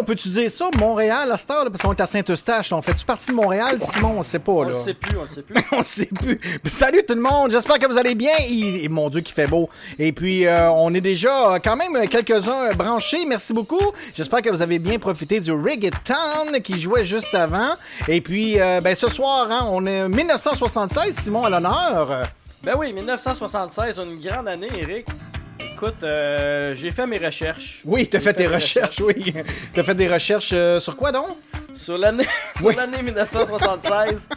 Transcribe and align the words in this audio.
on 0.00 0.04
peut-tu 0.04 0.28
dire 0.28 0.50
ça, 0.50 0.66
Montréal, 0.78 1.30
à 1.30 1.36
cette 1.38 1.50
heure, 1.50 1.64
là, 1.64 1.70
parce 1.70 1.82
qu'on 1.82 1.92
est 1.92 2.00
à 2.00 2.06
Saint-Eustache. 2.06 2.70
là. 2.70 2.76
On 2.76 2.82
fait-tu 2.82 3.04
partie 3.04 3.28
de 3.28 3.34
Montréal, 3.34 3.78
Simon? 3.80 4.14
On 4.18 4.22
sait 4.22 4.38
pas, 4.38 4.52
On 4.52 4.62
là. 4.62 4.68
le 4.70 4.74
sait 4.74 4.94
plus, 4.94 5.16
on 5.18 5.22
le 5.22 5.28
sait 5.28 5.42
plus. 5.42 5.64
on 5.72 5.82
sait 5.82 6.06
plus. 6.06 6.40
Salut 6.64 7.02
tout 7.06 7.14
le 7.14 7.20
monde, 7.20 7.50
j'espère 7.52 7.78
que 7.78 7.86
vous 7.86 7.98
allez 7.98 8.14
bien. 8.14 8.32
Et, 8.48 8.84
et 8.84 8.88
mon 8.88 9.08
Dieu, 9.10 9.20
qu'il 9.20 9.34
fait 9.34 9.46
beau. 9.46 9.68
Et 9.98 10.12
puis, 10.12 10.46
euh, 10.46 10.70
on 10.70 10.92
est 10.94 11.00
déjà 11.00 11.54
euh, 11.54 11.58
quand 11.62 11.76
même 11.76 12.08
quelques-uns 12.08 12.70
euh, 12.70 12.74
branchés. 12.74 13.24
Merci 13.26 13.52
beaucoup. 13.52 13.92
J'espère 14.14 14.42
que 14.42 14.50
vous 14.50 14.62
avez 14.62 14.78
bien 14.78 14.98
profité 14.98 15.40
du 15.40 15.52
Reggaeton 15.52 16.60
qui 16.64 16.78
jouait 16.78 17.04
juste 17.04 17.34
avant. 17.34 17.68
Et 18.08 18.20
puis, 18.20 18.60
euh, 18.60 18.80
ben, 18.80 18.94
ce 18.94 19.08
soir, 19.08 19.48
hein, 19.50 19.68
on 19.72 19.84
est 19.86 20.08
1976, 20.08 21.12
Simon 21.18 21.44
à 21.44 21.50
l'honneur. 21.50 22.28
Ben 22.62 22.74
oui, 22.78 22.92
1976, 22.92 23.98
une 23.98 24.20
grande 24.20 24.48
année, 24.48 24.68
Eric. 24.78 25.06
Écoute, 25.82 26.04
euh, 26.04 26.74
j'ai 26.76 26.90
fait 26.90 27.06
mes 27.06 27.16
recherches. 27.16 27.80
Oui, 27.86 28.06
t'as 28.06 28.20
fait 28.20 28.34
tes 28.34 28.46
recherches, 28.46 29.00
oui. 29.00 29.32
T'as 29.72 29.82
fait 29.82 29.94
des 29.94 30.08
recherches 30.08 30.50
euh, 30.52 30.78
sur 30.78 30.94
quoi 30.94 31.10
donc? 31.10 31.28
Sur 31.72 31.96
l'année 31.96 32.26
sur 32.58 32.66
Oui. 32.66 32.74
l'année 32.76 33.02
1976. 33.02 34.28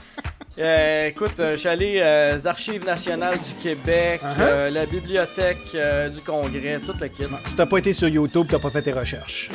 euh, 0.60 1.08
écoute, 1.08 1.34
je 1.40 1.58
suis 1.58 1.68
allé 1.68 2.00
euh, 2.02 2.38
aux 2.40 2.48
Archives 2.48 2.86
nationales 2.86 3.38
du 3.40 3.56
Québec, 3.62 4.22
Uh-huh. 4.24 4.36
euh, 4.40 4.70
la 4.70 4.86
bibliothèque 4.86 5.76
du 6.14 6.22
Congrès, 6.22 6.80
toute 6.86 7.02
la 7.02 7.10
kit. 7.10 7.24
Si 7.44 7.56
t'as 7.58 7.66
pas 7.66 7.78
été 7.80 7.92
sur 7.92 8.08
YouTube, 8.08 8.48
t'as 8.50 8.60
pas 8.60 8.70
fait 8.70 8.84
tes 8.84 8.94
recherches. 8.94 9.50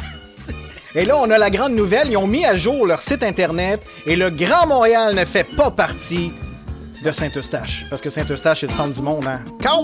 Et 0.94 1.06
là, 1.06 1.16
on 1.16 1.30
a 1.30 1.38
la 1.38 1.48
grande 1.48 1.72
nouvelle. 1.72 2.08
Ils 2.10 2.18
ont 2.18 2.26
mis 2.26 2.44
à 2.44 2.54
jour 2.54 2.86
leur 2.86 3.00
site 3.00 3.22
internet 3.22 3.80
et 4.04 4.14
le 4.16 4.28
Grand 4.28 4.66
Montréal 4.66 5.14
ne 5.14 5.24
fait 5.24 5.44
pas 5.44 5.70
partie 5.70 6.32
de 7.02 7.12
Saint-Eustache. 7.12 7.86
Parce 7.88 8.02
que 8.02 8.10
Saint-Eustache, 8.10 8.60
c'est 8.60 8.66
le 8.66 8.72
centre 8.72 8.92
du 8.92 9.00
monde, 9.02 9.26
hein? 9.26 9.40
Car 9.62 9.80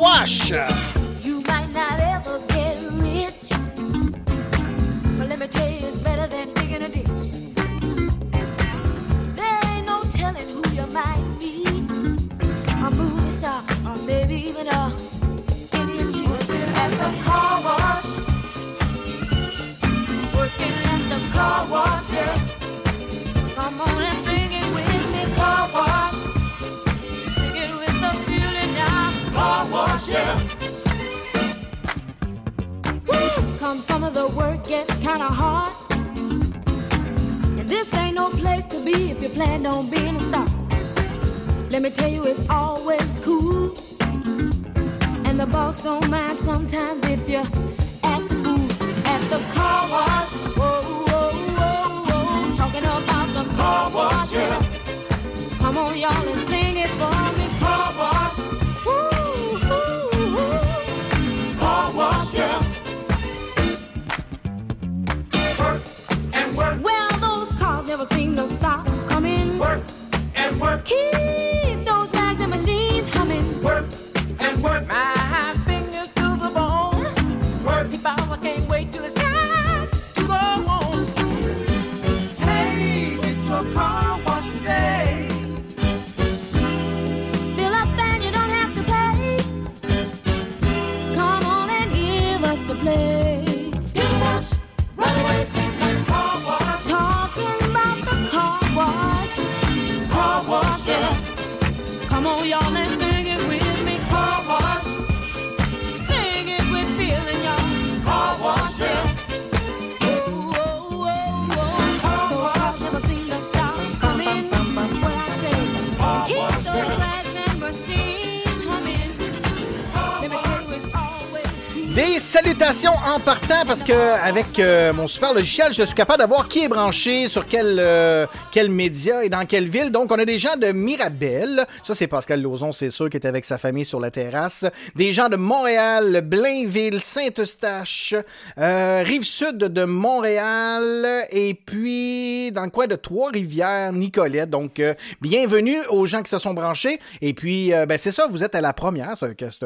en 123.14 123.20
partant 123.20 123.63
parce 123.76 123.82
que 123.82 123.92
avec 123.92 124.60
euh, 124.60 124.92
mon 124.92 125.08
super 125.08 125.34
logiciel, 125.34 125.72
je 125.72 125.82
suis 125.82 125.96
capable 125.96 126.22
de 126.22 126.28
voir 126.28 126.46
qui 126.46 126.62
est 126.62 126.68
branché 126.68 127.26
sur 127.26 127.44
quel 127.44 127.78
euh, 127.80 128.24
quel 128.52 128.70
média 128.70 129.24
et 129.24 129.28
dans 129.28 129.44
quelle 129.46 129.68
ville. 129.68 129.90
Donc 129.90 130.12
on 130.12 130.18
a 130.20 130.24
des 130.24 130.38
gens 130.38 130.56
de 130.56 130.70
Mirabel, 130.70 131.66
ça 131.82 131.92
c'est 131.92 132.06
Pascal 132.06 132.40
Lauzon, 132.40 132.72
c'est 132.72 132.90
sûr 132.90 133.10
qui 133.10 133.16
est 133.16 133.26
avec 133.26 133.44
sa 133.44 133.58
famille 133.58 133.84
sur 133.84 133.98
la 133.98 134.12
terrasse. 134.12 134.64
Des 134.94 135.12
gens 135.12 135.28
de 135.28 135.34
Montréal, 135.34 136.20
Blainville, 136.24 137.00
Saint-Eustache, 137.00 138.14
euh, 138.58 139.02
rive 139.04 139.24
sud 139.24 139.58
de 139.58 139.82
Montréal 139.84 141.24
et 141.32 141.54
puis 141.54 142.52
dans 142.52 142.62
le 142.62 142.70
coin 142.70 142.86
de 142.86 142.94
Trois-Rivières, 142.94 143.92
Nicolette. 143.92 144.50
Donc 144.50 144.78
euh, 144.78 144.94
bienvenue 145.20 145.78
aux 145.90 146.06
gens 146.06 146.22
qui 146.22 146.30
se 146.30 146.38
sont 146.38 146.54
branchés 146.54 147.00
et 147.22 147.34
puis 147.34 147.74
euh, 147.74 147.86
ben 147.86 147.98
c'est 147.98 148.12
ça, 148.12 148.28
vous 148.30 148.44
êtes 148.44 148.54
à 148.54 148.60
la 148.60 148.72
première, 148.72 149.14
c'est 149.18 149.64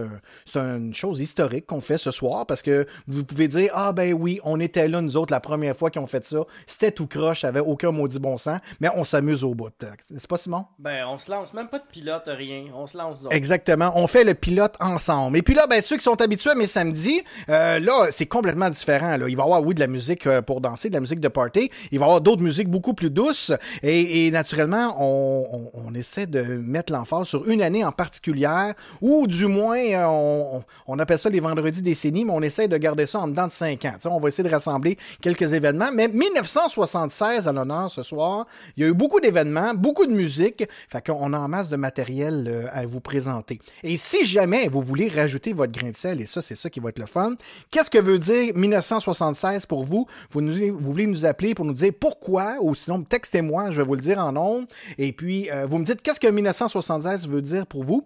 un- 0.56 0.78
une 0.78 0.94
chose 0.94 1.20
historique 1.20 1.66
qu'on 1.66 1.82
fait 1.82 1.98
ce 1.98 2.10
soir 2.10 2.46
parce 2.46 2.62
que 2.62 2.86
vous 3.06 3.22
pouvez 3.22 3.48
dire 3.48 3.70
Ah, 3.74 3.92
ben 3.98 4.12
oui, 4.14 4.38
on 4.44 4.60
était 4.60 4.86
là, 4.86 5.00
nous 5.00 5.16
autres, 5.16 5.32
la 5.32 5.40
première 5.40 5.76
fois 5.76 5.90
qu'ils 5.90 6.00
ont 6.00 6.06
fait 6.06 6.24
ça. 6.24 6.38
C'était 6.68 6.92
tout 6.92 7.08
croche, 7.08 7.40
ça 7.40 7.48
avait 7.48 7.58
aucun 7.58 7.90
maudit 7.90 8.20
bon 8.20 8.36
sens, 8.38 8.60
mais 8.80 8.88
on 8.94 9.02
s'amuse 9.04 9.42
au 9.42 9.54
bout. 9.56 9.72
C'est 10.08 10.26
pas 10.28 10.36
Simon? 10.36 10.66
Ben, 10.78 11.04
on 11.08 11.18
se 11.18 11.28
lance, 11.30 11.52
même 11.52 11.66
pas 11.66 11.80
de 11.80 11.84
pilote, 11.90 12.22
rien. 12.26 12.64
On 12.76 12.86
se 12.86 12.96
lance 12.96 13.20
d'autres. 13.20 13.34
Exactement. 13.34 13.90
On 13.96 14.06
fait 14.06 14.22
le 14.22 14.34
pilote 14.34 14.74
ensemble. 14.80 15.36
Et 15.38 15.42
puis 15.42 15.54
là, 15.54 15.66
ben, 15.68 15.82
ceux 15.82 15.96
qui 15.96 16.04
sont 16.04 16.20
habitués 16.22 16.50
à 16.50 16.54
mes 16.54 16.68
samedis, 16.68 17.22
euh, 17.48 17.80
là, 17.80 18.06
c'est 18.10 18.26
complètement 18.26 18.70
différent. 18.70 19.16
Là. 19.16 19.28
Il 19.28 19.36
va 19.36 19.42
y 19.42 19.46
avoir, 19.46 19.62
oui, 19.64 19.74
de 19.74 19.80
la 19.80 19.88
musique 19.88 20.26
euh, 20.28 20.42
pour 20.42 20.60
danser, 20.60 20.88
de 20.90 20.94
la 20.94 21.00
musique 21.00 21.20
de 21.20 21.28
party. 21.28 21.70
Il 21.90 21.98
va 21.98 22.04
y 22.04 22.08
avoir 22.08 22.20
d'autres 22.20 22.42
musiques 22.42 22.68
beaucoup 22.68 22.94
plus 22.94 23.10
douces. 23.10 23.52
Et, 23.82 24.26
et 24.26 24.30
naturellement, 24.30 24.94
on, 25.00 25.46
on- 25.52 25.70
on 25.88 25.94
essaie 25.94 26.26
de 26.26 26.42
mettre 26.42 26.92
l'emphase 26.92 27.26
sur 27.26 27.48
une 27.48 27.62
année 27.62 27.84
en 27.84 27.92
particulière, 27.92 28.74
ou 29.00 29.26
du 29.26 29.46
moins, 29.46 29.78
euh, 29.78 30.04
on, 30.06 30.62
on 30.86 30.98
appelle 30.98 31.18
ça 31.18 31.28
les 31.30 31.40
vendredis 31.40 31.82
décennies, 31.82 32.24
mais 32.24 32.32
on 32.32 32.42
essaie 32.42 32.68
de 32.68 32.76
garder 32.76 33.06
ça 33.06 33.20
en 33.20 33.28
dedans 33.28 33.46
de 33.46 33.52
cinq 33.52 33.84
ans. 33.86 33.87
On 34.06 34.18
va 34.18 34.28
essayer 34.28 34.48
de 34.48 34.52
rassembler 34.52 34.96
quelques 35.20 35.52
événements. 35.52 35.90
Mais 35.92 36.08
1976 36.08 37.48
à 37.48 37.52
l'honneur 37.52 37.90
ce 37.90 38.02
soir, 38.02 38.46
il 38.76 38.82
y 38.82 38.86
a 38.86 38.88
eu 38.88 38.94
beaucoup 38.94 39.20
d'événements, 39.20 39.74
beaucoup 39.74 40.06
de 40.06 40.12
musique. 40.12 40.64
Fait 40.88 41.04
qu'on 41.04 41.32
a 41.32 41.38
en 41.38 41.48
masse 41.48 41.68
de 41.68 41.76
matériel 41.76 42.46
euh, 42.48 42.66
à 42.72 42.86
vous 42.86 43.00
présenter. 43.00 43.58
Et 43.82 43.96
si 43.96 44.24
jamais 44.24 44.68
vous 44.68 44.80
voulez 44.80 45.08
rajouter 45.08 45.52
votre 45.52 45.72
grain 45.72 45.90
de 45.90 45.96
sel, 45.96 46.20
et 46.20 46.26
ça, 46.26 46.42
c'est 46.42 46.56
ça 46.56 46.70
qui 46.70 46.80
va 46.80 46.90
être 46.90 46.98
le 46.98 47.06
fun, 47.06 47.34
qu'est-ce 47.70 47.90
que 47.90 47.98
veut 47.98 48.18
dire 48.18 48.52
1976 48.54 49.66
pour 49.66 49.84
vous? 49.84 50.06
Vous 50.30 50.40
voulez 50.80 51.06
nous 51.06 51.24
appeler 51.24 51.54
pour 51.54 51.64
nous 51.64 51.74
dire 51.74 51.92
pourquoi, 51.98 52.56
ou 52.60 52.74
sinon, 52.74 53.02
textez-moi, 53.02 53.70
je 53.70 53.78
vais 53.82 53.86
vous 53.86 53.94
le 53.94 54.00
dire 54.00 54.18
en 54.18 54.36
ondes. 54.36 54.66
Et 54.98 55.12
puis, 55.12 55.50
euh, 55.50 55.66
vous 55.66 55.78
me 55.78 55.84
dites 55.84 56.02
qu'est-ce 56.02 56.20
que 56.20 56.28
1976 56.28 57.28
veut 57.28 57.42
dire 57.42 57.66
pour 57.66 57.84
vous? 57.84 58.04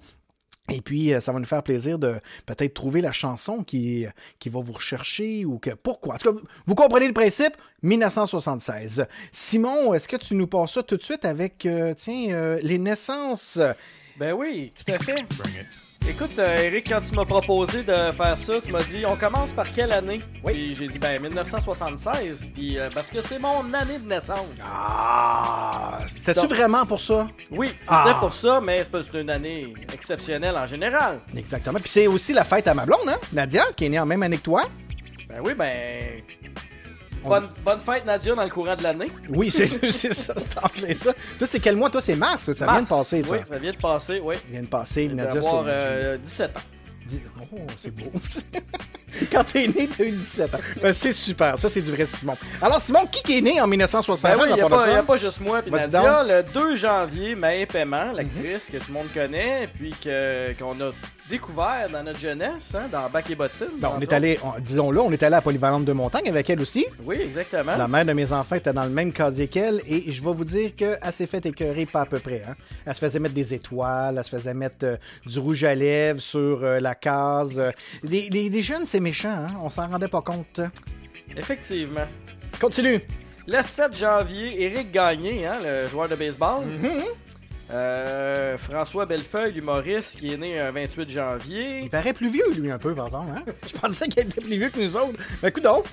Et 0.71 0.81
puis, 0.81 1.13
euh, 1.13 1.21
ça 1.21 1.33
va 1.33 1.39
nous 1.41 1.45
faire 1.45 1.63
plaisir 1.63 1.99
de 1.99 2.15
peut-être 2.47 2.73
trouver 2.75 3.01
la 3.01 3.11
chanson 3.13 3.65
qui, 3.65 4.07
qui 4.39 4.49
va 4.49 4.61
vous 4.61 4.73
rechercher 4.73 5.45
ou 5.45 5.59
que 5.59 5.71
pourquoi? 5.71 6.15
En 6.15 6.19
tout 6.19 6.33
cas, 6.33 6.41
vous- 6.67 6.75
comprenez 6.75 7.09
le 7.09 7.13
principe? 7.13 7.55
1976. 7.83 9.07
Simon, 9.33 9.93
est-ce 9.95 10.07
que 10.09 10.17
tu 10.17 10.35
nous 10.35 10.47
passes 10.47 10.73
ça 10.75 10.83
tout 10.83 10.97
de 10.97 11.03
suite 11.03 11.25
avec, 11.25 11.67
euh, 11.67 11.95
tiens, 11.97 12.31
euh, 12.31 12.59
les 12.63 12.79
naissances? 12.79 13.59
Ben 14.17 14.33
oui, 14.33 14.73
tout 14.75 14.93
à 14.93 14.99
fait. 14.99 15.25
Écoute, 16.09 16.37
euh, 16.39 16.59
Eric, 16.65 16.89
quand 16.89 17.01
tu 17.09 17.15
m'as 17.15 17.25
proposé 17.25 17.83
de 17.85 17.95
faire 18.13 18.37
ça, 18.37 18.55
tu 18.65 18.73
m'as 18.73 18.83
dit 18.83 19.05
on 19.07 19.17
commence 19.17 19.51
par 19.53 19.73
quelle 19.73 19.93
année? 19.93 20.21
Oui. 20.45 20.53
Puis 20.53 20.75
j'ai 20.75 20.89
dit 20.89 20.99
ben 20.99 21.21
1976, 21.23 22.51
puis 22.55 22.79
euh, 22.79 22.91
parce 22.93 23.09
que 23.11 23.23
c'est 23.23 23.39
mon 23.39 23.73
année 23.73 23.99
de 23.99 24.09
naissance. 24.09 24.47
Ah! 24.65 25.99
C'était-tu 26.07 26.41
Donc- 26.41 26.51
vraiment 26.51 26.85
pour 26.85 27.01
ça? 27.01 27.29
Oui, 27.51 27.69
c'était 27.69 27.87
Ah. 27.89 28.17
pour 28.21 28.35
ça, 28.35 28.61
mais 28.61 28.79
c'est 28.81 28.91
pas 28.91 29.01
c'est 29.03 29.21
une 29.21 29.31
année 29.31 29.73
exceptionnelle 29.95 30.57
en 30.57 30.67
général. 30.67 31.21
Exactement. 31.37 31.79
Puis 31.79 31.89
c'est 31.91 32.07
aussi 32.09 32.33
la 32.33 32.45
fête 32.45 32.67
à 32.69 32.75
ma 32.75 32.85
blonde, 32.85 33.09
hein? 33.09 33.17
Nadia, 33.33 33.65
qui 33.77 33.87
est 33.87 33.89
née 33.89 34.01
en 34.01 34.07
même 34.07 34.23
année 34.23 34.39
que 34.39 34.43
toi. 34.43 34.65
Ben 35.29 35.37
oui, 35.43 35.55
ben 35.55 35.73
bonne, 37.29 37.49
bonne 37.65 37.81
fête 37.81 38.05
Nadia 38.05 38.35
dans 38.35 38.45
le 38.45 38.51
courant 38.51 38.77
de 38.77 38.83
l'année. 38.83 39.11
Oui, 39.29 39.51
c'est 39.53 39.67
ça, 39.67 40.35
c'est 40.37 40.59
en 40.65 40.69
plein 40.69 40.97
ça. 40.97 41.13
Toi, 41.39 41.47
c'est 41.47 41.61
quel 41.61 41.77
mois? 41.77 41.91
Toi, 41.91 42.01
c'est 42.03 42.17
mars. 42.17 42.53
ça 42.53 42.67
vient 42.67 42.83
de 42.83 42.89
passer, 42.89 43.23
ça. 43.23 43.33
Oui, 43.35 43.39
ça 43.43 43.59
vient 43.59 43.73
de 43.73 43.77
passer, 43.77 44.21
oui. 44.23 44.37
Ça 44.37 44.43
vient 44.51 44.63
de 44.63 44.67
passer. 44.67 45.09
Je 45.11 45.15
Nadia, 45.15 45.39
avoir 45.41 45.65
euh, 45.67 46.19
17 46.19 46.57
ans. 46.57 46.61
Oh, 47.53 47.57
c'est 47.77 47.95
beau. 47.95 48.11
Quand 49.31 49.45
t'es 49.45 49.67
né, 49.69 49.89
t'as 49.89 50.05
eu 50.05 50.13
17 50.13 50.55
ans. 50.55 50.59
Ben, 50.83 50.93
c'est 50.93 51.13
super. 51.13 51.59
Ça, 51.59 51.69
c'est 51.69 51.83
du 51.83 51.91
vrai 51.91 52.07
Simon. 52.07 52.37
Alors, 52.63 52.81
Simon, 52.81 53.07
qui 53.07 53.39
est 53.39 53.41
né 53.43 53.61
en 53.61 53.67
1960 53.67 54.31
Ben 54.31 54.39
oui, 54.39 54.47
il 54.51 54.55
n'y 54.55 54.61
a, 54.61 54.69
pas- 55.03 55.15
a 55.15 55.17
juste 55.19 55.41
moi 55.41 55.61
puis 55.61 55.71
Nadia. 55.71 56.23
Le 56.23 56.43
2 56.43 56.77
janvier, 56.77 57.35
Maë 57.35 57.67
Paiement, 57.67 58.13
l'actrice 58.13 58.67
que 58.73 58.79
tout 58.79 58.87
le 58.89 58.95
monde 58.95 59.09
connaît, 59.13 59.69
puis 59.79 59.95
qu'on 60.59 60.81
a 60.81 60.91
découvert 61.31 61.89
dans 61.91 62.03
notre 62.03 62.19
jeunesse, 62.19 62.75
hein, 62.75 62.89
dans 62.91 63.09
Bac 63.09 63.31
et 63.31 63.35
Bottine. 63.35 63.67
Ben, 63.79 63.93
on 63.97 64.01
est 64.01 64.13
allé, 64.13 64.39
on- 64.43 64.59
disons-le, 64.61 65.01
on 65.01 65.11
est 65.13 65.23
allé 65.23 65.37
à 65.37 65.41
Polyvalente 65.41 65.85
de 65.85 65.93
Montagne 65.93 66.29
avec 66.29 66.51
elle 66.51 66.61
aussi. 66.61 66.85
Oui, 67.05 67.17
exactement. 67.23 67.77
La 67.77 67.89
mère 67.89 68.05
de 68.05 68.13
mes 68.13 68.31
enfants 68.33 68.57
était 68.57 68.73
dans 68.73 68.85
le 68.85 68.91
même 68.91 69.13
casier 69.13 69.47
qu'elle 69.49 69.81
et 69.87 70.11
je 70.13 70.23
vais 70.23 70.33
vous 70.33 70.45
dire 70.45 70.75
qu'elle 70.77 70.99
s'est 71.13 71.27
fait 71.27 71.45
écœurer 71.47 71.87
pas 71.87 72.03
à 72.03 72.07
peu 72.07 72.19
près. 72.19 72.43
hein. 72.47 72.55
Elle 72.85 72.95
se 72.95 73.01
faisait 73.01 73.19
mettre 73.21 73.35
des 73.35 73.55
étoiles, 73.55 74.17
elle 74.19 74.25
se 74.25 74.31
faisait 74.31 74.55
mettre 74.55 74.85
euh, 74.85 74.97
du 75.25 75.39
rouge 75.39 75.65
à 75.65 75.75
lèvres 75.75 76.21
sur 76.21 76.63
euh, 76.63 76.81
la 76.81 76.95
case. 76.95 77.59
euh. 77.59 77.71
Les, 78.03 78.29
les- 78.29 78.51
les 78.51 78.63
jeunes, 78.63 78.85
c'est 78.85 79.01
méchant, 79.01 79.31
hein? 79.33 79.49
on 79.63 79.71
s'en 79.71 79.87
rendait 79.89 80.09
pas 80.09 80.23
compte. 80.23 80.61
Effectivement. 81.37 82.07
Continue. 82.61 83.01
Le 83.47 83.63
7 83.63 83.97
janvier, 83.97 84.63
Éric 84.63 84.93
Gagné, 84.93 85.47
hein, 85.47 85.59
le 85.65 85.89
joueur 85.89 86.09
de 86.09 86.15
baseball. 86.15 86.65
Mm-hmm. 86.65 87.03
Euh, 87.73 88.59
François 88.59 89.07
Bellefeuille, 89.07 89.57
humoriste, 89.57 90.19
qui 90.19 90.33
est 90.33 90.37
né 90.37 90.61
un 90.61 90.71
28 90.71 91.09
janvier. 91.09 91.81
Il 91.85 91.91
paraît 91.91 92.13
plus 92.13 92.31
vieux, 92.31 92.53
lui, 92.55 92.71
un 92.71 92.79
peu, 92.79 92.95
par 92.95 93.07
exemple. 93.07 93.31
Hein? 93.35 93.45
Je 93.67 93.79
pensais 93.79 94.09
qu'il 94.09 94.23
était 94.23 94.41
plus 94.41 94.59
vieux 94.59 94.69
que 94.69 94.81
nous 94.81 94.97
autres. 94.97 95.19
Ben, 95.41 95.49
écoute 95.49 95.65
donc. 95.65 95.87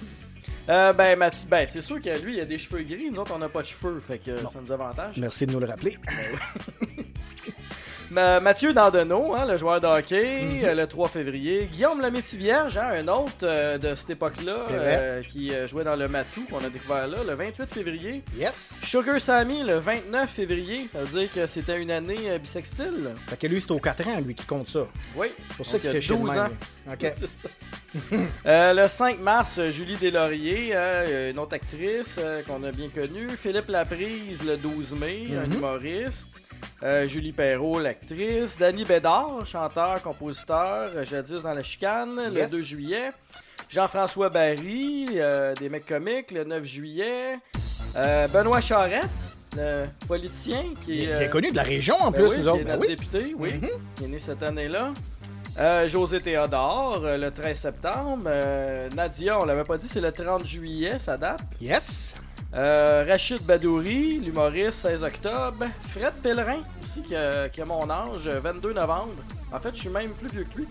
Euh, 0.69 0.93
ben, 0.93 1.17
Mathieu, 1.17 1.48
ben, 1.50 1.65
c'est 1.65 1.81
sûr 1.81 2.01
que 2.01 2.09
lui, 2.21 2.36
il 2.36 2.41
a 2.41 2.45
des 2.45 2.57
cheveux 2.57 2.83
gris. 2.83 3.09
Nous 3.09 3.19
autres, 3.19 3.31
on 3.33 3.39
n'a 3.39 3.50
pas 3.50 3.62
de 3.62 3.67
cheveux, 3.67 4.00
fait 4.00 4.19
que 4.19 4.38
ça 4.38 4.59
nous 4.62 4.71
avantage. 4.71 5.17
Merci 5.17 5.48
de 5.48 5.53
nous 5.53 5.59
le 5.59 5.65
rappeler. 5.65 5.98
Ma- 8.12 8.39
Mathieu 8.39 8.74
Dandonneau, 8.74 9.36
hein, 9.36 9.46
le 9.46 9.56
joueur 9.58 9.80
de 9.80 9.86
hockey, 9.86 10.42
Mhm. 10.42 10.66
euh, 10.66 10.74
le 10.74 10.88
3 10.88 11.08
février. 11.10 11.70
Guillaume 11.72 12.01
Lemaitre-Vierge, 12.01 12.75
hein, 12.80 12.89
un 12.98 13.08
autre 13.08 13.32
euh, 13.44 13.78
de 13.78 13.94
cette 13.94 14.10
époque-là, 14.12 14.63
euh, 14.72 15.22
qui 15.22 15.51
jouait 15.68 15.84
dans 15.84 15.96
le 15.96 16.08
Matou, 16.08 16.44
qu'on 16.50 16.58
a 16.66 16.70
découvert 16.70 17.06
là, 17.08 17.18
le 17.24 17.36
28 17.36 17.68
février. 17.72 18.24
Yes. 18.36 18.82
Sugar 18.84 19.22
Sammy, 19.22 19.62
le 19.63 19.78
29 19.78 20.28
février. 20.30 20.88
Ça 20.92 21.04
veut 21.04 21.20
dire 21.20 21.32
que 21.32 21.46
c'était 21.46 21.80
une 21.80 21.92
année 21.92 22.39
bissextile. 22.42 23.12
Fait 23.28 23.38
que 23.38 23.46
lui, 23.46 23.62
c'est 23.62 23.72
aux 23.72 23.80
4 23.80 24.08
ans, 24.08 24.22
lui, 24.25 24.34
qui 24.34 24.46
compte 24.48 24.70
ça. 24.70 24.88
Oui. 25.16 25.28
C'est 25.50 25.58
pour 25.58 25.66
ça 25.68 25.78
qu'il 25.80 25.94
de 25.94 26.00
12 26.00 26.34
même, 26.36 26.39
ans. 26.46 26.48
lui. 26.48 26.94
OK. 26.94 27.13
C'est 27.16 27.30
ça. 27.30 27.50
Euh, 28.48 28.74
le 28.74 28.88
5 28.88 29.20
mars, 29.20 29.60
Julie 29.70 29.98
Deslauriers, 29.98 30.74
une 31.30 31.38
autre 31.38 31.54
actrice 31.54 32.20
qu'on 32.48 32.63
a 32.63 32.72
bien 32.72 32.89
connue. 32.89 33.30
Philippe 33.38 33.68
Laprise, 33.70 34.44
le 34.44 34.58
12 34.58 34.94
mai, 34.96 35.28
un 35.38 35.46
Mhm. 35.48 35.54
humoriste. 35.54 36.39
Euh, 36.84 37.08
Julie 37.08 37.32
Perrault, 37.34 37.80
l'actrice. 37.80 38.58
Danny 38.58 38.86
Bédard, 38.86 39.46
chanteur, 39.46 40.01
compositeur, 40.01 40.88
jadis 41.06 41.42
dans 41.44 41.54
la 41.54 41.63
chicane, 41.63 42.30
Yes. 42.32 42.51
le 42.51 42.58
2 42.58 42.63
juillet. 42.63 43.10
Jean-François 43.70 44.30
Barry, 44.30 45.08
euh, 45.16 45.54
des 45.56 45.70
mecs 45.70 45.86
comiques, 45.86 46.32
le 46.32 46.44
9 46.44 46.63
juillet. 46.63 47.38
Euh, 47.98 48.28
Benoît 48.30 48.62
Charette, 48.62 49.04
le 49.56 49.86
politicien, 50.08 50.63
qui 50.86 51.04
est... 51.04 51.18
bien 51.20 51.28
connu 51.28 51.51
de 51.51 51.56
la 51.56 51.63
région, 51.63 51.96
en 52.00 52.12
ben 52.12 52.22
plus, 52.22 52.30
oui, 52.30 52.38
nous 52.38 52.44
qui 52.44 52.50
autres. 52.50 52.62
est 52.62 52.63
Ben 52.63 52.78
oui. 52.80 52.88
député, 52.88 53.36
oui, 53.38 53.51
qui 53.96 54.04
est 54.06 54.08
né 54.08 54.20
cette 54.20 54.42
année-là. 54.44 54.94
Euh, 55.60 55.89
José 55.89 56.22
Théodore, 56.22 57.01
euh, 57.04 57.18
le 57.18 57.32
13 57.32 57.60
septembre. 57.60 58.24
Euh, 58.28 58.88
Nadia, 58.96 59.38
on 59.39 59.46
l'avait 59.46 59.63
pas 59.66 59.78
dit, 59.78 59.88
c'est 59.89 60.00
le 60.00 60.12
30 60.12 60.46
juillet, 60.46 60.98
ça 61.00 61.18
date. 61.18 61.42
Yes. 61.60 62.16
Euh, 62.53 63.06
Rachid 63.08 63.44
Badouri, 63.44 64.20
l'humoriste, 64.20 64.79
16 64.79 65.03
octobre. 65.03 65.65
Fred 65.89 66.13
Pellerin, 66.24 66.60
aussi, 66.84 67.01
qui 67.03 67.15
a, 67.15 67.48
qui 67.48 67.62
a 67.62 67.65
mon 67.65 67.88
âge, 67.89 68.25
euh, 68.25 68.39
22 68.39 68.74
novembre. 68.74 69.13
En 69.53 69.60
fait, 69.60 69.75
je 69.75 69.82
suis 69.82 69.89
même 69.89 70.12
plus 70.12 70.29
vieux 70.29 70.48
que 70.51 70.58
lui. 70.60 70.68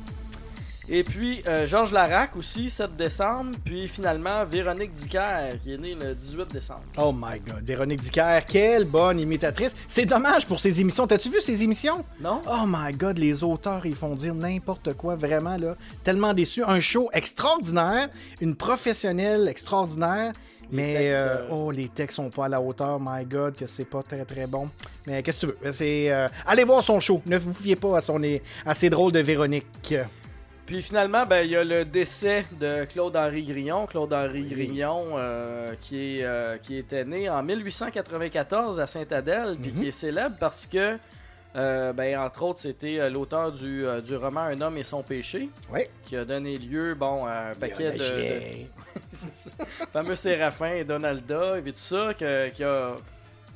Et 0.90 1.02
puis, 1.04 1.42
euh, 1.46 1.66
Georges 1.66 1.92
Larac 1.92 2.34
aussi, 2.34 2.70
7 2.70 2.96
décembre. 2.96 3.50
Puis 3.62 3.88
finalement, 3.88 4.44
Véronique 4.46 4.92
Dicker, 4.92 5.50
qui 5.62 5.74
est 5.74 5.76
née 5.76 5.94
le 5.94 6.14
18 6.14 6.50
décembre. 6.50 6.80
Oh 6.96 7.12
my 7.12 7.38
God. 7.40 7.62
Véronique 7.62 8.00
Dicker, 8.00 8.40
quelle 8.48 8.86
bonne 8.86 9.20
imitatrice. 9.20 9.76
C'est 9.86 10.06
dommage 10.06 10.46
pour 10.46 10.58
ces 10.60 10.80
émissions. 10.80 11.06
T'as-tu 11.06 11.28
vu 11.28 11.42
ces 11.42 11.62
émissions? 11.62 12.04
Non? 12.20 12.40
Oh 12.48 12.64
my 12.66 12.94
God, 12.94 13.18
les 13.18 13.44
auteurs, 13.44 13.84
ils 13.84 13.94
font 13.94 14.14
dire 14.14 14.34
n'importe 14.34 14.94
quoi, 14.94 15.14
vraiment, 15.14 15.58
là. 15.58 15.76
Tellement 16.02 16.32
déçu. 16.32 16.64
Un 16.66 16.80
show 16.80 17.10
extraordinaire, 17.12 18.08
une 18.40 18.56
professionnelle 18.56 19.46
extraordinaire. 19.46 20.32
Mais, 20.70 20.92
textes, 20.94 21.16
euh, 21.16 21.36
euh, 21.38 21.48
oh, 21.50 21.70
les 21.70 21.88
textes 21.88 22.16
sont 22.16 22.30
pas 22.30 22.44
à 22.46 22.48
la 22.48 22.60
hauteur, 22.60 22.98
my 23.00 23.24
God, 23.24 23.56
que 23.56 23.66
c'est 23.66 23.84
pas 23.84 24.02
très 24.02 24.24
très 24.24 24.46
bon. 24.46 24.68
Mais 25.06 25.22
qu'est-ce 25.22 25.46
que 25.46 25.52
tu 25.52 25.58
veux? 25.64 25.72
C'est, 25.72 26.10
euh, 26.12 26.28
allez 26.46 26.64
voir 26.64 26.82
son 26.82 27.00
show. 27.00 27.22
Ne 27.26 27.38
vous 27.38 27.52
fiez 27.54 27.76
pas 27.76 27.96
à, 27.98 28.00
son, 28.00 28.20
à 28.66 28.74
ses 28.74 28.90
drôles 28.90 29.12
de 29.12 29.20
Véronique. 29.20 29.94
Puis 30.66 30.82
finalement, 30.82 31.24
ben, 31.24 31.40
il 31.44 31.52
y 31.52 31.56
a 31.56 31.64
le 31.64 31.86
décès 31.86 32.44
de 32.60 32.84
Claude-Henri 32.84 33.42
Grignon. 33.44 33.86
Claude-Henri 33.86 34.42
Grignon, 34.44 35.14
euh, 35.16 35.72
qui, 35.80 36.18
est, 36.18 36.24
euh, 36.24 36.58
qui 36.58 36.76
était 36.76 37.06
né 37.06 37.30
en 37.30 37.42
1894 37.42 38.78
à 38.78 38.86
Saint-Adèle, 38.86 39.56
puis 39.60 39.72
qui 39.72 39.88
est 39.88 39.92
célèbre 39.92 40.36
parce 40.38 40.66
que, 40.66 40.98
euh, 41.56 41.92
ben, 41.94 42.18
entre 42.18 42.42
autres, 42.42 42.58
c'était 42.58 43.08
l'auteur 43.08 43.50
du, 43.52 43.86
euh, 43.86 44.02
du 44.02 44.14
roman 44.14 44.42
Un 44.42 44.60
homme 44.60 44.76
et 44.76 44.84
son 44.84 45.02
péché, 45.02 45.48
Oui. 45.72 45.84
qui 46.04 46.16
a 46.18 46.26
donné 46.26 46.58
lieu 46.58 46.94
bon, 46.94 47.24
à 47.24 47.52
un 47.52 47.54
paquet 47.54 47.92
de, 47.92 47.96
de 47.96 48.04
fameux 49.92 50.14
Séraphin 50.14 50.74
et 50.74 50.84
Donalda, 50.84 51.58
et 51.58 51.62
tout 51.62 51.78
ça, 51.78 52.14
que- 52.14 52.48
qui, 52.50 52.64
a, 52.64 52.94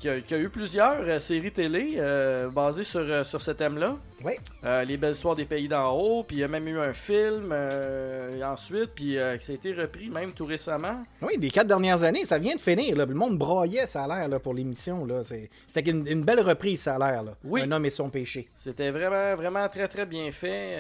qui 0.03 0.09
a, 0.09 0.21
qui 0.21 0.35
a 0.35 0.39
eu 0.39 0.49
plusieurs 0.49 1.01
euh, 1.03 1.21
séries 1.21 1.53
télé 1.53 1.95
euh, 1.97 2.51
basées 2.51 2.83
sur, 2.83 3.01
euh, 3.01 3.23
sur 3.23 3.41
ce 3.41 3.53
thème-là. 3.53 3.97
Oui. 4.25 4.33
Euh, 4.65 4.83
les 4.85 4.97
belles 4.97 5.13
histoires 5.13 5.37
des 5.37 5.45
pays 5.45 5.69
d'en 5.69 5.93
haut, 5.93 6.25
puis 6.25 6.39
il 6.39 6.41
y 6.41 6.45
a 6.45 6.49
même 6.49 6.67
eu 6.67 6.77
un 6.79 6.93
film 6.93 7.51
euh, 7.53 8.43
ensuite, 8.43 8.91
puis 8.97 9.17
qui 9.41 9.51
a 9.51 9.55
été 9.55 9.73
repris 9.73 10.11
même 10.11 10.33
tout 10.33 10.45
récemment. 10.45 11.03
Oui, 11.21 11.35
les 11.39 11.51
quatre 11.51 11.69
dernières 11.69 12.03
années, 12.03 12.25
ça 12.25 12.39
vient 12.39 12.57
de 12.57 12.61
finir. 12.61 12.97
Là. 12.97 13.07
Le 13.07 13.15
monde 13.15 13.39
broyait, 13.39 13.87
ça 13.87 14.05
a 14.05 14.27
l'air, 14.29 14.41
pour 14.41 14.55
l'émission. 14.55 15.07
C'était 15.23 15.89
une, 15.89 16.07
une 16.09 16.23
belle 16.25 16.41
reprise, 16.41 16.83
ça 16.83 16.97
a 16.97 16.99
l'air. 16.99 17.25
Oui. 17.45 17.63
Un 17.63 17.71
homme 17.71 17.85
et 17.85 17.91
son 17.91 18.11
péché. 18.11 18.49
C'était 18.57 18.91
vraiment, 18.91 19.37
vraiment 19.37 19.69
très, 19.69 19.87
très 19.87 20.07
bien 20.07 20.31
fait. 20.33 20.79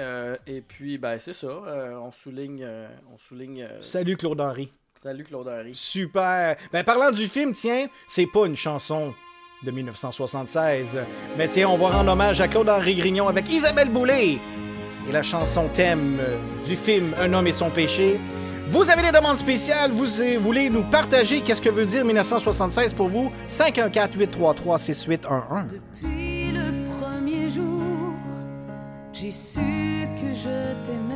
et 0.49 0.61
puis, 0.61 0.99
ben, 0.99 1.19
c'est 1.21 1.35
ça. 1.35 1.49
on 2.01 2.11
souligne. 2.11 2.67
on 3.13 3.19
souligne 3.19 3.67
Salut, 3.81 4.17
Claude-Henri. 4.17 4.73
Salut 5.03 5.25
Claude 5.25 5.49
Henry. 5.49 5.75
Super. 5.75 6.57
Ben, 6.73 6.85
parlant 6.85 7.11
du 7.11 7.27
film, 7.27 7.55
tiens, 7.55 7.87
c'est 8.07 8.27
pas 8.27 8.47
une 8.47 8.55
chanson 8.55 9.13
de 9.65 9.73
1976. 9.73 11.01
Mais 11.37 11.49
tiens, 11.49 11.71
on 11.71 11.77
va 11.77 11.89
rendre 11.89 12.13
hommage 12.13 12.41
à 12.41 12.47
Claude-Henri 12.47 12.95
Grignon 12.95 13.27
avec 13.27 13.53
Isabelle 13.53 13.89
Boulay 13.89 14.39
et 15.09 15.13
la 15.13 15.25
chanson 15.25 15.69
thème 15.69 16.21
du 16.65 16.77
film 16.77 17.17
Un 17.21 17.33
homme 17.33 17.49
et 17.49 17.53
son 17.53 17.71
péché. 17.71 18.21
Vous 18.69 18.89
avez 18.91 19.03
des 19.03 19.11
demandes 19.11 19.39
spéciales, 19.39 19.91
vous 19.91 20.21
euh, 20.21 20.39
voulez 20.39 20.71
nous 20.71 20.85
partager 20.85 21.41
qu'est-ce 21.41 21.61
que 21.61 21.69
veut 21.69 21.85
dire 21.85 22.05
1976 22.05 22.95
pour 22.95 23.09
vous? 23.09 23.33
514-833-6811. 23.49 25.67
Depuis 25.67 26.53
le 26.53 26.71
premier 27.01 27.51
jour, 27.51 28.15
j'ai 29.13 29.33
su 29.33 29.59
que 29.59 30.33
je 30.33 30.73
t'aimais 30.87 31.12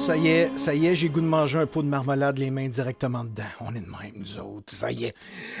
Ça 0.00 0.16
y 0.16 0.28
est, 0.28 0.56
ça 0.58 0.74
y 0.74 0.86
est, 0.86 0.94
j'ai 0.96 1.10
goût 1.10 1.20
de 1.20 1.26
manger 1.26 1.58
un 1.58 1.66
pot 1.66 1.82
de 1.82 1.86
marmelade, 1.86 2.38
les 2.38 2.50
mains 2.50 2.68
directement 2.68 3.22
dedans. 3.22 3.44
On 3.60 3.74
est 3.74 3.80
de 3.80 3.86
même, 3.86 4.14
nous 4.16 4.38
autres, 4.38 4.74
ça 4.74 4.90
y 4.90 5.04
est. 5.04 5.14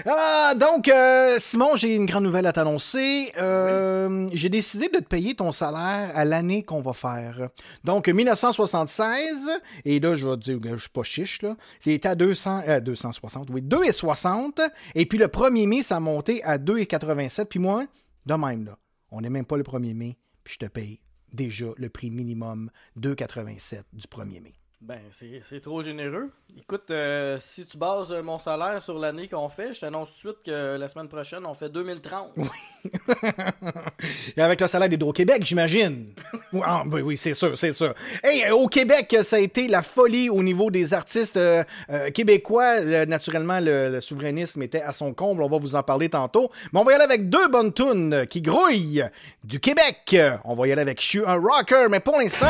Ah, 0.06 0.54
donc, 0.56 0.88
euh, 0.88 1.36
Simon, 1.38 1.76
j'ai 1.76 1.94
une 1.94 2.06
grande 2.06 2.24
nouvelle 2.24 2.46
à 2.46 2.52
t'annoncer. 2.52 3.30
Euh, 3.36 4.28
J'ai 4.32 4.48
décidé 4.48 4.88
de 4.88 4.98
te 4.98 5.04
payer 5.04 5.34
ton 5.34 5.52
salaire 5.52 6.10
à 6.14 6.24
l'année 6.24 6.62
qu'on 6.62 6.80
va 6.80 6.94
faire. 6.94 7.50
Donc, 7.84 8.08
1976, 8.08 9.50
et 9.84 10.00
là, 10.00 10.16
je 10.16 10.26
vais 10.26 10.36
te 10.36 10.50
dire, 10.50 10.58
je 10.72 10.80
suis 10.80 10.88
pas 10.88 11.02
chiche, 11.02 11.42
là. 11.42 11.54
C'était 11.78 12.08
à 12.08 12.14
200, 12.14 12.62
euh, 12.66 12.80
260, 12.80 13.50
oui, 13.50 13.60
2,60. 13.60 14.62
Et 14.94 15.04
puis 15.04 15.18
le 15.18 15.28
1er 15.28 15.66
mai, 15.68 15.82
ça 15.82 15.96
a 15.96 16.00
monté 16.00 16.42
à 16.44 16.56
2,87. 16.56 17.44
Puis 17.44 17.58
moi, 17.60 17.84
de 18.24 18.34
même, 18.34 18.64
là, 18.64 18.78
on 19.10 19.20
n'est 19.20 19.30
même 19.30 19.44
pas 19.44 19.58
le 19.58 19.64
1er 19.64 19.94
mai, 19.94 20.16
puis 20.42 20.54
je 20.54 20.66
te 20.66 20.70
paye 20.70 20.98
déjà 21.32 21.66
le 21.76 21.88
prix 21.88 22.10
minimum 22.10 22.70
2,87 22.98 23.82
du 23.92 24.06
1er 24.06 24.40
mai. 24.40 24.59
Ben, 24.80 24.98
c'est 25.10 25.60
trop 25.60 25.82
généreux. 25.82 26.30
Écoute, 26.58 26.90
euh, 26.90 27.36
si 27.38 27.66
tu 27.66 27.76
bases 27.76 28.12
euh, 28.12 28.22
mon 28.22 28.38
salaire 28.38 28.80
sur 28.80 28.98
l'année 28.98 29.28
qu'on 29.28 29.50
fait, 29.50 29.74
je 29.74 29.80
t'annonce 29.80 30.08
tout 30.08 30.28
de 30.28 30.32
suite 30.32 30.46
que 30.46 30.78
la 30.78 30.88
semaine 30.88 31.08
prochaine, 31.08 31.44
on 31.44 31.52
fait 31.52 31.68
2030. 31.68 32.30
Et 34.36 34.40
avec 34.40 34.58
le 34.58 34.66
salaire 34.66 34.88
d'Hydro-Québec, 34.88 35.44
j'imagine. 35.44 36.14
Oui, 36.52 36.62
ah, 36.64 36.82
oui, 36.90 37.00
oui, 37.02 37.16
c'est 37.16 37.34
sûr, 37.34 37.56
c'est 37.56 37.70
sûr. 37.70 37.94
Hey, 38.24 38.42
euh, 38.42 38.56
au 38.56 38.66
Québec, 38.66 39.18
ça 39.22 39.36
a 39.36 39.38
été 39.38 39.68
la 39.68 39.82
folie 39.82 40.28
au 40.28 40.42
niveau 40.42 40.72
des 40.72 40.94
artistes 40.94 41.36
euh, 41.36 41.62
euh, 41.90 42.10
québécois. 42.10 42.80
Naturellement, 43.06 43.60
le, 43.60 43.88
le 43.88 44.00
souverainisme 44.00 44.60
était 44.62 44.82
à 44.82 44.92
son 44.92 45.14
comble. 45.14 45.44
On 45.44 45.48
va 45.48 45.58
vous 45.58 45.76
en 45.76 45.84
parler 45.84 46.08
tantôt. 46.08 46.50
Mais 46.72 46.80
on 46.80 46.82
va 46.82 46.90
y 46.90 46.94
aller 46.96 47.04
avec 47.04 47.28
deux 47.28 47.46
bonnes 47.46 47.72
tunes 47.72 48.26
qui 48.28 48.42
grouillent 48.42 49.04
du 49.44 49.60
Québec. 49.60 50.16
On 50.44 50.54
va 50.54 50.66
y 50.66 50.72
aller 50.72 50.82
avec 50.82 51.00
Je 51.00 51.06
suis 51.06 51.24
un 51.24 51.36
rocker, 51.36 51.86
mais 51.88 52.00
pour 52.00 52.18
l'instant... 52.18 52.46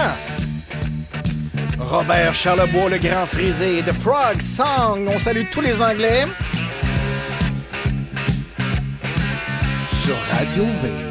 Robert 1.81 2.35
Charlebois, 2.35 2.91
le 2.91 2.99
grand 2.99 3.27
frisé 3.27 3.83
de 3.83 3.93
Frog 3.93 4.41
Song. 4.41 5.09
On 5.09 5.19
salue 5.19 5.45
tous 5.51 5.61
les 5.61 5.83
Anglais. 5.83 6.27
Sur 9.93 10.17
Radio 10.33 10.65
V. 10.83 11.10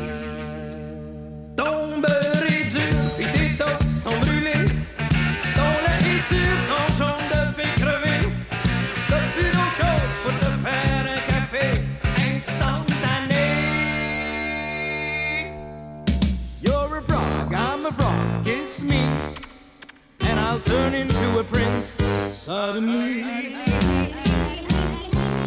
I'll 20.49 20.59
turn 20.61 20.95
into 20.95 21.39
a 21.39 21.43
prince 21.43 21.95
suddenly. 22.31 23.23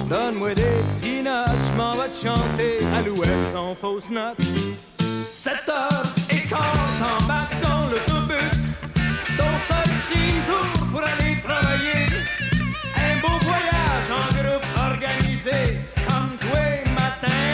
Donne-moi 0.09 0.55
des 0.55 0.85
peanuts, 1.01 1.59
je 1.67 1.73
m'en 1.77 1.95
vais 1.95 2.09
te 2.09 2.15
chanter 2.23 2.87
Alouette 2.95 3.49
sans 3.53 3.75
fausse 3.75 4.11
note. 4.11 4.37
7 5.29 5.69
heures 5.71 6.05
et 6.31 6.47
quart, 6.49 6.88
t'embarques 7.01 7.61
dans 7.65 7.88
l'autobus. 7.91 8.71
Ton 9.37 9.59
seul 9.67 9.88
petit 10.03 10.35
tour 10.47 10.87
pour 10.93 11.03
aller 11.03 11.41
travailler. 11.43 12.07
Un 12.95 13.21
beau 13.21 13.37
voyage 13.43 14.09
en 14.09 14.29
groupe 14.37 14.67
organisé, 14.77 15.81
comme 16.07 16.38
tous 16.38 16.55
les 16.55 16.85
matins. 16.93 17.51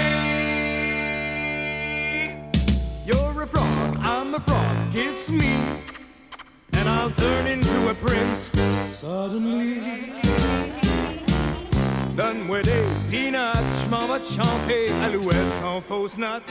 You're 3.06 3.42
a 3.42 3.46
frog, 3.46 3.96
I'm 4.04 4.34
a 4.34 4.40
frog, 4.40 4.76
kiss 4.92 5.30
me. 5.30 5.97
And 6.78 6.88
I'll 6.88 7.10
turn 7.10 7.46
into 7.46 7.88
a 7.90 7.94
prince 7.94 8.50
suddenly. 8.92 9.82
Donne-moi 12.16 12.62
des 12.62 12.84
peanuts, 13.10 13.84
je 13.84 13.88
m'en 13.90 14.06
vais 14.06 14.20
te 14.20 14.32
chanter 14.32 14.92
Alouette 15.04 15.54
sans 15.60 15.80
fausse 15.80 16.18
note. 16.18 16.42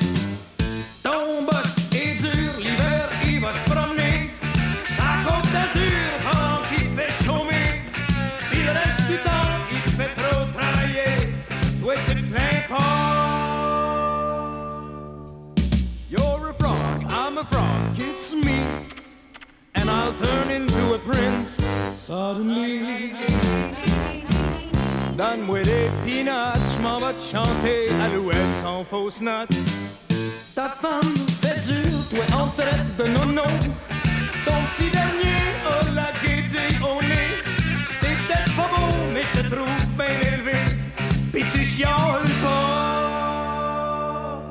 Ton 1.04 1.44
boss 1.44 1.76
est 1.94 2.16
dur, 2.22 2.52
l'hiver 2.60 3.10
il 3.26 3.40
va 3.40 3.54
se 3.54 3.64
promener. 3.64 4.32
Sa 4.86 5.24
côte 5.26 5.52
d'azur 5.52 6.10
pendant 6.32 6.62
qu'il 6.70 6.90
fait 6.96 7.26
chômer. 7.26 7.82
Le 8.54 8.74
reste 8.74 9.08
du 9.10 9.18
temps 9.18 9.54
il 9.72 9.92
fait 9.94 10.14
trop 10.22 10.46
travailler. 10.54 11.16
Toi 11.82 11.94
tu 12.06 12.16
te 12.16 12.22
plains 12.34 12.64
pas. 12.68 12.76
You're 16.10 16.50
a 16.50 16.54
frog, 16.54 17.04
I'm 17.10 17.38
a 17.38 17.44
frog, 17.46 17.98
I'll 19.98 20.14
turn 20.14 20.52
into 20.52 20.94
a 20.94 21.00
prince 21.00 21.58
suddenly. 21.96 23.14
Donne-moi 25.18 25.64
des 25.64 25.90
peanuts, 26.06 26.62
je 26.72 26.82
m'en 26.84 27.00
vais 27.00 27.14
te 27.14 27.22
chanter 27.22 27.90
Alouette 28.04 28.56
sans 28.62 28.84
fausse 28.84 29.22
note. 29.22 29.50
Ta 30.54 30.70
femme 30.70 31.16
fait 31.42 31.60
dur, 31.66 31.98
toi 32.12 32.26
en 32.38 32.48
traite 32.50 32.96
de 33.00 33.06
nono. 33.06 33.48
Ton 34.46 34.60
petit 34.72 34.92
dernier 34.92 35.42
a 35.66 35.78
la 36.00 36.12
gaieté 36.24 36.66
au 36.84 37.02
nez. 37.02 37.32
T'es 38.00 38.16
peut-être 38.22 38.56
pas 38.56 38.70
beau, 38.76 38.94
mais 39.14 39.24
je 39.24 39.42
te 39.42 39.48
trouve 39.54 39.86
bien 39.98 40.16
élevé. 40.32 40.58
Pis 41.34 41.46
tu 41.52 41.66
chiales 41.66 42.32
pas. 42.44 44.42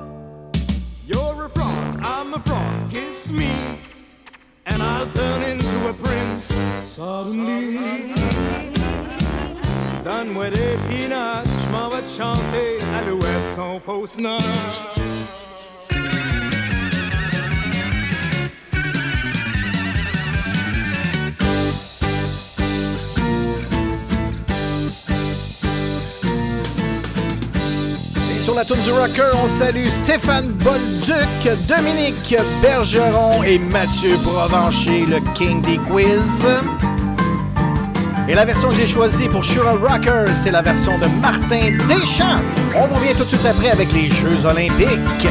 You're 1.06 1.44
a 1.44 1.48
frog, 1.48 2.00
I'm 2.02 2.34
a 2.34 2.40
frog, 2.40 2.90
kiss 2.90 3.30
me. 3.30 3.95
I'll 4.86 5.06
turn 5.08 5.42
into 5.42 5.88
a 5.88 5.92
prince 5.94 6.52
suddenly. 6.86 7.78
Donne-moi 10.04 10.50
des 10.50 10.76
peanuts, 10.88 11.50
m'en 11.72 11.88
vais 11.88 12.02
te 12.02 12.08
chanter 12.08 12.78
Alouette 12.96 13.50
sans 13.56 13.80
fausse 13.80 14.18
note. 14.18 14.42
Sur 28.46 28.54
la 28.54 28.64
tour 28.64 28.76
du 28.76 28.92
rocker, 28.92 29.32
on 29.42 29.48
salue 29.48 29.88
Stéphane 29.88 30.52
Bolduc, 30.52 31.66
Dominique 31.66 32.36
Bergeron 32.62 33.42
et 33.42 33.58
Mathieu 33.58 34.16
Provencher, 34.18 35.04
le 35.04 35.18
king 35.34 35.60
des 35.62 35.78
quiz. 35.78 36.46
Et 38.28 38.36
la 38.36 38.44
version 38.44 38.68
que 38.68 38.76
j'ai 38.76 38.86
choisie 38.86 39.28
pour 39.28 39.44
Sure 39.44 39.64
Rocker, 39.82 40.32
c'est 40.32 40.52
la 40.52 40.62
version 40.62 40.96
de 40.96 41.06
Martin 41.20 41.72
Deschamps. 41.88 42.40
On 42.76 42.82
revient 42.94 43.14
tout 43.14 43.24
de 43.24 43.30
suite 43.30 43.46
après 43.46 43.70
avec 43.70 43.92
les 43.92 44.08
Jeux 44.08 44.46
Olympiques. 44.46 45.26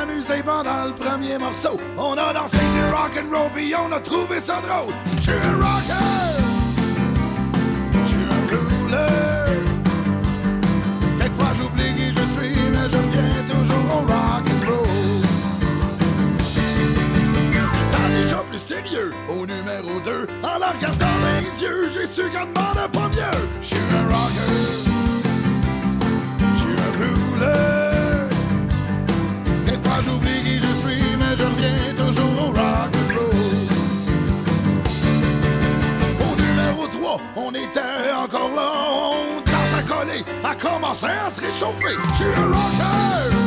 Amusé 0.00 0.44
pendant 0.44 0.84
le 0.86 0.94
premier 0.94 1.38
morceau. 1.38 1.80
On 1.98 2.12
a 2.12 2.32
dansé 2.32 2.58
du 2.58 2.94
rock'n'roll 2.94 3.50
puis 3.52 3.74
on 3.74 3.90
a 3.90 3.98
trouvé 3.98 4.38
ça 4.38 4.60
drôle. 4.64 4.94
Un 5.26 5.54
rocker. 5.56 6.09
Au 19.28 19.46
numéro 19.46 20.00
2. 20.00 20.26
En 20.42 20.58
la 20.58 20.70
regardant 20.70 21.06
dans 21.06 21.40
les 21.40 21.62
yeux, 21.62 21.90
j'ai 21.92 22.06
su 22.06 22.22
qu'elle 22.30 22.52
demandait 22.52 22.88
pas 22.92 23.08
mieux. 23.08 23.48
Je 23.60 23.66
suis 23.66 23.76
un 23.76 24.04
rocker. 24.04 24.52
Je 26.54 26.58
suis 26.60 26.68
un 26.70 26.92
rouleur. 26.98 28.28
Quelquefois 29.66 30.00
j'oublie 30.04 30.40
qui 30.44 30.58
je 30.58 30.72
suis, 30.82 31.02
mais 31.18 31.36
je 31.36 31.44
reviens 31.44 31.94
toujours 31.96 32.34
au 32.42 32.50
rock. 32.52 32.92
Au 36.20 36.40
numéro 36.40 36.86
3, 36.86 37.20
on 37.36 37.50
était 37.50 38.12
encore 38.16 38.54
là, 38.54 38.70
on 39.02 39.40
danse 39.40 39.74
à 39.78 39.82
coller, 39.82 40.24
à 40.44 40.54
commencer 40.54 41.06
à 41.26 41.28
se 41.28 41.40
réchauffer. 41.40 41.96
Je 42.12 42.16
suis 42.16 42.24
un 42.24 42.46
rocker, 42.46 43.39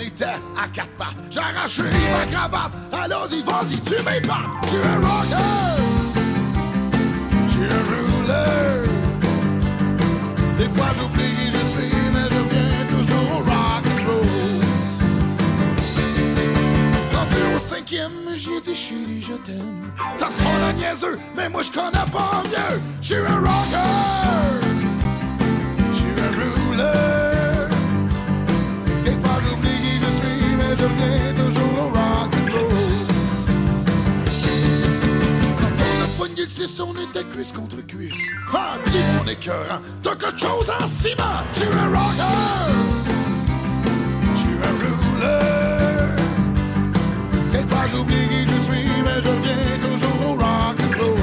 était 0.00 0.24
à 0.24 0.68
quatre 0.72 0.90
pattes. 0.96 1.16
J'ai 1.30 1.40
arraché 1.40 1.82
ma 1.82 2.26
cravate. 2.26 2.72
Allons-y, 2.92 3.42
vas-y, 3.42 3.80
tu 3.80 3.94
m'épates. 4.02 4.68
Suis 4.68 4.78
un 4.78 5.00
rocker. 5.06 5.80
Suis 7.50 7.64
un 7.64 7.82
rouleur. 7.90 8.84
Des 10.58 10.68
fois, 10.76 10.90
j'oublie 10.98 11.24
qui 11.24 11.46
je 11.52 11.64
suis, 11.72 11.96
mais 12.12 12.28
je 12.30 12.40
viens 12.50 12.86
toujours 12.98 13.26
au 13.32 13.38
rock 13.38 13.84
and 13.86 14.00
roll. 14.06 14.26
Rendu 17.14 17.40
au 17.54 17.58
cinquième, 17.58 18.12
j'ai 18.34 18.60
dit 18.60 18.74
chérie, 18.74 19.22
je 19.22 19.34
t'aime. 19.34 19.80
Ça 20.16 20.28
sent 20.28 20.56
la 20.60 20.72
niaiseux, 20.72 21.18
mais 21.36 21.48
moi 21.48 21.62
je 21.62 21.70
connais 21.70 22.10
pas 22.12 22.42
mieux. 22.44 22.80
Je 23.00 23.06
suis 23.06 23.16
un 23.16 23.38
rocker. 23.38 24.60
Je 25.92 25.96
suis 25.96 26.14
un 26.20 26.30
ruler. 26.38 27.19
Je 30.90 31.04
reviens 31.04 31.34
toujours 31.34 31.92
rock 31.92 32.30
and 32.34 32.52
roll. 32.52 32.70
Quand 35.60 35.74
on 35.78 36.04
a 36.04 36.08
pogné 36.18 36.42
le 36.42 36.48
6, 36.48 36.80
on 36.80 36.92
était 36.94 37.24
cuisse 37.24 37.52
contre 37.52 37.86
cuisse. 37.86 38.16
Ah, 38.52 38.78
dis 38.86 38.98
mon 39.18 39.30
écœurant, 39.30 39.80
t'as 40.02 40.16
quelque 40.16 40.40
chose 40.40 40.70
en 40.70 40.86
ciment. 40.86 41.42
Je 41.54 41.60
suis 41.60 41.68
un 41.68 41.88
rocker. 41.88 42.72
Je 44.22 44.38
suis 44.38 44.58
un 44.68 44.74
ruler. 44.80 45.44
Quelquefois 47.52 47.86
j'oublie 47.92 48.28
qui 48.28 48.46
je 48.46 48.58
suis, 48.64 48.88
mais 49.04 49.22
je 49.22 49.28
reviens 49.28 49.78
toujours 49.82 50.30
au 50.30 50.32
rock 50.34 50.76
and 50.80 51.00
roll. 51.00 51.16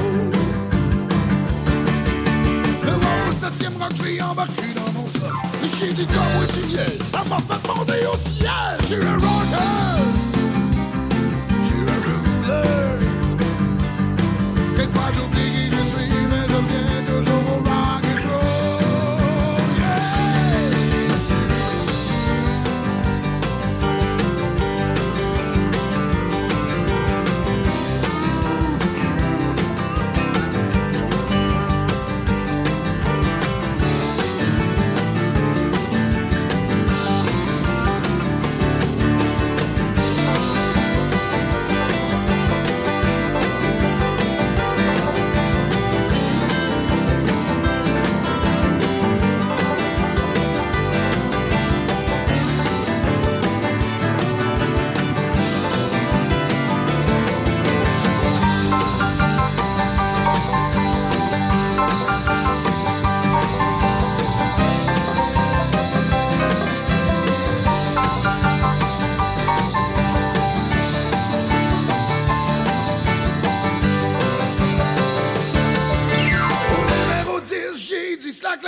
Le 2.84 2.92
au 3.28 3.32
septième 3.40 3.76
rock, 3.80 3.92
j'ai 4.02 4.22
embarqué 4.22 4.77
dans 5.78 5.86
mon 5.86 5.86
truck. 5.86 5.88
J'ai 5.88 5.92
dit 5.92 6.06
comme 6.06 6.42
où 6.42 6.46
tu 6.46 6.66
viens, 6.66 6.86
elle 6.86 7.28
m'a 7.28 7.36
fait 7.38 7.68
monter 7.68 8.06
au 8.06 8.16
ciel. 8.16 8.78
Je 8.82 8.86
suis 8.86 10.27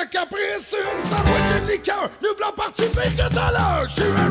le 0.01 0.07
caprice, 0.07 0.75
une 0.75 1.03
sandwich 1.03 1.51
et 1.51 1.59
une 1.59 1.69
liqueur. 1.69 2.11
Nous 2.23 2.31
voulons 2.37 2.53
partir 2.53 2.87
pire 2.91 3.17
que 3.17 3.39
à 3.39 3.51
l'heure. 3.51 4.30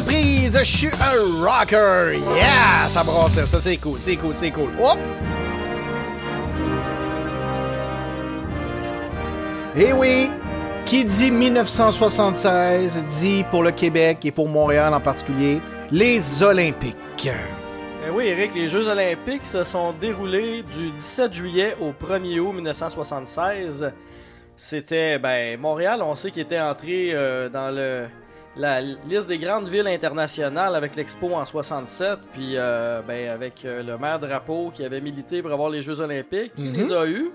Je 0.00 0.64
suis 0.64 0.88
un 0.88 1.44
rocker. 1.44 2.18
Yeah! 2.34 2.88
Ça 2.88 3.02
brasse, 3.02 3.44
ça 3.44 3.60
c'est 3.60 3.76
cool, 3.78 3.98
c'est 3.98 4.16
cool, 4.16 4.34
c'est 4.34 4.50
cool. 4.50 4.70
Hop! 4.80 4.98
Eh 9.76 9.92
oui! 9.92 10.30
Qui 10.86 11.04
dit 11.04 11.30
1976 11.30 13.02
dit 13.20 13.44
pour 13.50 13.62
le 13.62 13.72
Québec 13.72 14.24
et 14.24 14.30
pour 14.30 14.48
Montréal 14.48 14.94
en 14.94 15.00
particulier 15.00 15.60
les 15.90 16.42
Olympiques. 16.42 17.28
Eh 18.06 18.10
oui, 18.10 18.26
Eric, 18.26 18.54
les 18.54 18.68
Jeux 18.68 18.86
Olympiques 18.86 19.46
se 19.46 19.64
sont 19.64 19.92
déroulés 19.92 20.62
du 20.62 20.90
17 20.90 21.32
juillet 21.32 21.76
au 21.80 21.90
1er 21.90 22.40
août 22.40 22.52
1976. 22.52 23.92
C'était, 24.56 25.18
ben, 25.18 25.58
Montréal, 25.58 26.02
on 26.02 26.14
sait 26.14 26.30
qu'il 26.30 26.42
était 26.42 26.60
entré 26.60 27.10
euh, 27.12 27.48
dans 27.48 27.70
le, 27.70 28.06
la 28.58 28.80
liste 28.80 29.28
des 29.28 29.38
grandes 29.38 29.68
villes 29.68 29.86
internationales 29.86 30.74
avec 30.74 30.96
l'Expo 30.96 31.32
en 31.32 31.44
67, 31.44 32.18
puis 32.32 32.56
euh, 32.56 33.00
ben, 33.06 33.30
avec 33.30 33.64
euh, 33.64 33.82
le 33.84 33.96
maire 33.96 34.18
Drapeau 34.18 34.72
qui 34.74 34.84
avait 34.84 35.00
milité 35.00 35.42
pour 35.42 35.52
avoir 35.52 35.70
les 35.70 35.80
Jeux 35.80 36.00
Olympiques, 36.00 36.54
qui 36.56 36.68
les 36.68 36.92
a 36.92 37.06
eus. 37.06 37.30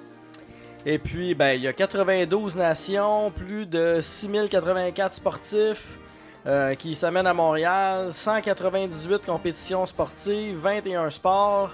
Et 0.86 1.00
puis, 1.00 1.34
ben, 1.34 1.54
il 1.54 1.62
y 1.62 1.68
a 1.68 1.74
92 1.74 2.58
nations, 2.58 3.32
plus 3.32 3.66
de 3.66 4.00
6084 4.02 5.14
sportifs 5.14 5.98
euh, 6.46 6.76
qui 6.76 6.94
s'amènent 6.94 7.28
à 7.28 7.34
Montréal, 7.34 8.12
198 8.12 9.26
compétitions 9.26 9.86
sportives, 9.86 10.58
21 10.58 11.10
sports. 11.10 11.72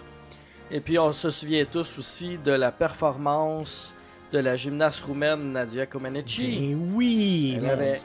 Et 0.70 0.80
puis, 0.80 1.00
on 1.00 1.12
se 1.12 1.32
souvient 1.32 1.66
tous 1.66 1.98
aussi 1.98 2.38
de 2.38 2.52
la 2.52 2.72
performance 2.72 3.96
de 4.32 4.38
la 4.38 4.56
gymnaste 4.56 5.04
roumaine 5.04 5.54
Nadia 5.54 5.88
Comaneci. 5.88 6.70
Eh 6.70 6.76
oui! 6.76 7.58
Elle 7.58 7.68
avait, 7.68 7.98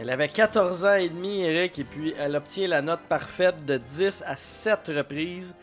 elle 0.00 0.08
avait 0.08 0.28
14 0.28 0.86
ans 0.86 0.94
et 0.94 1.10
demi, 1.10 1.42
Eric, 1.42 1.78
et 1.78 1.84
puis 1.84 2.14
elle 2.18 2.34
obtient 2.34 2.66
la 2.66 2.80
note 2.80 3.00
parfaite 3.06 3.66
de 3.66 3.76
10 3.76 4.24
à 4.26 4.34
7 4.34 4.90
reprises. 4.96 5.54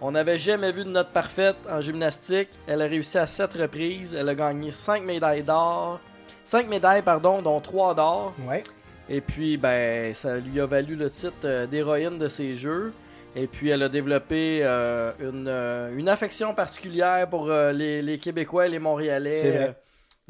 On 0.00 0.12
n'avait 0.12 0.38
jamais 0.38 0.72
vu 0.72 0.84
de 0.84 0.88
note 0.88 1.10
parfaite 1.10 1.56
en 1.70 1.82
gymnastique. 1.82 2.48
Elle 2.66 2.80
a 2.80 2.86
réussi 2.86 3.18
à 3.18 3.26
7 3.26 3.52
reprises. 3.52 4.14
Elle 4.14 4.30
a 4.30 4.34
gagné 4.34 4.70
5 4.70 5.02
médailles 5.02 5.42
d'or. 5.42 6.00
5 6.42 6.68
médailles, 6.68 7.02
pardon, 7.02 7.42
dont 7.42 7.60
3 7.60 7.94
d'or. 7.94 8.32
Ouais. 8.48 8.62
Et 9.10 9.20
puis, 9.20 9.58
ben, 9.58 10.14
ça 10.14 10.38
lui 10.38 10.58
a 10.58 10.64
valu 10.64 10.96
le 10.96 11.10
titre 11.10 11.34
euh, 11.44 11.66
d'héroïne 11.66 12.16
de 12.16 12.28
ces 12.28 12.54
jeux. 12.54 12.94
Et 13.36 13.46
puis, 13.46 13.68
elle 13.68 13.82
a 13.82 13.88
développé 13.90 14.60
euh, 14.62 15.12
une, 15.20 15.48
euh, 15.48 15.96
une 15.96 16.08
affection 16.08 16.54
particulière 16.54 17.28
pour 17.28 17.50
euh, 17.50 17.72
les, 17.72 18.00
les 18.00 18.18
Québécois 18.18 18.66
et 18.66 18.70
les 18.70 18.78
Montréalais 18.78 19.36
C'est 19.36 19.50
vrai. 19.50 19.81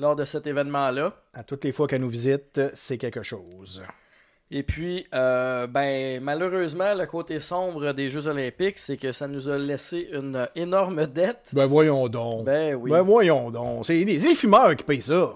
Lors 0.03 0.17
de 0.17 0.25
cet 0.25 0.47
événement-là. 0.47 1.15
À 1.33 1.45
toutes 1.45 1.65
les 1.65 1.73
fois 1.73 1.87
qu'elle 1.87 2.01
nous 2.03 2.09
visite, 2.09 2.61
c'est 2.75 2.99
quelque 2.99 3.23
chose. 3.23 3.83
Et 4.51 4.65
puis, 4.65 5.07
euh, 5.15 5.67
ben, 5.67 6.21
malheureusement, 6.23 6.93
le 6.93 7.07
côté 7.07 7.41
sombre 7.41 7.93
des 7.93 8.11
Jeux 8.11 8.27
Olympiques, 8.27 8.79
c'est 8.79 8.99
que 8.99 9.13
ça 9.13 9.27
nous 9.29 9.49
a 9.49 9.57
laissé 9.57 10.09
une 10.13 10.47
énorme 10.57 11.07
dette. 11.07 11.49
Ben 11.55 11.65
voyons 11.65 12.09
donc. 12.09 12.45
Ben 12.45 12.75
oui. 12.75 12.91
Ben 12.91 13.01
voyons 13.01 13.51
donc. 13.51 13.87
C'est 13.87 13.95
les, 13.95 14.19
les 14.19 14.35
fumeurs 14.35 14.77
qui 14.77 14.85
payent 14.85 15.01
ça. 15.01 15.35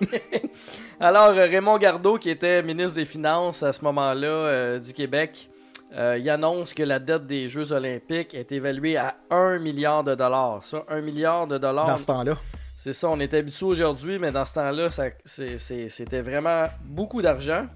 Alors, 1.00 1.28
euh, 1.28 1.46
Raymond 1.46 1.78
Gardeau, 1.78 2.18
qui 2.18 2.30
était 2.30 2.62
ministre 2.62 2.94
des 2.94 3.04
Finances 3.04 3.62
à 3.62 3.72
ce 3.72 3.84
moment-là 3.84 4.28
euh, 4.28 4.78
du 4.80 4.94
Québec, 4.94 5.48
euh, 5.94 6.18
il 6.18 6.28
annonce 6.28 6.74
que 6.74 6.82
la 6.82 6.98
dette 6.98 7.26
des 7.26 7.48
Jeux 7.48 7.72
Olympiques 7.72 8.34
est 8.34 8.50
évaluée 8.50 8.96
à 8.96 9.14
1 9.30 9.58
milliard 9.58 10.02
de 10.02 10.14
dollars. 10.14 10.64
Ça, 10.64 10.84
1 10.88 11.02
milliard 11.02 11.46
de 11.46 11.58
dollars. 11.58 11.86
Dans 11.86 11.98
ce 11.98 12.06
temps-là. 12.06 12.36
C'est 12.86 12.92
ça, 12.92 13.08
on 13.10 13.18
est 13.18 13.34
habitué 13.34 13.66
aujourd'hui, 13.66 14.16
mais 14.20 14.30
dans 14.30 14.44
ce 14.44 14.54
temps-là, 14.54 14.90
c'était 15.24 16.20
vraiment 16.20 16.66
beaucoup 16.84 17.20
d'argent. 17.20 17.66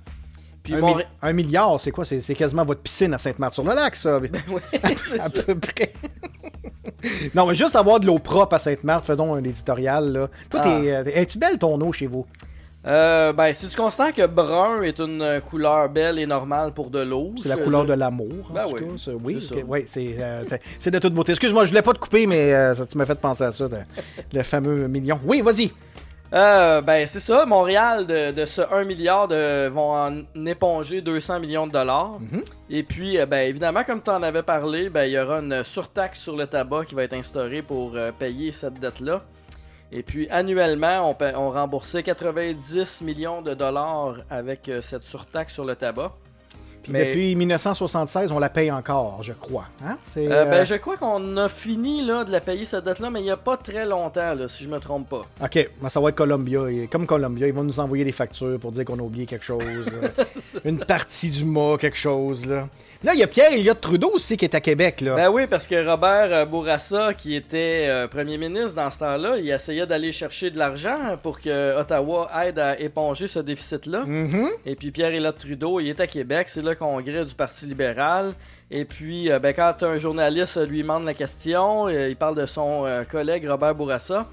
Puis 0.62 0.72
Un, 0.76 0.80
Montré- 0.80 0.98
mi- 1.02 1.04
un 1.22 1.32
milliard, 1.32 1.80
c'est 1.80 1.90
quoi? 1.90 2.04
C'est 2.04 2.34
quasiment 2.36 2.64
votre 2.64 2.80
piscine 2.80 3.12
à 3.12 3.18
Sainte-Marthe-sur-le-Lac, 3.18 3.96
ça. 3.96 4.20
à 5.18 5.28
peu 5.30 5.56
près. 5.58 5.92
non, 7.34 7.44
mais 7.46 7.54
juste 7.56 7.74
avoir 7.74 7.98
de 7.98 8.06
l'eau 8.06 8.20
propre 8.20 8.54
à 8.54 8.60
Sainte-Marthe, 8.60 9.04
fais 9.04 9.16
donc 9.16 9.36
un 9.36 9.42
éditorial. 9.42 10.12
Là. 10.12 10.28
Toi, 10.48 10.60
Ah. 10.62 10.68
euh, 10.80 11.04
es-tu 11.06 11.38
belle 11.38 11.58
ton 11.58 11.80
eau 11.80 11.90
chez 11.90 12.06
vous? 12.06 12.24
Euh, 12.86 13.34
ben, 13.34 13.52
si 13.52 13.68
tu 13.68 13.76
constates 13.76 14.14
que 14.14 14.26
brun 14.26 14.82
est 14.82 14.98
une 15.00 15.40
couleur 15.48 15.90
belle 15.90 16.18
et 16.18 16.26
normale 16.26 16.72
pour 16.72 16.88
de 16.88 17.00
l'eau. 17.00 17.32
C'est 17.36 17.50
la 17.50 17.58
couleur 17.58 17.84
de 17.84 17.92
l'amour. 17.92 18.28
en 18.50 18.54
Ben 18.54 18.64
tout 18.64 18.76
oui, 18.76 18.80
cas, 18.80 18.96
ça. 18.96 19.12
Oui, 19.68 19.84
c'est 19.86 20.16
c'est 20.78 20.88
euh, 20.88 20.90
de 20.92 20.98
toute 20.98 21.12
beauté. 21.12 21.32
Excuse-moi, 21.32 21.64
je 21.64 21.70
voulais 21.70 21.82
pas 21.82 21.92
te 21.92 21.98
couper, 21.98 22.26
mais 22.26 22.54
euh, 22.54 22.74
ça, 22.74 22.86
tu 22.86 22.96
m'as 22.96 23.04
fait 23.04 23.20
penser 23.20 23.44
à 23.44 23.52
ça, 23.52 23.68
le 24.32 24.42
fameux 24.42 24.88
million. 24.88 25.20
Oui, 25.26 25.42
vas-y. 25.42 25.70
Euh, 26.32 26.80
ben, 26.80 27.06
c'est 27.06 27.20
ça. 27.20 27.44
Montréal, 27.44 28.06
de, 28.06 28.30
de 28.30 28.46
ce 28.46 28.62
1 28.62 28.84
milliard, 28.84 29.28
de, 29.28 29.68
vont 29.68 29.92
en 29.92 30.46
éponger 30.46 31.02
200 31.02 31.40
millions 31.40 31.66
de 31.66 31.72
dollars. 31.72 32.18
Mhm. 32.20 32.42
Et 32.70 32.82
puis, 32.82 33.18
euh, 33.18 33.26
ben, 33.26 33.48
évidemment, 33.48 33.84
comme 33.84 34.00
tu 34.00 34.10
en 34.10 34.22
avais 34.22 34.44
parlé, 34.44 34.88
ben, 34.88 35.04
il 35.04 35.10
y 35.12 35.18
aura 35.18 35.40
une 35.40 35.64
surtaxe 35.64 36.20
sur 36.20 36.36
le 36.36 36.46
tabac 36.46 36.86
qui 36.86 36.94
va 36.94 37.02
être 37.02 37.14
instaurée 37.14 37.60
pour 37.62 37.94
payer 38.18 38.52
cette 38.52 38.80
dette-là. 38.80 39.20
Et 39.92 40.02
puis, 40.02 40.28
annuellement, 40.30 41.16
on, 41.34 41.50
remboursait 41.50 42.02
90 42.02 43.02
millions 43.02 43.42
de 43.42 43.54
dollars 43.54 44.18
avec 44.30 44.68
euh, 44.68 44.80
cette 44.80 45.02
surtaxe 45.02 45.54
sur 45.54 45.64
le 45.64 45.74
tabac. 45.74 46.12
Puis 46.82 46.92
Mais- 46.92 47.06
depuis 47.06 47.36
1976, 47.36 48.32
on 48.32 48.38
la 48.38 48.48
paye 48.48 48.70
encore, 48.70 49.22
je 49.22 49.32
crois. 49.32 49.66
Hein? 49.84 49.96
Euh, 50.16 50.28
euh, 50.30 50.44
ben, 50.46 50.64
je 50.64 50.74
crois 50.74 50.96
qu'on 50.96 51.36
a 51.36 51.48
fini 51.48 52.04
là, 52.04 52.24
de 52.24 52.32
la 52.32 52.40
payer 52.40 52.64
cette 52.64 52.84
dette-là, 52.84 53.10
mais 53.10 53.20
il 53.20 53.24
n'y 53.24 53.30
a 53.30 53.36
pas 53.36 53.56
très 53.56 53.84
longtemps, 53.86 54.34
là, 54.34 54.48
si 54.48 54.64
je 54.64 54.68
me 54.68 54.78
trompe 54.78 55.08
pas. 55.08 55.22
OK, 55.44 55.68
ça 55.88 56.00
va 56.00 56.08
être 56.08 56.14
Columbia. 56.14 56.70
Et 56.70 56.86
comme 56.86 57.06
Columbia, 57.06 57.46
ils 57.46 57.52
vont 57.54 57.64
nous 57.64 57.80
envoyer 57.80 58.04
des 58.04 58.12
factures 58.12 58.58
pour 58.58 58.72
dire 58.72 58.84
qu'on 58.84 58.98
a 58.98 59.02
oublié 59.02 59.26
quelque 59.26 59.44
chose. 59.44 59.62
euh, 59.62 60.08
une 60.64 60.78
partie 60.80 61.30
du 61.30 61.44
mois, 61.44 61.76
quelque 61.76 61.98
chose. 61.98 62.46
Là, 62.46 62.68
là 63.04 63.12
il 63.14 63.20
y 63.20 63.22
a 63.22 63.26
Pierre 63.26 63.52
Elliott 63.52 63.80
Trudeau 63.80 64.12
aussi 64.14 64.36
qui 64.36 64.44
est 64.46 64.54
à 64.54 64.60
Québec. 64.60 65.00
Là. 65.02 65.16
Ben 65.16 65.30
oui, 65.30 65.46
parce 65.46 65.66
que 65.66 65.86
Robert 65.86 66.28
euh, 66.32 66.44
Bourassa, 66.46 67.12
qui 67.14 67.34
était 67.34 67.86
euh, 67.88 68.08
premier 68.08 68.38
ministre 68.38 68.76
dans 68.76 68.90
ce 68.90 69.00
temps-là, 69.00 69.36
il 69.36 69.50
essayait 69.50 69.86
d'aller 69.86 70.12
chercher 70.12 70.50
de 70.50 70.58
l'argent 70.58 71.18
pour 71.22 71.40
que 71.40 71.78
Ottawa 71.78 72.30
aide 72.46 72.58
à 72.58 72.78
éponger 72.80 73.28
ce 73.28 73.38
déficit-là. 73.38 74.04
Mhm. 74.06 74.48
Et 74.64 74.74
puis 74.76 74.90
Pierre 74.90 75.12
Elliott 75.12 75.38
Trudeau, 75.38 75.80
il 75.80 75.88
est 75.88 76.00
à 76.00 76.06
Québec, 76.06 76.48
c'est 76.48 76.62
le 76.70 76.76
congrès 76.76 77.24
du 77.24 77.34
Parti 77.34 77.66
libéral. 77.66 78.32
Et 78.70 78.84
puis, 78.84 79.30
euh, 79.30 79.38
ben, 79.38 79.52
quand 79.54 79.82
un 79.82 79.98
journaliste 79.98 80.56
lui 80.68 80.82
demande 80.82 81.04
la 81.04 81.14
question, 81.14 81.88
euh, 81.88 82.08
il 82.08 82.16
parle 82.16 82.36
de 82.36 82.46
son 82.46 82.86
euh, 82.86 83.02
collègue 83.04 83.46
Robert 83.48 83.74
Bourassa 83.74 84.26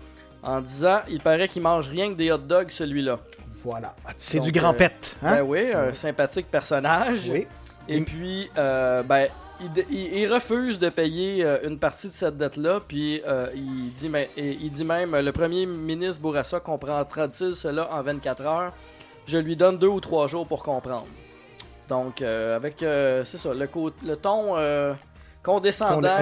en 0.43 0.61
disant 0.61 0.99
il 1.09 1.19
paraît 1.21 1.47
qu'il 1.47 1.61
mange 1.63 1.89
rien 1.89 2.09
que 2.11 2.15
des 2.17 2.31
hot 2.31 2.37
dogs, 2.37 2.69
celui-là. 2.69 3.19
Voilà. 3.63 3.95
Ah, 4.05 4.11
C'est 4.17 4.39
du 4.39 4.51
grand 4.51 4.73
pet. 4.73 5.17
Hein? 5.23 5.37
Ben 5.37 5.41
oui, 5.43 5.71
un 5.73 5.91
sympathique 5.93 6.47
personnage. 6.49 7.29
oui. 7.31 7.47
Et 7.89 8.01
puis, 8.01 8.49
euh, 8.57 9.01
ben, 9.01 9.27
il, 9.61 9.73
de- 9.73 9.85
il- 9.89 10.13
il 10.19 10.31
refuse 10.31 10.77
de 10.77 10.89
payer 10.89 11.43
une 11.63 11.79
partie 11.79 12.07
de 12.09 12.13
cette 12.13 12.37
dette-là, 12.37 12.79
puis 12.87 13.21
euh, 13.25 13.47
il, 13.55 13.89
dit, 13.91 14.09
mais- 14.09 14.29
il 14.37 14.69
dit 14.69 14.83
même, 14.85 15.15
le 15.15 15.31
premier 15.31 15.65
ministre 15.65 16.21
Bourassa 16.21 16.59
comprendra-t-il 16.59 17.55
cela 17.55 17.89
en 17.91 18.01
24 18.03 18.45
heures? 18.45 18.73
Je 19.25 19.37
lui 19.39 19.55
donne 19.55 19.77
deux 19.77 19.87
ou 19.87 19.99
trois 19.99 20.27
jours 20.27 20.45
pour 20.45 20.61
comprendre. 20.63 21.07
Donc, 21.87 22.21
euh, 22.21 22.55
avec, 22.55 22.83
euh, 22.83 23.23
c'est 23.25 23.37
ça, 23.37 23.53
le, 23.53 23.67
le 24.03 24.15
ton 24.17 24.57
euh, 24.57 24.93
condescendant 25.43 26.17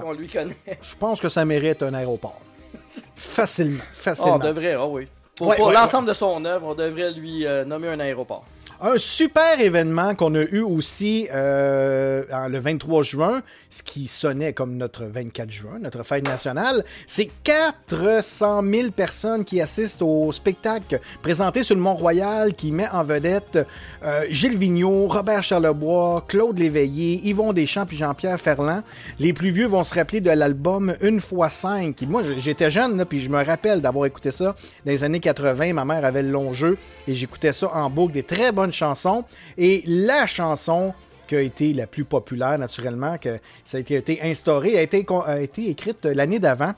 qu'on 0.00 0.12
lui 0.12 0.28
connaît. 0.28 0.56
Je 0.80 0.94
pense 0.96 1.20
que 1.20 1.28
ça 1.28 1.44
mérite 1.44 1.82
un 1.82 1.94
aéroport. 1.94 2.40
Facilement. 3.16 3.82
Oh, 3.82 3.92
Facilement. 3.92 4.34
on 4.36 4.38
devrait, 4.38 4.74
ah 4.74 4.86
oui. 4.86 5.08
Pour, 5.34 5.48
Ouais, 5.48 5.56
pour 5.56 5.68
ouais, 5.68 5.74
l'ensemble 5.74 6.08
de 6.08 6.14
son 6.14 6.44
œuvre, 6.44 6.68
on 6.68 6.74
devrait 6.74 7.12
lui 7.12 7.46
nommer 7.66 7.88
un 7.88 8.00
aéroport. 8.00 8.44
Un 8.80 8.96
super 8.96 9.60
événement 9.60 10.14
qu'on 10.14 10.36
a 10.36 10.42
eu 10.42 10.60
aussi 10.60 11.26
euh, 11.32 12.22
le 12.48 12.60
23 12.60 13.02
juin, 13.02 13.42
ce 13.70 13.82
qui 13.82 14.06
sonnait 14.06 14.52
comme 14.52 14.76
notre 14.76 15.04
24 15.04 15.50
juin, 15.50 15.80
notre 15.80 16.04
fête 16.04 16.22
nationale, 16.22 16.84
c'est 17.08 17.28
400 17.42 18.62
000 18.64 18.90
personnes 18.92 19.44
qui 19.44 19.60
assistent 19.60 20.02
au 20.02 20.30
spectacle 20.30 21.00
présenté 21.22 21.64
sur 21.64 21.74
le 21.74 21.80
Mont-Royal 21.80 22.54
qui 22.54 22.70
met 22.70 22.88
en 22.90 23.02
vedette 23.02 23.58
euh, 24.04 24.24
Gilles 24.30 24.56
Vigneault, 24.56 25.08
Robert 25.08 25.42
Charlebois, 25.42 26.24
Claude 26.28 26.60
Léveillé, 26.60 27.20
Yvon 27.24 27.52
Deschamps 27.52 27.86
puis 27.86 27.96
Jean-Pierre 27.96 28.38
Ferland. 28.38 28.82
Les 29.18 29.32
plus 29.32 29.50
vieux 29.50 29.66
vont 29.66 29.82
se 29.82 29.92
rappeler 29.92 30.20
de 30.20 30.30
l'album 30.30 30.94
Une 31.00 31.20
fois 31.20 31.50
cinq. 31.50 32.02
Moi, 32.02 32.22
j'étais 32.36 32.70
jeune, 32.70 32.96
là, 32.96 33.04
puis 33.04 33.18
je 33.18 33.28
me 33.28 33.44
rappelle 33.44 33.80
d'avoir 33.80 34.06
écouté 34.06 34.30
ça 34.30 34.54
dans 34.86 34.92
les 34.92 35.02
années 35.02 35.18
80. 35.18 35.72
Ma 35.72 35.84
mère 35.84 36.04
avait 36.04 36.22
le 36.22 36.30
long 36.30 36.52
jeu 36.52 36.78
et 37.08 37.14
j'écoutais 37.14 37.52
ça 37.52 37.74
en 37.74 37.90
boucle, 37.90 38.12
des 38.12 38.22
très 38.22 38.52
bonnes 38.52 38.67
chansons. 38.72 39.24
Et 39.56 39.82
la 39.86 40.26
chanson 40.26 40.94
qui 41.26 41.36
a 41.36 41.40
été 41.42 41.74
la 41.74 41.86
plus 41.86 42.04
populaire, 42.04 42.58
naturellement, 42.58 43.18
que 43.18 43.38
ça 43.64 43.76
a 43.76 43.80
été, 43.80 43.96
a 43.96 44.82
été, 44.82 45.04
con- 45.04 45.20
a 45.20 45.40
été 45.40 45.68
écrite 45.70 46.04
l'année 46.06 46.38
d'avant. 46.38 46.72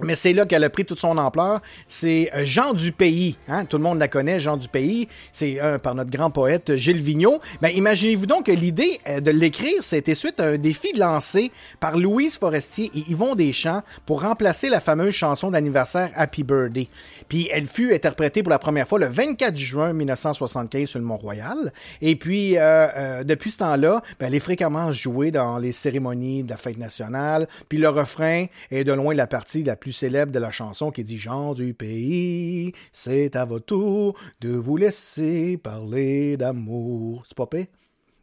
Mais 0.00 0.14
c'est 0.14 0.32
là 0.32 0.46
qu'elle 0.46 0.64
a 0.64 0.70
pris 0.70 0.84
toute 0.84 1.00
son 1.00 1.18
ampleur. 1.18 1.60
C'est 1.86 2.30
euh, 2.34 2.44
Jean 2.44 2.72
du 2.72 2.92
Pays. 2.92 3.36
Hein? 3.48 3.64
Tout 3.64 3.78
le 3.78 3.82
monde 3.82 3.98
la 3.98 4.08
connaît, 4.08 4.40
Jean 4.40 4.56
du 4.56 4.68
Pays. 4.68 5.08
C'est 5.32 5.60
euh, 5.60 5.78
par 5.78 5.94
notre 5.94 6.10
grand 6.10 6.30
poète 6.30 6.76
Gilles 6.76 7.02
Vigneault. 7.02 7.40
Ben, 7.60 7.68
imaginez-vous 7.68 8.26
donc 8.26 8.46
que 8.46 8.52
l'idée 8.52 8.98
euh, 9.08 9.20
de 9.20 9.30
l'écrire, 9.30 9.82
c'était 9.82 10.14
suite 10.14 10.40
à 10.40 10.48
un 10.48 10.58
défi 10.58 10.92
lancé 10.94 11.50
par 11.80 11.96
Louise 11.98 12.38
Forestier 12.38 12.90
et 12.94 13.10
Yvon 13.10 13.34
Deschamps 13.34 13.82
pour 14.06 14.22
remplacer 14.22 14.68
la 14.68 14.80
fameuse 14.80 15.14
chanson 15.14 15.50
d'anniversaire 15.50 16.10
Happy 16.14 16.42
Birthday. 16.42 16.88
Puis 17.28 17.48
elle 17.52 17.66
fut 17.66 17.94
interprétée 17.94 18.42
pour 18.42 18.50
la 18.50 18.58
première 18.58 18.86
fois 18.86 18.98
le 18.98 19.06
24 19.06 19.56
juin 19.56 19.92
1975 19.92 20.88
sur 20.88 20.98
le 20.98 21.04
Mont-Royal. 21.04 21.72
Et 22.00 22.16
puis, 22.16 22.56
euh, 22.56 22.88
euh, 22.96 23.24
depuis 23.24 23.50
ce 23.50 23.58
temps-là, 23.58 24.02
ben, 24.18 24.26
elle 24.26 24.34
est 24.34 24.40
fréquemment 24.40 24.92
jouée 24.92 25.30
dans 25.30 25.58
les 25.58 25.72
cérémonies 25.72 26.42
de 26.42 26.50
la 26.50 26.56
fête 26.56 26.78
nationale. 26.78 27.48
Puis 27.68 27.78
le 27.78 27.88
refrain 27.88 28.46
est 28.70 28.84
de 28.84 28.92
loin 28.92 29.14
la 29.14 29.26
partie 29.26 29.64
la 29.64 29.76
plus 29.76 29.87
célèbre 29.92 30.32
de 30.32 30.38
la 30.38 30.50
chanson 30.50 30.90
qui 30.90 31.04
dit 31.04 31.18
Jean 31.18 31.52
du 31.54 31.74
pays, 31.74 32.72
c'est 32.92 33.36
à 33.36 33.44
votre 33.44 33.66
tour 33.66 34.14
de 34.40 34.50
vous 34.50 34.76
laisser 34.76 35.56
parler 35.58 36.36
d'amour. 36.36 37.24
C'est 37.26 37.36
pas 37.36 37.46
pire? 37.46 37.66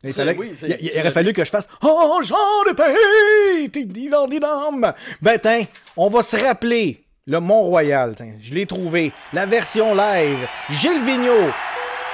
Il, 0.04 0.10
C'est- 0.14 0.18
fallait- 0.18 0.38
oui, 0.38 0.52
c'est- 0.54 0.68
il- 0.68 0.78
il 0.86 0.90
c'est 0.94 1.00
aurait 1.00 1.12
fallu 1.12 1.34
que 1.34 1.44
je 1.44 1.50
fasse 1.50 1.68
Oh, 1.82 2.20
Jean 2.24 2.36
du 2.68 2.76
pays, 2.76 3.70
t'es 3.72 3.86
divan 3.86 4.28
didam. 4.28 4.94
Ben, 5.22 5.40
tiens, 5.40 5.64
on 5.98 6.10
va 6.10 6.22
se 6.22 6.38
rappeler 6.38 7.04
le 7.26 7.40
Mont-Royal. 7.40 8.14
Je 8.40 8.54
l'ai 8.54 8.66
trouvé. 8.68 9.12
La 9.34 9.46
version 9.48 9.96
live. 9.96 10.48
Gilles 10.70 11.04
Vigneault, 11.04 11.50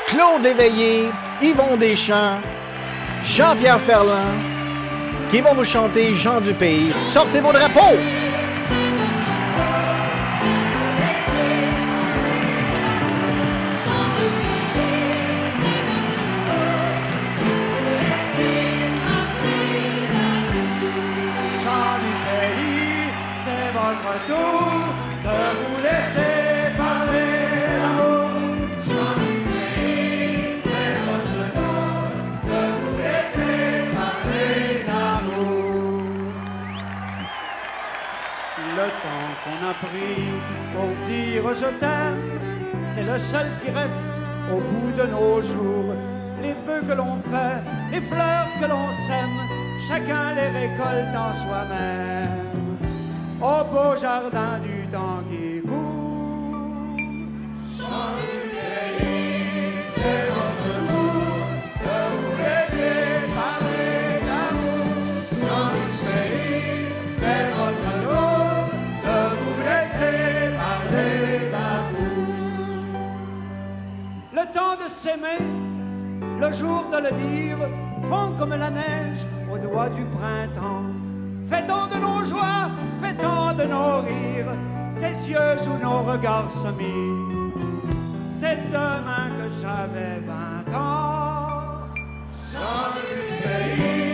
Claude 0.08 0.44
Léveillé, 0.44 1.10
Yvon 1.42 1.76
Deschamps, 1.78 2.40
Jean-Pierre 3.24 3.80
Ferland, 3.82 4.40
qui 5.30 5.42
vont 5.42 5.54
vous 5.54 5.66
chanter 5.66 6.14
Jean 6.14 6.40
du 6.40 6.54
pays. 6.54 6.92
Sortez 6.94 7.42
vos 7.42 7.52
drapeaux! 7.52 7.98
Pour 39.80 40.90
dire 41.08 41.44
je 41.54 41.70
t'aime, 41.80 42.22
c'est 42.94 43.04
le 43.04 43.18
seul 43.18 43.48
qui 43.64 43.72
reste 43.72 44.10
au 44.52 44.60
bout 44.60 44.92
de 44.92 45.06
nos 45.08 45.42
jours. 45.42 45.94
Les 46.42 46.54
vœux 46.66 46.82
que 46.88 46.94
l'on 46.94 47.18
fait, 47.20 47.62
les 47.92 48.02
fleurs 48.02 48.48
que 48.60 48.66
l'on 48.66 48.92
sème, 49.08 49.38
chacun 49.88 50.34
les 50.34 50.50
récolte 50.60 51.16
en 51.16 51.34
soi-même. 51.34 52.78
Au 53.42 53.64
beau 53.72 53.96
jardin 53.96 54.60
du 54.60 54.88
temps 54.88 55.22
qui 55.30 55.62
court. 55.62 56.02
Temps 74.54 74.76
de 74.76 74.90
s'aimer, 74.90 75.40
le 76.42 76.52
jour 76.52 76.84
de 76.92 76.98
le 76.98 77.12
dire, 77.12 77.58
fond 78.10 78.34
comme 78.38 78.50
la 78.50 78.70
neige 78.70 79.26
au 79.50 79.58
doigt 79.58 79.88
du 79.88 80.04
printemps. 80.04 80.84
Fêtons 81.48 81.88
de 81.88 81.96
nos 81.96 82.26
joies, 82.26 82.70
fêtons 83.00 83.54
de 83.54 83.64
nos 83.64 84.02
rires, 84.02 84.54
ces 84.90 85.32
yeux 85.32 85.56
où 85.70 85.78
nos 85.82 86.04
regards 86.04 86.52
se 86.52 86.68
mirent. 86.68 87.54
C'est 88.42 88.70
demain 88.70 89.30
que 89.38 89.48
j'avais 89.62 90.20
vingt 90.28 90.78
ans. 90.78 91.88
Chant 92.52 92.92
du 92.98 93.12
pays, 93.44 94.11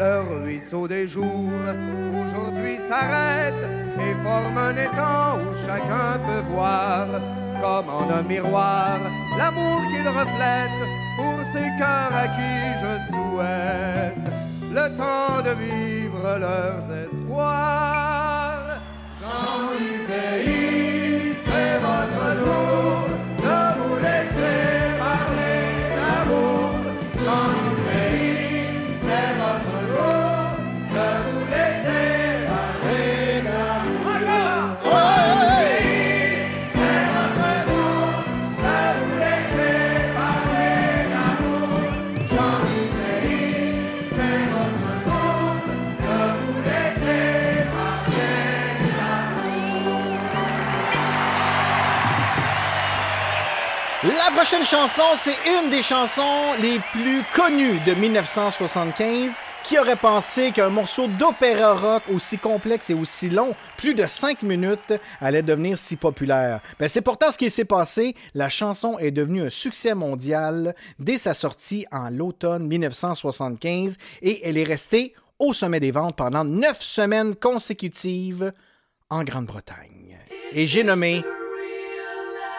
ruisseau 0.00 0.88
des 0.88 1.06
jours, 1.06 1.26
aujourd'hui 2.24 2.78
s'arrête 2.88 3.54
et 3.98 4.14
forme 4.22 4.56
un 4.56 4.74
étang 4.74 5.38
où 5.38 5.54
chacun 5.66 6.18
peut 6.26 6.44
voir, 6.52 7.06
comme 7.60 7.88
en 7.88 8.10
un 8.10 8.22
miroir, 8.22 8.98
l'amour 9.38 9.80
qu'il 9.90 10.08
reflète 10.08 10.80
pour 11.16 11.36
ces 11.52 11.68
cœurs 11.78 12.14
à 12.14 12.28
qui 12.36 12.54
je 12.82 12.92
souhaite 13.12 14.30
le 14.72 14.88
temps 14.96 15.42
de 15.42 15.50
vivre 15.50 16.38
leurs 16.38 16.84
espoirs. 17.04 18.80
Chant 19.20 19.68
du 19.78 19.92
pays, 20.06 21.34
c'est 21.44 21.78
votre 21.78 22.44
tour 22.44 22.89
La 54.30 54.36
prochaine 54.36 54.64
chanson, 54.64 55.02
c'est 55.16 55.36
une 55.44 55.70
des 55.70 55.82
chansons 55.82 56.54
les 56.62 56.78
plus 56.92 57.24
connues 57.34 57.80
de 57.80 57.94
1975. 57.94 59.34
Qui 59.64 59.76
aurait 59.76 59.96
pensé 59.96 60.52
qu'un 60.52 60.70
morceau 60.70 61.08
d'opéra 61.08 61.74
rock 61.74 62.04
aussi 62.14 62.38
complexe 62.38 62.90
et 62.90 62.94
aussi 62.94 63.28
long, 63.28 63.54
plus 63.76 63.92
de 63.92 64.06
5 64.06 64.42
minutes, 64.42 64.94
allait 65.20 65.42
devenir 65.42 65.76
si 65.76 65.96
populaire? 65.96 66.60
Ben, 66.78 66.88
c'est 66.88 67.00
pourtant 67.00 67.32
ce 67.32 67.38
qui 67.38 67.50
s'est 67.50 67.64
passé. 67.64 68.14
La 68.34 68.48
chanson 68.48 68.98
est 68.98 69.10
devenue 69.10 69.42
un 69.42 69.50
succès 69.50 69.94
mondial 69.94 70.76
dès 71.00 71.18
sa 71.18 71.34
sortie 71.34 71.84
en 71.90 72.08
l'automne 72.08 72.68
1975 72.68 73.98
et 74.22 74.46
elle 74.48 74.56
est 74.56 74.64
restée 74.64 75.12
au 75.40 75.52
sommet 75.52 75.80
des 75.80 75.90
ventes 75.90 76.16
pendant 76.16 76.44
9 76.44 76.80
semaines 76.80 77.34
consécutives 77.34 78.52
en 79.10 79.24
Grande-Bretagne. 79.24 80.18
Et 80.52 80.68
j'ai 80.68 80.84
nommé 80.84 81.22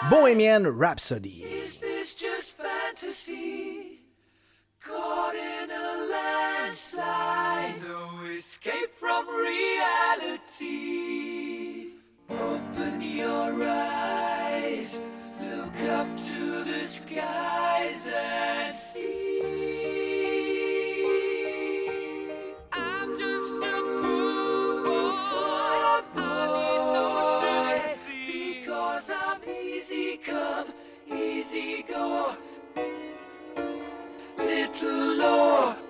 Bohemian 0.09 0.63
Rhapsody. 0.77 1.60
Is 3.03 3.17
see. 3.17 3.99
Caught 4.79 5.33
in 5.33 5.71
a 5.71 6.07
landslide, 6.11 7.81
no 7.81 8.21
escape 8.25 8.95
from 8.95 9.27
reality. 9.27 10.43
Open 12.29 13.01
your 13.01 13.67
eyes, 13.67 15.01
look 15.41 15.81
up 15.89 16.15
to 16.27 16.63
the 16.63 16.85
skies 16.85 18.07
and 18.13 18.75
see. 18.75 19.41
I'm 22.71 23.17
just 23.17 23.55
a 23.55 23.81
poor 24.01 26.03
boy, 26.13 26.21
I 26.21 27.95
need 28.19 28.59
because 28.59 29.09
I'm 29.09 29.41
easy 29.49 30.17
come, 30.17 30.67
easy 31.11 31.81
go 31.89 32.37
Little 34.37 35.17
Lord. 35.17 35.80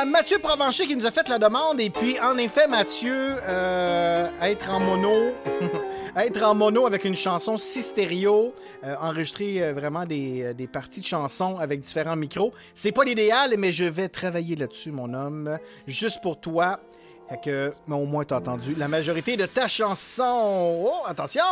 À 0.00 0.06
Mathieu 0.06 0.38
Provencher 0.38 0.86
qui 0.86 0.96
nous 0.96 1.04
a 1.04 1.10
fait 1.10 1.28
la 1.28 1.38
demande. 1.38 1.78
Et 1.78 1.90
puis, 1.90 2.18
en 2.20 2.38
effet, 2.38 2.66
Mathieu, 2.66 3.36
euh, 3.42 4.30
être 4.40 4.70
en 4.70 4.80
mono, 4.80 5.34
être 6.16 6.42
en 6.42 6.54
mono 6.54 6.86
avec 6.86 7.04
une 7.04 7.16
chanson 7.16 7.58
si 7.58 7.82
stéréo, 7.82 8.54
euh, 8.84 8.94
enregistrer 9.00 9.62
euh, 9.62 9.72
vraiment 9.74 10.06
des, 10.06 10.54
euh, 10.58 10.66
parties 10.72 11.00
de 11.00 11.04
chansons 11.06 11.58
avec 11.58 11.80
différents 11.80 12.16
micros, 12.16 12.52
c'est 12.74 12.92
pas 12.92 13.04
l'idéal, 13.04 13.54
mais 13.58 13.72
je 13.72 13.84
vais 13.84 14.08
travailler 14.08 14.56
là-dessus, 14.56 14.90
mon 14.90 15.12
homme, 15.12 15.58
juste 15.86 16.22
pour 16.22 16.40
toi. 16.40 16.80
Fait 17.28 17.40
que, 17.44 17.74
au 17.90 18.06
moins, 18.06 18.24
t'as 18.24 18.38
entendu 18.38 18.74
la 18.74 18.88
majorité 18.88 19.36
de 19.36 19.44
ta 19.44 19.68
chanson. 19.68 20.82
Oh, 20.82 21.02
attention! 21.06 21.42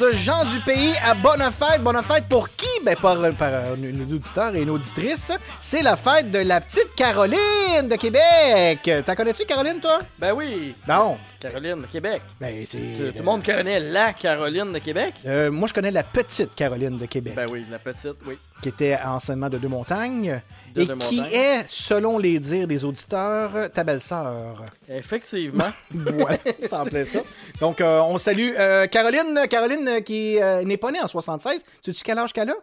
De 0.00 0.12
gens 0.12 0.44
du 0.46 0.58
pays 0.60 0.94
à 1.04 1.12
bonne 1.14 1.42
fête. 1.52 1.82
Bonne 1.82 2.02
fête 2.02 2.24
pour 2.28 2.48
qui? 2.56 2.66
Ben, 2.84 2.96
par, 2.96 3.16
par 3.34 3.52
un, 3.54 3.72
un 3.74 4.12
auditeur 4.12 4.54
et 4.56 4.62
une 4.62 4.70
auditrice. 4.70 5.30
C'est 5.60 5.82
la 5.82 5.96
fête 5.96 6.30
de 6.30 6.38
la 6.38 6.60
petite 6.62 6.94
Caroline 6.96 7.86
de 7.88 7.96
Québec. 7.96 8.90
T'en 9.04 9.14
connais-tu, 9.14 9.44
Caroline, 9.44 9.78
toi? 9.80 9.98
Ben 10.18 10.32
oui, 10.32 10.74
Non. 10.88 11.18
Caroline 11.38 11.80
de 11.80 11.86
Québec. 11.86 12.22
Ben, 12.40 12.64
c'est. 12.66 12.78
Tout, 12.78 13.12
tout 13.12 13.18
le 13.18 13.22
monde 13.24 13.44
connaît 13.44 13.80
la 13.80 14.12
Caroline 14.12 14.72
de 14.72 14.78
Québec? 14.78 15.14
Euh, 15.26 15.50
moi, 15.50 15.68
je 15.68 15.74
connais 15.74 15.90
la 15.90 16.02
petite 16.02 16.54
Caroline 16.54 16.98
de 16.98 17.06
Québec, 17.06 17.34
Ben 17.34 17.46
oui, 17.50 17.64
la 17.70 17.78
petite, 17.78 18.16
oui. 18.26 18.38
qui 18.62 18.68
était 18.68 18.98
enseignement 19.04 19.48
de 19.48 19.56
Deux-Montagnes 19.56 20.32
De 20.32 20.40
et 20.76 20.86
qui 20.98 21.20
est, 21.20 21.64
selon 21.68 22.18
les 22.18 22.38
dires 22.38 22.66
des 22.66 22.84
auditeurs, 22.84 23.70
ta 23.72 23.84
belle-sœur? 23.84 24.64
Effectivement. 24.88 25.70
voilà, 25.90 26.38
c'est 26.44 26.72
en 26.72 26.84
plein 26.84 27.04
ça. 27.04 27.20
Donc, 27.60 27.80
euh, 27.80 28.00
on 28.00 28.18
salue 28.18 28.52
euh, 28.58 28.86
Caroline, 28.86 29.40
Caroline 29.48 29.88
euh, 29.88 30.00
qui 30.00 30.40
euh, 30.40 30.62
n'est 30.64 30.76
pas 30.76 30.90
née 30.92 31.00
en 31.00 31.06
76. 31.08 31.62
Sais-tu 31.84 32.02
quel 32.04 32.18
âge 32.18 32.32
qu'elle 32.32 32.50
a? 32.50 32.54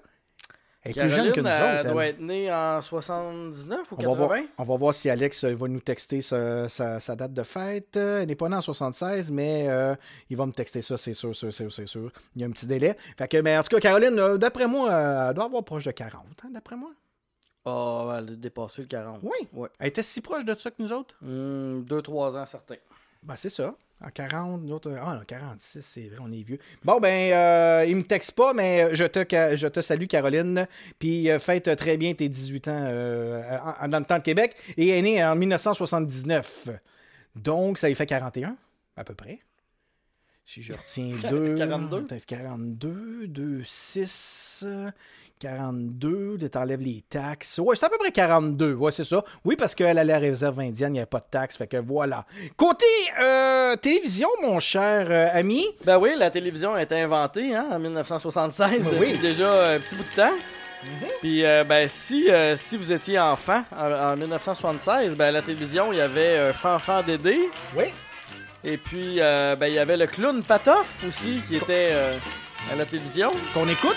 Elle 0.84 0.91
est 0.97 1.01
plus 1.01 1.10
jeune 1.10 1.32
que 1.34 1.41
nous 1.41 1.47
elle 1.47 1.62
autres. 1.64 1.86
elle. 1.88 1.91
doit 1.91 2.05
être 2.08 2.20
née 2.22 2.53
en 2.53 2.80
79 2.82 3.91
ou 3.91 3.95
On 3.97 4.01
va, 4.03 4.14
voir, 4.16 4.30
80. 4.30 4.47
on 4.58 4.64
va 4.64 4.78
voir 4.78 4.93
si 4.93 5.10
Alex 5.10 5.43
va 5.43 5.68
nous 5.68 5.82
texter 5.82 6.22
sa, 6.22 6.70
sa- 6.70 7.01
sa 7.01 7.16
date 7.18 7.34
de 7.34 7.43
fête. 7.43 7.97
Elle 7.97 8.28
n'est 8.28 8.36
pas 8.36 8.47
née 8.47 8.55
en 8.55 8.62
76, 8.62 9.32
mais 9.32 9.66
euh, 9.68 9.95
il 10.30 10.38
va 10.38 10.45
me 10.45 10.53
texter 10.53 10.82
ça, 10.82 10.97
c'est 10.97 11.14
sûr, 11.14 11.36
c'est 11.36 11.51
sûr, 11.51 11.74
c'est 11.74 11.88
sûr. 11.88 12.10
Il 12.36 12.41
y 12.41 12.45
a 12.45 12.47
un 12.47 12.51
petit 12.51 12.68
délai. 12.68 12.95
Fait 13.18 13.28
que, 13.28 13.38
mais 13.41 13.58
en 13.58 13.64
tout 13.64 13.76
cas, 13.76 13.82
Caroline, 13.82 14.38
d'après 14.38 14.68
moi, 14.68 14.88
elle 15.30 15.36
doit 15.36 15.45
avoir 15.45 15.64
proche 15.66 15.84
de 15.86 15.91
40, 15.91 16.24
hein, 16.45 16.49
d'après 16.53 16.78
moi. 16.78 16.91
Oh, 17.70 18.09
elle 18.18 18.30
a 18.34 18.36
dépassé 18.36 18.82
le 18.84 18.88
40. 18.88 19.20
Oui. 19.24 19.47
Ouais. 19.53 19.68
Elle 19.80 19.88
était 19.88 20.03
si 20.03 20.22
proche 20.22 20.45
de 20.45 20.55
ça 20.55 20.72
que 20.72 20.76
nous 20.82 20.93
autres? 20.93 21.15
2-3 21.24 22.38
ans, 22.38 22.45
certains. 22.45 22.76
Ben, 23.24 23.36
c'est 23.36 23.49
ça. 23.49 23.76
En 24.05 24.09
40, 24.11 24.61
nous 24.61 24.74
autres, 24.76 24.91
euh, 24.91 24.99
ah 25.03 25.15
non, 25.15 25.22
46, 25.26 25.82
c'est 25.82 26.07
vrai, 26.07 26.20
on 26.22 26.32
est 26.32 26.43
vieux. 26.43 26.59
Bon, 26.84 26.99
ben, 26.99 27.34
euh, 27.34 27.86
il 27.88 27.95
me 27.95 28.03
texte 28.03 28.34
pas, 28.34 28.53
mais 28.53 28.93
je 28.95 29.03
te, 29.05 29.26
ca- 29.28 29.55
je 29.55 29.68
te 29.68 29.82
salue, 29.82 30.05
Caroline. 30.05 30.68
Puis 30.99 31.32
euh, 31.32 31.39
fête 31.39 31.76
très 31.76 31.97
bien 31.97 32.13
tes 32.13 32.30
18 32.30 32.68
ans 32.68 32.86
euh, 32.88 33.57
en- 33.82 33.88
dans 33.88 33.97
le 33.99 34.05
temps 34.05 34.20
de 34.20 34.24
Québec. 34.24 34.55
Et 34.78 34.89
elle 34.89 34.99
est 34.99 35.01
née 35.01 35.26
en 35.26 35.36
1979. 35.36 36.70
Donc, 37.36 37.80
ça 37.80 37.88
lui 37.88 37.95
fait 37.95 38.05
41, 38.05 38.55
à 38.95 39.03
peu 39.03 39.15
près. 39.15 39.39
Si 40.45 40.61
je 40.61 40.74
retiens 40.74 41.15
2. 41.30 41.55
42. 41.55 42.03
Peut-être 42.05 42.26
42, 42.28 43.28
2, 43.28 43.63
6. 43.65 44.65
42, 45.40 46.38
de 46.38 46.48
t'enlèves 46.48 46.82
les 46.82 47.04
taxes. 47.10 47.60
Ouais, 47.60 47.76
c'est 47.76 47.86
à 47.86 47.90
peu 47.90 47.98
près 47.98 48.12
42. 48.12 48.74
Ouais, 48.74 48.92
c'est 48.92 49.04
ça. 49.04 49.24
Oui, 49.46 49.56
parce 49.56 49.76
qu'elle 49.76 49.98
allait 49.98 50.14
à 50.14 50.20
la 50.20 50.28
réserve 50.28 50.60
indienne, 50.60 50.90
il 50.90 50.94
n'y 50.94 51.00
avait 51.00 51.06
pas 51.06 51.20
de 51.20 51.26
taxes. 51.30 51.58
Fait 51.58 51.68
que 51.68 51.78
voilà. 51.78 52.26
Côté 52.56 52.86
euh, 53.22 53.76
télévision, 53.76 54.30
mon 54.42 54.60
cher 54.60 55.08
euh, 55.10 55.28
ami. 55.34 55.66
Ben 55.86 55.98
oui, 56.00 56.14
la 56.18 56.32
télévision 56.32 56.74
a 56.74 56.82
été 56.82 57.00
inventée 57.00 57.56
hein, 57.56 57.68
en 57.72 57.80
1976, 57.80 58.86
Oui. 59.00 59.08
depuis 59.14 59.20
déjà 59.20 59.72
un 59.74 59.80
petit 59.80 59.96
bout 59.96 60.04
de 60.04 60.16
temps. 60.16 60.36
Puis, 61.22 61.44
euh, 61.44 61.64
ben, 61.64 61.90
si, 61.90 62.30
euh, 62.30 62.56
si 62.56 62.78
vous 62.78 62.92
étiez 62.92 63.20
enfant 63.20 63.64
en, 63.76 64.12
en 64.12 64.16
1976, 64.16 65.16
ben, 65.16 65.26
à 65.26 65.32
la 65.32 65.42
télévision, 65.42 65.92
il 65.92 65.98
y 65.98 66.02
avait 66.02 66.38
euh, 66.38 66.54
Fanfan 66.54 67.02
Dédé. 67.04 67.50
Oui. 67.76 67.86
Et 68.64 68.78
puis, 68.78 69.16
euh, 69.20 69.56
ben, 69.56 69.68
il 69.68 69.74
y 69.74 69.80
avait 69.80 69.98
le 69.98 70.06
clown 70.06 70.44
Patoff 70.44 71.04
aussi 71.08 71.42
qui 71.48 71.56
était 71.56 71.90
euh, 71.92 72.14
à 72.72 72.76
la 72.76 72.86
télévision. 72.86 73.32
Qu'on 73.54 73.68
écoute. 73.68 73.96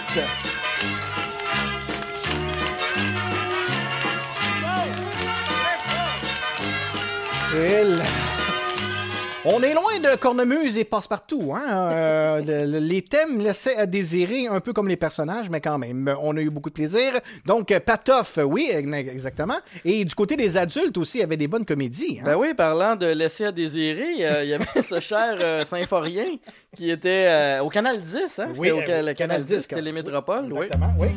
On 9.44 9.62
est 9.62 9.74
loin 9.74 9.98
de 10.00 10.16
cornemuse 10.18 10.78
et 10.78 10.84
passe-partout. 10.84 11.52
Hein? 11.54 11.62
Euh, 11.92 12.40
le- 12.66 12.72
le- 12.72 12.78
les 12.78 13.02
thèmes 13.02 13.40
laissaient 13.40 13.76
à 13.76 13.86
désirer, 13.86 14.46
un 14.46 14.60
peu 14.60 14.72
comme 14.72 14.86
les 14.86 14.96
personnages, 14.96 15.48
mais 15.50 15.60
quand 15.60 15.78
même, 15.78 16.14
on 16.22 16.36
a 16.36 16.40
eu 16.40 16.50
beaucoup 16.50 16.68
de 16.68 16.74
plaisir. 16.74 17.12
Donc, 17.46 17.76
Patoff, 17.84 18.38
oui, 18.44 18.70
exactement. 18.72 19.56
Et 19.84 20.04
du 20.04 20.14
côté 20.14 20.36
des 20.36 20.56
adultes 20.56 20.96
aussi, 20.98 21.18
il 21.18 21.20
y 21.22 21.24
avait 21.24 21.36
des 21.38 21.48
bonnes 21.48 21.64
comédies. 21.64 22.18
hein? 22.20 22.24
Ben 22.26 22.36
oui, 22.36 22.54
parlant 22.54 22.94
de 22.96 23.06
laisser 23.06 23.46
à 23.46 23.52
désirer, 23.52 24.14
euh, 24.20 24.44
il 24.44 24.50
y 24.50 24.54
avait 24.54 24.82
ce 24.82 25.00
cher 25.00 25.36
euh, 25.40 25.64
Symphorien 25.64 26.26
qui 26.76 26.90
était 26.90 27.26
euh, 27.28 27.62
au 27.64 27.68
Canal 27.70 28.00
10, 28.00 28.38
hein? 28.38 28.52
Oui, 28.58 28.68
C'était 28.68 29.00
au 29.00 29.06
le 29.06 29.14
Canal 29.14 29.42
10, 29.42 29.66
quand- 29.66 29.76
Télémétropole, 29.76 30.44
oui. 30.52 30.64
Exactement, 30.64 30.94
oui. 30.98 31.08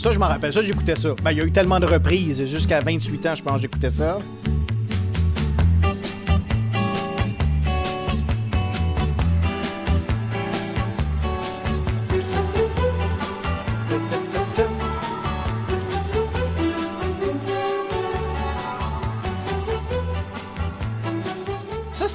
Ça, 0.00 0.12
je 0.12 0.18
m'en 0.18 0.26
rappelle. 0.28 0.52
Ça, 0.52 0.62
j'écoutais 0.62 0.96
ça. 0.96 1.10
Ben, 1.22 1.32
il 1.32 1.38
y 1.38 1.40
a 1.40 1.44
eu 1.44 1.52
tellement 1.52 1.78
de 1.80 1.86
reprises. 1.86 2.44
Jusqu'à 2.46 2.80
28 2.80 3.26
ans, 3.26 3.34
je 3.34 3.42
pense, 3.42 3.60
j'écoutais 3.60 3.90
ça. 3.90 4.18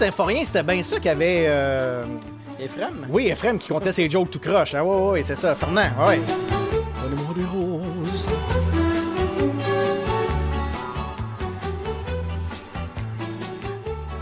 Symphorien, 0.08 0.43
c'était 0.43 0.64
bien 0.64 0.84
ça 0.84 0.97
qu'il 0.97 1.06
y 1.06 1.10
avait. 1.10 1.45
euh, 1.47 2.04
Ephraim? 2.60 2.91
Oui, 3.10 3.28
Ephraim 3.30 3.58
qui 3.58 3.70
comptait 3.70 3.93
ses 3.93 4.10
jokes 4.10 4.30
tout 4.32 4.39
croche. 4.39 4.76
Ah, 4.76 4.84
ouais, 4.84 5.12
ouais, 5.12 5.24
c'est 5.24 5.38
ça. 5.38 5.56
Fernand, 5.56 5.89
ouais. 6.08 6.20
Donne-moi 7.01 7.34
des 7.38 7.45
roses. 7.45 8.28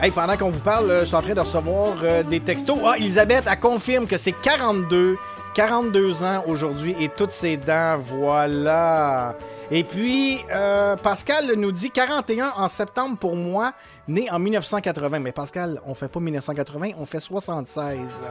Hey, 0.01 0.09
pendant 0.11 0.35
qu'on 0.35 0.49
vous 0.49 0.61
parle, 0.61 0.89
euh, 0.89 0.99
je 1.01 1.05
suis 1.05 1.15
en 1.15 1.21
train 1.21 1.33
de 1.35 1.39
recevoir 1.39 1.93
euh, 2.03 2.23
des 2.23 2.39
textos. 2.39 2.77
Ah, 2.85 2.97
Elisabeth, 2.97 3.43
elle 3.49 3.59
confirme 3.59 4.07
que 4.07 4.17
c'est 4.17 4.31
42, 4.31 5.17
42 5.53 6.23
ans 6.23 6.43
aujourd'hui 6.47 6.95
et 6.99 7.09
toutes 7.09 7.29
ses 7.31 7.57
dents, 7.57 7.99
voilà. 7.99 9.35
Et 9.69 9.83
puis, 9.83 10.39
euh, 10.51 10.95
Pascal 10.95 11.53
nous 11.55 11.71
dit 11.71 11.91
41 11.91 12.51
en 12.57 12.67
septembre 12.67 13.17
pour 13.17 13.35
moi, 13.35 13.73
né 14.07 14.29
en 14.31 14.39
1980. 14.39 15.19
Mais 15.19 15.31
Pascal, 15.31 15.79
on 15.85 15.95
fait 15.95 16.07
pas 16.07 16.19
1980, 16.19 16.91
on 16.97 17.05
fait 17.05 17.19
76. 17.19 18.23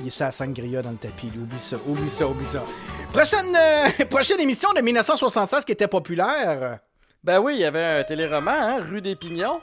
Il 0.00 0.06
est 0.06 0.10
sur 0.10 0.24
la 0.24 0.32
sangria 0.32 0.82
dans 0.82 0.90
le 0.90 0.96
tapis, 0.96 1.30
lui. 1.30 1.42
oublie 1.42 1.58
ça, 1.58 1.76
oublie 1.86 2.10
ça, 2.10 2.26
oublie 2.26 2.46
ça. 2.46 2.62
Prochaine, 3.12 3.56
euh, 3.56 4.04
prochaine 4.10 4.40
émission 4.40 4.72
de 4.72 4.80
1976 4.80 5.64
qui 5.64 5.72
était 5.72 5.88
populaire. 5.88 6.80
Ben 7.22 7.38
oui, 7.40 7.54
il 7.56 7.60
y 7.60 7.64
avait 7.64 8.00
un 8.00 8.04
téléroman, 8.04 8.54
hein, 8.54 8.80
Rue 8.80 9.02
des 9.02 9.16
Pignons. 9.16 9.60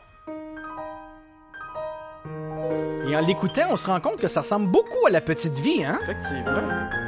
Et 3.07 3.15
en 3.15 3.21
l'écoutant, 3.21 3.63
on 3.71 3.77
se 3.77 3.87
rend 3.87 4.01
compte 4.01 4.19
que 4.19 4.27
ça 4.27 4.41
ressemble 4.41 4.69
beaucoup 4.69 5.07
à 5.07 5.09
la 5.09 5.21
petite 5.21 5.57
vie, 5.59 5.83
hein? 5.83 5.97
Effectivement. 6.03 7.06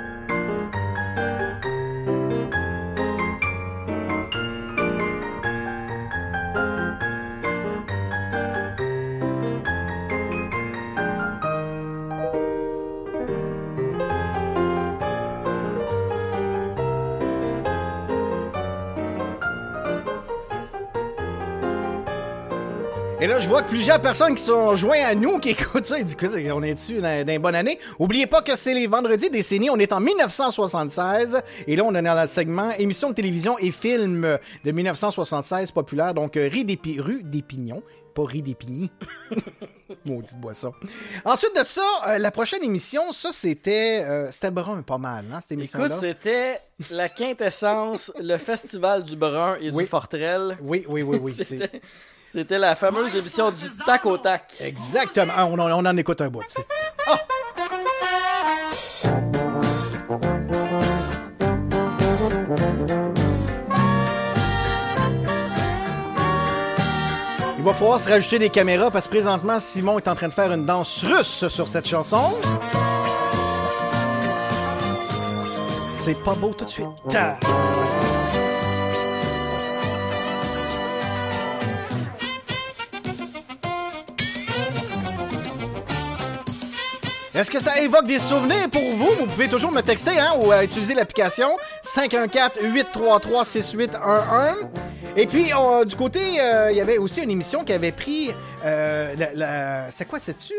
Et 23.22 23.28
là, 23.28 23.38
je 23.42 23.50
vois 23.50 23.62
que 23.62 23.68
plusieurs 23.68 24.00
personnes 24.02 24.34
qui 24.34 24.42
sont 24.42 24.76
joints 24.76 25.04
à 25.06 25.14
nous, 25.14 25.40
qui 25.40 25.50
écoutent 25.50 25.86
ça, 25.86 26.00
ils 26.00 26.06
disent 26.06 26.16
on 26.54 26.64
est 26.64 26.74
dessus 26.76 27.02
dans, 27.02 27.26
dans 27.26 27.34
une 27.34 27.42
bonne 27.42 27.56
année? 27.56 27.78
Oubliez 28.00 28.28
pas 28.28 28.42
que 28.42 28.56
c'est 28.56 28.74
les 28.74 28.88
vendredis 28.88 29.30
décennies, 29.30 29.70
on 29.70 29.76
est 29.78 29.92
en 29.92 30.00
1976, 30.00 31.42
et 31.68 31.76
là, 31.76 31.84
on 31.86 31.94
est 31.96 32.02
dans 32.02 32.22
le 32.22 32.28
segment 32.28 32.72
émission 32.78 33.10
de 33.10 33.16
télévision 33.16 33.58
et 33.60 33.72
film 33.72 34.38
de 34.64 34.72
1976 34.72 35.72
populaire, 35.72 36.14
donc 36.14 36.38
euh, 36.38 36.50
rue 36.50 36.64
des, 36.64 36.80
rue 36.98 37.22
des 37.24 37.42
Pignons, 37.42 37.84
pas 38.16 38.24
rue 38.24 38.42
des 38.42 38.56
Pigny. 38.56 38.90
Maudite 40.06 40.40
boisson. 40.40 40.72
Ensuite 41.26 41.54
de 41.60 41.66
ça, 41.66 41.82
euh, 42.08 42.18
la 42.20 42.32
prochaine 42.32 42.64
émission, 42.64 43.12
ça, 43.12 43.32
c'était 43.34 44.06
euh, 44.08 44.32
c'était 44.32 44.50
brun 44.52 44.82
pas 44.82 44.98
mal, 44.98 45.26
hein, 45.32 45.40
cette 45.42 45.52
émission-là. 45.52 45.88
Écoute, 45.88 46.00
c'était 46.00 46.60
la 46.90 47.10
quintessence, 47.10 48.14
le 48.22 48.38
festival 48.38 49.04
du 49.04 49.18
brun 49.18 49.58
et 49.60 49.72
Oui. 49.72 49.84
du 49.84 49.90
forterel. 49.90 50.58
Oui, 50.62 50.86
oui, 50.88 51.02
oui, 51.02 51.20
oui. 51.22 51.36
C'était 52.32 52.60
la 52.60 52.76
fameuse 52.76 53.16
émission 53.16 53.50
du 53.52 53.66
tac 53.86 54.06
au 54.06 54.18
tac. 54.18 54.54
Exactement. 54.60 55.34
Ah, 55.36 55.46
on, 55.48 55.58
en- 55.58 55.72
on 55.72 55.86
en 55.86 55.98
écoute 55.98 56.22
un 56.22 56.28
bout. 56.30 56.44
Ah! 57.08 57.18
Il 67.58 67.64
va 67.66 67.74
falloir 67.74 68.00
se 68.00 68.08
rajouter 68.10 68.40
des 68.40 68.50
caméras 68.50 68.90
parce 68.90 69.06
que 69.06 69.12
présentement, 69.12 69.60
Simon 69.60 69.98
est 70.00 70.08
en 70.08 70.16
train 70.16 70.30
de 70.30 70.34
faire 70.34 70.52
une 70.54 70.66
danse 70.66 71.04
russe 71.04 71.48
sur 71.48 71.68
cette 71.68 71.88
chanson. 71.88 72.22
C'est 75.92 76.16
pas 76.24 76.34
beau 76.36 76.54
tout 76.58 76.66
de 76.66 76.70
suite. 76.70 76.88
Est-ce 87.36 87.52
que 87.52 87.60
ça 87.60 87.80
évoque 87.80 88.08
des 88.08 88.18
souvenirs 88.20 88.70
pour 88.72 88.82
vous? 88.82 89.10
Vous 89.20 89.26
pouvez 89.28 89.48
toujours 89.48 89.72
me 89.72 89.82
texter 89.82 90.18
hein, 90.20 90.34
ou 90.42 90.52
euh, 90.52 90.64
utiliser 90.64 90.96
l'application 90.96 91.48
514-833-6811. 91.84 94.56
Et 95.16 95.28
puis, 95.28 95.52
on- 95.58 95.84
du 95.86 95.96
côté, 95.96 96.20
euh, 96.40 96.72
il 96.72 96.78
y 96.78 96.82
avait 96.82 96.98
aussi 96.98 97.22
une 97.22 97.32
émission 97.32 97.64
qui 97.64 97.74
avait 97.74 97.92
pris... 97.92 98.32
Euh, 98.66 99.14
la, 99.18 99.34
la- 99.34 99.92
c'est 99.92 100.06
quoi, 100.08 100.20
c'est-tu? 100.20 100.54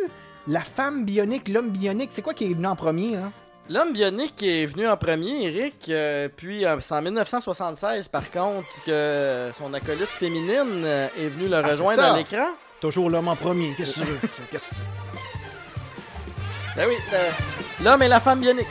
La 0.49 0.61
femme 0.61 1.05
bionique, 1.05 1.49
l'homme 1.49 1.71
bionique. 1.71 2.11
C'est 2.13 2.23
quoi 2.23 2.35
qui 2.35 2.45
est 2.45 2.55
venu 2.55 2.67
en 2.67 2.77
premier? 2.77 3.17
Hein? 3.17 3.33
L'homme 3.69 3.93
bionique 3.93 4.43
est 4.43 4.67
venu 4.67 4.89
en 4.89 4.97
premier, 4.97 5.45
Eric, 5.45 5.85
euh, 5.91 6.29
puis 6.35 6.65
euh, 6.65 6.77
c'est 6.81 6.95
en 6.95 7.03
1976 7.03 8.09
par 8.09 8.29
contre 8.33 8.67
que 8.85 9.51
son 9.57 9.73
acolyte 9.75 10.09
féminine 10.09 10.83
euh, 10.85 11.07
est 11.17 11.29
venue 11.29 11.47
le 11.47 11.57
Ah, 11.57 11.63
rejoindre 11.69 12.03
à 12.03 12.17
l'écran. 12.17 12.49
Toujours 12.81 13.09
l'homme 13.11 13.29
en 13.29 13.37
premier. 13.37 13.73
Qu'est-ce 13.77 14.01
que 14.01 14.07
tu 14.07 14.11
veux? 14.11 14.19
Ben 16.81 16.89
oui, 16.89 16.97
euh, 17.13 17.31
l'homme 17.85 18.03
et 18.03 18.09
la 18.09 18.21
femme 18.21 18.41
bionique. 18.41 18.67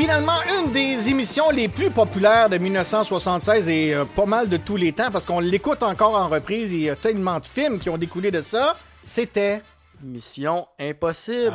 Finalement, 0.00 0.40
une 0.58 0.72
des 0.72 1.10
émissions 1.10 1.50
les 1.50 1.68
plus 1.68 1.90
populaires 1.90 2.48
de 2.48 2.56
1976 2.56 3.68
et 3.68 3.92
euh, 3.94 4.04
pas 4.06 4.24
mal 4.24 4.48
de 4.48 4.56
tous 4.56 4.76
les 4.76 4.92
temps 4.92 5.10
parce 5.12 5.26
qu'on 5.26 5.40
l'écoute 5.40 5.82
encore 5.82 6.14
en 6.14 6.28
reprise. 6.28 6.72
Il 6.72 6.82
y 6.82 6.88
a 6.90 6.96
tellement 6.96 7.38
de 7.38 7.44
films 7.44 7.78
qui 7.78 7.90
ont 7.90 7.98
découlé 7.98 8.30
de 8.30 8.40
ça. 8.40 8.76
C'était. 9.02 9.62
Mission 10.02 10.66
impossible. 10.80 11.52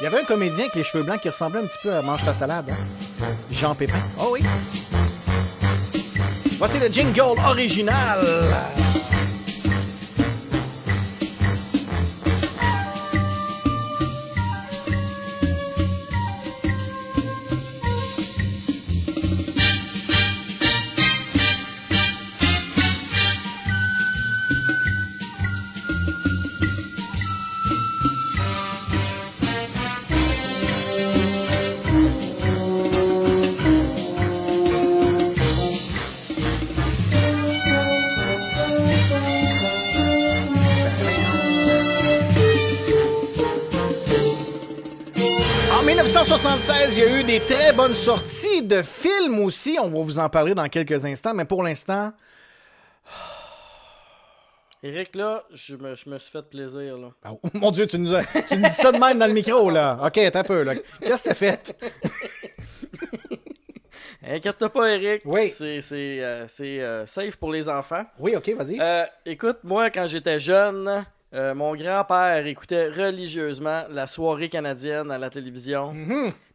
Il 0.00 0.04
y 0.04 0.06
avait 0.06 0.20
un 0.20 0.24
comédien 0.24 0.64
avec 0.64 0.74
les 0.74 0.84
cheveux 0.84 1.02
blancs 1.02 1.20
qui 1.20 1.30
ressemblait 1.30 1.60
un 1.60 1.66
petit 1.66 1.78
peu 1.82 1.94
à 1.94 2.02
Mange 2.02 2.22
ta 2.22 2.34
salade. 2.34 2.68
hein? 2.70 3.36
Jean 3.50 3.74
Pépin. 3.74 4.02
Oh 4.20 4.28
oui. 4.32 4.42
Voici 6.58 6.78
le 6.78 6.88
jingle 6.88 7.38
original. 7.46 8.62
1976, 46.26 46.96
il 46.96 47.04
y 47.04 47.06
a 47.06 47.20
eu 47.20 47.24
des 47.24 47.40
très 47.44 47.74
bonnes 47.74 47.92
sorties 47.92 48.62
de 48.62 48.80
films 48.82 49.40
aussi. 49.40 49.76
On 49.78 49.90
va 49.90 49.98
vous 50.00 50.18
en 50.18 50.30
parler 50.30 50.54
dans 50.54 50.66
quelques 50.70 51.04
instants, 51.04 51.34
mais 51.34 51.44
pour 51.44 51.62
l'instant, 51.62 52.12
Eric, 54.82 55.14
là, 55.14 55.44
je 55.52 55.76
me, 55.76 55.94
je 55.94 56.08
me 56.08 56.18
suis 56.18 56.30
fait 56.30 56.48
plaisir, 56.48 56.96
là. 56.96 57.08
Oh, 57.30 57.38
mon 57.52 57.70
Dieu, 57.70 57.86
tu 57.86 57.98
nous, 57.98 58.14
as- 58.14 58.24
tu 58.24 58.56
nous 58.56 58.66
dis 58.66 58.74
ça 58.74 58.90
de 58.90 58.96
même 58.96 59.18
dans 59.18 59.26
le 59.26 59.34
micro, 59.34 59.68
là. 59.68 59.98
OK, 60.02 60.16
attends 60.16 60.38
un 60.38 60.44
peu, 60.44 60.62
là. 60.62 60.72
Qu'est-ce 61.02 61.24
que 61.24 61.28
t'as 61.28 61.34
fait? 61.34 61.76
Inquiète-toi 64.26 64.70
pas, 64.70 64.88
Eric. 64.92 65.20
Oui. 65.26 65.50
C'est 65.50 65.82
euh, 65.92 66.46
euh, 66.60 67.06
safe 67.06 67.36
pour 67.36 67.52
les 67.52 67.68
enfants. 67.68 68.06
Oui, 68.18 68.34
OK, 68.34 68.48
vas-y. 68.56 68.78
Euh, 68.80 69.04
écoute, 69.26 69.58
moi, 69.62 69.90
quand 69.90 70.06
j'étais 70.06 70.40
jeune, 70.40 71.04
euh, 71.34 71.54
mon 71.54 71.74
grand-père 71.74 72.46
écoutait 72.46 72.88
religieusement 72.88 73.84
la 73.90 74.06
soirée 74.06 74.48
canadienne 74.48 75.10
à 75.10 75.18
la 75.18 75.30
télévision. 75.30 75.92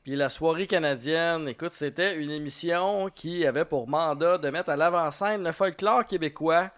Puis 0.04 0.16
la 0.16 0.30
soirée 0.30 0.68
canadienne, 0.68 1.48
écoute, 1.50 1.74
c'était 1.74 2.16
une 2.16 2.32
émission 2.32 3.10
qui 3.14 3.46
avait 3.46 3.66
pour 3.66 3.88
mandat 3.88 4.38
de 4.38 4.50
mettre 4.50 4.70
à 4.70 4.78
l'avant-scène 4.78 5.44
le 5.44 5.52
folklore 5.52 6.08
québécois, 6.08 6.70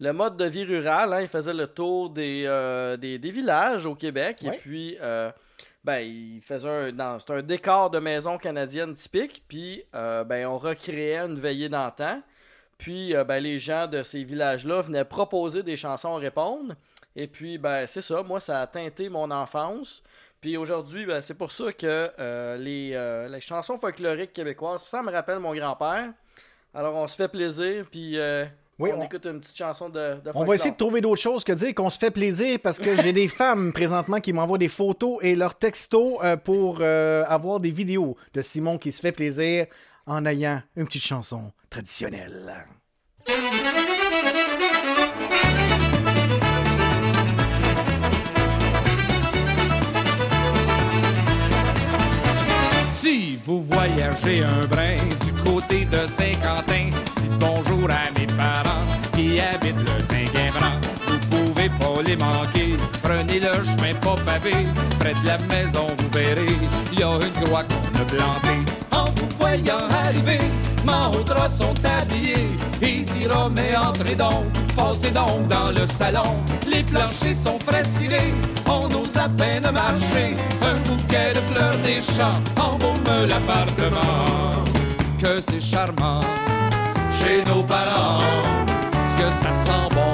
le 0.00 0.12
mode 0.12 0.36
de 0.36 0.44
vie 0.44 0.64
rural. 0.64 1.12
hein. 1.12 1.20
il 1.22 1.28
faisait 1.28 1.54
le 1.54 1.66
tour 1.66 2.10
des, 2.10 2.44
euh, 2.46 2.96
des, 2.96 3.18
des 3.18 3.30
villages 3.30 3.86
au 3.86 3.94
Québec. 3.94 4.38
Ouais. 4.42 4.54
Et 4.54 4.58
puis, 4.58 4.96
euh, 5.00 5.30
ben, 5.82 6.00
il 6.00 6.40
faisait 6.42 6.68
un, 6.68 7.18
un 7.28 7.42
décor 7.42 7.90
de 7.90 7.98
maison 7.98 8.36
canadienne 8.38 8.92
typique. 8.94 9.42
Puis, 9.48 9.82
euh, 9.94 10.22
ben, 10.22 10.46
on 10.46 10.58
recréait 10.58 11.16
une 11.18 11.40
veillée 11.40 11.68
d'antan. 11.70 12.20
Puis, 12.76 13.12
ben, 13.26 13.40
les 13.40 13.58
gens 13.58 13.88
de 13.88 14.04
ces 14.04 14.22
villages-là 14.22 14.82
venaient 14.82 15.04
proposer 15.04 15.64
des 15.64 15.76
chansons 15.76 16.14
à 16.14 16.18
répondre. 16.18 16.74
Et 17.20 17.26
puis, 17.26 17.58
ben, 17.58 17.84
c'est 17.86 18.00
ça. 18.02 18.22
Moi, 18.22 18.38
ça 18.40 18.60
a 18.62 18.66
teinté 18.68 19.08
mon 19.08 19.28
enfance. 19.32 20.04
Puis 20.40 20.56
aujourd'hui, 20.56 21.04
ben, 21.04 21.20
c'est 21.20 21.34
pour 21.36 21.50
ça 21.50 21.72
que 21.72 22.10
euh, 22.20 22.56
les, 22.56 22.92
euh, 22.94 23.26
les 23.28 23.40
chansons 23.40 23.76
folkloriques 23.76 24.32
québécoises, 24.32 24.84
ça 24.84 25.02
me 25.02 25.10
rappelle 25.10 25.40
mon 25.40 25.52
grand-père. 25.52 26.12
Alors, 26.72 26.94
on 26.94 27.08
se 27.08 27.16
fait 27.16 27.26
plaisir, 27.26 27.86
puis 27.90 28.16
euh, 28.20 28.44
Oui, 28.78 28.90
on, 28.94 29.00
on- 29.00 29.04
écoute 29.06 29.26
une 29.26 29.40
petite 29.40 29.56
chanson 29.58 29.88
de, 29.88 30.14
de 30.24 30.30
On 30.32 30.44
va 30.44 30.54
essayer 30.54 30.70
de 30.70 30.76
trouver 30.76 31.00
d'autres 31.00 31.20
choses 31.20 31.42
que 31.42 31.50
dire 31.52 31.74
qu'on 31.74 31.90
se 31.90 31.98
fait 31.98 32.12
plaisir 32.12 32.60
parce 32.62 32.78
que 32.78 32.94
j'ai 33.02 33.12
des 33.12 33.26
femmes 33.42 33.72
présentement 33.72 34.20
qui 34.20 34.32
m'envoient 34.32 34.58
des 34.58 34.68
photos 34.68 35.18
et 35.22 35.34
leurs 35.34 35.56
textos 35.58 36.18
euh, 36.22 36.36
pour 36.36 36.78
euh, 36.82 37.24
avoir 37.26 37.58
des 37.58 37.72
vidéos 37.72 38.16
de 38.34 38.42
Simon 38.42 38.78
qui 38.78 38.92
se 38.92 39.00
fait 39.00 39.10
plaisir 39.12 39.66
en 40.06 40.24
ayant 40.24 40.62
une 40.76 40.86
petite 40.86 41.02
chanson 41.02 41.50
traditionnelle. 41.68 42.52
Si 53.08 53.38
vous 53.42 53.62
voyagez 53.62 54.44
un 54.44 54.66
brin 54.66 54.96
du 55.24 55.32
côté 55.42 55.86
de 55.86 56.06
Saint-Quentin, 56.06 56.90
dites 57.16 57.38
bonjour 57.40 57.88
à 57.90 58.10
mes 58.20 58.26
parents 58.26 58.84
qui 59.14 59.40
habitent 59.40 59.78
le 59.78 60.58
rang. 60.60 60.76
Vous 61.06 61.18
pouvez 61.30 61.70
pas 61.70 62.02
les 62.04 62.16
manquer, 62.16 62.76
prenez 63.02 63.40
le 63.40 63.64
chemin 63.64 63.94
pas 64.02 64.14
pavé. 64.26 64.52
Près 65.00 65.14
de 65.14 65.26
la 65.26 65.38
maison, 65.38 65.86
vous 65.96 66.10
verrez, 66.10 66.54
il 66.92 67.00
y 67.00 67.02
a 67.02 67.14
une 67.14 67.32
croix 67.44 67.64
qu'on 67.64 67.98
a 67.98 68.04
plantée. 68.04 68.72
En 68.92 69.06
vous 69.16 69.28
voyant 69.38 69.88
arriver, 70.04 70.40
Mahotra 70.84 71.48
sont 71.48 71.74
habillés. 71.84 72.56
Il 72.80 73.04
dira, 73.04 73.48
mais 73.54 73.76
entrez 73.76 74.14
donc, 74.14 74.44
passez 74.76 75.10
donc 75.10 75.48
dans 75.48 75.70
le 75.70 75.86
salon. 75.86 76.36
Les 76.68 76.82
planchers 76.82 77.34
sont 77.34 77.58
frais 77.58 77.84
cirés, 77.84 78.34
on 78.66 78.86
ose 78.94 79.16
à 79.16 79.28
peine 79.28 79.70
marcher. 79.72 80.34
Un 80.62 80.74
bouquet 80.88 81.32
de 81.34 81.40
fleurs 81.52 81.76
des 81.82 82.00
champs 82.00 82.40
embaume 82.60 83.26
l'appartement. 83.26 84.64
Que 85.18 85.40
c'est 85.40 85.60
charmant 85.60 86.20
chez 87.10 87.44
nos 87.44 87.62
parents, 87.64 88.18
ce 89.04 89.22
que 89.22 89.32
ça 89.32 89.52
sent 89.52 89.88
bon 89.94 90.12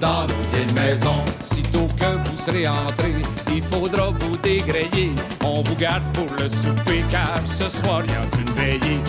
dans 0.00 0.22
nos 0.22 0.42
vieilles 0.52 0.74
maisons. 0.74 1.24
Sitôt 1.40 1.86
que 1.98 2.28
vous 2.28 2.36
serez 2.36 2.66
entrés, 2.66 3.22
il 3.54 3.62
faudra 3.62 4.10
vous 4.10 4.36
dégrayer. 4.38 5.12
On 5.44 5.62
vous 5.62 5.76
garde 5.76 6.02
pour 6.12 6.26
le 6.38 6.48
souper 6.48 7.04
car 7.10 7.40
ce 7.44 7.68
soir 7.68 8.02
y 8.06 8.12
a 8.12 8.40
une 8.40 8.54
veillée. 8.54 9.00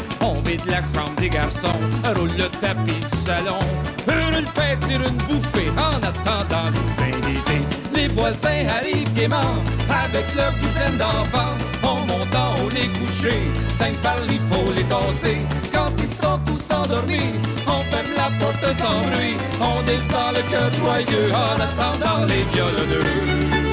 On 0.68 0.72
la 0.72 0.82
chambre 0.94 1.16
des 1.18 1.30
garçons, 1.30 1.80
roule 2.16 2.30
le 2.38 2.50
tapis 2.60 2.94
du 2.94 3.18
salon. 3.18 3.60
Hurle 4.08 4.46
tire 4.82 5.02
une 5.02 5.18
bouffée 5.28 5.70
en 5.78 5.98
attendant 6.04 6.72
les 6.72 7.04
invités. 7.04 7.62
Les 7.94 8.08
voisins 8.10 8.66
arrivent 8.78 9.14
gaiement 9.14 9.64
avec 9.90 10.26
leur 10.36 10.52
douzaine 10.54 10.98
d'enfants. 10.98 11.56
On 11.84 11.88
en 11.88 12.54
haut 12.56 12.70
les 12.70 12.88
coucher, 13.00 13.42
cinq 13.74 13.96
par 13.98 14.18
il 14.30 14.40
faut 14.52 14.72
les 14.72 14.84
tasser. 14.84 15.38
Quand 15.74 15.92
ils 16.00 16.10
sont 16.10 16.40
tous 16.46 16.74
endormis, 16.74 17.34
on 17.68 17.82
ferme 17.82 18.14
la 18.16 18.30
porte 18.40 18.76
sans 18.76 19.02
bruit. 19.02 19.38
On 19.62 19.82
descend 19.84 20.36
le 20.36 20.42
cœur 20.52 20.72
joyeux 20.74 21.32
en 21.32 21.60
attendant 21.60 22.26
les 22.26 22.44
violoneux. 22.54 23.65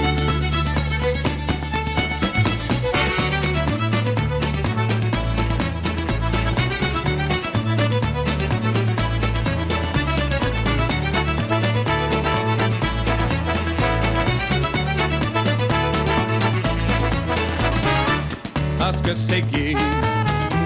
C'est 19.14 19.40
gai 19.40 19.76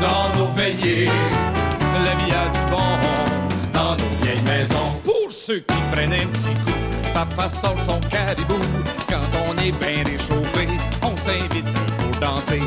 dans 0.00 0.38
nos 0.38 0.48
veillées. 0.48 1.08
La 2.04 2.14
vie 2.24 2.32
a 2.32 2.48
du 2.48 2.70
bon 2.70 2.98
dans 3.72 3.92
nos 3.92 4.22
vieilles 4.22 4.42
maisons. 4.42 4.92
Pour 5.02 5.30
ceux 5.30 5.60
qui 5.60 5.76
prennent 5.92 6.12
un 6.12 6.26
petit 6.26 6.54
coup, 6.64 6.78
papa 7.14 7.48
sort 7.48 7.78
son 7.86 8.00
caribou. 8.08 8.60
Quand 9.08 9.28
on 9.48 9.56
est 9.58 9.72
bien 9.72 10.04
réchauffé, 10.04 10.68
on 11.02 11.16
s'invite 11.16 11.66
pour 11.98 12.20
danser. 12.20 12.60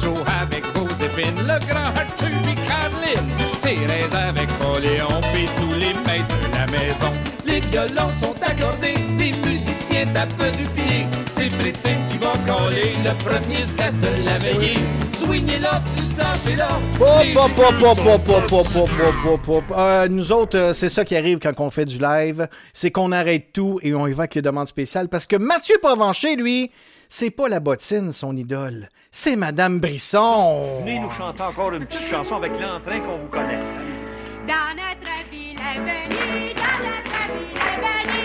Joe 0.00 0.16
avec 0.40 0.64
Joséphine, 0.74 1.34
le 1.40 1.58
grand 1.66 1.90
Arthur 1.96 2.28
et 2.28 2.54
Caroline. 2.66 3.28
Thérèse 3.62 4.14
avec 4.14 4.48
Poléon, 4.58 5.20
puis 5.32 5.46
tous 5.58 5.74
les 5.74 5.94
maîtres 6.06 6.38
de 6.38 6.56
la 6.56 6.66
maison. 6.66 7.12
Les 7.44 7.60
violons 7.60 8.10
sont 8.22 8.34
accordés, 8.42 8.94
les 9.18 9.32
musiciens 9.44 10.06
tapent 10.12 10.56
du 10.56 10.68
pied. 10.68 10.87
C'est 11.38 11.50
Fritzine 11.50 12.04
qui 12.10 12.18
va 12.18 12.32
coller 12.52 12.94
le 13.04 13.14
premier 13.24 13.62
set 13.62 13.94
de 14.00 14.24
la 14.24 14.38
veillée. 14.38 14.74
Hop, 17.00 17.52
hop, 17.56 18.60
hop, 19.24 19.48
hop. 19.48 19.64
Euh, 19.70 20.08
nous 20.08 20.32
autres, 20.32 20.58
euh, 20.58 20.72
c'est 20.72 20.88
ça 20.88 21.04
qui 21.04 21.14
arrive 21.14 21.38
quand 21.38 21.52
on 21.60 21.70
fait 21.70 21.84
du 21.84 21.98
live. 21.98 22.48
C'est 22.72 22.90
qu'on 22.90 23.12
arrête 23.12 23.52
tout 23.52 23.78
et 23.82 23.94
on 23.94 24.08
y 24.08 24.12
va 24.14 24.22
avec 24.22 24.34
les 24.34 24.42
demandes 24.42 24.66
spéciales 24.66 25.08
parce 25.08 25.28
que 25.28 25.36
Mathieu 25.36 25.76
Provencher, 25.80 26.34
lui, 26.34 26.72
c'est 27.08 27.30
pas 27.30 27.48
la 27.48 27.60
bottine, 27.60 28.10
son 28.10 28.36
idole. 28.36 28.88
C'est 29.12 29.36
Madame 29.36 29.78
Brisson. 29.78 30.80
Venez 30.80 30.98
nous 30.98 31.10
chanter 31.10 31.42
encore 31.42 31.72
une 31.72 31.86
petite 31.86 32.08
chanson 32.08 32.34
avec 32.34 32.50
l'entrain 32.54 32.98
qu'on 32.98 33.18
vous 33.18 33.28
connaît. 33.28 33.60
Dans 34.48 34.74
notre 34.74 35.30
ville 35.30 35.56
est 35.56 35.78
venue, 35.78 36.52
dans 36.54 36.78
notre 36.82 37.32
ville 37.32 37.56
est 37.56 38.17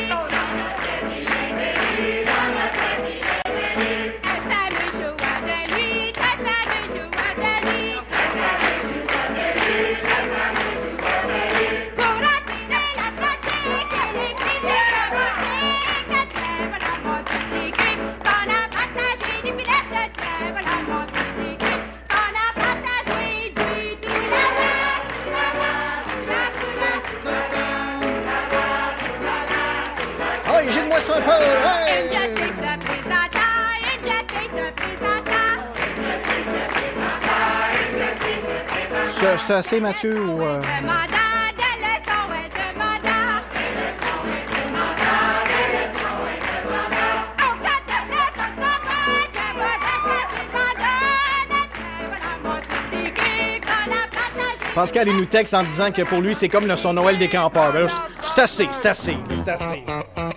petit 52.51 53.05
geek 53.05 53.61
qu'on 53.65 53.91
a 53.91 54.07
partagé. 54.11 54.73
Pascal, 54.75 55.07
il 55.07 55.17
nous 55.17 55.25
texte 55.25 55.53
en 55.53 55.63
disant 55.63 55.91
que 55.91 56.01
pour 56.03 56.21
lui, 56.21 56.35
c'est 56.35 56.49
comme 56.49 56.67
le 56.67 56.75
son 56.75 56.93
Noël 56.93 57.17
des 57.17 57.27
campeurs. 57.29 57.71
Ben 57.73 57.87
c'est- 57.87 57.95
c'est 58.35 58.41
assez, 58.41 58.67
c'est 58.71 58.85
assez, 58.87 59.17
c'est 59.35 59.49
assez. 59.51 59.83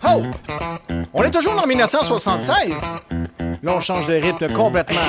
Oh! 0.07 0.23
On 1.15 1.23
est 1.25 1.31
toujours 1.31 1.61
en 1.63 1.67
1976. 1.67 2.75
Là, 3.63 3.73
on 3.75 3.81
change 3.81 4.07
de 4.07 4.15
rythme 4.15 4.53
complètement. 4.53 5.01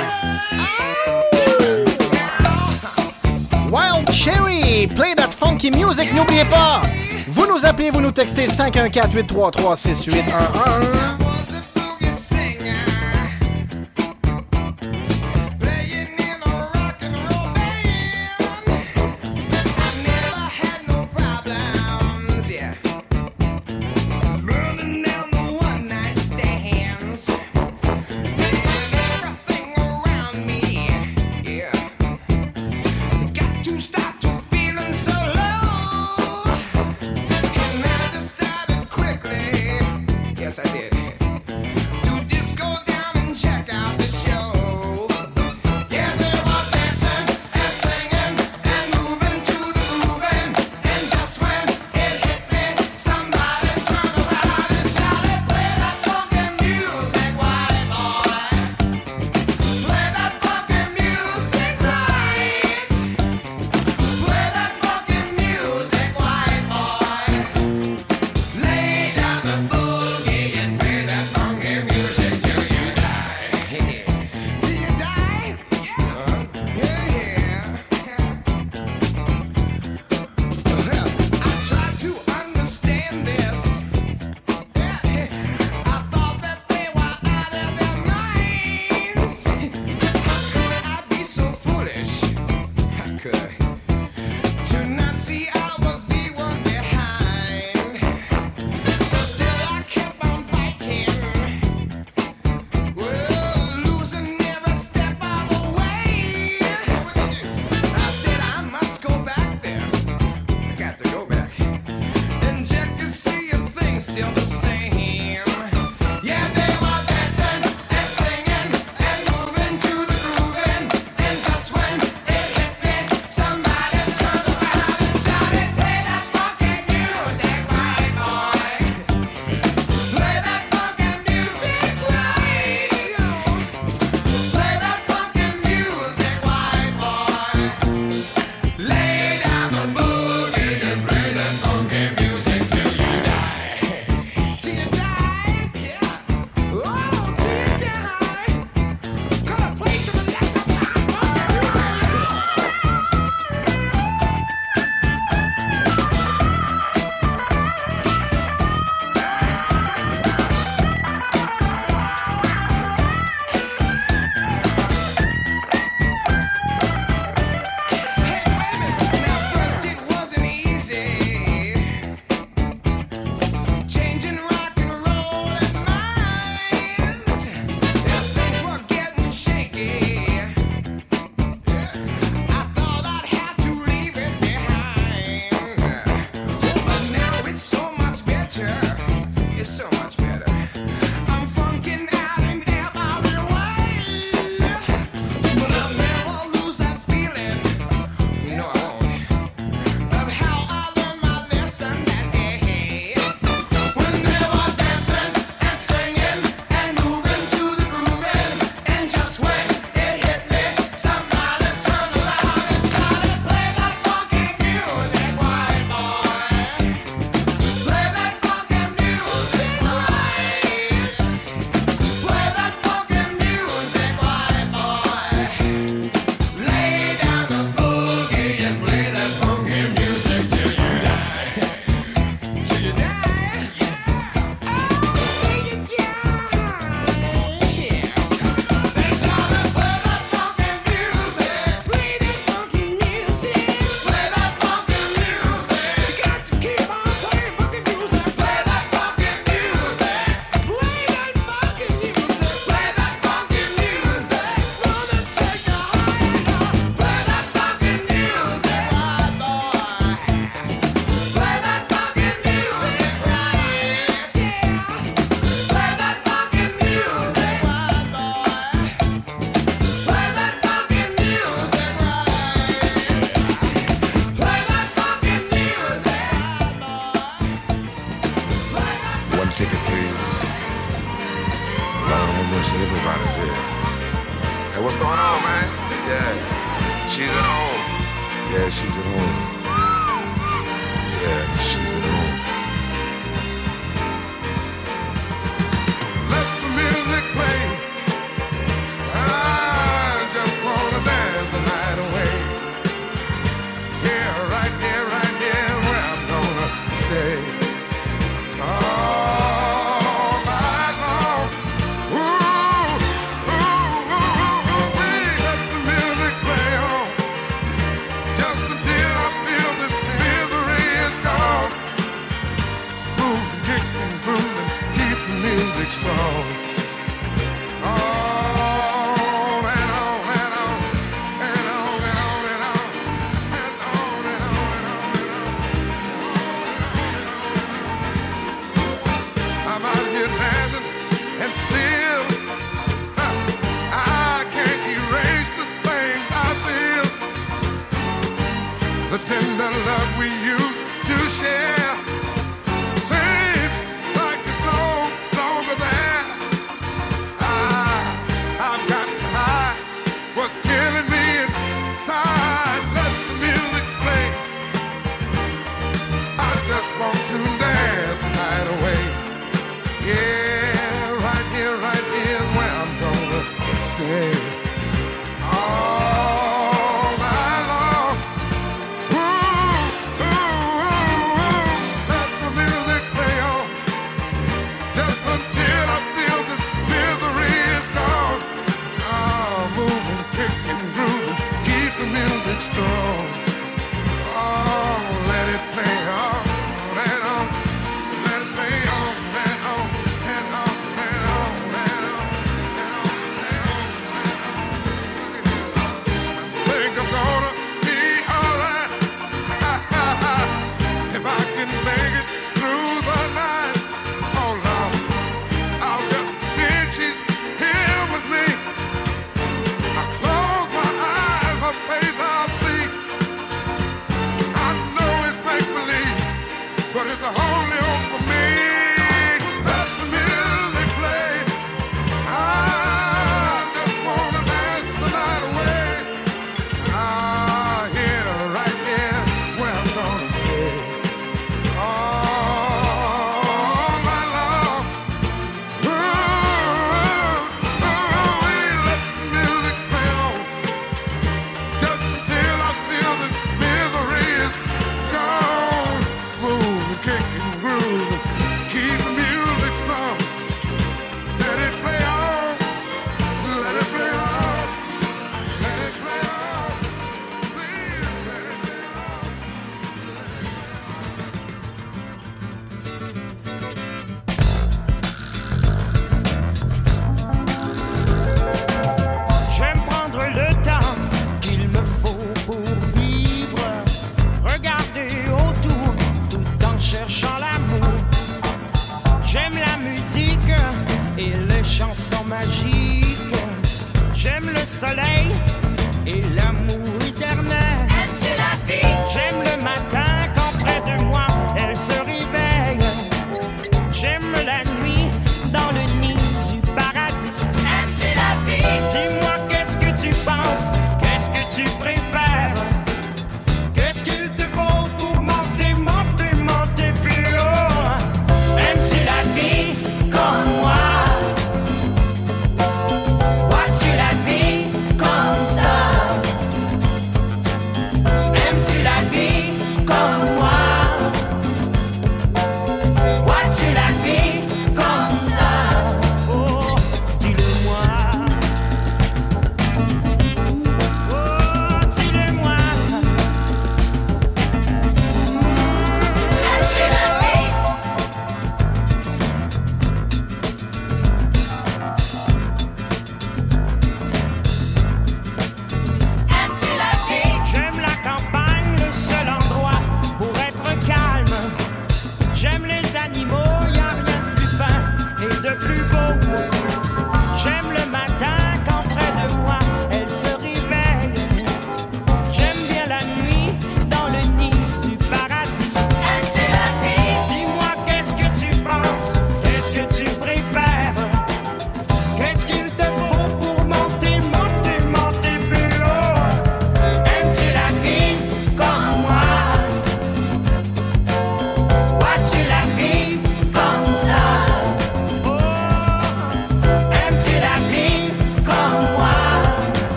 Wild 3.69 4.09
Cherry, 4.11 4.87
play 4.87 5.13
that 5.15 5.31
funky 5.31 5.71
music, 5.71 6.13
n'oubliez 6.13 6.45
pas. 6.45 6.81
Vous 7.27 7.45
nous 7.45 7.65
appelez, 7.65 7.91
vous 7.91 7.99
nous 7.99 8.11
textez 8.11 8.45
514-833-6811. 8.45 11.26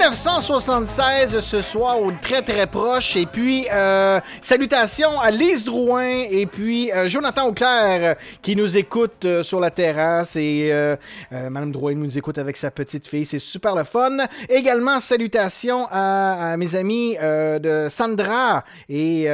1976 0.00 1.40
ce 1.40 1.60
soir, 1.60 2.00
au 2.00 2.10
très 2.10 2.40
très 2.40 2.66
proche. 2.66 3.16
Et 3.16 3.26
puis, 3.26 3.66
euh, 3.70 4.18
salutations 4.40 5.20
à 5.20 5.30
Lise 5.30 5.62
Drouin 5.62 6.24
et 6.30 6.46
puis 6.46 6.90
euh, 6.90 7.06
Jonathan 7.06 7.48
Auclair 7.48 7.98
euh, 8.02 8.14
qui 8.40 8.56
nous 8.56 8.78
écoute 8.78 9.26
sur 9.42 9.60
la 9.60 9.70
terrasse. 9.70 10.36
Et 10.36 10.72
Madame 11.30 11.70
Drouin 11.70 11.94
nous 11.94 12.16
écoute 12.16 12.38
avec 12.38 12.56
sa 12.56 12.70
petite 12.70 13.06
fille. 13.06 13.26
C'est 13.26 13.38
super 13.38 13.76
le 13.76 13.84
fun. 13.84 14.16
Également, 14.48 15.00
salutations 15.00 15.86
à, 15.90 16.56
mes 16.56 16.74
amis 16.76 17.16
de 17.20 17.88
Sandra 17.90 18.64
et 18.88 19.26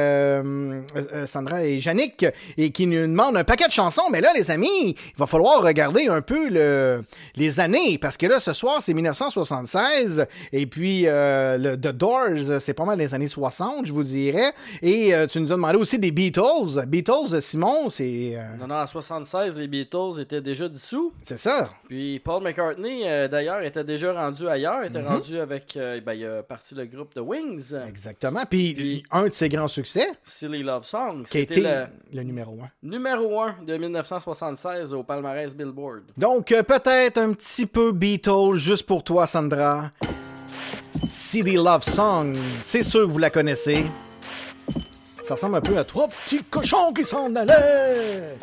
Sandra 1.25 1.63
et 1.63 1.77
Yannick 1.77 2.25
et 2.57 2.71
qui 2.71 2.87
nous 2.87 3.07
demandent 3.07 3.37
un 3.37 3.45
paquet 3.45 3.67
de 3.67 3.71
chansons. 3.71 4.09
Mais 4.11 4.19
là, 4.19 4.29
les 4.35 4.51
amis, 4.51 4.67
il 4.83 5.17
va 5.17 5.27
falloir 5.27 5.61
regarder 5.61 6.07
un 6.07 6.21
peu 6.21 6.49
le, 6.49 7.03
les 7.35 7.59
années 7.61 7.97
parce 7.97 8.17
que 8.17 8.25
là, 8.25 8.39
ce 8.39 8.51
soir, 8.51 8.79
c'est 8.81 8.93
1976 8.93 10.27
et 10.57 10.65
puis 10.67 11.03
euh, 11.07 11.57
le 11.57 11.75
The 11.77 11.87
Doors, 11.95 12.59
c'est 12.59 12.73
pas 12.73 12.85
mal 12.85 12.97
les 12.99 13.13
années 13.13 13.27
60, 13.27 13.85
je 13.85 13.93
vous 13.93 14.03
dirais. 14.03 14.51
Et 14.81 15.13
euh, 15.15 15.27
tu 15.27 15.39
nous 15.39 15.47
as 15.51 15.55
demandé 15.55 15.77
aussi 15.77 15.97
des 15.99 16.11
Beatles. 16.11 16.85
Beatles, 16.87 17.41
Simon, 17.41 17.89
c'est 17.89 18.33
euh, 18.35 18.57
Non, 18.59 18.67
non, 18.67 18.75
en 18.75 18.87
76, 18.87 19.57
les 19.57 19.67
Beatles 19.67 20.19
étaient 20.21 20.41
déjà 20.41 20.67
dissous. 20.69 21.11
c'est 21.21 21.37
ça. 21.37 21.69
Puis 21.87 22.19
Paul 22.19 22.43
McCartney, 22.43 23.01
euh, 23.07 23.27
d'ailleurs, 23.27 23.61
était 23.63 23.83
déjà 23.83 24.13
rendu 24.13 24.47
ailleurs. 24.47 24.83
était 24.83 25.01
Mhm. 25.01 25.07
rendu 25.07 25.39
avec. 25.39 25.75
euh, 25.77 25.99
ben, 26.01 26.13
il 26.13 26.25
a 26.25 26.43
parti 26.43 26.75
le 26.75 26.85
groupe 26.85 27.13
The 27.13 27.19
Wings. 27.21 27.73
Exactement. 27.87 28.41
Puis, 28.49 28.73
Puis- 28.75 29.03
un 29.11 29.27
de 29.27 29.33
ses 29.33 29.49
grands 29.49 29.67
succès 29.67 30.05
Silly 30.23 30.63
Love 30.63 30.85
Song. 30.85 31.23
qui 31.29 31.37
a 31.37 31.41
été 31.41 31.61
le 31.61 31.85
le 32.13 32.23
numéro 32.23 32.53
un. 32.61 32.69
numéro 32.83 33.41
1 33.41 33.55
de 33.65 33.77
1976 33.77 34.93
au 34.93 35.03
palmarès 35.03 35.55
Billboard. 35.55 36.03
Donc, 36.17 36.51
euh, 36.51 36.63
peut-être 36.63 37.17
un 37.17 37.33
petit 37.33 37.65
peu 37.65 37.91
Beatles 37.91 38.55
juste 38.55 38.85
pour 38.85 39.03
toi, 39.03 39.27
Sandra. 39.27 39.89
CD 41.09 41.53
Love 41.53 41.83
Song, 41.83 42.35
c'est 42.61 42.83
sûr 42.83 43.01
que 43.01 43.11
vous 43.11 43.17
la 43.17 43.29
connaissez. 43.29 43.85
Ça 45.27 45.33
ressemble 45.35 45.55
un 45.57 45.61
peu 45.61 45.77
à 45.77 45.83
trois 45.83 46.07
petits 46.07 46.41
cochons 46.49 46.93
qui 46.93 47.03
s'en 47.03 47.35
allaient. 47.35 48.37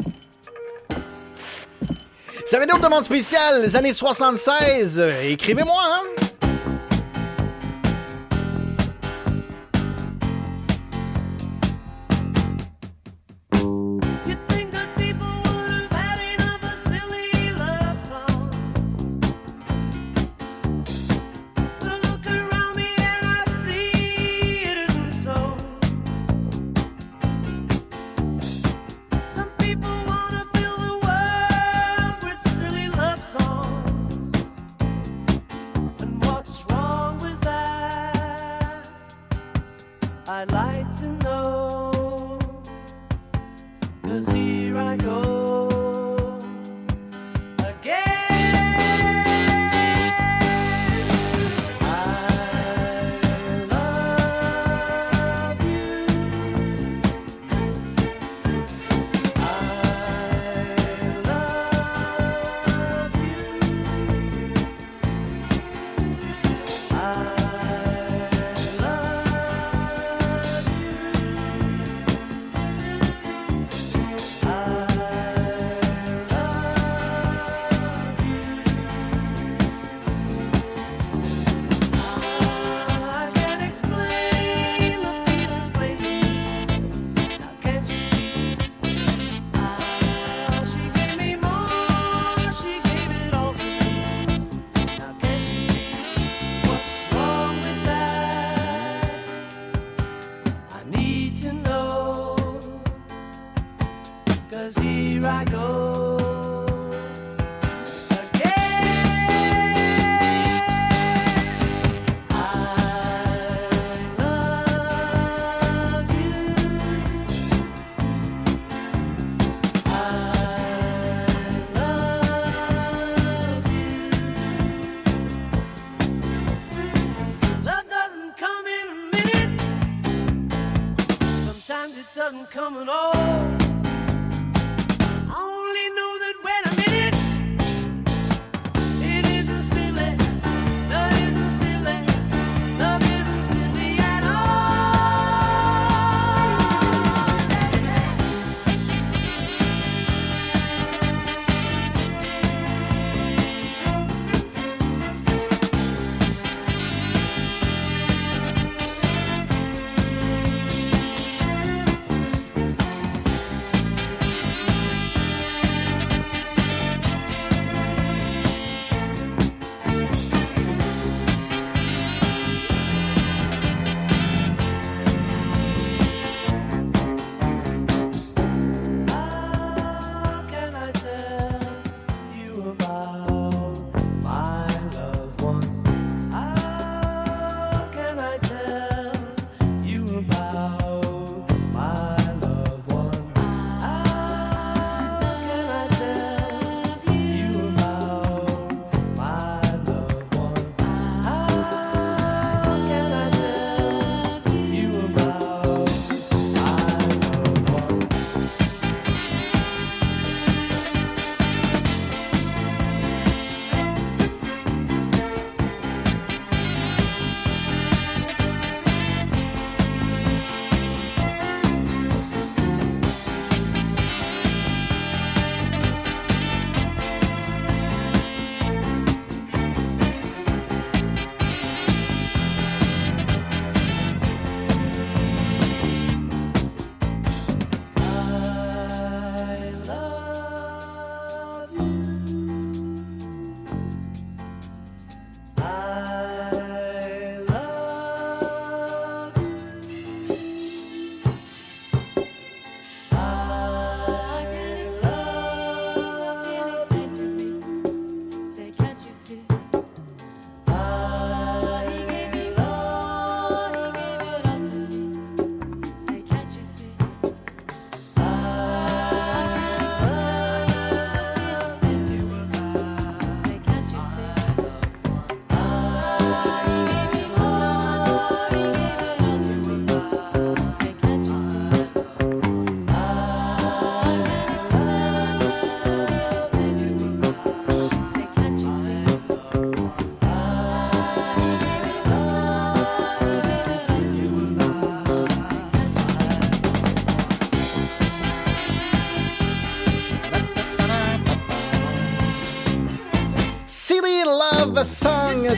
Ça 2.46 2.59
va 2.59 2.64
être 2.64 2.76
une 2.76 2.82
demande 2.82 3.05
spéciale, 3.05 3.62
les 3.62 3.74
années 3.76 3.92
76. 3.94 5.00
Euh, 5.00 5.22
Écrivez-moi, 5.22 5.80
hein? 5.82 6.24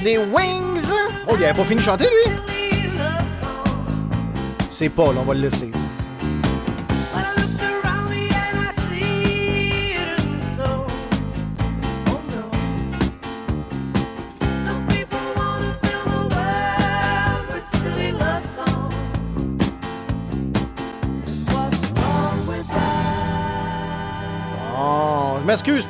Des 0.06 0.18
Wings. 0.18 0.92
Oh, 1.26 1.32
il 1.36 1.44
avait 1.44 1.52
pas 1.52 1.64
fini 1.64 1.80
de 1.80 1.84
chanter, 1.84 2.04
lui? 2.04 2.32
C'est 4.70 4.88
Paul, 4.88 5.16
on 5.18 5.24
va 5.24 5.34
le 5.34 5.40
laisser. 5.40 5.72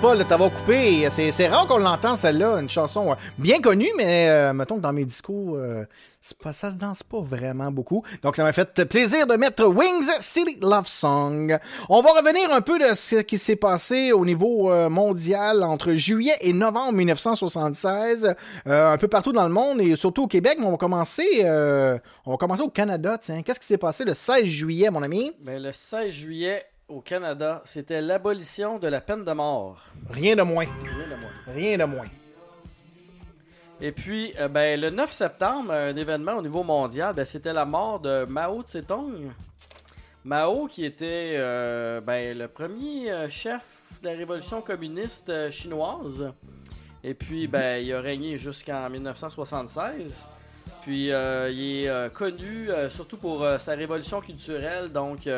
Paul, 0.06 0.18
de 0.18 0.22
t'avoir 0.22 0.52
coupé. 0.52 1.08
C'est 1.10 1.48
rare 1.48 1.66
qu'on 1.66 1.78
l'entend, 1.78 2.14
celle-là, 2.14 2.60
une 2.60 2.70
chanson 2.70 3.16
bien 3.38 3.58
connue, 3.60 3.90
mais 3.96 4.28
euh, 4.28 4.52
mettons 4.52 4.76
que 4.76 4.80
dans 4.80 4.92
mes 4.92 5.04
discours, 5.04 5.56
euh, 5.56 5.84
pas, 6.40 6.52
ça 6.52 6.70
se 6.70 6.76
danse 6.76 7.02
pas 7.02 7.18
vraiment 7.20 7.72
beaucoup. 7.72 8.04
Donc, 8.22 8.36
ça 8.36 8.44
m'a 8.44 8.52
fait 8.52 8.84
plaisir 8.84 9.26
de 9.26 9.34
mettre 9.34 9.64
Wings 9.64 10.08
City 10.20 10.58
Love 10.62 10.86
Song. 10.86 11.58
On 11.88 12.02
va 12.02 12.10
revenir 12.10 12.52
un 12.54 12.60
peu 12.60 12.78
de 12.78 12.94
ce 12.94 13.16
qui 13.16 13.36
s'est 13.36 13.56
passé 13.56 14.12
au 14.12 14.24
niveau 14.24 14.70
euh, 14.70 14.88
mondial 14.88 15.64
entre 15.64 15.94
juillet 15.94 16.36
et 16.40 16.52
novembre 16.52 16.92
1976, 16.92 18.36
euh, 18.68 18.92
un 18.92 18.98
peu 18.98 19.08
partout 19.08 19.32
dans 19.32 19.48
le 19.48 19.52
monde 19.52 19.80
et 19.80 19.96
surtout 19.96 20.24
au 20.24 20.28
Québec. 20.28 20.58
Mais 20.60 20.66
on 20.66 20.70
va 20.70 20.76
commencer, 20.76 21.42
on 21.44 22.30
va 22.30 22.36
commencer 22.36 22.62
au 22.62 22.70
Canada. 22.70 23.18
tiens. 23.18 23.42
Qu'est-ce 23.42 23.58
qui 23.58 23.66
s'est 23.66 23.76
passé 23.76 24.04
le 24.04 24.14
16 24.14 24.44
juillet, 24.44 24.88
mon 24.88 25.02
ami? 25.02 25.32
Ben, 25.40 25.60
le 25.60 25.72
16 25.72 26.12
juillet 26.12 26.64
au 26.88 27.00
Canada, 27.00 27.62
c'était 27.64 28.00
l'abolition 28.00 28.78
de 28.78 28.86
la 28.86 29.00
peine 29.00 29.24
de 29.24 29.32
mort. 29.32 29.82
Rien 30.10 30.36
de 30.36 30.42
moins. 30.42 30.66
Rien 30.82 31.08
de 31.08 31.20
moins. 31.20 31.32
Rien 31.54 31.78
de 31.78 31.84
moins. 31.84 32.06
Et 33.80 33.92
puis, 33.92 34.32
euh, 34.38 34.48
ben, 34.48 34.80
le 34.80 34.90
9 34.90 35.10
septembre, 35.10 35.72
un 35.72 35.96
événement 35.96 36.36
au 36.36 36.42
niveau 36.42 36.62
mondial, 36.62 37.14
ben, 37.14 37.24
c'était 37.24 37.52
la 37.52 37.64
mort 37.64 38.00
de 38.00 38.24
Mao 38.24 38.62
Tse-tung. 38.62 39.32
Mao, 40.24 40.66
qui 40.66 40.84
était 40.84 41.34
euh, 41.36 42.00
ben, 42.00 42.38
le 42.38 42.48
premier 42.48 43.10
euh, 43.10 43.28
chef 43.28 43.62
de 44.02 44.08
la 44.08 44.14
révolution 44.14 44.62
communiste 44.62 45.50
chinoise. 45.50 46.32
Et 47.02 47.14
puis, 47.14 47.48
ben, 47.48 47.84
il 47.84 47.92
a 47.92 48.00
régné 48.00 48.38
jusqu'en 48.38 48.88
1976. 48.88 50.26
Puis, 50.82 51.06
il 51.06 51.10
est 51.12 52.12
connu 52.12 52.68
surtout 52.90 53.16
pour 53.16 53.44
sa 53.58 53.74
révolution 53.74 54.20
culturelle. 54.20 54.90
Donc, 54.90 55.28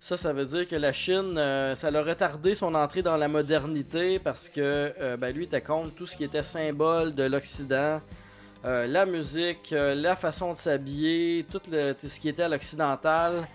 ça, 0.00 0.16
ça 0.16 0.32
veut 0.32 0.44
dire 0.44 0.68
que 0.68 0.76
la 0.76 0.92
Chine, 0.92 1.36
euh, 1.36 1.74
ça 1.74 1.90
l'a 1.90 2.02
retardé 2.02 2.54
son 2.54 2.74
entrée 2.74 3.02
dans 3.02 3.16
la 3.16 3.28
modernité 3.28 4.18
parce 4.18 4.48
que 4.48 4.60
euh, 5.00 5.16
ben, 5.16 5.34
lui 5.34 5.44
était 5.44 5.60
contre 5.60 5.94
tout 5.94 6.06
ce 6.06 6.16
qui 6.16 6.24
était 6.24 6.42
symbole 6.42 7.14
de 7.14 7.24
l'Occident. 7.24 8.00
Euh, 8.64 8.86
la 8.86 9.06
musique, 9.06 9.72
euh, 9.72 9.94
la 9.94 10.16
façon 10.16 10.52
de 10.52 10.56
s'habiller, 10.56 11.46
tout, 11.50 11.60
le, 11.70 11.92
tout 11.92 12.08
ce 12.08 12.20
qui 12.20 12.28
était 12.28 12.42
à 12.42 12.48
l'occidental. 12.48 13.46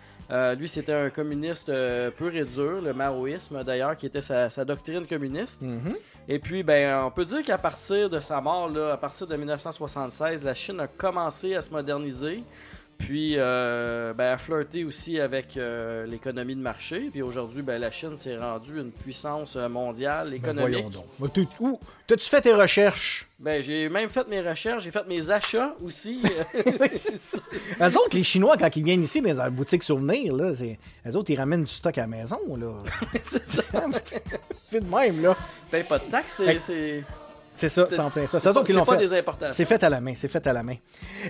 Lui, 0.57 0.69
c'était 0.69 0.93
un 0.93 1.09
communiste 1.09 1.69
pur 2.15 2.33
et 2.33 2.45
dur, 2.45 2.81
le 2.81 2.93
maoïsme 2.93 3.65
d'ailleurs, 3.65 3.97
qui 3.97 4.05
était 4.05 4.21
sa, 4.21 4.49
sa 4.49 4.63
doctrine 4.63 5.05
communiste. 5.05 5.61
Mhm. 5.61 5.93
Et 6.29 6.39
puis, 6.39 6.63
ben, 6.63 7.03
on 7.03 7.11
peut 7.11 7.25
dire 7.25 7.43
qu'à 7.43 7.57
partir 7.57 8.09
de 8.09 8.21
sa 8.21 8.39
mort, 8.39 8.69
là, 8.69 8.93
à 8.93 8.97
partir 8.97 9.27
de 9.27 9.35
1976, 9.35 10.45
la 10.45 10.53
Chine 10.53 10.79
a 10.79 10.87
commencé 10.87 11.53
à 11.53 11.61
se 11.61 11.69
moderniser. 11.71 12.45
Puis, 13.01 13.33
euh, 13.37 14.13
ben, 14.13 14.37
flirter 14.37 14.83
aussi 14.85 15.19
avec 15.19 15.57
euh, 15.57 16.05
l'économie 16.05 16.55
de 16.55 16.61
marché. 16.61 17.09
Puis 17.11 17.21
aujourd'hui, 17.21 17.61
ben, 17.61 17.79
la 17.79 17.91
Chine 17.91 18.15
s'est 18.17 18.37
rendue 18.37 18.79
une 18.79 18.91
puissance 18.91 19.55
euh, 19.55 19.67
mondiale 19.67 20.29
Ben, 20.29 20.35
économique. 20.37 20.85
voyons 20.85 20.89
donc. 20.89 21.05
T'as-tu 22.07 22.25
fait 22.29 22.41
tes 22.41 22.53
recherches? 22.53 23.27
Ben, 23.39 23.61
j'ai 23.61 23.89
même 23.89 24.07
fait 24.09 24.27
mes 24.27 24.41
recherches, 24.41 24.83
j'ai 24.83 24.91
fait 24.91 25.07
mes 25.07 25.31
achats 25.31 25.73
aussi. 25.83 26.21
Eux 26.55 27.97
autres, 27.97 28.15
les 28.15 28.23
Chinois, 28.23 28.55
quand 28.57 28.75
ils 28.75 28.83
viennent 28.83 29.01
ici 29.03 29.21
dans 29.21 29.43
les 29.45 29.49
boutiques 29.51 29.83
souvenirs, 29.83 30.35
là, 30.35 30.51
eux 30.51 31.15
autres, 31.15 31.31
ils 31.31 31.37
ramènent 31.37 31.63
du 31.63 31.71
stock 31.71 31.97
à 31.97 32.01
la 32.01 32.07
maison, 32.07 32.39
là. 32.55 32.73
c'est 33.21 33.45
ça. 33.45 33.63
Fait 34.69 34.79
de 34.79 34.85
même, 34.85 35.21
là. 35.21 35.35
Ben, 35.71 35.85
pas 35.85 35.99
de 35.99 36.03
taxes, 36.05 36.41
c'est- 36.59 37.03
c'est. 37.53 37.69
Ça, 37.69 37.85
c'est 37.89 37.99
en 37.99 38.09
plein 38.09 38.27
ça. 38.27 38.39
C'est 38.39 38.49
eux 38.49 38.63
qui 38.63 38.73
l'ont 38.73 38.85
pas 38.85 38.97
fait. 38.97 39.07
des 39.07 39.13
importations. 39.13 39.55
C'est 39.55 39.65
fait 39.65 39.83
à 39.83 39.89
la 39.89 40.01
main, 40.01 40.13
c'est 40.15 40.27
fait 40.27 40.45
à 40.47 40.53
la 40.53 40.63
main. 40.63 40.75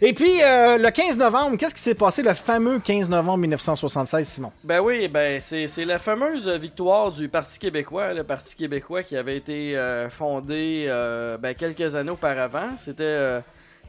Et 0.02 0.14
puis, 0.14 0.42
euh, 0.44 0.78
le 0.78 0.90
15 0.90 1.18
novembre, 1.18 1.58
qu'est-ce 1.58 1.74
qui 1.74 1.82
s'est 1.82 1.96
passé 1.96 2.22
le 2.22 2.34
fameux 2.34 2.80
15 2.80 3.10
novembre 3.10 3.40
1976, 3.40 4.28
Simon? 4.28 4.52
Ben 4.64 4.80
oui, 4.80 5.08
ben 5.08 5.40
c'est 5.40 5.86
la 5.86 6.00
fameuse 6.00 6.48
victoire 6.48 7.12
du 7.12 7.28
Parti 7.30 7.60
québécois, 7.60 8.14
le 8.14 8.24
Parti 8.24 8.56
québécois 8.56 9.04
qui 9.04 9.16
avait 9.18 9.38
été 9.38 9.78
euh, 9.78 10.10
fondé 10.10 10.86
euh, 10.88 11.38
ben, 11.38 11.56
quelques 11.56 11.96
années 11.96 12.12
auparavant. 12.12 12.78
C'était 12.78 13.42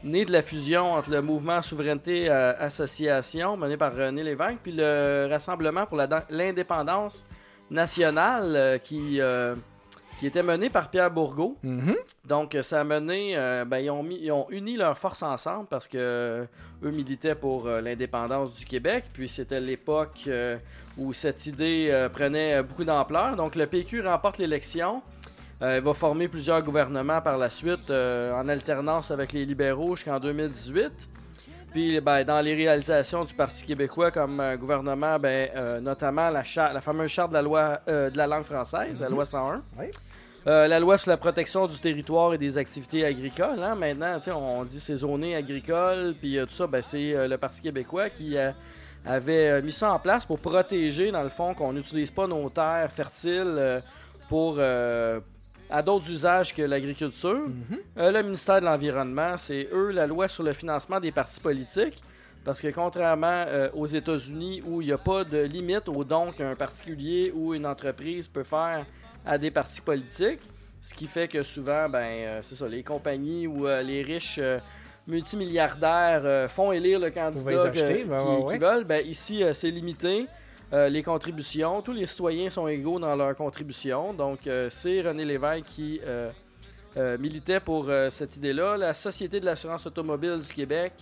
né 0.03 0.25
de 0.25 0.31
la 0.31 0.41
fusion 0.41 0.93
entre 0.93 1.11
le 1.11 1.21
mouvement 1.21 1.61
Souveraineté 1.61 2.29
Association 2.29 3.55
mené 3.55 3.77
par 3.77 3.95
René 3.95 4.23
Lévesque 4.23 4.57
puis 4.61 4.73
le 4.73 5.27
Rassemblement 5.29 5.85
pour 5.85 5.97
l'indépendance 6.29 7.25
nationale 7.69 8.81
qui, 8.83 9.21
qui 10.23 10.27
était 10.27 10.41
mené 10.41 10.69
par 10.69 10.89
Pierre 10.89 11.11
Bourgault. 11.11 11.57
Mhm. 11.63 11.95
Donc, 12.25 12.55
euh, 12.55 12.63
ça 12.63 12.79
a 12.79 12.83
mené. 12.85 13.33
euh, 13.35 13.65
ben, 13.65 13.79
ils, 13.79 13.89
ont 13.89 14.03
mis, 14.03 14.17
ils 14.21 14.31
ont 14.31 14.47
uni 14.51 14.77
leurs 14.77 14.97
forces 14.97 15.21
ensemble 15.21 15.67
parce 15.69 15.85
que 15.85 15.97
euh, 15.97 16.45
eux 16.81 16.91
militaient 16.91 17.35
pour 17.35 17.67
euh, 17.67 17.81
l'indépendance 17.81 18.53
du 18.53 18.63
Québec. 18.63 19.03
Puis 19.11 19.27
c'était 19.27 19.59
l'époque 19.59 20.29
où 20.97 21.11
cette 21.11 21.45
idée 21.45 22.07
prenait 22.13 22.63
beaucoup 22.63 22.85
d'ampleur. 22.85 23.35
Donc, 23.35 23.55
le 23.55 23.67
PQ 23.67 23.99
remporte 24.07 24.37
l'élection. 24.37 25.01
Il 25.61 25.81
va 25.81 25.93
former 25.93 26.29
plusieurs 26.29 26.61
gouvernements 26.63 27.21
par 27.21 27.37
la 27.37 27.49
suite 27.49 27.89
en 27.89 28.47
alternance 28.47 29.11
avec 29.11 29.33
les 29.33 29.45
libéraux 29.45 29.97
jusqu'en 29.97 30.19
2018. 30.21 31.09
Puis, 31.73 31.99
ben, 32.01 32.23
dans 32.23 32.39
les 32.39 32.53
réalisations 32.53 33.25
du 33.25 33.33
Parti 33.33 33.65
québécois 33.65 34.11
comme 34.11 34.39
euh, 34.39 34.55
gouvernement, 34.57 35.17
ben, 35.17 35.49
euh, 35.55 35.79
notamment 35.79 36.29
la, 36.29 36.43
fameuse 36.43 37.09
charte 37.09 37.31
de 37.31 37.33
la 37.33 37.41
loi 37.41 37.79
euh, 37.87 38.11
de 38.11 38.17
la 38.17 38.27
langue 38.27 38.43
française, 38.43 39.01
la 39.01 39.09
loi 39.09 39.25
101. 39.25 39.63
Oui. 39.79 39.87
Euh, 40.45 40.67
la 40.67 40.79
loi 40.81 40.97
sur 40.97 41.09
la 41.09 41.15
protection 41.15 41.67
du 41.67 41.79
territoire 41.79 42.33
et 42.33 42.37
des 42.37 42.57
activités 42.57 43.05
agricoles. 43.05 43.63
hein. 43.63 43.75
Maintenant, 43.75 44.17
on 44.35 44.65
dit 44.65 44.79
c'est 44.79 44.97
zoné 44.97 45.37
agricole, 45.37 46.15
puis 46.19 46.37
euh, 46.37 46.45
tout 46.45 46.51
ça, 46.51 46.67
ben, 46.67 46.81
c'est 46.81 47.15
euh, 47.15 47.29
le 47.29 47.37
Parti 47.37 47.61
québécois 47.61 48.09
qui 48.09 48.35
avait 49.05 49.61
mis 49.61 49.71
ça 49.71 49.93
en 49.93 49.99
place 49.99 50.25
pour 50.25 50.39
protéger, 50.39 51.11
dans 51.11 51.23
le 51.23 51.29
fond, 51.29 51.53
qu'on 51.53 51.71
n'utilise 51.71 52.11
pas 52.11 52.27
nos 52.27 52.49
terres 52.49 52.91
fertiles 52.91 53.81
pour 54.27 54.59
à 55.69 55.81
d'autres 55.81 56.09
usages 56.09 56.53
que 56.53 56.61
l'agriculture. 56.61 57.47
Euh, 57.97 58.11
le 58.11 58.21
ministère 58.21 58.59
de 58.59 58.65
l'Environnement, 58.65 59.37
c'est 59.37 59.69
eux 59.73 59.91
la 59.91 60.07
loi 60.07 60.27
sur 60.27 60.43
le 60.43 60.53
financement 60.53 60.99
des 60.99 61.11
partis 61.11 61.39
politiques. 61.39 62.01
Parce 62.45 62.59
que 62.59 62.67
contrairement 62.67 63.45
aux 63.73 63.87
États-Unis 63.87 64.61
où 64.65 64.81
il 64.81 64.87
n'y 64.87 64.91
a 64.91 64.97
pas 64.97 65.23
de 65.23 65.43
limite 65.43 65.87
au 65.87 66.03
don 66.03 66.33
qu'un 66.33 66.55
particulier 66.55 67.31
ou 67.33 67.53
une 67.53 67.65
entreprise 67.65 68.27
peut 68.27 68.43
faire 68.43 68.85
à 69.25 69.37
des 69.37 69.51
partis 69.51 69.81
politiques, 69.81 70.39
ce 70.81 70.93
qui 70.93 71.07
fait 71.07 71.27
que 71.27 71.43
souvent, 71.43 71.87
ben, 71.89 71.99
euh, 72.03 72.39
c'est 72.41 72.55
ça, 72.55 72.67
les 72.67 72.83
compagnies 72.83 73.47
ou 73.47 73.67
euh, 73.67 73.81
les 73.81 74.01
riches 74.03 74.39
euh, 74.39 74.59
multimilliardaires 75.07 76.49
font 76.49 76.71
élire 76.71 76.99
le 76.99 77.09
candidat 77.09 77.51
les 77.51 77.57
que- 77.57 77.61
acheter, 77.67 77.97
qui- 78.01 78.03
ben, 78.05 78.23
ouais, 78.25 78.53
qu'ils 78.53 78.61
veulent. 78.61 78.83
Ben, 78.83 79.05
ici, 79.05 79.43
c'est 79.53 79.71
limité. 79.71 80.27
Euh, 80.71 80.89
les 80.89 81.03
contributions, 81.03 81.81
tous 81.81 81.93
les 81.93 82.05
citoyens 82.05 82.49
sont 82.49 82.67
égaux 82.67 82.99
dans 82.99 83.15
leurs 83.15 83.35
contributions. 83.35 84.13
Donc, 84.13 84.47
euh, 84.47 84.69
c'est 84.69 85.01
René 85.01 85.23
Lévesque 85.25 85.65
qui 85.65 86.01
euh, 86.05 86.31
militait 87.19 87.59
pour 87.59 87.89
cette 88.09 88.37
idée-là. 88.37 88.77
La 88.77 88.93
Société 88.93 89.39
de 89.39 89.45
l'assurance 89.45 89.85
automobile 89.87 90.39
du 90.47 90.53
Québec, 90.53 90.93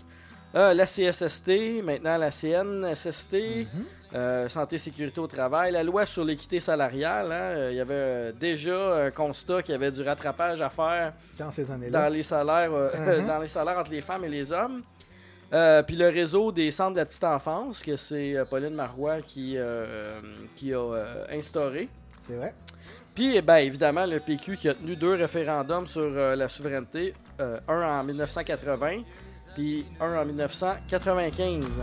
euh, 0.56 0.74
la 0.74 0.86
CSST, 0.86 1.82
maintenant 1.84 2.18
la 2.18 2.30
CNSST, 2.32 3.34
Mhm. 3.34 3.68
euh, 4.16 4.50
Santé 4.50 4.78
Sécurité 4.78 5.20
au 5.22 5.28
travail, 5.28 5.72
la 5.72 5.84
loi 5.84 6.06
sur 6.06 6.26
l'équité 6.26 6.60
salariale. 6.60 7.32
hein, 7.32 7.36
euh, 7.36 7.70
il 7.72 7.78
y 7.78 7.80
avait 7.80 7.94
euh, 7.94 8.32
déjà 8.34 9.06
un 9.06 9.12
constat 9.12 9.62
qu'il 9.64 9.72
y 9.72 9.76
avait 9.76 9.92
du 9.92 10.02
rattrapage 10.02 10.62
à 10.62 10.70
faire 10.70 11.14
Dans 11.38 11.52
ces 11.52 11.72
années-là. 11.72 12.02
dans 12.04 12.14
les 12.14 12.24
salaires, 12.24 12.72
Mhm. 12.72 13.28
dans 13.28 13.40
les 13.40 13.48
salaires 13.48 13.78
entre 13.78 13.92
les 13.92 14.02
femmes 14.02 14.26
et 14.26 14.30
les 14.30 14.52
hommes. 14.52 14.82
Puis 15.88 15.98
le 15.98 16.08
réseau 16.08 16.52
des 16.54 16.72
centres 16.72 16.94
de 16.94 17.00
la 17.00 17.06
petite 17.06 17.24
enfance, 17.26 17.82
que 17.84 17.98
c'est 17.98 18.36
Pauline 18.50 18.74
Marois 18.74 19.20
qui, 19.22 19.58
qui 20.56 20.74
a 20.74 21.04
instauré. 21.30 21.90
C'est 22.24 22.36
vrai. 22.38 22.54
Puis, 23.14 23.36
eh 23.36 23.42
ben, 23.42 23.58
évidemment, 23.58 24.06
le 24.06 24.22
PQ 24.22 24.56
qui 24.56 24.70
a 24.70 24.74
tenu 24.74 24.96
deux 24.96 25.16
référendums 25.16 25.86
sur 25.88 26.10
la 26.10 26.48
souveraineté, 26.48 27.14
un 27.38 28.00
en 28.00 28.02
1980, 28.06 29.02
puis 29.56 29.86
un 30.00 30.16
en 30.16 30.26
1995. 30.26 31.66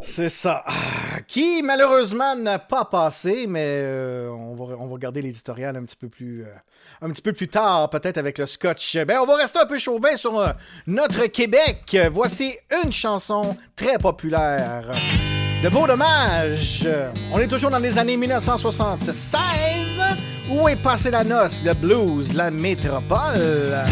C'est 0.00 0.28
ça. 0.28 0.64
Qui, 1.26 1.62
malheureusement, 1.62 2.36
n'a 2.36 2.58
pas 2.58 2.84
passé, 2.84 3.46
mais 3.48 3.66
euh, 3.66 4.30
on, 4.30 4.54
va, 4.54 4.76
on 4.78 4.88
regarder 4.88 5.22
l'éditorial 5.22 5.76
un 5.76 5.82
petit 5.84 5.96
peu 5.96 6.08
plus, 6.08 6.44
euh, 6.44 6.54
un 7.02 7.10
petit 7.10 7.22
peu 7.22 7.32
plus 7.32 7.48
tard, 7.48 7.90
peut-être 7.90 8.18
avec 8.18 8.38
le 8.38 8.46
scotch. 8.46 8.96
Ben, 9.04 9.18
on 9.20 9.26
va 9.26 9.36
rester 9.36 9.58
un 9.58 9.66
peu 9.66 9.78
chauvin 9.78 10.16
sur 10.16 10.38
euh, 10.38 10.48
notre 10.86 11.26
Québec. 11.26 11.96
Voici 12.12 12.54
une 12.84 12.92
chanson 12.92 13.56
très 13.76 13.98
populaire. 13.98 14.90
De 15.62 15.68
beau 15.68 15.86
dommages. 15.86 16.88
On 17.32 17.38
est 17.40 17.48
toujours 17.48 17.70
dans 17.70 17.78
les 17.78 17.98
années 17.98 18.16
1976. 18.16 20.00
Où 20.50 20.68
est 20.68 20.76
passée 20.76 21.10
la 21.10 21.24
noce, 21.24 21.62
le 21.64 21.74
blues, 21.74 22.32
la 22.32 22.50
métropole? 22.50 23.82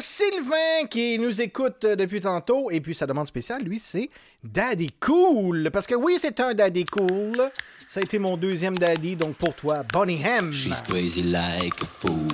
Sylvain 0.00 0.86
qui 0.90 1.18
nous 1.18 1.40
écoute 1.40 1.84
euh, 1.84 1.96
depuis 1.96 2.20
tantôt. 2.20 2.70
Et 2.70 2.80
puis 2.80 2.94
sa 2.94 3.06
demande 3.06 3.26
spéciale, 3.26 3.62
lui, 3.62 3.78
c'est 3.78 4.10
Daddy 4.42 4.90
Cool. 4.98 5.70
Parce 5.72 5.86
que 5.86 5.94
oui, 5.94 6.16
c'est 6.18 6.40
un 6.40 6.54
Daddy 6.54 6.86
Cool. 6.86 7.50
Ça 7.86 8.00
a 8.00 8.02
été 8.02 8.18
mon 8.18 8.36
deuxième 8.36 8.76
Daddy, 8.78 9.14
donc 9.16 9.36
pour 9.36 9.54
toi, 9.54 9.84
Bonnie 9.92 10.22
Ham. 10.24 10.52
She's 10.52 10.82
crazy 10.82 11.22
like 11.22 11.80
a 11.82 11.86
fool. 11.86 12.26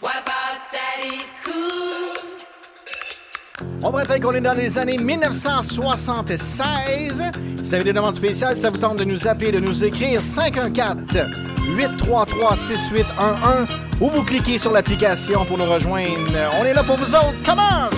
What 0.00 0.18
about 0.18 0.60
Daddy 0.72 1.22
Cool? 1.44 1.52
On 3.82 3.90
va 3.90 4.18
qu'on 4.18 4.34
est 4.34 4.40
dans 4.40 4.54
les 4.54 4.78
années 4.78 4.98
1976. 4.98 7.30
Si 7.62 7.62
vous 7.62 7.74
avez 7.74 7.84
des 7.84 7.92
demandes 7.92 8.16
spéciales, 8.16 8.58
ça 8.58 8.70
vous 8.70 8.78
tente 8.78 8.96
de 8.98 9.04
nous 9.04 9.28
appeler, 9.28 9.52
de 9.52 9.60
nous 9.60 9.84
écrire 9.84 10.20
514 10.22 11.51
833-6811 11.76 13.66
ou 14.00 14.08
vous 14.08 14.22
cliquez 14.24 14.58
sur 14.58 14.72
l'application 14.72 15.44
pour 15.44 15.58
nous 15.58 15.66
rejoindre. 15.66 16.18
On 16.60 16.64
est 16.64 16.74
là 16.74 16.82
pour 16.82 16.96
vous 16.96 17.14
autres. 17.14 17.34
Comment? 17.44 17.88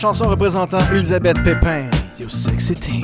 Chanson 0.00 0.28
représentant 0.28 0.80
Elisabeth 0.94 1.42
Pépin, 1.42 1.84
Sexy. 2.26 3.02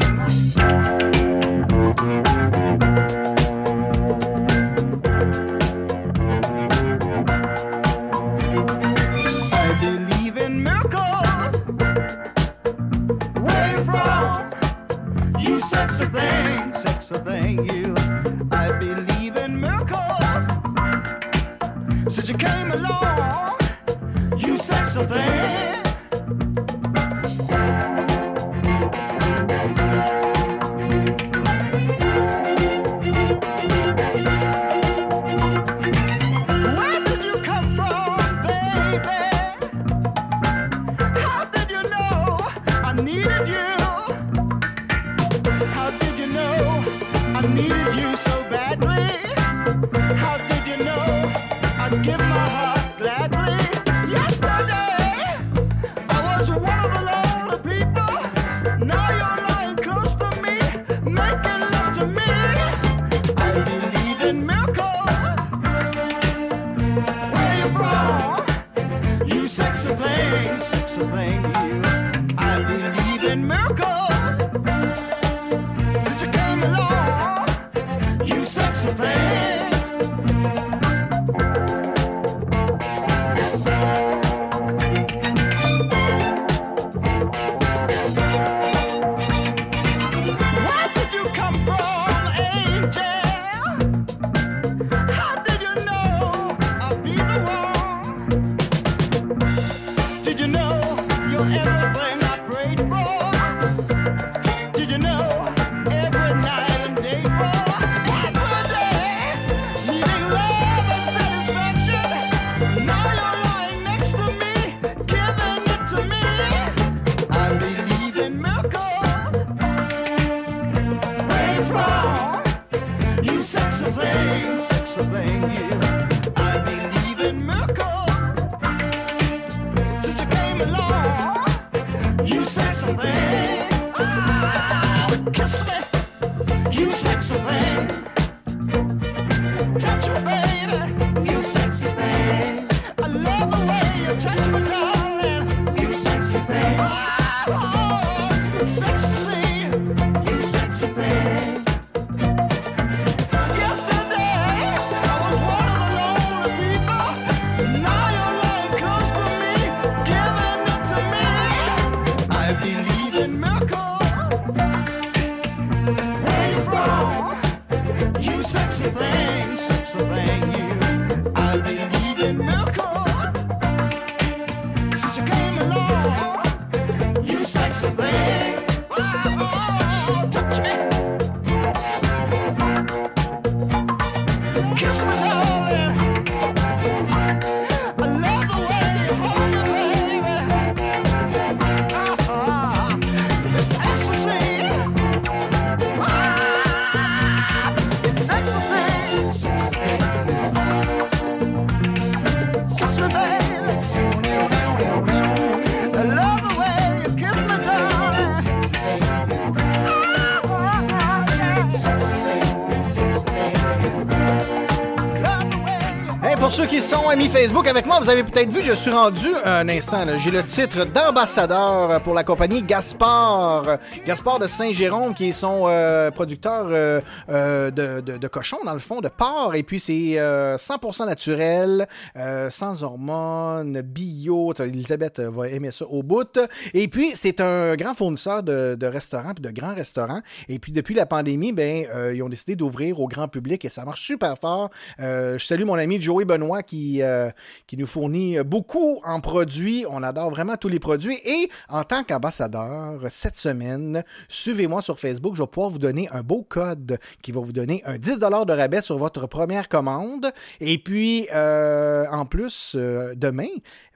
Facebook 217.46 217.65
avec 217.76 217.88
moi, 217.88 218.00
vous 218.00 218.08
avez 218.08 218.24
peut-être 218.24 218.50
vu, 218.50 218.64
je 218.64 218.72
suis 218.72 218.90
rendu 218.90 219.28
un 219.44 219.68
instant. 219.68 220.06
J'ai 220.16 220.30
le 220.30 220.42
titre 220.42 220.86
d'ambassadeur 220.86 222.02
pour 222.02 222.14
la 222.14 222.24
compagnie 222.24 222.62
Gaspard. 222.62 223.76
Gaspard 224.06 224.38
de 224.38 224.46
Saint-Jérôme, 224.46 225.12
qui 225.12 225.34
sont 225.34 225.64
euh, 225.66 226.10
producteurs 226.10 226.68
euh, 226.70 227.02
euh, 227.28 227.70
de, 227.70 228.00
de, 228.00 228.16
de 228.16 228.28
cochons, 228.28 228.56
dans 228.64 228.72
le 228.72 228.78
fond, 228.78 229.02
de 229.02 229.10
porc. 229.10 229.54
Et 229.56 229.62
puis, 229.62 229.78
c'est 229.78 230.18
euh, 230.18 230.56
100% 230.56 231.04
naturel, 231.04 231.86
euh, 232.16 232.48
sans 232.48 232.82
hormones, 232.82 233.82
bio. 233.82 234.54
Elisabeth 234.58 235.20
va 235.20 235.48
aimer 235.48 235.70
ça 235.70 235.84
au 235.84 236.02
bout. 236.02 236.40
Et 236.72 236.88
puis, 236.88 237.10
c'est 237.12 237.42
un 237.42 237.76
grand 237.76 237.92
fournisseur 237.94 238.42
de, 238.42 238.74
de 238.74 238.86
restaurants, 238.86 239.34
puis 239.34 239.42
de 239.42 239.50
grands 239.50 239.74
restaurants. 239.74 240.22
Et 240.48 240.58
puis, 240.58 240.72
depuis 240.72 240.94
la 240.94 241.04
pandémie, 241.04 241.52
ben, 241.52 241.84
euh, 241.94 242.14
ils 242.14 242.22
ont 242.22 242.30
décidé 242.30 242.56
d'ouvrir 242.56 243.00
au 243.00 243.06
grand 243.06 243.28
public 243.28 243.66
et 243.66 243.68
ça 243.68 243.84
marche 243.84 244.00
super 244.06 244.38
fort. 244.38 244.70
Euh, 244.98 245.36
je 245.36 245.44
salue 245.44 245.64
mon 245.64 245.74
ami 245.74 246.00
Joey 246.00 246.24
Benoît 246.24 246.62
qui, 246.62 247.02
euh, 247.02 247.28
qui 247.66 247.76
nous 247.76 247.86
fournit 247.86 248.38
beaucoup 248.44 249.00
en 249.04 249.20
produits. 249.20 249.84
On 249.90 250.02
adore 250.02 250.30
vraiment 250.30 250.56
tous 250.56 250.68
les 250.68 250.78
produits. 250.78 251.18
Et 251.24 251.50
en 251.68 251.84
tant 251.84 252.04
qu'ambassadeur, 252.04 253.00
cette 253.10 253.36
semaine, 253.36 254.04
suivez-moi 254.28 254.82
sur 254.82 254.98
Facebook. 254.98 255.34
Je 255.34 255.42
vais 255.42 255.48
pouvoir 255.48 255.70
vous 255.70 255.78
donner 255.78 256.08
un 256.10 256.22
beau 256.22 256.42
code 256.42 256.98
qui 257.22 257.32
va 257.32 257.40
vous 257.40 257.52
donner 257.52 257.82
un 257.84 257.98
10 257.98 258.18
de 258.18 258.52
rabais 258.52 258.82
sur 258.82 258.98
votre 258.98 259.26
première 259.26 259.68
commande. 259.68 260.30
Et 260.60 260.78
puis, 260.78 261.28
euh, 261.34 262.04
en 262.10 262.26
plus, 262.26 262.74
euh, 262.76 263.14
demain, 263.16 263.48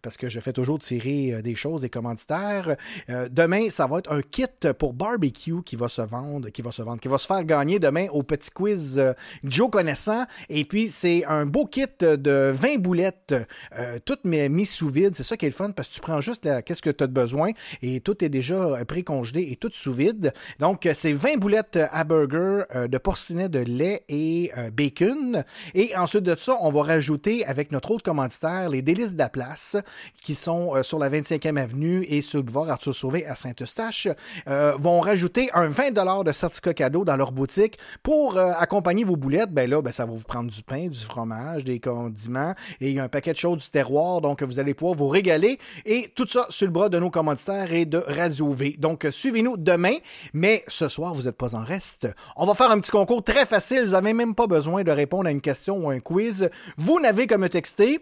parce 0.03 0.17
que 0.17 0.29
je 0.29 0.41
fais 0.41 0.53
toujours 0.53 0.79
tirer 0.79 1.35
euh, 1.35 1.43
des 1.43 1.55
choses, 1.55 1.83
des 1.83 1.91
commanditaires. 1.91 2.77
Euh, 3.09 3.29
demain, 3.31 3.71
ça 3.71 3.87
va 3.87 3.99
être 3.99 4.13
un 4.13 4.23
kit 4.23 4.47
pour 4.79 4.93
barbecue 4.93 5.63
qui 5.65 5.77
va 5.77 5.89
se 5.89 6.03
vendre, 6.03 6.51
qui 6.51 6.63
va 6.63 6.73
se 6.73 6.83
vendre, 6.83 7.01
qui 7.01 7.09
va 7.09 7.19
se 7.19 7.27
faire 7.27 7.45
gagner 7.45 7.79
demain 7.79 8.07
au 8.13 8.23
petit 8.23 8.51
quiz 8.51 8.99
euh, 8.99 9.13
Joe 9.45 9.71
connaissant. 9.71 10.25
Et 10.49 10.65
puis, 10.65 10.89
c'est 10.89 11.25
un 11.27 11.47
beau 11.47 11.67
kit 11.67 11.87
de 12.01 12.53
20 12.55 12.79
boulettes, 12.79 13.35
euh, 13.79 13.99
toutes 14.05 14.25
mis, 14.25 14.49
mis 14.49 14.67
sous 14.67 14.89
vide. 14.89 15.15
C'est 15.15 15.23
ça 15.23 15.37
qui 15.37 15.47
est 15.47 15.49
le 15.49 15.55
fun 15.55 15.71
parce 15.71 15.89
que 15.89 15.95
tu 15.95 16.01
prends 16.01 16.21
juste 16.21 16.49
qu'est-ce 16.65 16.83
que 16.83 16.91
tu 16.91 17.05
as 17.05 17.07
de 17.07 17.13
besoin 17.13 17.51
et 17.83 18.01
tout 18.01 18.25
est 18.25 18.29
déjà 18.29 18.55
euh, 18.55 18.85
précongelé 18.85 19.49
et 19.51 19.57
tout 19.57 19.71
sous 19.73 19.93
vide. 19.93 20.33
Donc, 20.59 20.89
c'est 20.95 21.13
20 21.13 21.39
boulettes 21.39 21.79
à 21.91 22.05
burger 22.05 22.63
de 22.75 22.99
porcinet 22.99 23.49
de 23.49 23.61
lait 23.61 24.03
et 24.09 24.51
bacon. 24.73 25.45
Et 25.75 25.97
ensuite 25.97 26.23
de 26.23 26.35
ça, 26.39 26.55
on 26.61 26.71
va 26.71 26.83
rajouter 26.83 27.45
avec 27.47 27.73
notre 27.73 27.91
autre 27.91 28.03
commanditaire 28.03 28.69
les 28.69 28.83
délices 28.83 29.15
de 29.15 29.19
la 29.19 29.29
place 29.29 29.77
qui 30.23 30.35
sont 30.35 30.77
euh, 30.77 30.83
sur 30.83 30.99
la 30.99 31.11
25e 31.11 31.57
avenue 31.57 32.05
et 32.09 32.23
sur 32.23 32.39
le 32.39 32.43
boulevard 32.45 32.71
Arthur 32.71 32.95
Sauvé 32.95 33.27
à 33.27 33.35
Saint-Eustache, 33.35 34.09
euh, 34.49 34.75
vont 34.79 35.01
rajouter 35.01 35.51
un 35.55 35.69
20 35.69 36.25
de 36.25 36.33
certificat 36.33 36.75
cadeau 36.75 37.05
dans 37.05 37.17
leur 37.17 37.33
boutique 37.33 37.79
pour 38.03 38.37
euh, 38.37 38.53
accompagner 38.59 39.05
vos 39.05 39.17
boulettes. 39.17 39.51
Ben 39.51 39.69
là, 39.69 39.83
ben, 39.83 39.93
ça 39.93 40.07
va 40.07 40.13
vous 40.13 40.25
prendre 40.25 40.51
du 40.51 40.63
pain, 40.63 40.89
du 40.89 41.01
fromage, 41.01 41.65
des 41.65 41.81
condiments 41.81 42.55
et 42.81 42.99
un 42.99 43.09
paquet 43.09 43.33
de 43.33 43.39
choses 43.39 43.59
du 43.65 43.71
terroir. 43.71 44.21
Donc, 44.21 44.43
vous 44.43 44.59
allez 44.59 44.75
pouvoir 44.75 44.97
vous 44.97 45.09
régaler 45.09 45.59
et 45.87 46.13
tout 46.15 46.27
ça 46.27 46.47
sur 46.49 46.67
le 46.67 46.73
bras 46.73 46.89
de 46.89 46.99
nos 46.99 47.11
commanditaires 47.11 47.73
et 47.73 47.87
de 47.87 47.99
Radio 47.99 48.51
V. 48.53 48.77
Donc, 48.79 49.07
suivez-nous 49.11 49.57
demain. 49.57 49.95
Mais 50.35 50.65
ce 50.69 50.89
soir, 50.89 51.15
vous 51.15 51.23
n'êtes 51.23 51.37
pas 51.37 51.55
en 51.55 51.65
reste. 51.65 52.09
On 52.37 52.47
va 52.47 52.55
faire 52.55 52.71
un 52.71 52.81
petit 52.81 52.91
concours 52.91 53.23
très 53.23 53.47
facile. 53.47 53.85
Vous 53.85 53.93
n'avez 53.93 54.13
même 54.13 54.35
pas 54.35 54.47
besoin 54.47 54.83
de 54.83 54.91
répondre 54.91 55.27
à 55.27 55.31
une 55.31 55.41
question 55.41 55.79
ou 55.79 55.91
un 55.91 56.01
quiz. 56.01 56.51
Vous 56.77 57.01
n'avez 57.01 57.27
qu'à 57.27 57.39
me 57.39 57.49
texter 57.49 58.01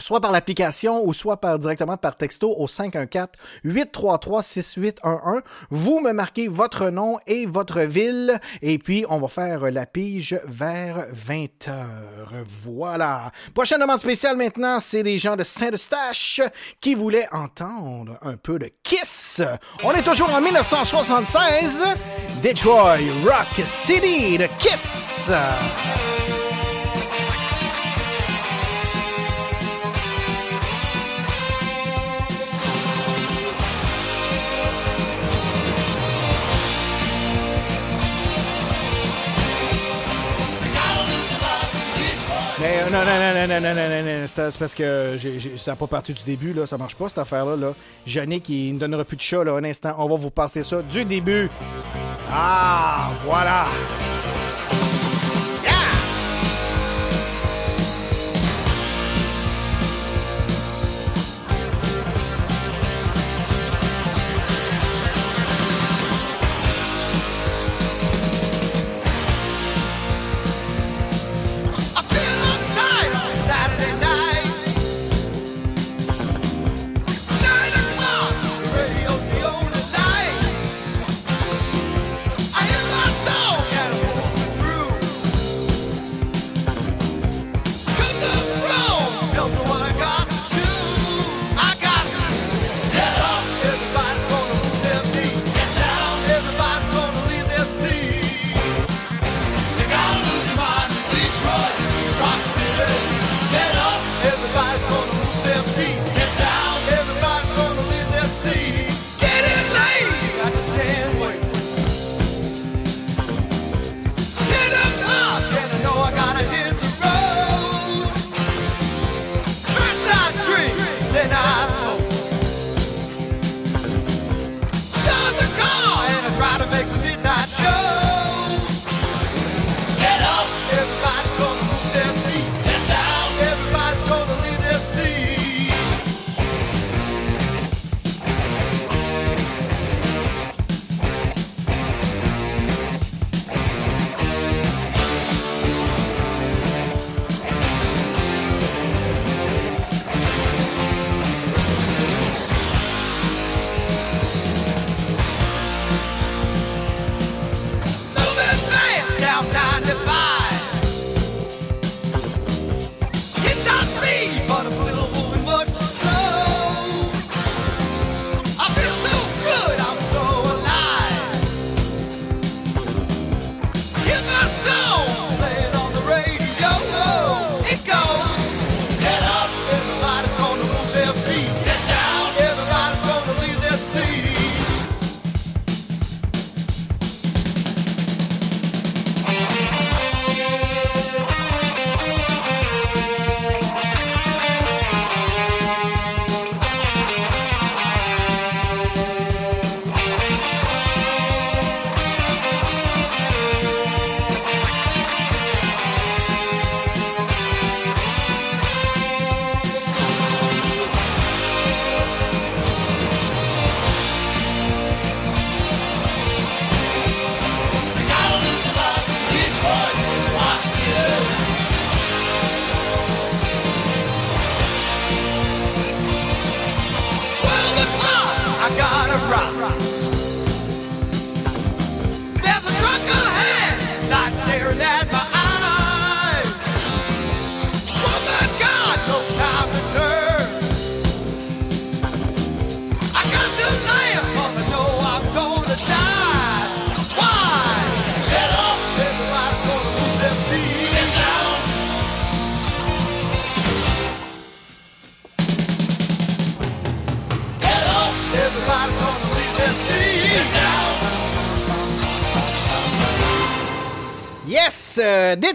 soit 0.00 0.20
par 0.20 0.32
l'application 0.32 1.04
ou 1.04 1.12
soit 1.12 1.38
directement 1.58 1.96
par 1.96 2.16
texto 2.16 2.52
au 2.56 2.66
514-833-6811. 2.66 5.42
Vous 5.70 6.00
me 6.00 6.10
marquez 6.12 6.48
votre 6.48 6.90
nom 6.90 7.20
et 7.26 7.46
votre 7.46 7.80
ville 7.80 8.40
et 8.62 8.78
puis 8.78 9.04
on 9.08 9.20
va 9.20 9.28
faire 9.28 9.70
la 9.70 9.86
pige 9.86 10.40
vers 10.46 11.06
20h. 11.12 11.74
Voilà. 12.64 13.30
Prochaine 13.54 13.80
demande 13.80 14.00
spéciale 14.00 14.36
maintenant, 14.36 14.80
c'est 14.80 15.02
des 15.02 15.18
gens 15.18 15.36
de 15.36 15.42
Saint-Eustache 15.42 16.40
qui 16.80 16.94
voulaient 16.94 17.28
entendre 17.32 18.18
un 18.22 18.36
peu 18.36 18.58
de 18.58 18.70
Kiss. 18.82 19.42
On 19.84 19.92
est 19.92 20.02
toujours 20.02 20.34
en 20.34 20.40
1976. 20.40 21.84
Detroit 22.42 22.96
Rock 23.24 23.64
City 23.64 24.38
de 24.38 24.48
Kiss. 24.58 25.30
Euh, 42.62 42.90
non, 42.90 42.98
non, 42.98 43.04
non, 43.04 43.48
non, 43.48 43.60
non, 43.60 43.74
non, 43.74 43.88
non, 43.88 44.20
non, 44.20 44.26
c'est 44.26 44.58
parce 44.58 44.74
que 44.74 45.16
ça 45.56 45.70
n'a 45.70 45.76
pas 45.76 45.86
parti 45.86 46.12
du 46.12 46.22
début, 46.24 46.52
là. 46.52 46.66
Ça 46.66 46.76
marche 46.76 46.94
pas, 46.94 47.08
cette 47.08 47.18
affaire-là. 47.18 47.56
Là. 47.56 47.72
Yannick, 48.06 48.48
il 48.50 48.74
ne 48.74 48.78
donnera 48.78 49.04
plus 49.04 49.16
de 49.16 49.22
chat, 49.22 49.42
là, 49.44 49.54
un 49.54 49.64
instant. 49.64 49.94
On 49.98 50.08
va 50.08 50.16
vous 50.16 50.30
passer 50.30 50.62
ça 50.62 50.82
du 50.82 51.04
début. 51.06 51.48
Ah, 52.30 53.12
voilà. 53.24 53.66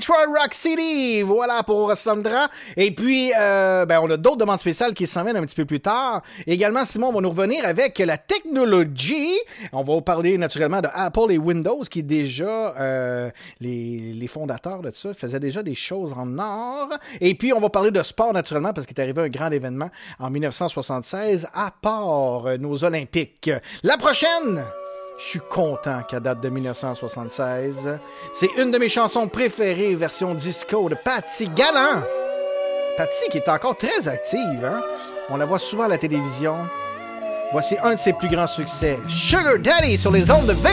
Detroit 0.06 0.40
Rock 0.40 0.54
City! 0.54 1.24
Voilà 1.24 1.64
pour 1.64 1.98
Sandra. 1.98 2.48
Et 2.78 2.92
puis, 2.92 3.32
euh, 3.36 3.88
ben, 3.88 4.00
on 4.04 4.10
a 4.12 4.18
d'autres 4.18 4.38
demandes 4.38 4.60
spéciales 4.60 4.94
qui 4.94 5.08
s'en 5.08 5.24
viennent 5.24 5.38
un 5.38 5.46
petit 5.46 5.56
peu 5.56 5.66
plus 5.66 5.80
tard. 5.80 6.22
Également, 6.46 6.86
Simon 6.86 7.12
va 7.12 7.22
nous 7.22 7.30
revenir 7.30 7.66
avec 7.66 7.98
la 7.98 8.20
technologie. 8.20 9.36
On 9.74 9.82
va 9.82 10.00
parler 10.02 10.38
naturellement 10.38 10.82
de 10.82 10.90
Apple 10.94 11.32
et 11.32 11.40
Windows 11.40 11.82
qui 11.90 12.04
déjà, 12.04 12.76
euh, 12.80 13.32
les, 13.60 14.14
les 14.14 14.28
fondateurs 14.28 14.84
de 14.84 14.92
ça, 14.94 15.12
faisaient 15.16 15.40
déjà 15.40 15.64
des 15.64 15.74
choses 15.74 16.14
en 16.16 16.38
or. 16.38 16.90
Et 17.20 17.34
puis, 17.34 17.52
on 17.52 17.60
va 17.60 17.72
parler 17.72 17.90
de 17.90 18.04
sport 18.04 18.32
naturellement 18.32 18.74
parce 18.74 18.86
qu'il 18.86 18.96
est 19.00 19.02
arrivé 19.02 19.24
un 19.24 19.30
grand 19.30 19.50
événement 19.50 19.90
en 20.20 20.30
1976 20.30 21.48
à 21.52 21.72
part 21.82 22.46
euh, 22.46 22.58
nos 22.58 22.84
Olympiques. 22.84 23.50
La 23.82 23.98
prochaine! 23.98 24.64
Je 25.18 25.24
suis 25.24 25.40
content 25.40 26.02
qu'à 26.06 26.20
date 26.20 26.42
de 26.42 26.50
1976, 26.50 27.98
c'est 28.34 28.50
une 28.58 28.72
de 28.72 28.78
mes 28.78 28.90
chansons 28.90 29.30
préférées, 29.30 29.96
version 29.96 30.34
disco 30.34 30.90
de 30.90 30.96
Patsy 30.96 31.48
Gallant. 31.56 32.04
Patsy 32.98 33.24
qui 33.32 33.38
est 33.38 33.48
encore 33.48 33.78
très 33.78 34.10
active, 34.10 34.66
hein? 34.66 34.82
On 35.30 35.38
la 35.38 35.46
voit 35.46 35.60
souvent 35.60 35.86
à 35.86 35.88
la 35.88 35.98
télévision. 35.98 36.58
Voici 37.54 37.78
un 37.82 37.96
de 37.96 38.00
ses 38.00 38.12
plus 38.12 38.28
grands 38.28 38.48
succès, 38.48 39.00
Sugar 39.08 39.58
Daddy 39.58 39.98
sur 39.98 40.12
les 40.12 40.30
ondes 40.30 40.48
de 40.48 40.54
V. 40.54 40.70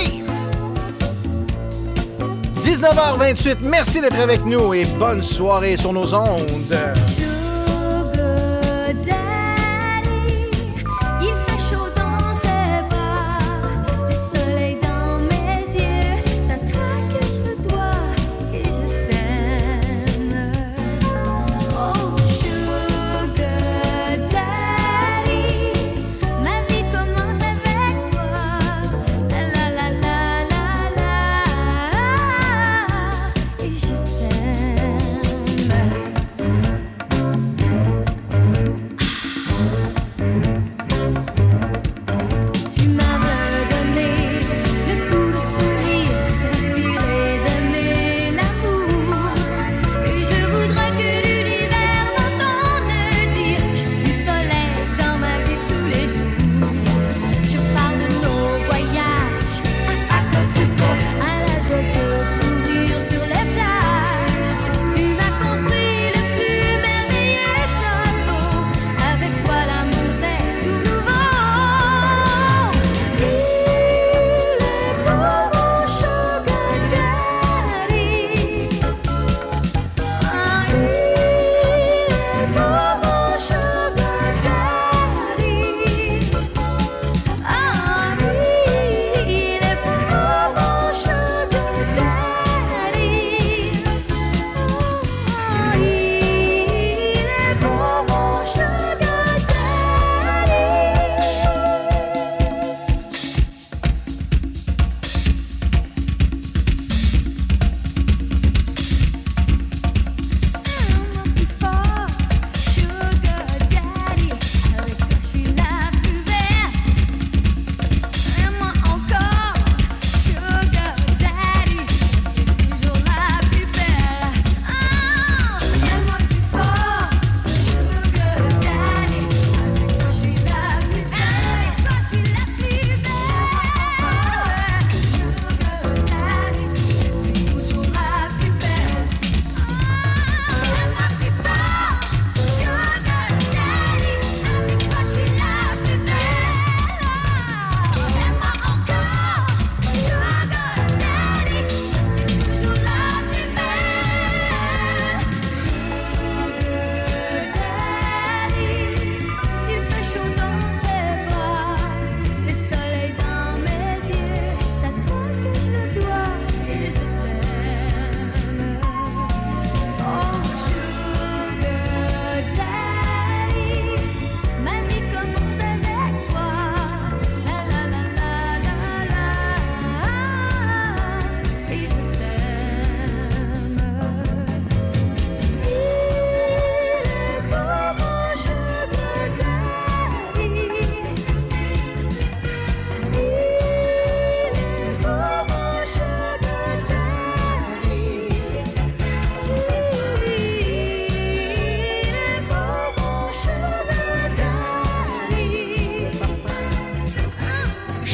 19h28, 2.57 3.59
merci 3.63 4.01
d'être 4.01 4.19
avec 4.19 4.45
nous 4.45 4.75
et 4.75 4.87
bonne 4.99 5.23
soirée 5.23 5.77
sur 5.77 5.93
nos 5.93 6.13
ondes. 6.15 6.77
Il 7.17 7.27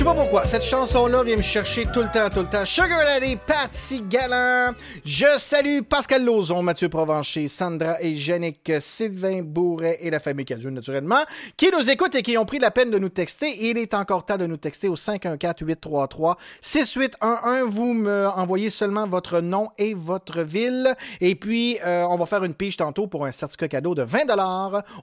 pas 0.08 0.14
pourquoi, 0.14 0.46
cette 0.46 0.62
chanson-là 0.62 1.22
vient 1.22 1.36
me 1.36 1.42
chercher 1.42 1.84
tout 1.92 2.00
le 2.00 2.08
temps, 2.08 2.30
tout 2.32 2.40
le 2.40 2.46
temps. 2.46 2.64
Sugar 2.64 3.04
Daddy, 3.04 3.36
Patsy 3.36 4.02
Gallant. 4.08 4.72
Je 5.04 5.26
salue 5.36 5.82
Pascal 5.82 6.24
Lauzon, 6.24 6.62
Mathieu 6.62 6.88
Provencher, 6.88 7.46
Sandra 7.46 8.00
et 8.00 8.12
Yannick, 8.12 8.72
Sylvain 8.80 9.42
Bourret 9.42 9.98
et 10.00 10.08
la 10.08 10.18
famille 10.18 10.46
Cadieux, 10.46 10.70
naturellement, 10.70 11.22
qui 11.58 11.70
nous 11.70 11.90
écoutent 11.90 12.14
et 12.14 12.22
qui 12.22 12.38
ont 12.38 12.46
pris 12.46 12.58
la 12.58 12.70
peine 12.70 12.90
de 12.90 12.98
nous 12.98 13.10
texter. 13.10 13.68
Il 13.68 13.76
est 13.76 13.92
encore 13.92 14.24
temps 14.24 14.38
de 14.38 14.46
nous 14.46 14.56
texter 14.56 14.88
au 14.88 14.94
514-833-6811. 14.94 17.64
Vous 17.66 17.92
me 17.92 18.28
envoyez 18.28 18.70
seulement 18.70 19.06
votre 19.06 19.40
nom 19.40 19.68
et 19.76 19.92
votre 19.92 20.40
ville. 20.40 20.94
Et 21.20 21.34
puis, 21.34 21.78
euh, 21.84 22.06
on 22.08 22.16
va 22.16 22.24
faire 22.24 22.44
une 22.44 22.54
pige 22.54 22.78
tantôt 22.78 23.08
pour 23.08 23.26
un 23.26 23.32
certificat 23.32 23.68
cadeau 23.68 23.94
de 23.94 24.04
20 24.04 24.20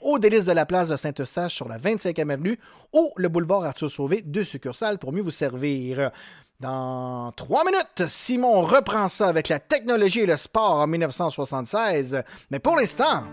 au 0.01 0.17
délice 0.17 0.45
de 0.45 0.51
la 0.51 0.65
place 0.65 0.89
de 0.89 0.95
Saint-Eustache 0.95 1.53
sur 1.53 1.67
la 1.67 1.77
25e 1.77 2.31
avenue 2.31 2.57
ou 2.91 3.11
le 3.17 3.29
boulevard 3.29 3.65
Arthur 3.65 3.91
Sauvé, 3.91 4.23
deux 4.25 4.43
succursales 4.43 4.94
pour 4.97 5.11
mieux 5.11 5.21
vous 5.21 5.31
servir. 5.31 6.11
Dans 6.59 7.33
trois 7.33 7.65
minutes, 7.65 8.07
Simon 8.07 8.61
reprend 8.61 9.09
ça 9.09 9.27
avec 9.27 9.49
la 9.49 9.59
technologie 9.59 10.21
et 10.21 10.25
le 10.25 10.37
sport 10.37 10.79
en 10.79 10.87
1976. 10.87 12.23
Mais 12.49 12.59
pour 12.59 12.77
l'instant, 12.77 13.23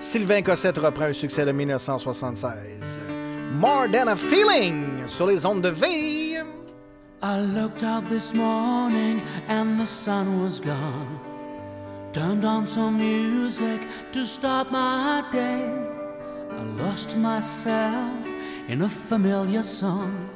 Sylvain 0.00 0.42
Cossette 0.42 0.78
reprend 0.78 1.06
un 1.06 1.12
succès 1.12 1.44
de 1.44 1.52
1976. 1.52 3.02
More 3.52 3.86
Than 3.90 4.08
a 4.08 4.16
Feeling 4.16 5.08
sur 5.08 5.26
les 5.26 5.44
ondes 5.44 5.62
de 5.62 5.70
V. 5.70 5.86
I 7.22 7.40
looked 7.40 7.82
out 7.82 8.08
this 8.08 8.34
morning 8.34 9.22
and 9.48 9.80
the 9.80 9.86
sun 9.86 10.42
was 10.42 10.60
gone. 10.60 11.18
Turned 12.12 12.44
on 12.44 12.66
some 12.66 12.98
music 12.98 13.80
to 14.12 14.24
start 14.24 14.70
my 14.70 15.24
day. 15.32 15.72
I 16.56 16.62
lost 16.78 17.16
myself 17.16 18.26
in 18.68 18.82
a 18.82 18.88
familiar 18.88 19.62
song. 19.62 20.35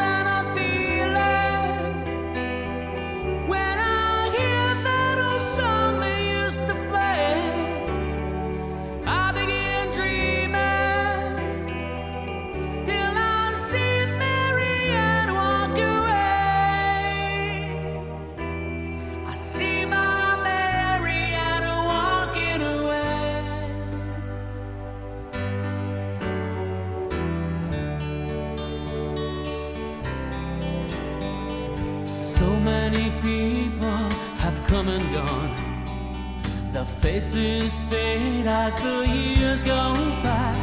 faces 37.01 37.83
fade 37.85 38.45
as 38.45 38.75
the 38.79 39.07
years 39.07 39.63
go 39.63 39.91
by. 40.21 40.53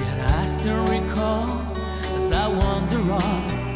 Yet 0.00 0.20
I 0.38 0.46
still 0.46 0.86
recall 0.86 1.60
as 2.16 2.32
I 2.32 2.48
wander 2.48 3.12
on. 3.12 3.69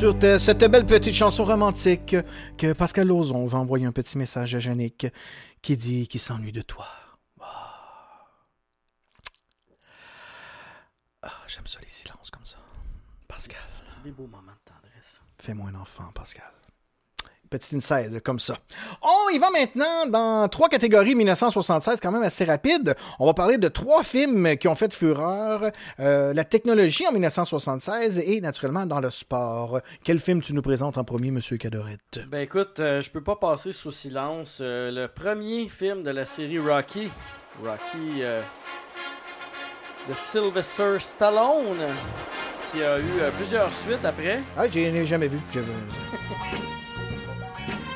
Sur 0.00 0.18
te- 0.18 0.38
cette 0.38 0.64
belle 0.64 0.86
petite 0.86 1.14
chanson 1.14 1.44
romantique 1.44 2.16
que 2.56 2.72
Pascal 2.72 3.06
Lauzon 3.08 3.44
va 3.46 3.58
envoyer 3.58 3.84
un 3.86 3.92
petit 3.92 4.16
message 4.16 4.54
à 4.54 4.58
Yannick 4.58 5.06
qui 5.60 5.76
dit 5.76 6.08
qu'il 6.08 6.20
s'ennuie 6.20 6.52
de 6.52 6.62
toi. 6.62 6.86
Ah, 7.40 8.26
Ah, 11.22 11.28
j'aime 11.46 11.66
ça 11.66 11.78
les 11.80 11.88
silences 11.88 12.30
comme 12.30 12.46
ça. 12.46 12.56
Pascal, 13.28 13.58
C'est 13.82 14.02
des 14.02 14.10
beaux 14.10 14.26
moments 14.26 14.52
de 14.52 14.72
tendresse. 14.72 15.20
fais-moi 15.38 15.68
un 15.68 15.74
enfant, 15.74 16.10
Pascal. 16.14 16.50
Petite 17.50 17.74
inside 17.74 18.20
comme 18.22 18.38
ça. 18.38 18.56
On 19.02 19.34
y 19.34 19.38
va 19.38 19.50
maintenant 19.50 20.06
dans 20.08 20.48
trois 20.48 20.68
catégories 20.68 21.16
1976, 21.16 22.00
quand 22.00 22.12
même 22.12 22.22
assez 22.22 22.44
rapide. 22.44 22.94
On 23.18 23.26
va 23.26 23.34
parler 23.34 23.58
de 23.58 23.66
trois 23.68 24.04
films 24.04 24.56
qui 24.56 24.68
ont 24.68 24.76
fait 24.76 24.94
fureur. 24.94 25.70
Euh, 25.98 26.32
la 26.32 26.44
technologie 26.44 27.06
en 27.08 27.12
1976 27.12 28.18
et 28.18 28.40
naturellement 28.40 28.86
dans 28.86 29.00
le 29.00 29.10
sport. 29.10 29.80
Quel 30.04 30.18
film 30.20 30.42
tu 30.42 30.54
nous 30.54 30.62
présentes 30.62 30.96
en 30.96 31.04
premier, 31.04 31.30
Monsieur 31.30 31.56
Cadorette? 31.56 32.20
Ben 32.28 32.40
écoute, 32.40 32.78
euh, 32.78 33.02
je 33.02 33.10
peux 33.10 33.22
pas 33.22 33.36
passer 33.36 33.72
sous 33.72 33.92
silence 33.92 34.58
euh, 34.60 34.90
le 34.90 35.08
premier 35.08 35.68
film 35.68 36.02
de 36.02 36.10
la 36.10 36.26
série 36.26 36.58
Rocky. 36.58 37.10
Rocky 37.62 38.22
euh, 38.22 38.40
de 40.08 40.14
Sylvester 40.14 40.98
Stallone, 41.00 41.88
qui 42.72 42.82
a 42.82 42.98
eu 42.98 43.32
plusieurs 43.36 43.72
suites 43.74 44.04
après. 44.04 44.40
Ah, 44.56 44.68
je 44.68 44.78
n'ai 44.78 45.04
jamais 45.06 45.28
vu. 45.28 45.38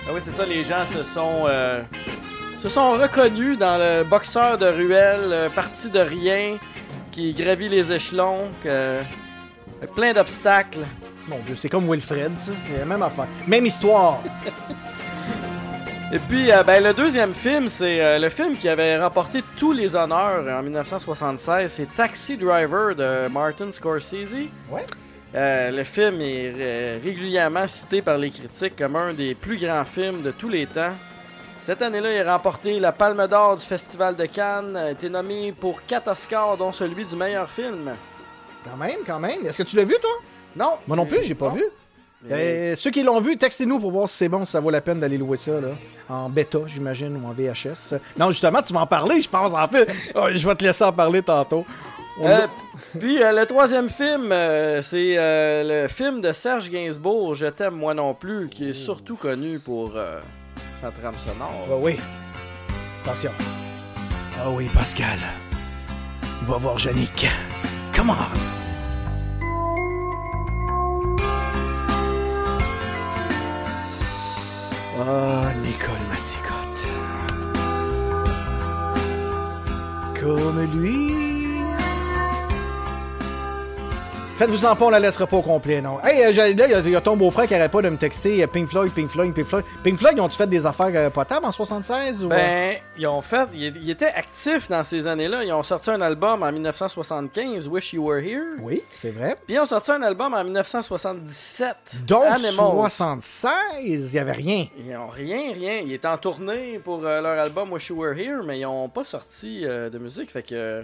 Ah 0.07 0.11
oui, 0.13 0.21
c'est 0.23 0.33
ça, 0.33 0.45
les 0.45 0.65
gens 0.65 0.85
se 0.87 1.03
sont, 1.03 1.45
euh, 1.49 1.81
se 2.61 2.69
sont 2.69 2.93
reconnus 2.93 3.59
dans 3.59 3.79
le 3.79 4.05
boxeur 4.05 4.59
de 4.59 4.67
ruelle, 4.67 5.21
euh, 5.33 5.49
parti 5.49 5.89
de 5.91 5.99
rien, 6.01 6.57
qui 7.11 7.33
gravit 7.33 7.69
les 7.69 7.93
échelons, 7.93 8.49
que- 8.63 8.99
avec 9.79 9.95
plein 9.95 10.13
d'obstacles. 10.13 10.81
Mon 11.29 11.39
Dieu, 11.47 11.57
c'est 11.57 11.69
comme 11.71 11.91
Wilfred, 11.91 12.37
ça. 12.37 12.53
C'est 12.61 12.79
la 12.79 12.85
même 12.85 13.03
affaire. 13.03 13.27
Même 13.47 13.65
histoire. 13.65 14.19
Et 16.13 16.19
puis, 16.19 16.53
euh, 16.53 16.63
ben, 16.63 16.83
le 16.85 16.93
deuxième 16.93 17.33
film, 17.33 17.67
c'est 17.67 18.01
euh, 18.05 18.19
le 18.19 18.29
film 18.29 18.57
qui 18.57 18.69
avait 18.69 18.99
remporté 19.01 19.43
tous 19.59 19.73
les 19.73 19.97
honneurs 19.97 20.45
en 20.59 20.63
1976. 20.63 21.73
C'est 21.73 21.97
Taxi 21.97 22.37
Driver 22.37 22.95
de 22.95 23.27
Martin 23.29 23.73
Scorsese. 23.73 24.35
Ouais. 24.71 24.85
Euh, 25.35 25.71
le 25.71 25.83
film 25.85 26.21
est 26.21 26.53
euh, 26.57 26.99
régulièrement 27.03 27.67
cité 27.67 28.03
par 28.03 28.19
les 28.19 28.31
critiques 28.31 28.77
comme 28.77 28.95
un 28.95 29.13
des 29.13 29.35
plus 29.35 29.59
grands 29.59 29.85
films 29.85 30.23
de 30.23 30.31
tous 30.31 30.49
les 30.49 30.67
temps. 30.67 30.93
Cette 31.59 31.83
année-là, 31.83 32.13
il 32.15 32.29
a 32.29 32.33
remporté 32.35 32.79
la 32.79 32.93
Palme 32.93 33.27
d'Or 33.27 33.57
du 33.57 33.65
Festival 33.65 34.15
de 34.17 34.27
Cannes, 34.27 34.77
a 34.77 34.91
été 34.93 35.09
nommé 35.09 35.53
pour 35.53 35.85
4 35.87 36.09
Oscars, 36.09 36.57
dont 36.57 36.73
celui 36.73 37.05
du 37.05 37.17
meilleur 37.17 37.51
film. 37.51 37.93
Quand 38.65 38.77
même, 38.77 38.99
quand 39.07 39.19
même. 39.19 39.45
Est-ce 39.47 39.59
que 39.59 39.63
tu 39.69 39.77
l'as 39.77 39.85
vu, 39.85 39.97
toi? 40.01 40.11
Non. 40.57 40.75
Moi 40.87 40.97
non 40.97 41.07
plus, 41.07 41.23
j'ai 41.25 41.35
pas 41.35 41.49
Non. 41.49 41.55
vu. 41.55 41.65
Euh, 42.31 42.75
ceux 42.75 42.91
qui 42.91 43.03
l'ont 43.03 43.21
vu, 43.21 43.37
textez-nous 43.37 43.79
pour 43.81 43.91
voir 43.91 44.09
si 44.09 44.17
c'est 44.17 44.29
bon, 44.31 44.45
si 44.47 44.53
ça 44.53 44.61
vaut 44.61 44.71
la 44.71 44.81
peine 44.81 44.99
d'aller 45.01 45.19
louer 45.19 45.37
ça, 45.37 45.61
là. 45.61 45.69
En 46.09 46.31
bêta, 46.31 46.61
j'imagine, 46.67 47.17
ou 47.23 47.27
en 47.29 47.33
VHS. 47.33 47.99
Non, 48.19 48.31
justement, 48.31 48.63
tu 48.63 48.73
vas 48.73 48.81
en 48.81 48.87
parler, 48.87 49.21
je 49.21 49.29
pense, 49.29 49.53
en 49.53 49.69
fait. 49.69 49.91
Oh, 50.15 50.27
je 50.33 50.47
vais 50.47 50.55
te 50.55 50.65
laisser 50.65 50.85
en 50.85 50.93
parler 50.93 51.23
tantôt. 51.23 51.67
Euh, 52.21 52.47
puis 53.01 53.23
euh, 53.23 53.33
le 53.33 53.45
troisième 53.47 53.89
film, 53.89 54.31
euh, 54.31 54.81
c'est 54.83 55.17
le 55.19 55.89
film 55.89 56.21
de 56.21 56.33
Serge 56.33 56.71
Gainsbourg, 56.71 57.35
Je 57.35 57.47
t'aime 57.47 57.75
moi 57.75 57.95
non 57.95 58.15
plus, 58.15 58.49
qui 58.49 58.71
est 58.71 58.75
surtout 58.75 59.17
connu 59.17 59.59
pour 59.59 59.93
sa 60.81 60.91
trame 60.91 61.17
sonore. 61.17 61.67
Ah 61.71 61.75
oui. 61.79 61.99
Attention. 63.05 63.33
Ah 64.41 64.51
oui, 64.51 64.69
Pascal. 64.73 65.19
Va 66.43 66.57
voir 66.57 66.79
Yannick. 66.81 67.27
Come 67.95 68.11
on. 68.11 68.15
Ah, 75.01 75.53
Nicole 75.63 75.95
Massicotte. 76.11 76.87
Comme 80.21 80.81
lui. 80.81 81.14
Faites-vous-en 84.37 84.75
pas, 84.75 84.87
on 84.87 84.91
la 84.91 84.99
laissera 84.99 85.29
pas 85.29 85.37
au 85.37 85.43
complet, 85.43 85.81
non. 85.81 86.01
Hey, 86.03 86.25
euh, 86.25 86.33
là, 86.33 86.49
il 86.49 86.59
y 86.59 86.63
a- 86.75 86.81
il 86.81 86.91
y, 86.91 86.97
a 86.97 87.01
ton 87.01 87.17
beau-frère 87.17 87.47
qui 87.47 87.55
arrête 87.55 87.71
pas 87.71 87.83
de 87.83 87.89
me 87.89 87.97
texter 87.97 88.43
euh, 88.43 88.49
Pink 88.49 88.67
Floyd, 88.69 88.91
Pink 88.93 89.09
Floyd, 89.09 89.33
Pink 89.33 89.47
Floyd. 89.47 89.65
Pink 89.85 89.97
Floyd, 89.97 90.15
ils 90.17 90.21
ont-tu 90.21 90.37
fait 90.37 90.49
des 90.49 90.67
affaires 90.67 90.91
euh, 90.93 91.09
potables 91.09 91.47
en 91.47 91.53
76 91.53 92.25
ou... 92.25 92.29
Ben, 92.29 92.77
ils 92.99 93.07
ont 93.07 93.23
fait, 93.23 93.47
ils, 93.55 93.77
ils 93.77 93.91
étaient 93.91 94.07
actifs 94.13 94.69
dans 94.69 94.83
ces 94.83 95.07
années-là. 95.07 95.45
Ils 95.45 95.53
ont 95.53 95.63
sorti 95.63 95.89
un 95.91 96.01
album 96.01 96.43
en 96.43 96.51
1975, 96.51 97.69
Wish 97.69 97.93
You 97.93 98.05
Were 98.09 98.19
Here. 98.19 98.57
Oui, 98.61 98.83
c'est 98.91 99.13
vrai. 99.13 99.37
Puis 99.47 99.55
ils 99.55 99.61
ont 99.61 99.67
sorti 99.67 99.93
un 99.93 100.03
album 100.03 100.35
en 100.35 100.43
1977. 100.43 101.77
Donc, 102.05 102.25
Animals. 102.25 102.91
76, 102.91 104.13
il 104.13 104.17
y 104.17 104.19
avait 104.19 104.33
rien. 104.33 104.67
Ils 104.85 104.97
ont 104.97 105.07
rien, 105.09 105.53
rien. 105.53 105.77
Ils 105.87 105.93
étaient 105.93 106.09
en 106.09 106.19
tournée 106.19 106.81
pour 106.81 107.07
euh, 107.07 107.21
leur 107.21 107.39
album 107.39 107.73
Wish 107.73 107.89
You 107.91 108.01
Were 108.03 108.19
Here, 108.19 108.43
mais 108.45 108.59
ils 108.59 108.67
ont 108.67 108.89
pas 108.89 109.05
sorti 109.05 109.63
euh, 109.65 109.91
de 109.91 109.99
musique. 109.99 110.33
Fait 110.33 110.43
que, 110.43 110.83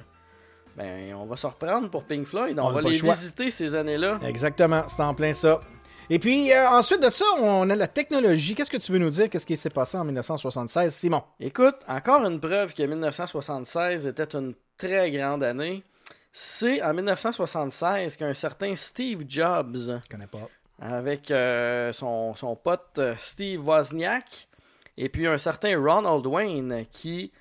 ben, 0.81 1.15
on 1.15 1.27
va 1.27 1.37
se 1.37 1.47
reprendre 1.47 1.91
pour 1.91 2.05
Pink 2.05 2.27
Floyd. 2.27 2.59
On, 2.59 2.65
On 2.67 2.71
va 2.73 2.81
le 2.83 2.91
les 2.91 3.01
visiter 3.01 3.51
ces 3.51 3.75
années-là. 3.75 4.19
Exactement, 4.27 4.85
c'est 4.89 5.03
en 5.03 5.15
plein 5.15 5.33
ça. 5.35 5.61
Et 6.09 6.19
puis, 6.19 6.53
euh, 6.53 6.69
ensuite 6.69 7.03
de 7.03 7.11
ça, 7.11 7.25
on 7.41 7.69
a 7.71 7.77
la 7.77 7.87
technologie. 7.87 8.55
Qu'est-ce 8.55 8.71
que 8.71 8.77
tu 8.79 8.91
veux 8.93 8.99
nous 8.99 9.11
dire? 9.11 9.29
Qu'est-ce 9.31 9.47
qui 9.47 9.57
s'est 9.57 9.71
passé 9.71 9.97
en 9.97 10.05
1976, 10.05 10.93
Simon? 10.93 11.23
Écoute, 11.39 11.77
encore 11.87 12.25
une 12.25 12.41
preuve 12.41 12.75
que 12.75 12.83
1976 12.83 14.07
était 14.07 14.25
une 14.37 14.55
très 14.77 15.11
grande 15.11 15.45
année. 15.45 15.85
C'est 16.33 16.83
en 16.83 16.95
1976 16.95 18.17
qu'un 18.17 18.35
certain 18.35 18.75
Steve 18.75 19.25
Jobs, 19.29 19.77
Je 19.77 20.09
connais 20.09 20.27
pas. 20.27 20.49
avec 20.81 21.31
euh, 21.31 21.93
son, 21.93 22.35
son 22.35 22.57
pote 22.57 22.99
euh, 22.99 23.15
Steve 23.19 23.67
Wozniak, 23.67 24.49
et 24.97 25.09
puis 25.09 25.27
un 25.27 25.39
certain 25.39 25.77
Ronald 25.79 26.27
Wayne, 26.27 26.87
qui, 26.93 27.33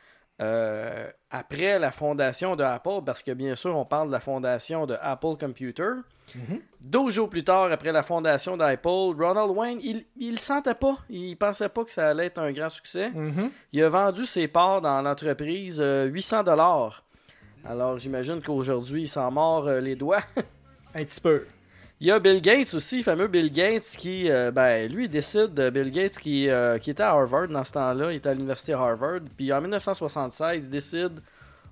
euh, 0.42 1.10
après 1.32 1.80
la 1.80 1.92
fondation 1.92 2.56
de 2.56 2.64
Apple, 2.64 3.02
parce 3.06 3.24
que 3.24 3.32
bien 3.32 3.56
sûr 3.56 3.76
on 3.76 3.86
parle 3.86 4.08
de 4.08 4.14
la 4.14 4.20
fondation 4.20 4.86
de 4.86 4.98
Apple 5.02 5.36
Computer, 5.40 5.92
12 6.82 7.14
jours 7.14 7.30
plus 7.30 7.44
tard, 7.44 7.72
après 7.72 7.92
la 7.92 8.04
fondation 8.04 8.58
d'Apple, 8.58 9.16
Ronald 9.18 9.52
Wayne, 9.52 9.80
il, 9.82 10.06
il 10.18 10.32
le 10.32 10.38
sentait 10.38 10.76
pas. 10.76 10.98
Il 11.10 11.36
pensait 11.38 11.70
pas 11.70 11.84
que 11.84 11.92
ça 11.92 12.10
allait 12.10 12.28
être 12.28 12.40
un 12.40 12.52
grand 12.52 12.70
succès. 12.70 13.10
Mhm. 13.10 13.50
Il 13.74 13.84
a 13.84 13.90
vendu 13.90 14.26
ses 14.26 14.48
parts 14.48 14.82
dans 14.82 15.02
l'entreprise 15.02 15.80
euh, 15.80 16.06
800 16.06 16.44
dollars. 16.44 17.04
Alors 17.66 18.00
j'imagine 18.00 18.42
qu'aujourd'hui, 18.42 19.04
il 19.04 19.08
s'en 19.10 19.32
mord 19.32 19.68
euh, 19.68 19.80
les 19.80 19.96
doigts. 19.96 20.24
Un 20.96 21.04
petit 21.04 21.22
peu. 21.22 21.46
Il 22.02 22.08
y 22.08 22.12
a 22.12 22.20
Bill 22.20 22.42
Gates 22.42 22.74
aussi, 22.76 23.04
fameux 23.04 23.28
Bill 23.28 23.52
Gates, 23.52 23.98
qui, 23.98 24.32
euh, 24.32 24.52
ben, 24.52 24.90
lui, 24.90 25.06
il 25.06 25.10
décide, 25.10 25.54
Bill 25.54 25.92
Gates, 25.92 26.18
qui, 26.18 26.48
euh, 26.48 26.78
qui 26.78 26.92
était 26.92 27.04
à 27.04 27.10
Harvard 27.10 27.50
dans 27.50 27.66
ce 27.66 27.74
temps-là, 27.74 28.14
il 28.14 28.16
était 28.16 28.30
à 28.30 28.34
l'université 28.34 28.72
Harvard, 28.72 29.20
puis 29.36 29.52
en 29.52 29.60
1976, 29.60 30.64
il 30.64 30.70
décide, 30.70 31.20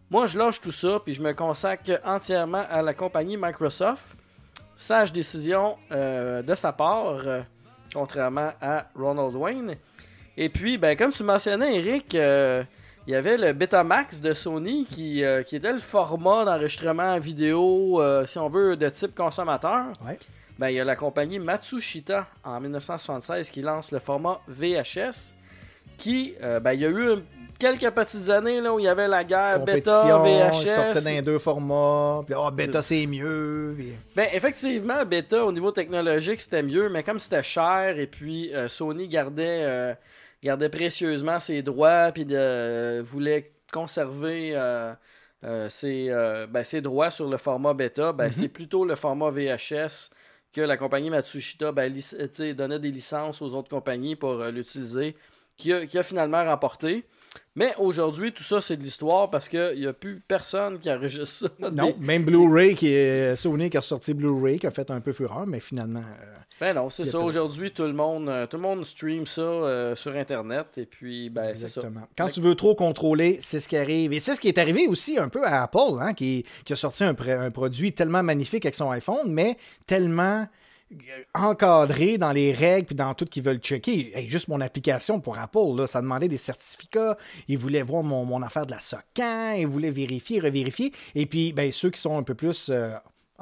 moi, 0.09 0.27
je 0.27 0.37
lâche 0.37 0.59
tout 0.59 0.73
ça, 0.73 0.99
puis 1.01 1.13
je 1.13 1.21
me 1.21 1.31
consacre 1.33 2.01
entièrement 2.03 2.65
à 2.69 2.81
la 2.81 2.93
compagnie 2.93 3.37
Microsoft. 3.37 4.17
Sage 4.75 5.13
décision 5.13 5.77
euh, 5.93 6.41
de 6.41 6.55
sa 6.55 6.73
part, 6.73 7.21
contrairement 7.93 8.51
à 8.61 8.85
Ronald 8.95 9.33
Wayne. 9.33 9.75
Et 10.35 10.49
puis, 10.49 10.77
ben, 10.77 10.97
comme 10.97 11.13
tu 11.13 11.23
mentionnais, 11.23 11.77
Eric, 11.77 12.17
il 13.07 13.13
y 13.13 13.15
avait 13.15 13.37
le 13.37 13.53
Betamax 13.53 14.19
de 14.19 14.33
Sony 14.33 14.85
qui, 14.91 15.23
euh, 15.23 15.41
qui 15.41 15.55
était 15.55 15.71
le 15.71 15.79
format 15.79 16.43
d'enregistrement 16.43 17.17
vidéo, 17.19 18.01
euh, 18.01 18.25
si 18.25 18.37
on 18.37 18.49
veut, 18.49 18.75
de 18.75 18.89
type 18.89 19.15
consommateur. 19.15 19.85
Ouais. 20.05 20.19
Ben, 20.59 20.69
il 20.69 20.75
y 20.75 20.79
a 20.81 20.83
la 20.83 20.97
compagnie 20.97 21.39
Matsushita 21.39 22.27
en 22.43 22.59
1976 22.59 23.49
qui 23.49 23.61
lance 23.61 23.91
le 23.93 23.99
format 23.99 24.41
VHS. 24.49 25.33
Qui, 25.97 26.35
euh, 26.43 26.59
ben, 26.59 26.73
il 26.73 26.81
y 26.81 26.85
a 26.85 26.89
eu 26.89 27.23
quelques 27.57 27.89
petites 27.91 28.29
années 28.29 28.59
là, 28.59 28.73
où 28.73 28.77
il 28.79 28.83
y 28.85 28.87
avait 28.89 29.07
la 29.07 29.23
guerre 29.23 29.61
bêta, 29.61 30.03
VHS. 30.03 30.61
ils 30.63 30.67
sortaient 30.67 31.01
dans 31.01 31.09
les 31.09 31.21
deux 31.21 31.39
formats. 31.39 32.23
Puis, 32.25 32.35
ah, 32.37 32.51
bêta, 32.51 32.81
c'est 32.81 33.05
mieux. 33.07 33.73
puis- 33.77 33.93
Ben, 34.15 34.27
effectivement, 34.33 35.05
bêta, 35.05 35.45
au 35.45 35.51
niveau 35.53 35.71
technologique, 35.71 36.41
c'était 36.41 36.61
mieux, 36.61 36.89
mais 36.89 37.03
comme 37.03 37.19
c'était 37.19 37.41
cher, 37.41 37.97
et 37.97 38.05
puis 38.07 38.51
Sony 38.67 39.07
gardait, 39.07 39.95
gardait 40.43 40.69
précieusement 40.69 41.39
ses 41.39 41.61
droits, 41.61 42.11
puis 42.13 42.25
de- 42.25 42.35
euh, 42.37 43.01
voulait 43.03 43.51
conserver 43.73 44.51
euh, 44.55 44.93
euh, 45.43 45.69
ses, 45.69 46.09
ben, 46.49 46.63
ses 46.63 46.81
droits 46.81 47.11
sur 47.11 47.29
le 47.29 47.37
format 47.37 47.73
bêta, 47.73 48.11
ben, 48.13 48.25
Mhm. 48.25 48.31
c'est 48.31 48.47
plutôt 48.47 48.85
le 48.85 48.95
format 48.95 49.29
VHS 49.31 50.11
que 50.53 50.61
la 50.61 50.77
compagnie 50.77 51.09
Matsushita 51.09 51.71
ben, 51.71 51.93
donnait 52.55 52.79
des 52.79 52.91
licences 52.91 53.41
aux 53.41 53.53
autres 53.53 53.69
compagnies 53.69 54.15
pour 54.15 54.31
euh, 54.41 54.51
l'utiliser, 54.51 55.15
qui 55.57 55.73
a, 55.73 55.85
qui 55.85 55.97
a 55.97 56.03
finalement 56.03 56.43
remporté. 56.45 57.03
Mais 57.55 57.73
aujourd'hui, 57.77 58.31
tout 58.31 58.43
ça, 58.43 58.61
c'est 58.61 58.77
de 58.77 58.83
l'histoire 58.83 59.29
parce 59.29 59.49
qu'il 59.49 59.79
n'y 59.79 59.85
a 59.85 59.93
plus 59.93 60.19
personne 60.27 60.79
qui 60.79 60.89
enregistre 60.91 61.51
ça. 61.59 61.69
Non, 61.71 61.93
même 61.99 62.23
Blu-ray, 62.23 62.73
qui 62.73 62.87
est 62.87 63.35
Sony 63.35 63.69
qui 63.69 63.77
a 63.77 63.81
sorti 63.81 64.13
Blu-ray, 64.13 64.57
qui 64.59 64.65
a 64.67 64.71
fait 64.71 64.89
un 64.89 65.01
peu 65.01 65.11
fureur, 65.13 65.45
mais 65.45 65.59
finalement. 65.59 65.99
euh, 65.99 66.35
Ben 66.59 66.73
non, 66.73 66.89
c'est 66.89 67.05
ça. 67.05 67.19
Aujourd'hui, 67.19 67.71
tout 67.71 67.83
le 67.83 67.93
monde, 67.93 68.29
euh, 68.29 68.47
tout 68.47 68.57
le 68.57 68.63
monde 68.63 68.83
stream 68.83 69.27
ça 69.27 69.41
euh, 69.41 69.95
sur 69.95 70.15
Internet 70.15 70.67
et 70.77 70.85
puis 70.85 71.29
ben 71.29 71.53
c'est 71.53 71.67
ça. 71.67 71.81
Exactement. 71.81 72.07
Quand 72.17 72.29
tu 72.29 72.41
veux 72.41 72.55
trop 72.55 72.73
contrôler, 72.73 73.37
c'est 73.39 73.59
ce 73.59 73.67
qui 73.67 73.77
arrive. 73.77 74.11
Et 74.13 74.19
c'est 74.19 74.33
ce 74.33 74.41
qui 74.41 74.47
est 74.47 74.57
arrivé 74.57 74.87
aussi 74.87 75.19
un 75.19 75.29
peu 75.29 75.45
à 75.45 75.63
Apple, 75.63 75.99
hein, 75.99 76.13
qui, 76.13 76.45
qui 76.65 76.73
a 76.73 76.75
sorti 76.75 77.03
un, 77.03 77.15
un 77.15 77.51
produit 77.51 77.93
tellement 77.93 78.23
magnifique 78.23 78.65
avec 78.65 78.75
son 78.75 78.89
iPhone, 78.89 79.31
mais 79.31 79.55
tellement 79.85 80.47
euh, 80.91 80.95
encadré 81.35 82.17
dans 82.17 82.31
les 82.31 82.53
règles 82.53 82.87
puis 82.87 82.95
dans 82.95 83.13
tout 83.13 83.25
qu'ils 83.25 83.43
veulent 83.43 83.59
checker. 83.59 84.17
Hey, 84.17 84.27
juste 84.27 84.47
mon 84.47 84.61
application 84.61 85.19
pour 85.19 85.37
Apple, 85.37 85.75
là, 85.75 85.85
ça 85.85 86.01
demandait 86.01 86.27
des 86.29 86.37
certificats. 86.37 87.17
Ils 87.47 87.57
voulaient 87.57 87.81
voir 87.81 88.03
mon, 88.03 88.25
mon 88.25 88.41
affaire 88.41 88.65
de 88.65 88.71
la 88.71 88.79
SOCAN, 88.79 89.53
ils 89.57 89.67
voulaient 89.67 89.91
vérifier, 89.91 90.39
revérifier. 90.39 90.91
Et 91.13 91.25
puis, 91.27 91.53
ben, 91.53 91.71
ceux 91.71 91.91
qui 91.91 92.01
sont 92.01 92.17
un 92.17 92.23
peu 92.23 92.35
plus 92.35 92.69
euh, 92.69 92.91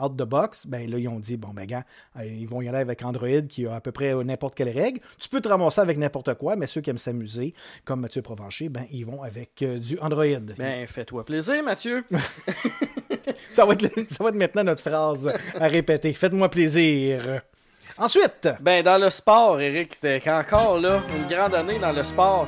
out 0.02 0.16
the 0.18 0.24
box, 0.24 0.68
ben 0.68 0.90
là, 0.90 0.98
ils 0.98 1.08
ont 1.08 1.20
dit, 1.20 1.38
bon, 1.38 1.50
ben, 1.54 1.66
gars, 1.66 1.84
euh, 2.18 2.26
ils 2.26 2.48
vont 2.48 2.62
y 2.62 2.68
aller 2.68 2.80
avec 2.80 3.04
Android 3.04 3.42
qui 3.48 3.66
a 3.66 3.76
à 3.76 3.82
peu 3.82 3.92
près 3.92 4.14
n'importe 4.24 4.56
quelle 4.56 4.70
règle. 4.70 5.00
Tu 5.20 5.30
peux 5.30 5.42
te 5.42 5.50
ramasser 5.50 5.82
avec 5.82 5.98
n'importe 5.98 6.34
quoi, 6.36 6.56
mais 6.56 6.68
ceux 6.68 6.82
qui 6.82 6.90
aiment 6.90 6.98
s'amuser, 6.98 7.54
comme 7.84 8.02
Mathieu 8.02 8.22
Provencher, 8.22 8.70
ben, 8.70 8.86
ils 8.92 9.06
vont 9.06 9.24
avec 9.24 9.62
euh, 9.62 9.80
du 9.80 9.98
Android. 10.00 10.26
Ben 10.58 10.88
fais-toi 10.88 11.26
plaisir, 11.26 11.64
Mathieu. 11.64 12.04
Ça 13.52 13.66
va, 13.66 13.74
être, 13.74 14.12
ça 14.12 14.24
va 14.24 14.30
être 14.30 14.36
maintenant 14.36 14.64
notre 14.64 14.82
phrase 14.82 15.32
à 15.56 15.68
répéter. 15.68 16.14
Faites-moi 16.14 16.50
plaisir. 16.50 17.42
Ensuite, 17.98 18.50
Ben 18.60 18.84
dans 18.84 18.98
le 18.98 19.10
sport, 19.10 19.60
Eric, 19.60 19.96
c'était 19.96 20.22
encore 20.30 20.80
là 20.80 21.02
une 21.16 21.28
grande 21.34 21.56
année 21.56 21.80
dans 21.80 21.92
le 21.92 22.04
sport. 22.04 22.48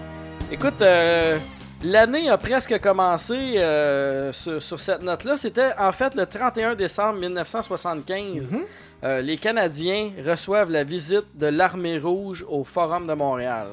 Écoute, 0.52 0.82
euh, 0.82 1.40
l'année 1.84 2.30
a 2.30 2.38
presque 2.38 2.80
commencé 2.80 3.34
euh, 3.58 4.32
sur, 4.34 4.62
sur 4.62 4.82
cette 4.82 5.02
note-là. 5.02 5.38
C'était 5.38 5.72
en 5.78 5.92
fait 5.92 6.16
le 6.16 6.26
31 6.26 6.76
décembre 6.76 7.20
1975. 7.20 8.56
Euh, 9.04 9.22
les 9.22 9.38
Canadiens 9.38 10.12
reçoivent 10.26 10.72
la 10.72 10.84
visite 10.84 11.26
de 11.36 11.48
l'armée 11.48 12.00
rouge 12.00 12.46
au 12.50 12.64
Forum 12.64 13.08
de 13.08 13.14
Montréal. 13.14 13.68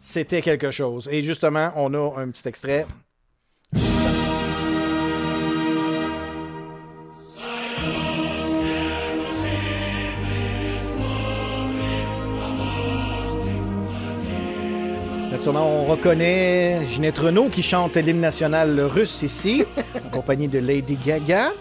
c'était 0.00 0.42
quelque 0.42 0.70
chose. 0.70 1.08
Et 1.10 1.22
justement, 1.22 1.72
on 1.76 1.94
a 1.94 2.20
un 2.20 2.30
petit 2.30 2.46
extrait. 2.48 2.86
Naturellement, 15.38 15.82
on 15.82 15.84
reconnaît 15.84 16.84
Ginette 16.90 17.20
Renault 17.20 17.48
qui 17.48 17.62
chante 17.62 17.96
l'hymne 17.96 18.18
national 18.18 18.80
russe 18.80 19.22
ici, 19.22 19.64
en 20.04 20.10
compagnie 20.10 20.48
de 20.48 20.58
Lady 20.58 20.98
Gaga. 21.06 21.52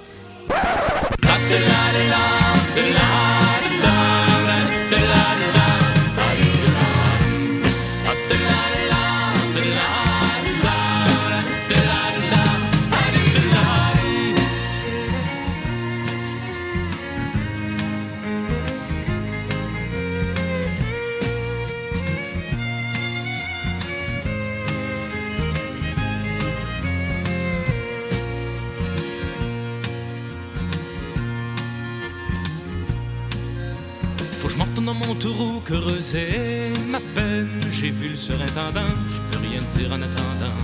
Dans 34.88 34.94
mon 34.94 35.16
taureau, 35.16 35.60
creuser 35.66 36.72
ma 36.88 37.02
peine. 37.14 37.60
J'ai 37.74 37.90
vu 37.90 38.08
le 38.12 38.16
surintendant, 38.16 38.94
je 39.14 39.20
peux 39.30 39.46
rien 39.46 39.60
dire 39.76 39.92
en 39.92 40.02
attendant. 40.02 40.58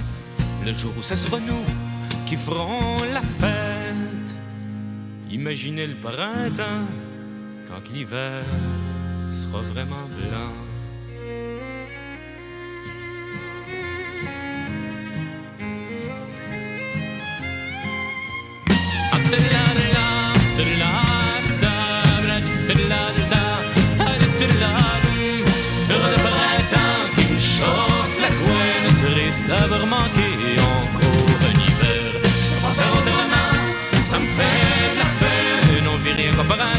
Le 0.65 0.73
jour 0.73 0.93
où 0.97 1.03
ça 1.03 1.17
sera 1.17 1.39
nous 1.41 1.65
qui 2.25 2.37
ferons 2.37 3.03
la 3.13 3.21
fête. 3.41 4.37
Imaginez 5.29 5.87
le 5.87 5.95
printemps 5.95 6.87
quand 7.67 7.83
l'hiver 7.93 8.45
sera 9.29 9.59
vraiment 9.73 10.07
blanc. 10.17 10.72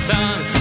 Rien 0.09 0.54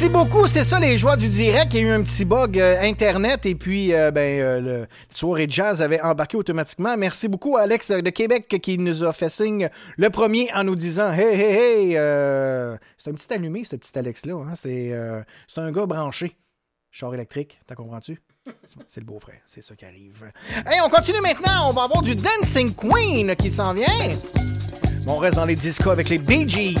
Merci 0.00 0.12
beaucoup, 0.12 0.46
c'est 0.46 0.62
ça 0.62 0.78
les 0.78 0.96
joies 0.96 1.16
du 1.16 1.28
direct. 1.28 1.74
Il 1.74 1.80
y 1.80 1.84
a 1.84 1.88
eu 1.88 1.90
un 1.90 2.04
petit 2.04 2.24
bug 2.24 2.56
euh, 2.56 2.80
internet 2.82 3.44
et 3.46 3.56
puis 3.56 3.92
euh, 3.92 4.12
ben 4.12 4.40
euh, 4.40 4.60
le 4.60 4.86
soirée 5.10 5.48
de 5.48 5.52
jazz 5.52 5.82
avait 5.82 6.00
embarqué 6.00 6.36
automatiquement. 6.36 6.96
Merci 6.96 7.26
beaucoup 7.26 7.56
à 7.56 7.62
Alex 7.62 7.90
de 7.90 8.10
Québec 8.10 8.60
qui 8.62 8.78
nous 8.78 9.02
a 9.02 9.12
fait 9.12 9.28
signe 9.28 9.68
le 9.96 10.10
premier 10.10 10.48
en 10.54 10.62
nous 10.62 10.76
disant 10.76 11.12
hey 11.12 11.34
hey 11.34 11.94
hey. 11.94 12.78
c'est 12.96 13.10
un 13.10 13.14
petit 13.14 13.34
allumé 13.34 13.64
ce 13.64 13.74
petit 13.74 13.98
Alex 13.98 14.24
là. 14.24 14.36
C'est 14.54 14.94
c'est 15.52 15.60
un 15.60 15.72
gars 15.72 15.86
branché. 15.86 16.36
Char 16.92 17.12
électrique, 17.12 17.58
t'as 17.66 17.74
comprends-tu? 17.74 18.22
C'est 18.86 19.00
le 19.00 19.06
beau-frère, 19.06 19.40
c'est 19.46 19.64
ça 19.64 19.74
qui 19.74 19.84
arrive. 19.84 20.30
Hey, 20.64 20.80
on 20.80 20.88
continue 20.88 21.20
maintenant. 21.22 21.70
On 21.70 21.72
va 21.72 21.82
avoir 21.82 22.02
du 22.02 22.14
Dancing 22.14 22.72
Queen 22.72 23.34
qui 23.34 23.50
s'en 23.50 23.72
vient. 23.72 23.86
On 25.08 25.16
reste 25.16 25.34
dans 25.34 25.44
les 25.44 25.56
discos 25.56 25.90
avec 25.90 26.08
les 26.08 26.18
Bee 26.18 26.48
Gees. 26.48 26.78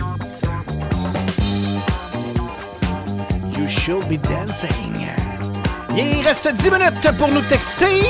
You 3.58 3.66
should 3.66 4.08
be 4.08 4.18
dancing. 4.18 4.70
Il 5.96 6.24
reste 6.24 6.46
10 6.46 6.70
minutes 6.70 7.18
pour 7.18 7.26
nous 7.26 7.40
texter. 7.42 8.06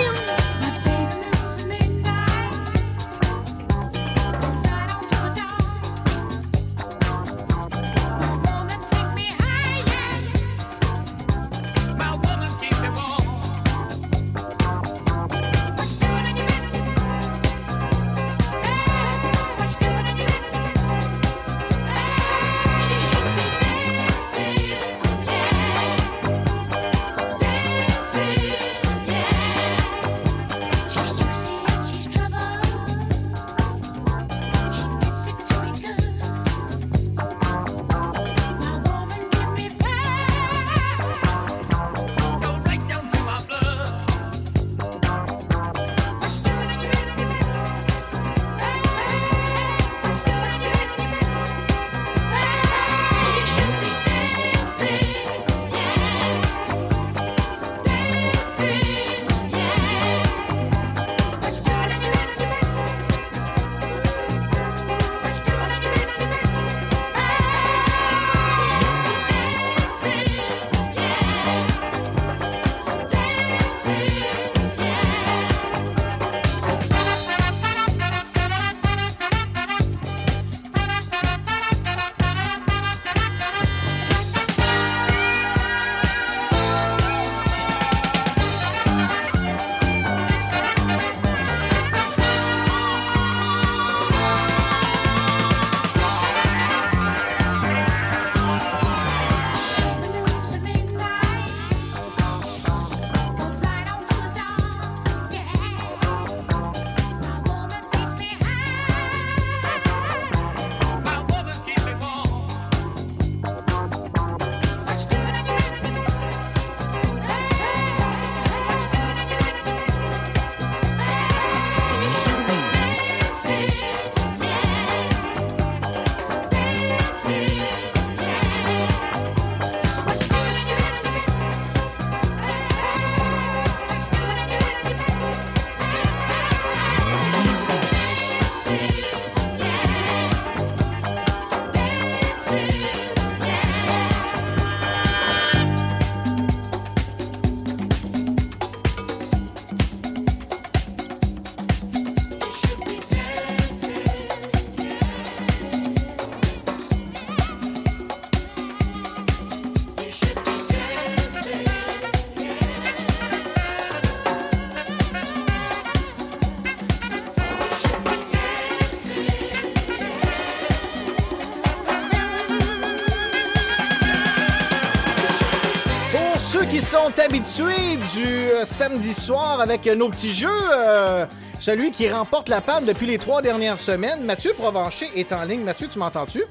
Du 177.40 178.24
euh, 178.27 178.65
samedi 178.65 179.15
soir 179.15 179.60
avec 179.60 179.86
euh, 179.86 179.94
nos 179.94 180.09
petits 180.09 180.35
jeux. 180.35 180.48
euh, 180.73 181.24
celui 181.60 181.93
qui 181.93 182.09
remporte 182.10 182.48
la 182.48 182.60
panne 182.60 182.85
depuis 182.85 183.06
les 183.06 183.16
trois 183.19 183.43
dernières 183.43 183.78
semaines, 183.78 184.24
Mathieu 184.24 184.55
Provencher, 184.55 185.06
est 185.15 185.32
en 185.32 185.44
ligne. 185.44 185.62
Mathieu, 185.62 185.86
tu 185.89 186.01
m'entends-tu? 186.01 186.43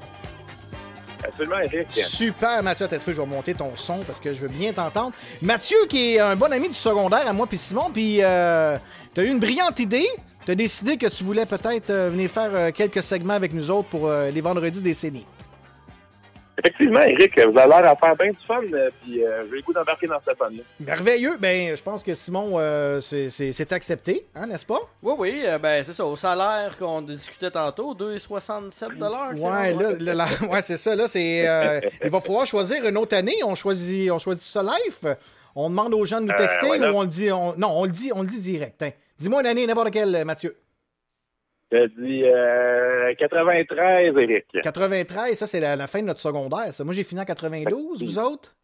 Absolument, 1.22 1.58
Eric. 1.58 1.90
Super, 1.92 2.62
Mathieu. 2.62 2.86
Attends, 2.86 2.96
je 3.06 3.12
vais 3.12 3.26
monter 3.26 3.52
ton 3.52 3.72
son 3.76 3.98
parce 4.04 4.18
que 4.18 4.32
je 4.32 4.40
veux 4.40 4.48
bien 4.48 4.72
t'entendre. 4.72 5.12
Mathieu, 5.42 5.76
qui 5.90 6.14
est 6.14 6.20
un 6.20 6.36
bon 6.36 6.50
ami 6.52 6.70
du 6.70 6.74
secondaire 6.74 7.26
à 7.26 7.32
moi 7.34 7.46
puis 7.46 7.58
Simon, 7.58 7.90
puis 7.92 8.18
euh, 8.22 8.78
tu 9.14 9.20
as 9.20 9.24
eu 9.24 9.28
une 9.28 9.40
brillante 9.40 9.78
idée. 9.80 10.08
Tu 10.46 10.52
as 10.52 10.54
décidé 10.54 10.96
que 10.96 11.06
tu 11.08 11.22
voulais 11.22 11.44
peut-être 11.44 11.92
venir 11.92 12.30
faire 12.30 12.72
quelques 12.72 13.02
segments 13.02 13.34
avec 13.34 13.52
nous 13.52 13.70
autres 13.70 13.90
pour 13.90 14.10
les 14.10 14.40
vendredis 14.40 14.80
décennies. 14.80 15.26
Effectivement, 16.58 17.00
Eric, 17.02 17.38
vous 17.38 17.56
avez 17.58 17.68
l'air 17.68 17.90
à 17.92 17.94
faire 17.96 18.16
bien 18.16 18.30
du 18.30 18.46
fun, 18.46 18.60
euh, 18.72 18.90
puis 19.02 19.24
euh, 19.24 19.44
j'ai 19.48 19.56
le 19.56 19.62
goût 19.62 19.72
d'embarquer 19.72 20.08
dans 20.08 20.20
cette 20.26 20.36
fun-là. 20.36 20.62
Merveilleux. 20.80 21.36
Ben, 21.38 21.76
je 21.76 21.82
pense 21.82 22.02
que 22.02 22.14
Simon, 22.14 22.54
euh, 22.58 23.00
c'est- 23.00 23.30
accepté, 23.72 24.26
hein, 24.34 24.46
n'est-ce 24.48 24.66
pas? 24.66 24.80
Oui, 25.02 25.14
oui, 25.18 25.42
euh, 25.46 25.58
ben 25.58 25.84
c'est 25.84 25.92
ça. 25.92 26.04
Au 26.04 26.16
salaire 26.16 26.76
qu'on 26.76 27.00
discutait 27.02 27.50
tantôt, 27.52 27.94
2,67 27.94 28.88
Ouais, 29.44 29.72
là, 29.74 29.92
là, 30.00 30.14
là, 30.14 30.26
ouais, 30.50 30.62
c'est 30.62 30.76
ça. 30.78 30.96
Là, 30.96 31.06
c'est, 31.06 31.48
euh, 31.48 31.80
il 32.04 32.10
va 32.10 32.20
falloir 32.20 32.44
choisir 32.46 32.84
une 32.84 32.96
autre 32.96 33.16
année. 33.16 33.36
On 33.44 33.54
choisit, 33.54 34.10
on 34.10 34.18
choisit 34.18 34.42
ça 34.42 34.62
live. 34.62 35.16
On 35.54 35.70
demande 35.70 35.94
aux 35.94 36.04
gens 36.04 36.20
de 36.20 36.26
nous 36.26 36.32
Euh, 36.32 36.36
texter 36.36 36.68
ou 36.70 36.84
on 36.96 37.02
le 37.02 37.08
dit. 37.08 37.30
on- 37.32 37.54
non, 37.56 37.68
on 37.76 37.84
le 37.84 37.90
dit, 37.90 38.10
on 38.14 38.22
le 38.22 38.28
dit 38.28 38.40
direct. 38.40 38.82
hein. 38.82 38.90
Dis-moi 39.18 39.40
une 39.40 39.46
année, 39.46 39.66
n'importe 39.66 39.90
quelle, 39.92 40.24
Mathieu. 40.24 40.56
Dis 41.70 42.22
euh, 42.24 43.14
93, 43.18 44.14
Eric. 44.16 44.46
93, 44.62 45.36
ça, 45.36 45.46
c'est 45.46 45.60
la, 45.60 45.76
la 45.76 45.86
fin 45.86 46.00
de 46.00 46.06
notre 46.06 46.20
secondaire. 46.20 46.72
Ça. 46.72 46.82
Moi, 46.84 46.94
j'ai 46.94 47.02
fini 47.02 47.20
en 47.20 47.24
92, 47.24 48.02
vous 48.02 48.18
autres? 48.18 48.54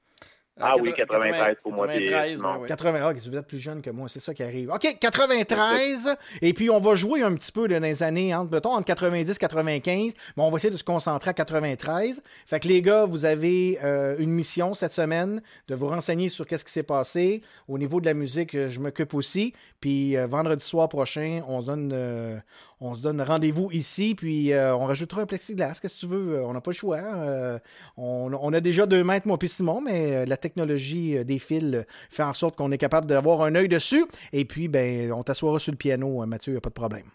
Ah 0.60 0.74
oui, 0.80 0.92
93 0.96 1.56
pour 1.64 1.72
moi. 1.72 1.88
puis, 1.88 2.14
euh, 2.14 2.36
non. 2.36 2.62
80, 2.64 3.00
ah, 3.02 3.12
vous 3.12 3.36
êtes 3.36 3.46
plus 3.46 3.58
jeune 3.58 3.82
que 3.82 3.90
moi, 3.90 4.08
c'est 4.08 4.20
ça 4.20 4.32
qui 4.32 4.44
arrive. 4.44 4.70
OK, 4.70 4.86
93, 5.00 6.16
et 6.42 6.52
puis 6.52 6.70
on 6.70 6.78
va 6.78 6.94
jouer 6.94 7.22
un 7.22 7.34
petit 7.34 7.50
peu 7.50 7.66
là, 7.66 7.80
dans 7.80 7.86
les 7.86 8.04
années, 8.04 8.32
entre, 8.32 8.52
mettons, 8.52 8.70
entre 8.70 8.84
90 8.86 9.32
et 9.32 9.34
95, 9.34 10.12
mais 10.36 10.42
on 10.44 10.50
va 10.50 10.56
essayer 10.56 10.70
de 10.70 10.76
se 10.76 10.84
concentrer 10.84 11.30
à 11.30 11.34
93. 11.34 12.22
Fait 12.46 12.60
que 12.60 12.68
les 12.68 12.82
gars, 12.82 13.04
vous 13.04 13.24
avez 13.24 13.80
euh, 13.82 14.14
une 14.20 14.30
mission 14.30 14.74
cette 14.74 14.92
semaine 14.92 15.42
de 15.66 15.74
vous 15.74 15.88
renseigner 15.88 16.28
sur 16.28 16.46
qu'est-ce 16.46 16.64
qui 16.64 16.72
s'est 16.72 16.84
passé. 16.84 17.42
Au 17.66 17.76
niveau 17.76 18.00
de 18.00 18.06
la 18.06 18.14
musique, 18.14 18.54
euh, 18.54 18.70
je 18.70 18.78
m'occupe 18.78 19.14
aussi. 19.14 19.54
Puis 19.80 20.16
euh, 20.16 20.28
vendredi 20.28 20.64
soir 20.64 20.88
prochain, 20.88 21.40
on 21.48 21.62
se 21.62 21.66
donne, 21.66 21.90
euh, 21.92 22.38
on 22.84 22.94
se 22.94 23.02
donne 23.02 23.20
rendez-vous 23.22 23.70
ici, 23.72 24.14
puis 24.14 24.52
euh, 24.52 24.74
on 24.76 24.84
rajoutera 24.86 25.22
un 25.22 25.26
plexiglas, 25.26 25.78
qu'est-ce 25.80 25.94
que 25.94 26.00
tu 26.00 26.06
veux? 26.06 26.36
Euh, 26.36 26.44
On 26.46 26.52
n'a 26.52 26.60
pas 26.60 26.70
le 26.70 26.76
choix. 26.76 26.98
hein. 26.98 27.22
Euh, 27.24 27.58
on, 27.96 28.30
on 28.40 28.52
a 28.52 28.60
déjà 28.60 28.86
deux 28.86 29.02
mètres, 29.04 29.26
moi 29.26 29.38
puis 29.38 29.48
Simon, 29.48 29.80
mais 29.80 30.26
la 30.26 30.36
technologie 30.36 31.24
des 31.24 31.38
fils 31.38 31.84
fait 32.10 32.22
en 32.22 32.32
sorte 32.32 32.56
qu'on 32.56 32.70
est 32.72 32.78
capable 32.78 33.06
d'avoir 33.06 33.42
un 33.42 33.54
œil 33.54 33.68
dessus. 33.68 34.04
Et 34.32 34.44
puis, 34.44 34.68
ben, 34.68 35.12
on 35.12 35.22
t'assoira 35.22 35.58
sur 35.58 35.72
le 35.72 35.76
piano, 35.78 36.24
Mathieu, 36.26 36.50
il 36.52 36.54
n'y 36.54 36.58
a 36.58 36.60
pas 36.60 36.70
de 36.70 36.74
problème. 36.74 37.06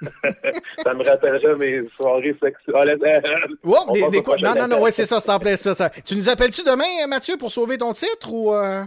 ça 0.84 0.94
me 0.94 1.04
rappellera 1.04 1.56
mes 1.56 1.82
soirées 1.96 2.36
sexuelles. 2.42 2.98
Des- 3.94 4.08
des 4.10 4.22
quoi- 4.22 4.36
Non, 4.40 4.54
non, 4.54 4.68
non, 4.68 4.82
ouais, 4.82 4.90
c'est 4.92 5.06
ça, 5.06 5.18
c'est 5.20 5.56
ça, 5.56 5.74
ça. 5.74 5.90
Tu 5.90 6.14
nous 6.14 6.28
appelles-tu 6.28 6.62
demain, 6.62 7.06
Mathieu, 7.08 7.36
pour 7.36 7.50
sauver 7.50 7.78
ton 7.78 7.92
titre 7.92 8.32
ou. 8.32 8.54
euh? 8.54 8.84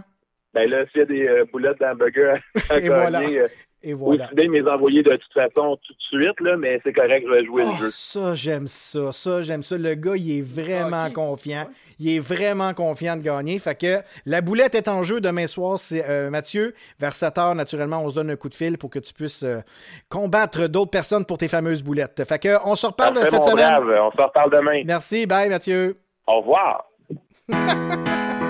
Ben 0.54 0.68
là, 0.68 0.84
s'il 0.90 1.00
y 1.00 1.02
a 1.02 1.06
des 1.06 1.26
euh, 1.28 1.44
boulettes 1.50 1.78
d'hamburger 1.80 2.40
à 2.68 2.76
Et 2.78 2.82
gagner, 2.82 2.88
voilà. 2.88 3.20
euh, 3.20 3.48
Et 3.84 3.94
voilà. 3.94 4.26
aussi 4.26 4.34
bien 4.34 4.44
de 4.46 4.50
me 4.50 4.60
les 4.60 4.68
envoyer 4.68 5.02
de 5.02 5.10
toute 5.16 5.32
façon 5.32 5.78
tout 5.86 5.92
de 5.92 6.00
suite, 6.22 6.40
là, 6.40 6.56
mais 6.56 6.80
c'est 6.84 6.92
correct, 6.92 7.24
je 7.26 7.32
vais 7.32 7.44
jouer 7.44 7.64
Ah, 7.66 7.72
le 7.80 7.84
jeu. 7.86 7.90
ça, 7.90 8.34
j'aime 8.34 8.68
ça. 8.68 9.10
Ça, 9.12 9.42
j'aime 9.42 9.62
ça. 9.62 9.76
Le 9.76 9.94
gars, 9.94 10.12
il 10.16 10.38
est 10.38 10.42
vraiment 10.42 11.10
confiant. 11.10 11.66
Il 11.98 12.14
est 12.16 12.20
vraiment 12.20 12.74
confiant 12.74 13.16
de 13.16 13.22
gagner. 13.22 13.58
Fait 13.58 13.74
que 13.78 13.98
la 14.26 14.40
boulette 14.40 14.74
est 14.74 14.88
en 14.88 15.02
jeu 15.02 15.20
demain 15.20 15.46
soir. 15.46 15.78
C'est 15.78 16.04
euh, 16.08 16.30
Mathieu. 16.30 16.74
Vers 17.00 17.14
7 17.14 17.38
heures, 17.38 17.54
naturellement, 17.54 18.02
on 18.04 18.10
se 18.10 18.14
donne 18.14 18.30
un 18.30 18.36
coup 18.36 18.48
de 18.48 18.54
fil 18.54 18.78
pour 18.78 18.90
que 18.90 18.98
tu 19.00 19.12
puisses 19.14 19.42
euh, 19.42 19.58
combattre 20.08 20.66
d'autres 20.68 20.90
personnes 20.90 21.24
pour 21.24 21.38
tes 21.38 21.48
fameuses 21.48 21.82
boulettes. 21.82 22.22
Fait 22.26 22.38
que 22.38 22.56
on 22.64 22.76
se 22.76 22.86
reparle 22.86 23.14
Parfait, 23.14 23.30
cette 23.30 23.42
semaine. 23.44 23.82
brave. 23.84 24.00
On 24.02 24.16
se 24.16 24.22
reparle 24.22 24.50
demain. 24.52 24.80
Merci. 24.84 25.26
Bye, 25.26 25.48
Mathieu. 25.48 25.98
Au 26.26 26.40
revoir. 26.40 26.84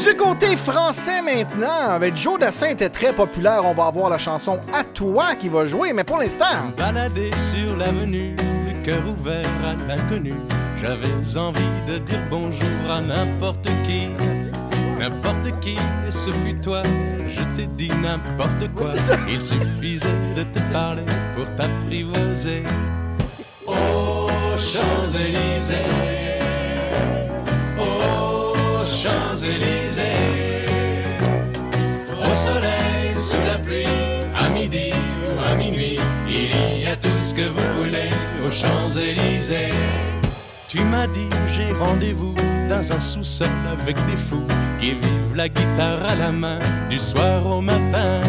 Du 0.00 0.16
côté 0.16 0.56
français 0.56 1.20
maintenant, 1.22 1.90
avec 1.90 2.16
Joe 2.16 2.38
Dassin 2.38 2.70
était 2.70 2.88
très 2.88 3.12
populaire. 3.12 3.64
On 3.64 3.74
va 3.74 3.86
avoir 3.86 4.08
la 4.08 4.18
chanson 4.18 4.58
À 4.72 4.82
toi 4.82 5.34
qui 5.38 5.48
va 5.48 5.66
jouer, 5.66 5.92
mais 5.92 6.04
pour 6.04 6.18
l'instant. 6.18 6.44
Balader 6.76 7.30
sur 7.40 7.76
l'avenue, 7.76 8.34
le 8.38 8.82
cœur 8.82 9.02
ouvert 9.06 9.46
à 9.64 9.74
l'inconnu. 9.86 10.34
J'avais 10.76 11.38
envie 11.38 11.62
de 11.86 11.98
dire 11.98 12.20
bonjour 12.30 12.90
à 12.90 13.00
n'importe 13.00 13.68
qui. 13.84 14.08
N'importe 14.98 15.60
qui, 15.60 15.76
et 16.06 16.10
ce 16.10 16.30
fut 16.30 16.58
toi. 16.60 16.82
Je 17.28 17.42
t'ai 17.54 17.66
dit 17.66 17.90
n'importe 18.02 18.72
quoi. 18.74 18.92
Il 19.28 19.44
suffisait 19.44 20.08
de 20.34 20.42
te 20.42 20.72
parler 20.72 21.04
pour 21.36 21.44
t'apprivoiser. 21.56 22.64
Aux 23.66 24.28
Champs-Élysées. 24.58 25.74
Aux 27.78 28.84
Champs-Élysées. 28.86 29.79
Ce 37.30 37.34
que 37.34 37.48
vous 37.48 37.82
voulez 37.82 38.10
aux 38.44 38.50
Champs-Élysées. 38.50 39.72
Tu 40.66 40.80
m'as 40.82 41.06
dit 41.06 41.28
j'ai 41.46 41.72
rendez-vous 41.72 42.34
dans 42.68 42.92
un 42.92 42.98
sous-sol 42.98 43.48
avec 43.70 43.96
des 44.06 44.16
fous 44.16 44.46
qui 44.80 44.92
vivent 44.92 45.36
la 45.36 45.48
guitare 45.48 46.02
à 46.08 46.16
la 46.16 46.32
main 46.32 46.58
du 46.88 46.98
soir 46.98 47.46
au 47.46 47.60
matin. 47.60 48.20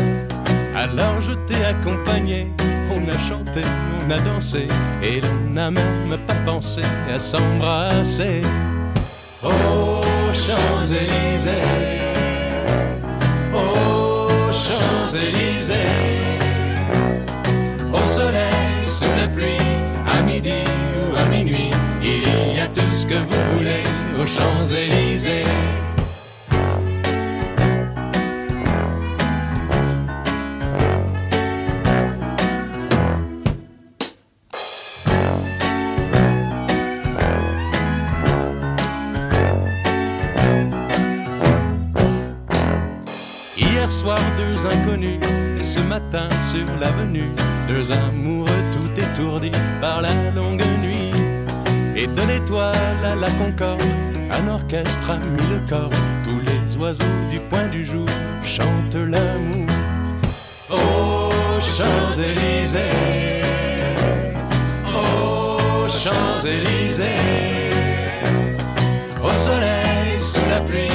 Alors 0.75 1.19
je 1.19 1.33
t'ai 1.47 1.63
accompagné, 1.65 2.51
on 2.91 3.07
a 3.07 3.17
chanté, 3.17 3.61
on 3.97 4.11
a 4.11 4.19
dansé 4.19 4.67
et 5.01 5.21
l'on 5.21 5.49
n'a 5.51 5.71
même 5.71 6.17
pas 6.27 6.39
pensé 6.45 6.83
à 7.11 7.17
s'embrasser. 7.17 8.41
Aux 9.43 10.03
Champs-Élysées. 10.43 11.67
Aux 13.51 14.53
Champs-Élysées. 14.53 16.21
Au 17.91 18.05
soleil, 18.05 18.50
sous 19.01 19.15
la 19.15 19.27
pluie, 19.27 19.57
à 20.05 20.21
midi 20.21 20.61
ou 21.01 21.15
à 21.17 21.25
minuit, 21.25 21.71
il 22.03 22.55
y 22.55 22.59
a 22.59 22.67
tout 22.67 22.93
ce 22.93 23.07
que 23.07 23.15
vous 23.15 23.57
voulez 23.57 23.83
aux 24.19 24.27
Champs-Élysées. 24.27 25.43
Hier 43.57 43.91
soir, 43.91 44.19
deux 44.37 44.65
inconnus, 44.67 45.19
ce 45.63 45.79
matin 45.81 46.27
sur 46.49 46.65
l'avenue, 46.79 47.31
deux 47.67 47.91
amoureux 47.91 48.63
tout 48.71 49.01
étourdis 49.01 49.51
par 49.79 50.01
la 50.01 50.13
longue 50.35 50.63
nuit. 50.81 51.11
Et 51.95 52.07
de 52.07 52.21
l'étoile 52.27 53.03
à 53.03 53.15
la 53.15 53.29
concorde, 53.31 53.83
un 54.31 54.47
orchestre 54.47 55.09
a 55.11 55.17
mis 55.17 55.45
le 55.47 55.59
corps. 55.69 55.91
Tous 56.23 56.39
les 56.39 56.77
oiseaux 56.77 57.03
du 57.29 57.39
point 57.39 57.67
du 57.67 57.83
jour 57.83 58.07
chantent 58.43 58.95
l'amour. 58.95 59.67
Aux 60.69 61.29
Champs-Élysées, 61.61 62.79
aux 64.85 65.89
Champs-Élysées, 65.89 67.05
au 69.21 69.31
soleil, 69.31 70.19
sous 70.19 70.49
la 70.49 70.61
pluie, 70.61 70.87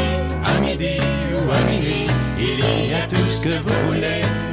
à 0.45 0.61
midi 0.61 0.99
ou 1.33 1.51
à 1.53 1.61
minuit, 1.71 2.07
il 2.39 2.91
y 2.91 2.95
a 2.95 3.07
tout 3.07 3.29
ce 3.29 3.41
que 3.41 3.59
vous 3.65 3.89
voulez 3.89 4.23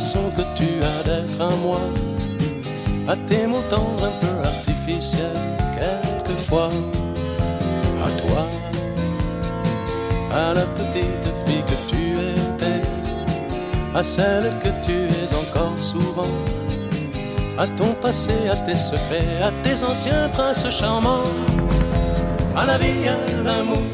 façon 0.00 0.30
que 0.34 0.44
tu 0.56 0.70
as 0.92 1.02
d'être 1.08 1.40
à 1.40 1.54
moi, 1.56 1.82
à 3.06 3.14
tes 3.28 3.46
mots 3.46 3.66
tendres 3.68 4.04
un 4.10 4.16
peu 4.22 4.34
artificiels, 4.52 5.42
quelquefois, 5.76 6.70
à 8.06 8.10
toi, 8.22 8.42
à 10.32 10.54
la 10.54 10.66
petite 10.78 11.28
fille 11.44 11.64
que 11.70 11.78
tu 11.90 12.02
étais, 12.46 12.82
à 13.94 14.02
celle 14.02 14.48
que 14.64 14.70
tu 14.86 14.96
es 15.20 15.28
encore 15.42 15.78
souvent, 15.78 16.34
à 17.58 17.66
ton 17.78 17.92
passé, 18.00 18.38
à 18.50 18.56
tes 18.56 18.76
secrets, 18.76 19.36
à 19.48 19.50
tes 19.62 19.84
anciens 19.84 20.30
princes 20.32 20.70
charmants, 20.70 21.30
à 22.56 22.64
la 22.64 22.78
vie, 22.78 23.06
à 23.06 23.18
l'amour, 23.44 23.84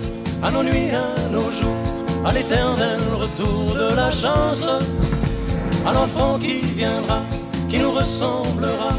à 0.40 0.52
nos 0.52 0.62
nuits, 0.62 0.92
à 0.94 1.28
nos 1.30 1.50
jours, 1.50 1.84
à 2.24 2.30
l'éternel 2.32 3.00
retour 3.24 3.74
de 3.74 3.88
la 3.96 4.10
chance, 4.12 4.68
à 5.86 5.92
l'enfant 5.92 6.38
qui 6.38 6.60
viendra, 6.60 7.20
qui 7.68 7.78
nous 7.78 7.92
ressemblera, 7.92 8.90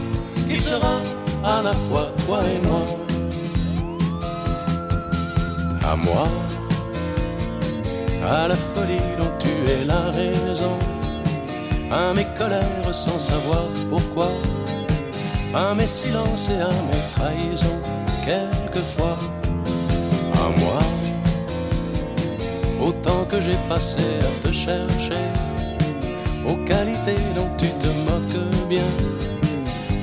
qui 0.50 0.58
sera 0.58 1.02
à 1.44 1.62
la 1.62 1.74
fois 1.74 2.08
toi 2.26 2.40
et 2.44 2.66
moi. 2.68 2.86
À 5.84 5.96
moi, 5.96 6.28
à 8.30 8.48
la 8.48 8.56
folie 8.56 9.08
dont 9.20 9.34
tu 9.40 9.54
es 9.74 9.86
la 9.86 10.12
raison, 10.12 10.76
à 11.92 12.14
mes 12.14 12.28
colères 12.38 12.94
sans 12.94 13.20
savoir 13.20 13.66
pourquoi, 13.90 14.32
à 15.54 15.74
mes 15.74 15.88
silences 15.88 16.50
et 16.50 16.62
à 16.62 16.74
mes 16.90 17.04
trahisons, 17.16 17.82
quelquefois, 18.26 19.18
à 20.44 20.60
moi, 20.60 20.80
au 22.82 22.92
temps 22.92 23.26
que 23.30 23.40
j'ai 23.42 23.58
passé 23.70 24.04
à 24.22 24.48
te 24.48 24.52
chercher, 24.54 25.24
aux 26.46 26.58
qualités 26.66 27.22
dont 27.36 27.50
tu 27.58 27.68
te 27.82 27.88
moques 28.08 28.68
bien, 28.68 28.90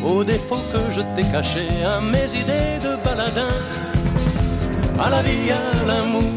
aux 0.04 0.24
défauts 0.24 0.64
que 0.72 0.80
je 0.92 1.00
t'ai 1.14 1.24
cachés, 1.30 1.84
à 1.84 2.00
mes 2.00 2.28
idées 2.32 2.78
de 2.82 2.96
baladin, 3.04 3.54
à 4.98 5.10
la 5.10 5.22
vie, 5.22 5.50
à 5.50 5.86
l'amour, 5.86 6.30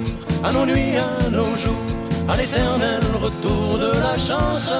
à 0.43 0.51
nos 0.51 0.65
nuits, 0.65 0.97
à 0.97 1.29
nos 1.29 1.55
jours, 1.55 1.85
à 2.27 2.35
l'éternel 2.35 3.01
retour 3.21 3.77
de 3.79 3.91
la 3.91 4.17
chance, 4.17 4.71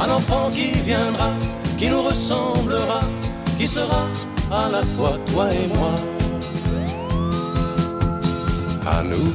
à 0.00 0.06
l'enfant 0.06 0.50
qui 0.52 0.70
viendra, 0.90 1.30
qui 1.78 1.88
nous 1.88 2.02
ressemblera, 2.02 3.00
qui 3.58 3.66
sera 3.66 4.06
à 4.50 4.68
la 4.70 4.82
fois 4.82 5.18
toi 5.26 5.48
et 5.52 5.66
moi. 5.76 5.94
À 8.90 9.02
nous, 9.02 9.32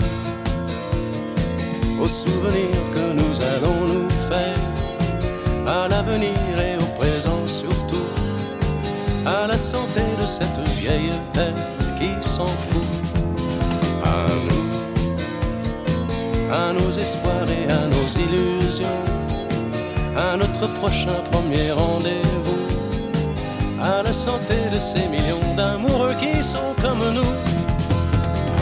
aux 2.03 2.07
souvenirs 2.07 2.84
que 2.93 3.13
nous 3.13 3.35
allons 3.53 3.80
nous 3.93 4.09
faire, 4.30 4.59
à 5.65 5.88
l'avenir 5.88 6.38
et 6.59 6.75
au 6.75 6.89
présent 6.99 7.41
surtout, 7.45 8.09
à 9.25 9.47
la 9.47 9.57
santé 9.57 10.01
de 10.19 10.25
cette 10.25 10.59
vieille 10.80 11.13
terre 11.31 11.53
qui 11.97 12.11
s'en 12.19 12.47
fout. 12.67 12.84
À 14.03 14.25
nous, 14.47 14.67
à 16.51 16.73
nos 16.73 16.91
espoirs 16.91 17.49
et 17.49 17.71
à 17.71 17.88
nos 17.95 18.07
illusions, 18.25 19.01
à 20.17 20.35
notre 20.35 20.67
prochain 20.80 21.19
premier 21.31 21.71
rendez-vous, 21.71 22.63
à 23.81 24.03
la 24.03 24.13
santé 24.13 24.57
de 24.73 24.80
ces 24.80 25.07
millions 25.07 25.55
d'amoureux 25.55 26.15
qui 26.19 26.43
sont 26.43 26.73
comme 26.81 27.03
nous, 27.13 27.34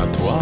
à 0.03 0.07
toi, 0.17 0.39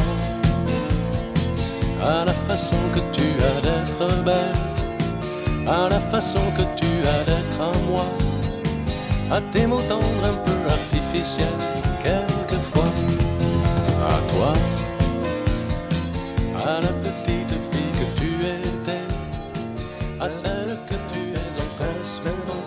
à 2.01 2.25
la 2.25 2.33
façon 2.47 2.77
que 2.95 2.99
tu 3.11 3.27
as 3.43 3.61
d'être 3.61 4.23
belle, 4.23 5.67
à 5.67 5.89
la 5.89 5.99
façon 5.99 6.39
que 6.57 6.63
tu 6.79 6.85
as 7.07 7.23
d'être 7.25 7.61
à 7.61 7.77
moi, 7.87 8.05
à 9.31 9.41
tes 9.51 9.65
mots 9.67 9.81
tendres 9.87 10.03
un 10.23 10.37
peu 10.45 10.69
artificiels, 10.69 11.47
quelquefois, 12.03 12.91
à 14.07 14.19
toi, 14.31 14.53
à 16.65 16.81
la 16.81 16.87
petite 16.87 17.57
fille 17.71 17.91
que 17.93 18.19
tu 18.19 18.45
étais, 18.45 19.05
à 20.19 20.29
celle 20.29 20.77
que 20.87 20.95
tu 21.13 21.29
es 21.29 21.51
encore 21.65 22.05
souvent. 22.23 22.63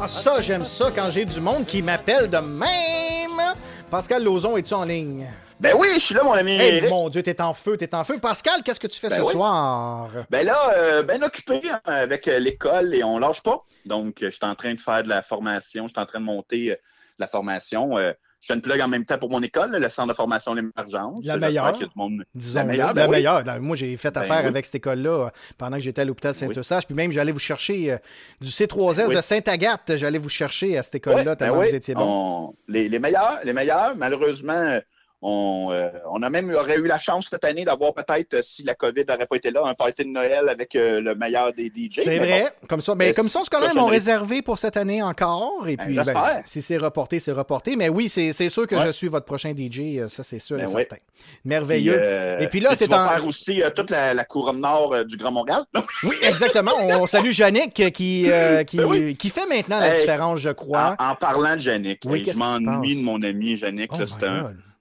Ah, 0.00 0.08
ça, 0.08 0.40
j'aime 0.40 0.64
ça 0.64 0.90
quand 0.94 1.10
j'ai 1.10 1.24
du 1.24 1.40
monde 1.40 1.66
qui 1.66 1.82
m'appelle 1.82 2.28
de 2.28 2.38
même. 2.38 3.54
Pascal 3.90 4.22
Lauzon, 4.22 4.56
es-tu 4.56 4.72
en 4.72 4.84
ligne? 4.84 5.26
Ben 5.60 5.74
oui, 5.78 5.88
je 5.94 6.00
suis 6.00 6.14
là, 6.14 6.22
mon 6.24 6.32
ami 6.32 6.56
Eh 6.58 6.76
Eric. 6.78 6.90
mon 6.90 7.08
Dieu, 7.10 7.22
t'es 7.22 7.40
en 7.42 7.52
feu, 7.52 7.76
t'es 7.76 7.94
en 7.94 8.02
feu. 8.02 8.18
Pascal, 8.18 8.62
qu'est-ce 8.64 8.80
que 8.80 8.86
tu 8.86 8.98
fais 8.98 9.10
Ben 9.10 9.16
ce 9.18 9.22
oui. 9.26 9.32
soir? 9.32 10.08
Ben 10.30 10.46
là, 10.46 10.72
euh, 10.78 11.02
ben 11.02 11.22
occupé 11.22 11.60
hein, 11.70 11.80
avec 11.84 12.26
euh, 12.28 12.38
l'école 12.38 12.94
et 12.94 13.04
on 13.04 13.18
lâche 13.18 13.42
pas. 13.42 13.58
Donc, 13.84 14.22
euh, 14.22 14.26
je 14.30 14.36
suis 14.36 14.44
en 14.46 14.54
train 14.54 14.72
de 14.72 14.78
faire 14.78 15.02
de 15.02 15.08
la 15.10 15.20
formation, 15.20 15.84
je 15.86 15.92
suis 15.92 16.00
en 16.00 16.06
train 16.06 16.20
de 16.20 16.24
monter 16.24 16.72
euh, 16.72 16.76
la 17.18 17.26
formation. 17.26 17.98
Euh, 17.98 18.12
je 18.40 18.46
fais 18.46 18.54
une 18.54 18.62
plug 18.62 18.80
en 18.80 18.88
même 18.88 19.04
temps 19.04 19.18
pour 19.18 19.28
mon 19.28 19.42
école, 19.42 19.70
le 19.76 19.88
centre 19.90 20.08
de 20.08 20.14
formation 20.14 20.54
L'Émergence. 20.54 21.26
La 21.26 21.36
meilleure. 21.36 21.76
du 21.76 21.84
monde- 21.94 22.24
Disons 22.34 22.60
la 22.60 22.64
la 22.64 22.72
meilleure, 23.06 23.42
ben 23.44 23.56
oui. 23.58 23.60
Moi, 23.66 23.76
j'ai 23.76 23.94
fait 23.98 24.12
Ben 24.14 24.22
affaire 24.22 24.40
oui. 24.40 24.46
avec 24.48 24.64
cette 24.64 24.76
école-là 24.76 25.28
pendant 25.58 25.76
que 25.76 25.82
j'étais 25.82 26.00
à 26.00 26.04
l'hôpital 26.06 26.34
Saint-Eustache. 26.34 26.86
Puis 26.86 26.94
même, 26.94 27.12
j'allais 27.12 27.32
vous 27.32 27.38
chercher 27.38 27.98
du 28.40 28.48
C3S 28.48 29.08
Oui. 29.08 29.14
de 29.16 29.20
Sainte-Agathe. 29.20 29.96
J'allais 29.96 30.16
vous 30.16 30.30
chercher 30.30 30.78
à 30.78 30.82
cette 30.82 30.94
école-là 30.94 31.24
ben 31.24 31.36
tellement 31.36 31.56
vous 31.60 31.74
étiez 31.74 31.92
bon. 31.92 32.48
On- 32.48 32.54
les, 32.72 32.88
les 32.88 32.98
meilleurs, 32.98 33.40
les 33.44 33.52
meilleurs, 33.52 33.94
malheureusement, 33.96 34.78
on, 35.22 35.68
euh, 35.70 35.88
on 36.10 36.22
a 36.22 36.30
même 36.30 36.50
aurait 36.54 36.78
eu 36.78 36.86
la 36.86 36.98
chance 36.98 37.28
cette 37.30 37.44
année 37.44 37.64
d'avoir 37.66 37.92
peut-être, 37.92 38.34
euh, 38.34 38.42
si 38.42 38.62
la 38.62 38.74
COVID 38.74 39.04
n'aurait 39.06 39.26
pas 39.26 39.36
été 39.36 39.50
là, 39.50 39.62
un 39.66 39.74
party 39.74 40.04
de 40.04 40.08
Noël 40.08 40.48
avec 40.48 40.74
euh, 40.76 41.00
le 41.00 41.14
meilleur 41.14 41.52
des 41.52 41.66
DJ. 41.66 41.96
C'est 42.02 42.06
Mais 42.06 42.18
vrai. 42.18 42.40
bon. 42.62 42.66
Comme 42.68 42.80
ça, 42.80 42.94
ben, 42.94 43.10
Euh, 43.10 43.12
comme 43.14 43.28
ça, 43.28 43.40
on 43.40 43.44
se 43.44 43.50
connaît, 43.50 43.66
cochonnerie. 43.66 43.84
m'ont 43.84 43.90
réservé 43.90 44.40
pour 44.42 44.58
cette 44.58 44.76
année 44.78 45.02
encore. 45.02 45.68
Et 45.68 45.76
Ben, 45.76 45.84
puis, 45.86 45.96
ben, 45.96 46.14
si 46.46 46.62
c'est 46.62 46.78
reporté, 46.78 47.20
c'est 47.20 47.32
reporté. 47.32 47.76
Mais 47.76 47.88
oui, 47.90 48.08
c'est 48.08 48.32
sûr 48.48 48.66
que 48.66 48.74
Ouais. 48.76 48.86
je 48.86 48.92
suis 48.92 49.08
votre 49.08 49.26
prochain 49.26 49.52
DJ. 49.54 50.06
Ça, 50.08 50.22
c'est 50.22 50.38
sûr 50.38 50.56
et 50.56 50.60
Ben 50.64 50.66
oui. 50.68 50.72
certain. 50.88 50.96
Merveilleux. 51.44 51.92
Puis, 51.96 52.02
euh, 52.02 52.38
et 52.38 52.48
puis 52.48 52.60
là, 52.60 52.70
tu 52.70 52.76
t'es 52.78 52.86
vas 52.86 53.04
en. 53.04 53.08
faire 53.10 53.26
aussi 53.26 53.62
toute 53.76 53.90
la, 53.90 54.14
la 54.14 54.24
couronne 54.24 54.60
nord 54.60 55.04
du 55.04 55.16
Grand 55.16 55.32
Montréal. 55.32 55.64
Oui, 56.04 56.16
exactement. 56.22 56.72
On 56.98 57.06
salue 57.06 57.32
Yannick 57.32 57.74
qui, 57.74 57.92
qui, 57.92 58.24
Ben 58.28 58.64
oui. 58.86 59.16
qui 59.16 59.28
fait 59.28 59.46
maintenant 59.46 59.80
la 59.80 59.88
Hey, 59.94 60.00
différence, 60.00 60.40
je 60.40 60.50
crois. 60.50 60.96
En, 60.98 61.10
en 61.10 61.14
parlant 61.14 61.56
de 61.56 61.60
Yannick, 61.60 62.00
Oui, 62.06 62.20
hey, 62.26 62.32
je 62.32 62.38
m'ennuie 62.38 62.96
de 62.96 63.04
mon 63.04 63.22
ami 63.22 63.54
Yannick. 63.58 63.90
Oh 63.92 63.98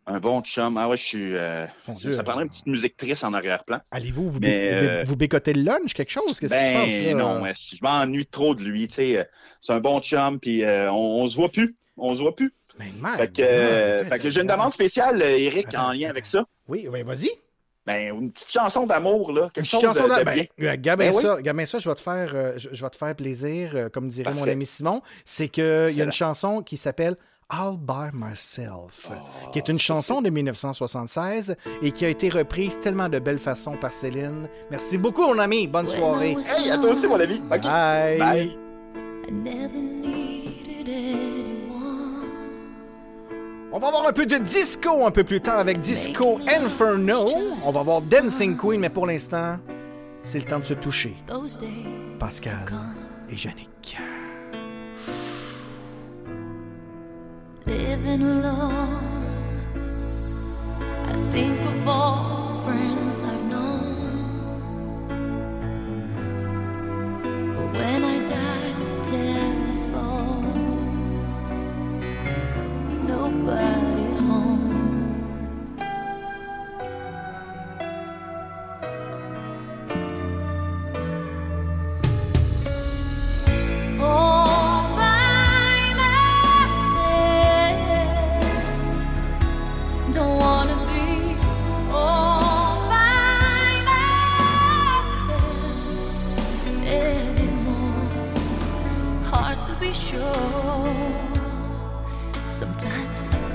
un, 0.09 0.19
bon 0.19 0.41
chum. 0.41 0.77
Ah 0.77 0.87
ouais, 0.89 0.97
je 0.97 1.03
suis. 1.03 1.35
euh, 1.35 1.65
ça, 2.11 2.23
prendrait 2.23 2.43
une 2.43 2.49
petite 2.49 2.67
musique 2.67 2.97
triste 2.97 3.23
en 3.23 3.33
arrière-plan. 3.33 3.79
Allez-vous 3.91 4.29
vous, 4.31 4.39
Mais, 4.39 4.47
bé- 4.75 4.87
euh, 4.89 5.03
vous 5.05 5.15
bécotez 5.15 5.53
le 5.53 5.63
lunch, 5.63 5.93
quelque 5.93 6.11
chose? 6.11 6.39
Qu'est-ce 6.39 6.53
qui 6.53 6.59
se 6.59 6.73
passe 6.73 6.89
Ben 7.03 7.17
là? 7.17 7.23
non, 7.23 7.41
ouais, 7.41 7.53
je 7.55 7.77
m'ennuie 7.81 8.25
trop 8.25 8.55
de 8.55 8.63
lui. 8.63 8.87
Euh, 8.99 9.23
c'est 9.61 9.73
un 9.73 9.79
bon 9.79 10.01
chum, 10.01 10.39
puis 10.39 10.63
euh, 10.63 10.91
on, 10.91 11.21
on 11.23 11.27
se 11.27 11.35
voit 11.35 11.49
plus. 11.49 11.75
On 11.97 12.15
se 12.15 12.21
voit 12.21 12.35
plus. 12.35 12.53
Mais 12.79 12.91
my 13.01 13.17
Fait 13.17 13.27
que, 13.31 14.05
fait 14.09 14.19
que 14.19 14.29
j'ai 14.29 14.41
une 14.41 14.47
demande 14.47 14.71
spéciale, 14.71 15.21
Eric, 15.21 15.67
en 15.77 15.91
lien 15.91 16.09
avec 16.09 16.25
ça. 16.25 16.45
Oui, 16.67 16.87
oui, 16.91 17.03
vas-y. 17.03 17.29
Ben, 17.85 18.15
une 18.15 18.31
petite 18.31 18.51
chanson 18.51 18.85
d'amour, 18.85 19.31
là. 19.31 19.49
Quelque 19.53 19.65
Une 19.65 19.65
chose 19.65 19.81
chanson 19.81 20.07
bien. 20.07 20.45
ben, 20.57 20.75
Gabin 20.79 21.05
Ben 21.05 21.13
ça, 21.13 21.21
ça, 21.65 21.79
je 21.79 21.89
vais 21.89 21.95
te 21.95 22.01
faire, 22.01 22.57
je, 22.57 22.69
je 22.71 22.83
vais 22.83 22.89
te 22.89 22.95
faire 22.97 23.15
plaisir, 23.15 23.89
comme 23.91 24.09
dirait 24.09 24.33
mon 24.33 24.47
ami 24.47 24.65
Simon. 24.65 25.01
C'est 25.25 25.47
qu'il 25.49 25.63
y 25.91 26.01
a 26.01 26.05
une 26.05 26.11
chanson 26.11 26.61
qui 26.61 26.77
s'appelle 26.77 27.15
All 27.51 27.77
by 27.77 28.09
Myself, 28.13 29.07
Oh, 29.09 29.49
qui 29.51 29.57
est 29.57 29.67
une 29.69 29.79
chanson 29.79 30.21
de 30.21 30.29
1976 30.29 31.55
et 31.81 31.91
qui 31.91 32.05
a 32.05 32.09
été 32.09 32.29
reprise 32.29 32.79
tellement 32.79 33.09
de 33.09 33.17
belle 33.17 33.39
façon 33.39 33.75
par 33.75 33.91
Céline. 33.91 34.47
Merci 34.69 34.99
beaucoup, 34.99 35.23
mon 35.23 35.39
ami. 35.39 35.65
Bonne 35.65 35.87
soirée. 35.87 36.35
Hey, 36.47 36.69
à 36.69 36.77
toi 36.77 36.91
aussi, 36.91 37.07
mon 37.07 37.19
ami. 37.19 37.41
Bye. 37.41 37.59
Bye. 38.19 38.57
I 39.27 39.31
never 39.33 39.81
needed 39.81 40.87
anyone. 40.89 42.27
On 43.71 43.79
va 43.79 43.87
avoir 43.87 44.07
un 44.07 44.13
peu 44.13 44.27
de 44.27 44.37
disco 44.37 45.03
un 45.03 45.11
peu 45.11 45.23
plus 45.23 45.41
tard 45.41 45.57
avec 45.57 45.79
Disco 45.79 46.39
Inferno. 46.47 47.25
On 47.65 47.71
va 47.71 47.79
avoir 47.79 48.01
Dancing 48.03 48.57
Queen, 48.57 48.79
mais 48.79 48.89
pour 48.89 49.07
l'instant, 49.07 49.57
c'est 50.23 50.37
le 50.37 50.45
temps 50.45 50.59
de 50.59 50.65
se 50.65 50.75
toucher. 50.75 51.15
Those 51.25 51.57
days 51.57 51.67
Pascal 52.19 52.53
et 53.31 53.35
Yannick. 53.35 53.97
Living 57.69 58.23
alone. 58.23 59.61
I 61.05 61.13
think 61.31 61.59
of 61.61 61.87
all 61.87 62.47
the 62.47 62.63
friends 62.65 63.23
I've 63.23 63.43
known. 63.43 65.09
But 67.55 67.69
when 67.77 68.03
I 68.03 68.17
dial 68.25 68.79
the 68.89 69.03
telephone, 69.13 70.47
nobody's 73.07 74.21
home. 74.23 74.68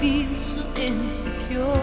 Feel 0.05 0.37
so 0.37 0.63
insecure. 0.77 1.81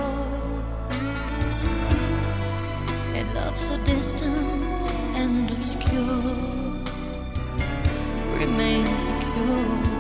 And 3.18 3.34
love 3.34 3.58
so 3.60 3.76
distant 3.84 4.82
and 5.22 5.50
obscure 5.50 6.22
remains 8.38 9.00
the 9.08 9.16
cure. 9.26 9.91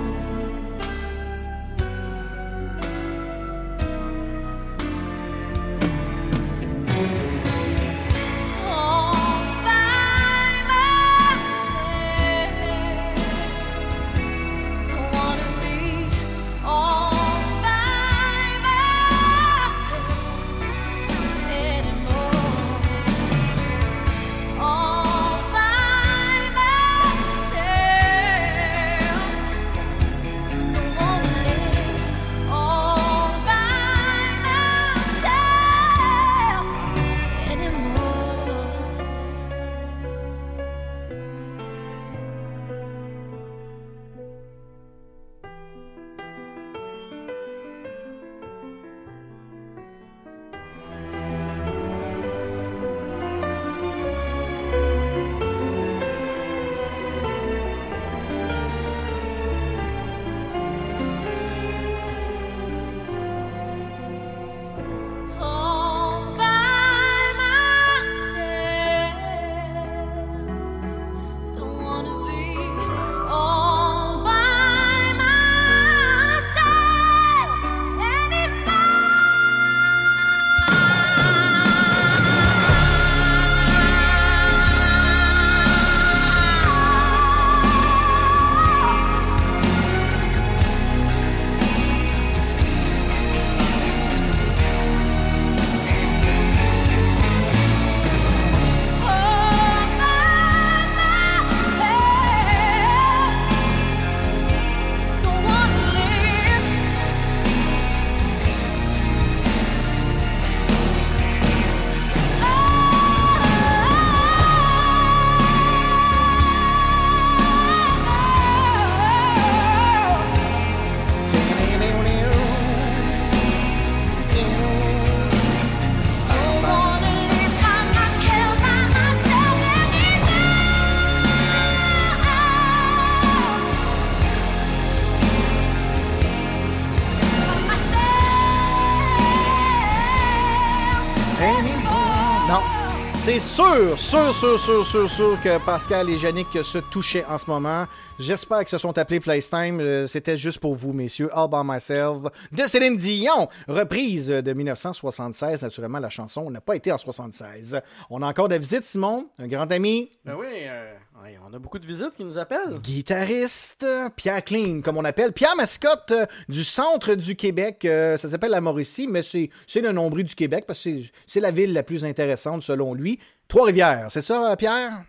C'est 143.24 143.38
sûr, 143.38 144.00
sûr, 144.00 144.34
sûr, 144.34 144.60
sûr, 144.60 144.84
sûr, 144.84 145.08
sûr 145.08 145.42
que 145.44 145.64
Pascal 145.64 146.10
et 146.10 146.16
Yannick 146.16 146.48
se 146.64 146.80
touchaient 146.80 147.24
en 147.26 147.38
ce 147.38 147.46
moment. 147.48 147.86
J'espère 148.18 148.60
qu'ils 148.62 148.70
se 148.70 148.80
sont 148.80 148.98
appelés 148.98 149.20
FaceTime. 149.20 149.80
Euh, 149.80 150.08
C'était 150.08 150.38
juste 150.38 150.58
pour 150.60 150.74
vous, 150.74 150.92
messieurs. 150.92 151.30
All 151.32 151.48
by 151.48 151.62
myself 151.64 152.24
de 152.52 152.64
Céline 152.64 152.98
Dion. 152.98 153.48
Reprise 153.68 154.26
de 154.28 154.54
1976. 154.54 155.62
Naturellement, 155.62 156.00
la 156.00 156.10
chanson 156.10 156.50
n'a 156.50 156.62
pas 156.62 156.76
été 156.76 156.92
en 156.92 156.98
76. 156.98 157.80
On 158.10 158.24
a 158.24 158.28
encore 158.28 158.48
de 158.48 158.54
la 158.56 158.60
visite, 158.60 158.86
Simon, 158.86 159.30
un 159.38 159.48
grand 159.48 159.72
ami. 159.72 160.10
Ben 160.26 160.34
oui, 160.36 160.48
euh, 160.64 160.92
ouais, 161.34 161.40
on 161.50 161.54
a 161.54 161.60
beaucoup 161.60 161.80
de 161.80 161.86
visites 161.86 162.16
qui 162.16 162.24
nous 162.24 162.38
appellent. 162.38 162.80
Guitariste, 162.82 163.86
Pierre 164.16 164.44
Clean, 164.44 164.82
comme 164.82 164.98
on 164.98 165.06
appelle. 165.06 165.34
Pierre 165.34 165.56
Mascotte 165.56 166.12
euh, 166.12 166.26
du 166.50 166.64
centre 166.64 167.14
du 167.16 167.36
Québec. 167.36 167.86
euh, 167.86 168.18
ça 168.18 168.30
s'appelle 168.30 168.52
la 168.52 168.62
Mauricie, 168.62 169.08
mais 169.08 169.24
c'est 169.24 169.50
c'est 169.68 169.82
le 169.82 169.92
nombril 169.92 170.26
du 170.26 170.36
Québec 170.36 170.66
parce 170.68 170.84
que 170.84 171.02
c'est- 171.02 171.12
c'est 171.28 171.40
la 171.40 171.52
ville 171.52 171.74
la 171.74 171.84
plus 171.84 172.06
intéressante 172.06 172.64
selon 172.64 172.94
lui. 172.94 173.20
Trois-Rivières, 173.48 174.08
c'est 174.10 174.22
ça, 174.22 174.56
Pierre? 174.58 175.04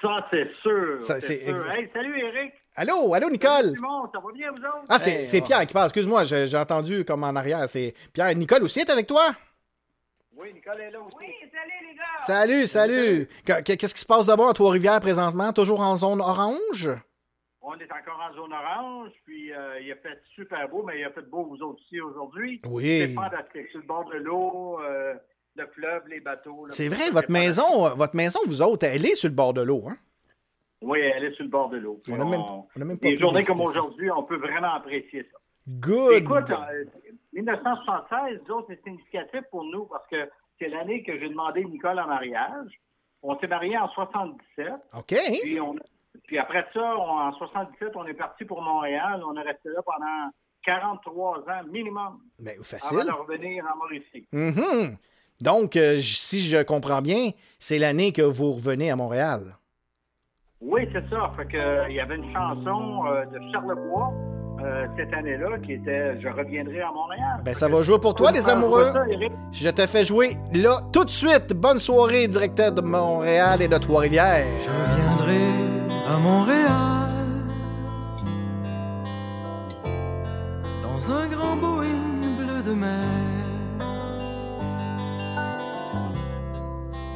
Ça, 0.00 0.26
c'est 0.32 0.48
sûr. 0.62 0.96
Ça, 1.00 1.20
c'est 1.20 1.26
c'est 1.26 1.40
sûr. 1.44 1.50
exact. 1.50 1.72
Hey, 1.78 1.90
salut, 1.92 2.18
Eric. 2.18 2.52
Allô, 2.76 3.14
allô, 3.14 3.30
Nicole? 3.30 3.72
Simon, 3.74 4.08
ça 4.12 4.18
va 4.18 4.32
bien, 4.32 4.50
vous 4.50 4.56
autres? 4.58 4.86
Ah, 4.88 4.98
c'est 4.98 5.26
c'est 5.26 5.40
Pierre 5.42 5.66
qui 5.66 5.72
parle. 5.74 5.86
Excuse-moi, 5.86 6.24
j'ai 6.24 6.46
j'ai 6.46 6.56
entendu 6.56 7.04
comme 7.04 7.22
en 7.22 7.36
arrière. 7.36 7.68
C'est 7.68 7.94
Pierre. 8.12 8.34
Nicole 8.34 8.62
aussi 8.64 8.80
est 8.80 8.90
avec 8.90 9.06
toi? 9.06 9.34
Oui, 10.36 10.52
Nicole 10.52 10.80
est 10.80 10.90
là 10.90 11.00
aussi. 11.00 11.16
Oui, 11.20 11.26
salut, 11.52 11.88
les 11.88 11.94
gars. 11.94 12.02
Salut, 12.26 12.66
salut. 12.66 13.28
Qu- 13.46 13.62
qu- 13.62 13.76
Qu'est-ce 13.76 13.94
qui 13.94 14.00
se 14.00 14.06
passe 14.06 14.26
de 14.26 14.34
bon 14.34 14.48
à 14.48 14.52
Trois-Rivières 14.52 15.00
présentement? 15.00 15.52
Toujours 15.52 15.80
en 15.80 15.96
zone 15.96 16.20
orange? 16.20 16.90
On 17.62 17.74
est 17.78 17.90
encore 17.92 18.20
en 18.30 18.34
zone 18.34 18.52
orange, 18.52 19.10
puis 19.24 19.52
euh, 19.52 19.80
il 19.80 19.90
a 19.92 19.96
fait 19.96 20.20
super 20.34 20.68
beau, 20.68 20.82
mais 20.82 21.00
il 21.00 21.04
a 21.04 21.10
fait 21.10 21.22
beau 21.28 21.44
vous 21.44 21.62
autres 21.62 21.80
aussi 21.80 22.00
aujourd'hui. 22.00 22.60
Oui. 22.66 23.06
C'est. 23.06 23.14
Sur 23.70 23.80
le 23.80 23.86
bord 23.86 24.04
de 24.10 24.16
l'eau, 24.18 24.80
euh, 24.82 25.14
le 25.56 25.66
fleuve, 25.68 26.02
les 26.08 26.20
bateaux. 26.20 26.66
C'est 26.68 26.88
vrai, 26.88 27.10
votre 27.10 27.30
maison, 27.30 27.86
euh, 27.86 27.90
votre 27.90 28.16
maison, 28.16 28.40
vous 28.46 28.60
autres, 28.60 28.86
elle 28.86 29.06
est 29.06 29.14
sur 29.14 29.28
le 29.28 29.34
bord 29.34 29.54
de 29.54 29.62
l'eau, 29.62 29.84
hein? 29.88 29.96
Oui, 30.82 30.98
elle 31.00 31.24
est 31.24 31.32
sur 31.34 31.44
le 31.44 31.50
bord 31.50 31.70
de 31.70 31.78
l'eau. 31.78 32.02
On 32.08 32.14
a 32.20 32.24
même- 32.24 32.40
on 32.40 32.82
a 32.82 32.84
même 32.84 32.98
pas 32.98 33.08
Des 33.08 33.16
journées 33.16 33.44
comme 33.44 33.60
aujourd'hui, 33.60 34.10
on 34.10 34.24
peut 34.24 34.36
vraiment 34.36 34.74
apprécier 34.74 35.22
ça. 35.32 35.38
Good. 35.66 36.12
Écoute, 36.12 36.50
euh, 36.50 36.84
1976, 37.34 38.40
nous 38.48 38.54
autres, 38.54 38.66
c'est 38.70 38.82
significatif 38.84 39.40
pour 39.50 39.64
nous 39.64 39.84
parce 39.86 40.06
que 40.08 40.28
c'est 40.58 40.68
l'année 40.68 41.02
que 41.02 41.18
j'ai 41.18 41.28
demandé 41.28 41.64
Nicole 41.64 41.98
en 41.98 42.06
mariage. 42.06 42.70
On 43.22 43.38
s'est 43.38 43.46
mariés 43.46 43.76
en 43.78 43.88
77. 43.88 44.72
OK. 44.96 45.14
Puis, 45.42 45.60
on- 45.60 45.74
puis 46.24 46.38
après 46.38 46.64
ça, 46.72 46.96
on- 46.96 47.18
en 47.28 47.32
77, 47.32 47.92
on 47.96 48.06
est 48.06 48.14
parti 48.14 48.44
pour 48.44 48.62
Montréal. 48.62 49.22
On 49.26 49.36
est 49.36 49.42
resté 49.42 49.68
là 49.70 49.80
pendant 49.84 50.30
43 50.64 51.38
ans 51.40 51.64
minimum 51.70 52.20
Ben, 52.38 52.54
avant 52.54 52.62
facile. 52.62 53.06
de 53.06 53.12
revenir 53.12 53.64
en 53.72 53.76
Mauricie. 53.78 54.26
Mhm. 54.32 54.96
Donc, 55.42 55.76
euh, 55.76 55.98
si 55.98 56.40
je 56.42 56.62
comprends 56.62 57.02
bien, 57.02 57.30
c'est 57.58 57.78
l'année 57.78 58.12
que 58.12 58.22
vous 58.22 58.52
revenez 58.52 58.90
à 58.90 58.96
Montréal. 58.96 59.56
Oui, 60.60 60.88
c'est 60.92 61.06
ça. 61.10 61.32
Fait 61.36 61.46
que, 61.46 61.56
euh, 61.56 61.88
il 61.90 61.96
y 61.96 62.00
avait 62.00 62.16
une 62.16 62.32
chanson 62.32 63.06
euh, 63.06 63.24
de 63.26 63.38
Charlebois 63.52 64.12
euh, 64.64 64.86
cette 64.96 65.12
année-là 65.12 65.58
qui 65.64 65.74
était 65.74 66.18
Je 66.20 66.28
reviendrai 66.28 66.80
à 66.80 66.90
Montréal. 66.92 67.36
Ben, 67.44 67.54
ça 67.54 67.68
va 67.68 67.82
jouer 67.82 67.98
pour 67.98 68.14
toi, 68.14 68.32
les 68.32 68.48
amoureux. 68.48 68.90
ça. 68.92 69.04
Je 69.52 69.68
te 69.68 69.86
fais 69.86 70.04
jouer 70.04 70.36
là 70.52 70.78
tout 70.92 71.04
de 71.04 71.10
suite. 71.10 71.52
Bonne 71.54 71.80
soirée, 71.80 72.26
directeur 72.28 72.72
de 72.72 72.80
Montréal 72.80 73.60
et 73.62 73.68
de 73.68 73.76
Trois-Rivières. 73.76 74.46
Je 74.58 75.02
viendrai 75.02 75.44
à 76.14 76.18
Montréal 76.18 77.10
dans 80.82 81.12
un 81.12 81.28
grand 81.28 81.56
Boeing 81.56 82.38
bleu 82.38 82.62
de 82.62 82.72
mer. 82.74 82.88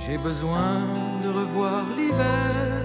J'ai 0.01 0.17
besoin 0.19 0.83
de 1.23 1.29
revoir 1.29 1.83
l'hiver 1.97 2.78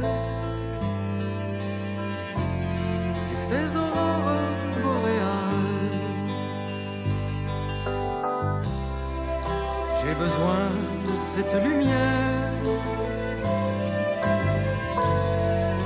boréales. 4.84 5.94
J'ai 10.00 10.16
besoin 10.16 10.64
de 11.06 11.16
cette 11.30 11.56
lumière 11.64 12.44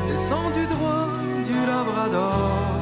des 0.07 0.13
descendu 0.13 0.65
droit 0.67 1.09
du 1.49 1.57
Labrador 1.71 2.77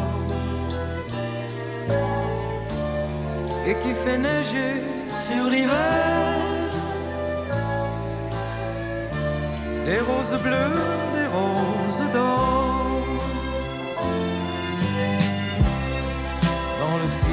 et 3.68 3.76
qui 3.82 3.94
fait 4.03 4.18
neiger 4.18 4.74
sur 5.28 5.49
l'hiver 5.49 6.45
des 9.86 9.99
roses 9.99 10.40
bleues, 10.41 10.82
des 11.16 11.28
roses 11.38 12.12
d'or 12.14 12.65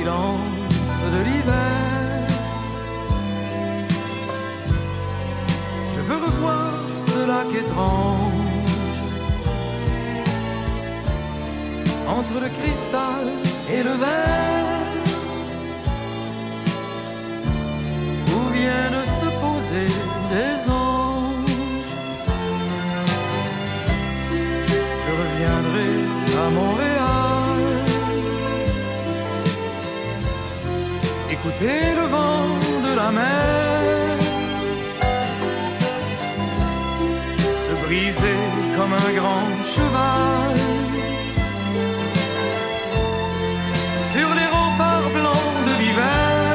silence 0.02 1.00
de 1.14 1.20
l'hiver. 1.26 2.26
Je 5.94 6.00
veux 6.00 6.20
revoir 6.26 6.72
ce 7.06 7.20
lac 7.30 7.50
étrange 7.62 9.00
entre 12.16 12.36
le 12.44 12.48
cristal 12.58 13.24
et 13.74 13.82
le 13.88 13.94
verre 14.04 14.96
où 18.34 18.40
viennent 18.58 19.04
se 19.20 19.28
poser 19.44 19.90
des 20.34 20.54
anges. 20.70 21.94
Je 25.02 25.10
reviendrai 25.22 25.92
à 26.44 26.50
Montréal, 26.58 26.91
écouter 31.42 31.94
le 31.96 32.06
vent 32.06 32.46
de 32.86 32.96
la 32.96 33.10
mer. 33.10 34.18
se 37.64 37.72
briser 37.84 38.40
comme 38.76 38.92
un 38.92 39.12
grand 39.18 39.48
cheval 39.74 40.54
sur 44.12 44.28
les 44.38 44.48
remparts 44.56 45.10
blancs 45.18 45.58
de 45.68 45.74
l'hiver. 45.80 46.52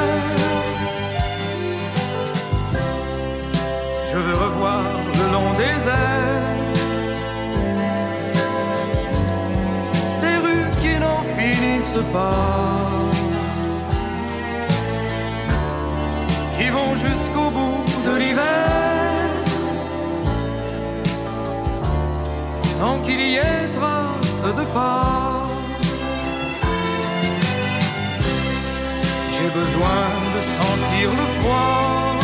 Je 4.11 4.18
veux 4.18 4.38
revoir 4.45 4.84
le 5.19 5.26
long 5.34 5.51
des 5.64 5.80
airs 6.01 6.57
des 10.23 10.38
rues 10.45 10.69
qui 10.81 10.93
n'en 10.99 11.22
finissent 11.38 12.05
pas, 12.14 12.97
jusqu'au 17.06 17.49
bout 17.52 17.84
de 18.06 18.15
l'hiver. 18.18 18.88
sans 22.78 22.99
qu'il 23.02 23.19
y 23.19 23.36
ait 23.38 23.68
trace 23.80 24.56
de 24.60 24.65
pas. 24.76 25.49
J'ai 29.34 29.49
besoin 29.61 30.03
de 30.36 30.41
sentir 30.57 31.07
le 31.19 31.26
froid, 31.38 32.15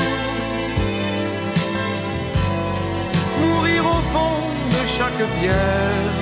mourir 3.41 3.81
au 3.95 4.01
fond 4.13 4.39
de 4.75 4.81
chaque 4.97 5.23
pierre 5.37 6.19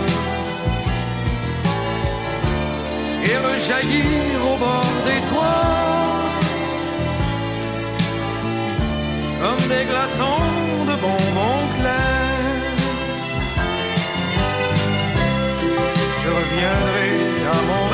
et 3.28 3.36
rejaillir 3.50 4.38
au 4.50 4.56
bord 4.66 4.96
des 5.08 5.22
toits 5.30 6.01
comme 9.42 9.68
des 9.68 9.86
glaçons 9.86 10.44
de 10.90 10.96
bonbons 11.04 11.66
clairs. 11.78 12.22
je 16.22 16.30
reviendrai 16.40 17.10
à 17.56 17.62
Montréal 17.72 17.91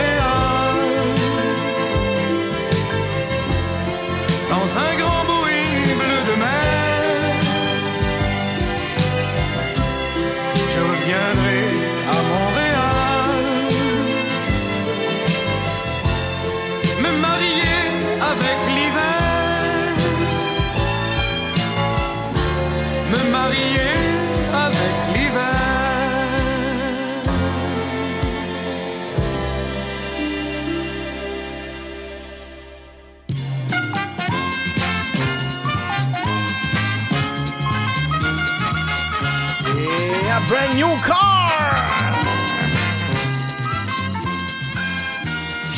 brand 40.49 40.75
new 40.75 40.95
car! 41.05 41.37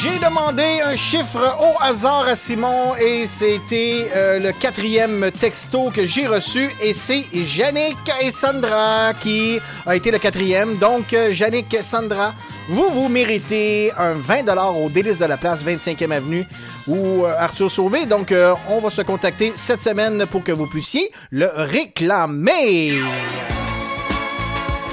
J'ai 0.02 0.18
demandé 0.20 0.64
un 0.86 0.96
chiffre 0.96 1.58
au 1.60 1.76
hasard 1.84 2.26
à 2.26 2.36
Simon 2.38 2.96
et 2.96 3.26
c'était 3.26 4.10
euh, 4.16 4.40
le 4.40 4.54
quatrième 4.54 5.30
texto 5.38 5.90
que 5.94 6.06
j'ai 6.06 6.26
reçu 6.26 6.70
et 6.82 6.94
c'est 6.94 7.26
Yannick 7.34 7.98
et 8.22 8.32
Sandra 8.32 9.14
qui 9.20 9.60
a 9.86 9.98
été 9.98 10.10
le 10.10 10.18
quatrième. 10.18 10.78
Donc, 10.78 11.12
euh, 11.12 11.34
Yannick 11.34 11.74
et 11.74 11.82
Sandra, 11.82 12.34
vous, 12.70 12.90
vous 12.90 13.10
méritez 13.10 13.92
un 13.98 14.14
20 14.14 14.48
au 14.78 14.88
délice 14.88 15.18
de 15.18 15.26
la 15.26 15.36
place 15.36 15.66
25e 15.66 16.12
avenue 16.12 16.46
ou 16.88 17.26
euh, 17.26 17.34
Arthur 17.38 17.70
Sauvé. 17.70 18.06
Donc, 18.06 18.34
on 18.70 18.80
va 18.80 18.92
se 18.92 19.02
contacter 19.02 19.52
cette 19.56 19.82
semaine 19.82 20.26
pour 20.28 20.46
que 20.46 20.54
vous 20.54 20.68
puissiez 20.68 21.12
le 21.32 21.52
réclamer. 21.54 22.94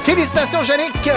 Félicitations, 0.06 0.62
Yannick! 0.62 1.10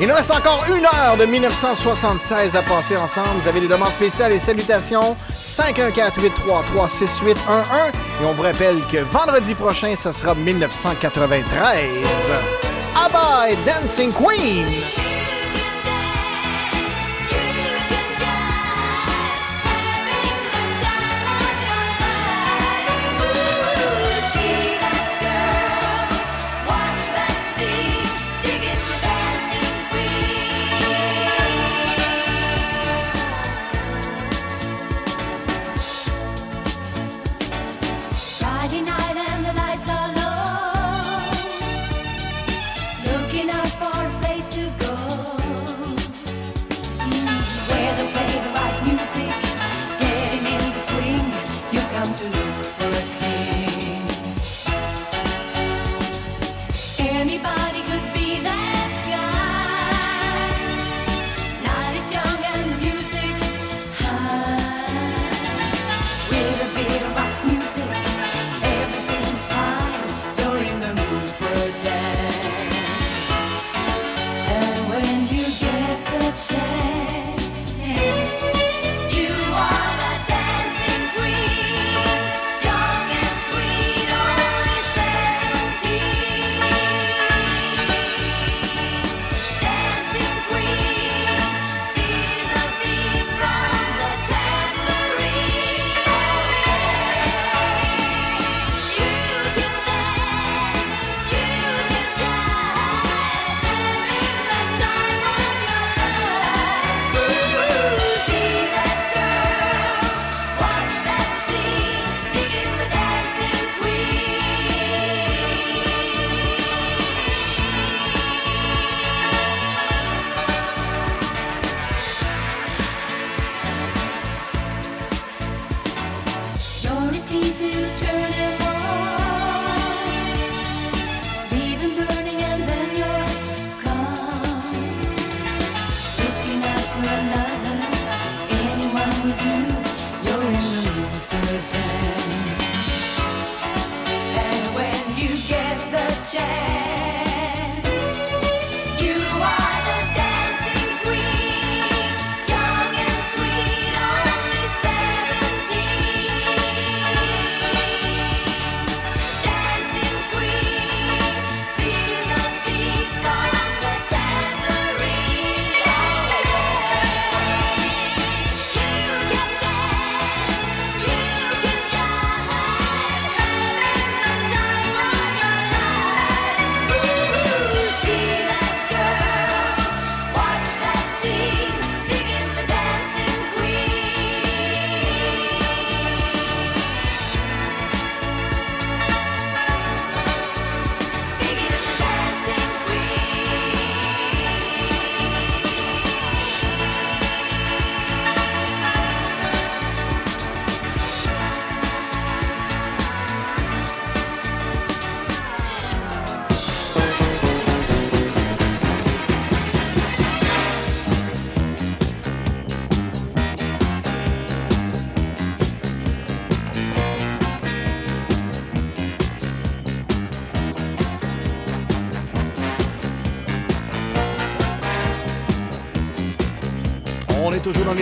Il 0.00 0.08
nous 0.08 0.14
reste 0.14 0.30
encore 0.30 0.64
une 0.74 0.86
heure 0.86 1.18
de 1.18 1.26
1976 1.26 2.56
à 2.56 2.62
passer 2.62 2.96
ensemble. 2.96 3.40
Vous 3.42 3.48
avez 3.48 3.60
des 3.60 3.68
demandes 3.68 3.92
spéciales 3.92 4.32
et 4.32 4.38
salutations. 4.38 5.14
514-833-6811. 5.38 7.34
Et 8.22 8.24
on 8.24 8.32
vous 8.32 8.42
rappelle 8.42 8.80
que 8.90 8.96
vendredi 9.12 9.54
prochain, 9.54 9.94
ce 9.94 10.12
sera 10.12 10.34
1993. 10.34 12.32
Ah 12.96 13.10
bye, 13.12 13.54
Dancing 13.66 14.14
Queen! 14.14 14.64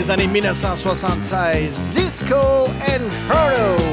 les 0.07 0.11
années 0.13 0.27
1976, 0.29 1.73
Disco 1.91 2.69
Inferno. 2.81 3.86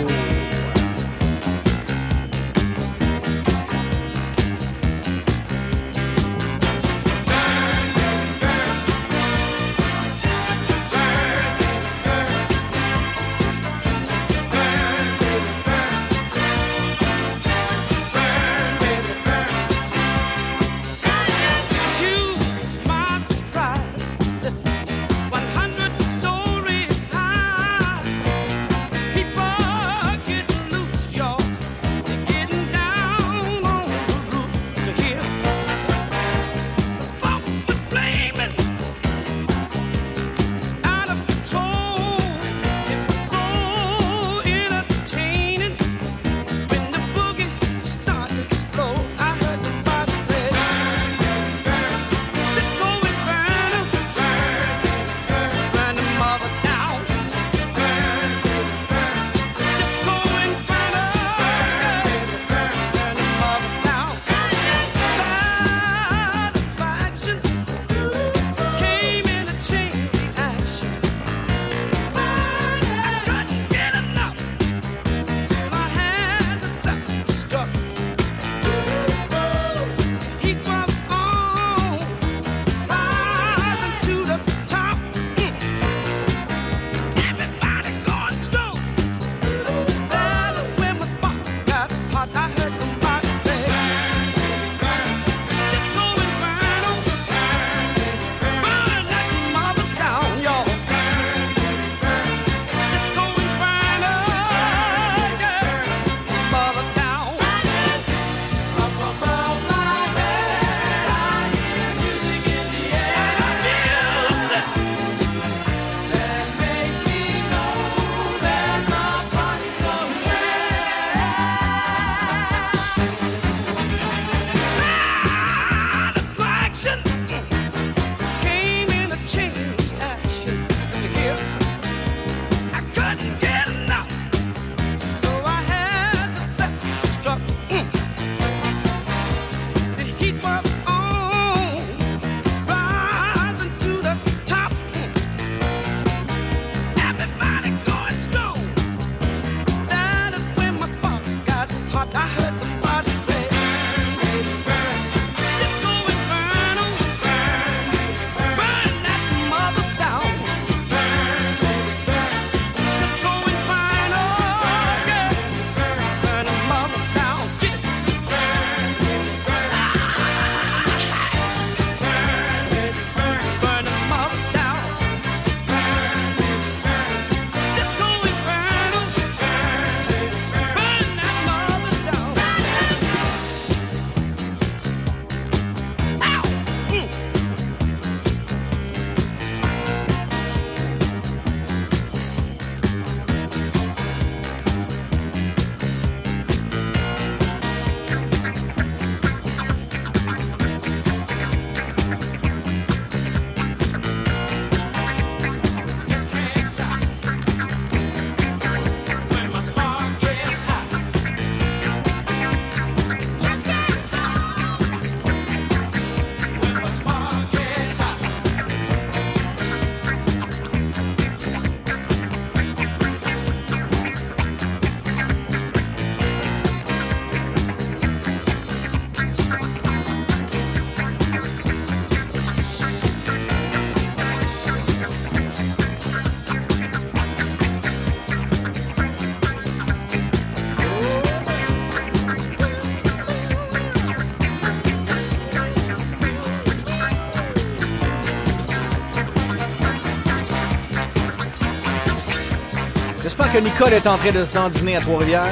Nicole 253.83 253.97
est 253.97 254.07
en 254.07 254.15
train 254.15 254.31
de 254.31 254.45
se 254.45 254.51
dandiner 254.51 254.95
à 254.95 255.01
Trois-Rivières. 255.01 255.43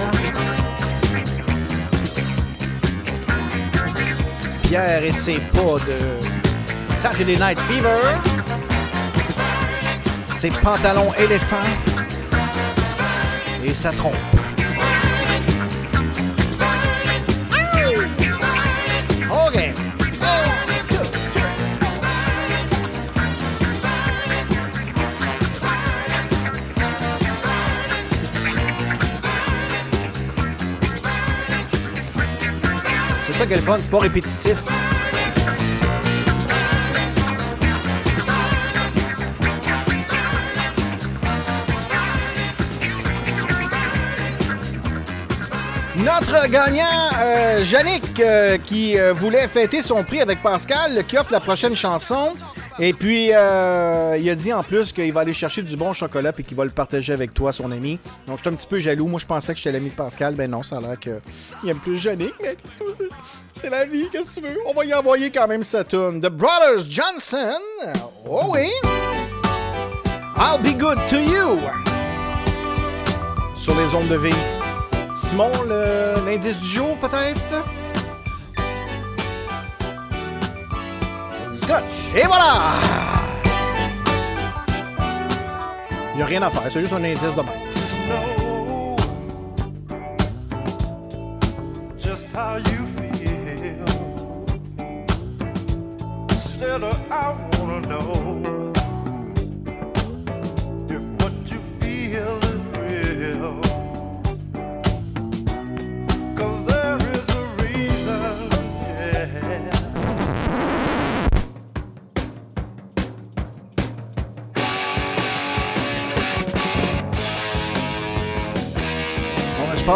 Pierre 4.64 5.04
et 5.04 5.12
ses 5.12 5.40
pas 5.52 5.60
de 5.60 6.94
Saturday 6.94 7.36
Night 7.36 7.60
Fever. 7.60 8.00
Ses 10.28 10.50
pantalons 10.50 11.14
éléphants. 11.16 11.58
Et 13.66 13.74
sa 13.74 13.92
trompe. 13.92 14.31
c'est 33.58 33.92
pas 33.92 34.00
répétitif. 34.00 34.64
Notre 45.98 46.50
gagnant, 46.50 46.84
euh, 47.22 47.64
Yannick, 47.66 48.20
euh, 48.20 48.58
qui 48.58 48.98
euh, 48.98 49.14
voulait 49.14 49.48
fêter 49.48 49.82
son 49.82 50.04
prix 50.04 50.20
avec 50.20 50.42
Pascal, 50.42 51.04
qui 51.06 51.18
offre 51.18 51.32
la 51.32 51.40
prochaine 51.40 51.76
chanson. 51.76 52.34
Et 52.80 52.94
puis, 52.94 53.30
euh, 53.32 54.18
il 54.20 54.28
a 54.30 54.34
dit 54.34 54.52
en 54.52 54.64
plus 54.64 54.94
qu'il 54.94 55.14
va 55.14 55.22
aller 55.22 55.34
chercher 55.34 55.62
du 55.62 55.78
bon 55.78 55.94
chocolat 55.94 56.32
et 56.36 56.44
qu'il 56.44 56.58
va 56.58 56.64
le 56.64 56.72
partager 56.72 57.14
avec 57.14 57.34
toi, 57.34 57.52
son 57.52 57.72
ami. 57.72 58.00
Donc, 58.28 58.38
j'étais 58.38 58.50
un 58.50 58.54
petit 58.54 58.66
peu 58.66 58.80
jaloux. 58.80 59.08
Moi, 59.08 59.20
je 59.20 59.26
pensais 59.28 59.54
que 59.54 59.60
j'étais 59.60 59.72
l'ami 59.74 59.90
de 59.92 59.96
Pascal. 59.96 60.34
Ben 60.34 60.50
non, 60.50 60.64
ça 60.64 60.78
a 60.78 60.82
l'air 60.82 61.00
qu'il 61.00 61.70
aime 61.70 61.80
plus 61.80 62.04
Yannick 62.04 62.34
la 63.72 63.86
vie, 63.86 64.10
qu'est-ce 64.12 64.36
que 64.36 64.42
tu 64.42 64.46
veux? 64.46 64.60
On 64.66 64.74
va 64.74 64.86
y 64.86 64.94
envoyer 64.94 65.32
quand 65.32 65.48
même 65.48 65.64
sa 65.64 65.84
tune. 65.86 66.20
The 66.22 66.30
Brothers 66.30 66.86
Johnson. 66.90 67.60
Oh 68.30 68.44
oui. 68.50 68.70
I'll 70.38 70.60
be 70.62 70.78
good 70.78 71.00
to 71.08 71.18
you. 71.18 71.58
Sur 73.56 73.80
les 73.80 73.96
ondes 73.96 74.10
de 74.10 74.18
vie. 74.18 74.36
Simon, 75.16 75.50
l'indice 76.26 76.60
du 76.60 76.68
jour, 76.68 76.98
peut-être? 77.00 77.64
Scotch. 81.64 82.16
Et 82.16 82.26
voilà! 82.26 82.76
Il 86.14 86.18
n'y 86.18 86.24
a 86.24 86.26
rien 86.26 86.42
à 86.42 86.50
faire, 86.50 86.64
c'est 86.70 86.82
juste 86.82 86.94
un 86.94 87.04
indice 87.04 87.24
de 87.24 87.42
même. 87.42 87.71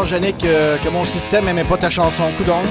Pense, 0.06 0.11
Yannick, 0.11 0.38
que, 0.38 0.77
que 0.84 0.90
mon 0.90 1.03
système 1.03 1.45
n'aimait 1.45 1.64
pas 1.64 1.77
ta 1.77 1.90
chanson, 1.90 2.25
coudon. 2.38 2.61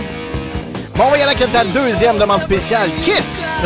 Bon, 0.95 1.05
on 1.07 1.11
va 1.11 1.19
y 1.19 1.23
aller 1.23 1.35
avec 1.35 1.53
ta 1.53 1.65
deuxième 1.65 2.17
demande 2.17 2.41
spéciale. 2.41 2.91
Kiss! 3.03 3.65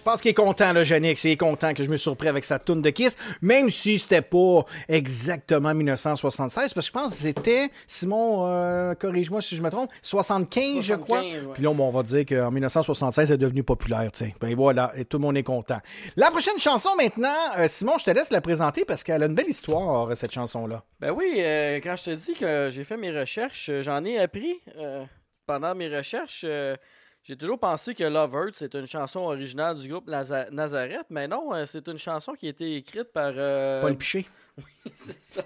Je 0.00 0.04
pense 0.04 0.22
qu'il 0.22 0.30
est 0.30 0.34
content, 0.34 0.72
là, 0.72 0.82
Yannick. 0.82 1.22
Il 1.24 1.32
est 1.32 1.36
content 1.36 1.74
que 1.74 1.84
je 1.84 1.90
me 1.90 1.98
surpris 1.98 2.28
avec 2.28 2.46
sa 2.46 2.58
toune 2.58 2.80
de 2.80 2.88
Kiss, 2.88 3.18
même 3.42 3.68
si 3.68 3.98
c'était 3.98 4.22
pas 4.22 4.64
exactement 4.88 5.74
1976, 5.74 6.72
parce 6.72 6.88
que 6.88 6.98
je 6.98 7.02
pense 7.02 7.12
que 7.12 7.20
c'était, 7.20 7.68
Simon, 7.86 8.46
euh, 8.46 8.94
corrige-moi 8.94 9.42
si 9.42 9.56
je 9.56 9.62
me 9.62 9.68
trompe, 9.68 9.90
75, 10.00 10.80
je 10.80 10.94
crois. 10.94 11.18
75, 11.18 11.44
ouais. 11.44 11.52
Puis 11.52 11.62
là, 11.62 11.74
bon, 11.74 11.86
on 11.86 11.90
va 11.90 12.02
dire 12.02 12.24
qu'en 12.24 12.50
1976, 12.50 13.30
elle 13.30 13.34
est 13.34 13.38
devenue 13.38 13.62
populaire, 13.62 14.10
tiens. 14.10 14.30
Ben 14.40 14.54
voilà, 14.54 14.90
et 14.96 15.04
tout 15.04 15.18
le 15.18 15.22
monde 15.22 15.36
est 15.36 15.42
content. 15.42 15.80
La 16.16 16.30
prochaine 16.30 16.58
chanson 16.58 16.88
maintenant, 16.96 17.28
euh, 17.58 17.68
Simon, 17.68 17.98
je 17.98 18.06
te 18.06 18.10
laisse 18.10 18.30
la 18.30 18.40
présenter 18.40 18.86
parce 18.86 19.04
qu'elle 19.04 19.22
a 19.22 19.26
une 19.26 19.34
belle 19.34 19.50
histoire, 19.50 20.16
cette 20.16 20.32
chanson-là. 20.32 20.82
Ben 21.00 21.10
oui, 21.10 21.34
euh, 21.40 21.78
quand 21.82 21.96
je 21.96 22.04
te 22.04 22.10
dis 22.10 22.32
que 22.32 22.70
j'ai 22.72 22.84
fait 22.84 22.96
mes 22.96 23.12
recherches, 23.12 23.68
euh, 23.68 23.82
j'en 23.82 24.02
ai 24.06 24.18
appris 24.18 24.60
euh, 24.78 25.04
pendant 25.46 25.74
mes 25.74 25.94
recherches. 25.94 26.46
J'ai 27.22 27.36
toujours 27.36 27.58
pensé 27.58 27.94
que 27.94 28.04
Love 28.04 28.32
Hurts 28.34 28.54
c'est 28.54 28.74
une 28.74 28.86
chanson 28.86 29.20
originale 29.20 29.76
du 29.78 29.88
groupe 29.88 30.08
Naza- 30.08 30.50
Nazareth, 30.50 31.06
mais 31.10 31.28
non, 31.28 31.54
euh, 31.54 31.64
c'est 31.66 31.86
une 31.88 31.98
chanson 31.98 32.32
qui 32.34 32.46
a 32.46 32.50
été 32.50 32.76
écrite 32.76 33.12
par. 33.12 33.32
euh, 33.36 33.80
Paul 33.80 33.96
Piché. 33.96 34.26
Oui, 34.58 34.90
c'est 34.92 35.22
ça. 35.22 35.42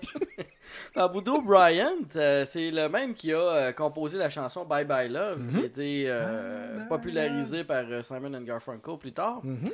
par 0.93 1.09
Bryant. 1.11 1.93
euh, 2.17 2.45
c'est 2.45 2.71
le 2.73 2.89
même 2.89 3.15
qui 3.15 3.33
a 3.33 3.39
euh, 3.39 3.73
composé 3.73 4.19
la 4.19 4.29
chanson 4.31 4.65
Bye 4.65 4.87
Bye 4.87 5.09
Love, 5.09 5.37
qui 5.51 5.57
a 5.57 5.59
Mhm. 5.61 5.65
été 5.65 6.87
popularisée 6.89 7.63
par 7.65 7.85
Simon 8.03 8.35
and 8.35 8.43
Garfunkel 8.43 8.99
plus 8.99 9.13
tard. 9.13 9.41
Mhm. 9.45 9.71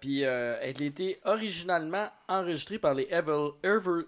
Puis 0.00 0.24
euh, 0.24 0.56
elle 0.60 0.82
a 0.82 0.84
été 0.84 1.18
originalement 1.24 2.08
enregistrée 2.28 2.78
par 2.78 2.94
les 2.94 3.08
Ever, 3.10 3.48
Ever, 3.64 4.02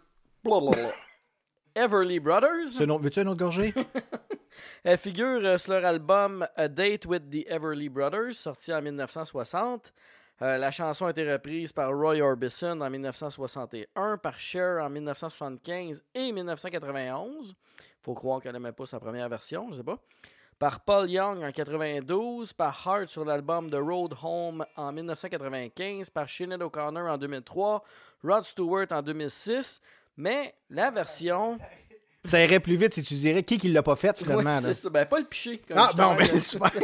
blablabla. 0.45 0.93
Everly 1.75 2.21
Brothers. 2.21 2.77
Veux-tu 2.79 3.21
un 3.21 3.27
autre 3.27 3.39
gorgée? 3.39 3.73
Elle 4.85 4.99
figure 4.99 5.41
euh, 5.43 5.59
sur 5.59 5.73
leur 5.73 5.85
album 5.85 6.47
A 6.55 6.69
Date 6.69 7.07
with 7.07 7.29
the 7.31 7.45
Everly 7.49 7.89
Brothers, 7.89 8.35
sorti 8.35 8.73
en 8.73 8.81
1960. 8.81 9.93
Euh, 10.41 10.57
la 10.57 10.71
chanson 10.71 11.07
a 11.07 11.11
été 11.11 11.31
reprise 11.31 11.73
par 11.73 11.91
Roy 11.91 12.21
Orbison 12.21 12.81
en 12.81 12.89
1961, 12.89 14.19
par 14.19 14.39
Cher 14.39 14.81
en 14.81 14.89
1975 14.89 16.05
et 16.15 16.31
1991. 16.31 17.57
Faut 18.03 18.15
croire 18.15 18.41
qu'elle 18.41 18.53
n'aimait 18.53 18.73
pas 18.73 18.87
sa 18.87 19.01
première 19.01 19.29
version, 19.29 19.69
je 19.73 19.79
sais 19.79 19.83
pas. 19.83 19.99
par 20.61 20.81
Paul 20.81 21.11
Young 21.11 21.43
en 21.43 21.51
92, 21.51 22.53
par 22.53 22.87
Hart 22.87 23.09
sur 23.09 23.25
l'album 23.25 23.71
The 23.71 23.79
Road 23.81 24.15
Home 24.23 24.65
en 24.77 24.93
1995, 24.93 26.11
par 26.11 26.29
Sinead 26.29 26.63
O'Connor 26.63 27.09
en 27.09 27.19
2003, 27.19 27.85
Rod 28.25 28.45
Stewart 28.45 28.87
en 28.91 29.03
2006, 29.03 29.81
mais 30.17 30.55
la 30.71 30.91
version... 30.91 31.59
Ça 32.29 32.43
irait 32.45 32.61
plus 32.61 32.77
vite 32.77 32.95
si 32.95 33.03
tu 33.03 33.15
dirais 33.15 33.43
qui 33.43 33.59
qui 33.59 33.69
l'a 33.69 33.83
pas 33.83 33.97
fait 33.97 34.17
finalement. 34.17 34.53
Ouais, 34.53 34.61
c'est 34.63 34.75
ça. 34.75 34.91
Ben, 34.91 35.07
pas 35.07 35.19
le 35.19 35.25
piché. 35.25 35.59
comme 35.67 35.79
Ah, 35.79 35.91
bon, 35.97 36.15
ben, 36.15 36.39
super. 36.39 36.71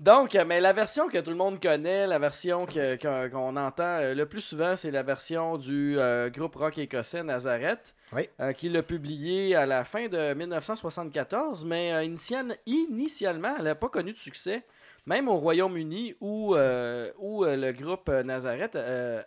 Donc, 0.00 0.34
euh, 0.34 0.44
mais 0.46 0.60
la 0.60 0.74
version 0.74 1.08
que 1.08 1.16
tout 1.18 1.30
le 1.30 1.36
monde 1.36 1.62
connaît, 1.62 2.06
la 2.06 2.18
version 2.18 2.66
que- 2.66 2.96
que- 2.96 3.28
qu'on 3.28 3.56
entend 3.56 3.84
euh, 4.00 4.14
le 4.14 4.26
plus 4.26 4.42
souvent, 4.42 4.76
c'est 4.76 4.90
la 4.90 5.02
version 5.02 5.56
du 5.56 5.98
euh, 5.98 6.28
groupe 6.28 6.56
rock 6.56 6.76
écossais 6.76 7.22
Nazareth, 7.22 7.94
Oui. 8.12 8.28
euh, 8.38 8.52
qui 8.52 8.68
l'a 8.68 8.82
publié 8.82 9.54
à 9.54 9.64
la 9.64 9.82
fin 9.82 10.08
de 10.08 10.34
1974, 10.34 11.64
mais 11.64 11.92
euh, 11.94 12.02
initial- 12.04 12.56
initialement, 12.66 13.54
elle 13.58 13.64
n'a 13.64 13.74
pas 13.74 13.88
connu 13.88 14.12
de 14.12 14.18
succès. 14.18 14.62
Même 15.06 15.28
au 15.28 15.36
Royaume-Uni, 15.36 16.16
où, 16.20 16.54
où 16.54 17.44
le 17.44 17.72
groupe 17.72 18.08
Nazareth 18.08 18.74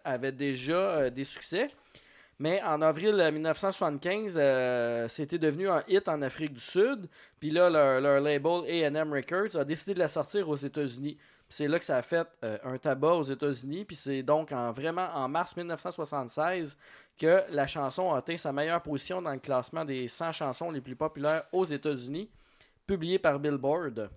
avait 0.03 0.31
déjà 0.31 1.11
des 1.11 1.23
succès. 1.23 1.69
Mais 2.39 2.61
en 2.61 2.81
avril 2.81 3.19
euh, 3.19 3.31
1975, 3.31 4.35
euh, 4.37 5.07
c'était 5.07 5.39
devenu 5.39 5.69
un 5.69 5.83
hit 5.87 6.07
en 6.07 6.21
Afrique 6.21 6.53
du 6.53 6.59
Sud. 6.59 7.09
Puis 7.39 7.49
là, 7.49 7.69
leur, 7.69 8.21
label 8.21 8.85
AM 8.85 9.11
Records 9.11 9.55
a 9.59 9.63
décidé 9.63 9.95
de 9.95 9.99
la 9.99 10.07
sortir 10.07 10.47
aux 10.47 10.55
États-Unis. 10.55 11.17
C'est 11.49 11.67
là 11.67 11.79
que 11.79 11.85
ça 11.85 11.97
a 11.97 12.01
fait 12.01 12.27
euh, 12.43 12.57
un 12.63 12.77
tabac 12.77 13.13
aux 13.13 13.23
États-Unis. 13.23 13.85
Puis 13.85 13.95
c'est 13.95 14.21
donc 14.21 14.51
en, 14.51 14.71
vraiment 14.71 15.09
en 15.15 15.27
mars 15.27 15.57
1976 15.57 16.77
que 17.17 17.43
la 17.49 17.65
chanson 17.65 18.13
a 18.13 18.19
atteint 18.19 18.37
sa 18.37 18.53
meilleure 18.53 18.83
position 18.83 19.21
dans 19.21 19.31
le 19.31 19.39
classement 19.39 19.83
des 19.83 20.07
100 20.07 20.33
chansons 20.33 20.69
les 20.69 20.81
plus 20.81 20.95
populaires 20.95 21.45
aux 21.51 21.65
États-Unis, 21.65 22.29
publié 22.85 23.17
par 23.17 23.39
Billboard. 23.39 24.11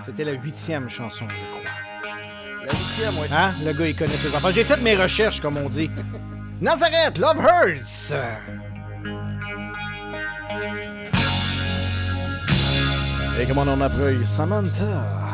C'était 0.00 0.24
la 0.24 0.32
huitième 0.32 0.88
chanson, 0.88 1.28
je 1.28 1.44
crois. 1.52 1.79
Hein? 3.32 3.54
Le 3.64 3.72
gars, 3.72 3.86
il 3.86 3.96
connaît 3.96 4.16
ses 4.16 4.34
enfants. 4.34 4.50
J'ai 4.50 4.64
fait 4.64 4.80
mes 4.80 4.94
recherches, 4.94 5.40
comme 5.40 5.56
on 5.56 5.68
dit. 5.68 5.90
Nazareth, 6.60 7.18
Love 7.18 7.38
Hurts! 7.38 8.12
Et 13.40 13.46
comment 13.46 13.64
on 13.66 13.80
appelle 13.80 14.26
Samantha? 14.26 15.29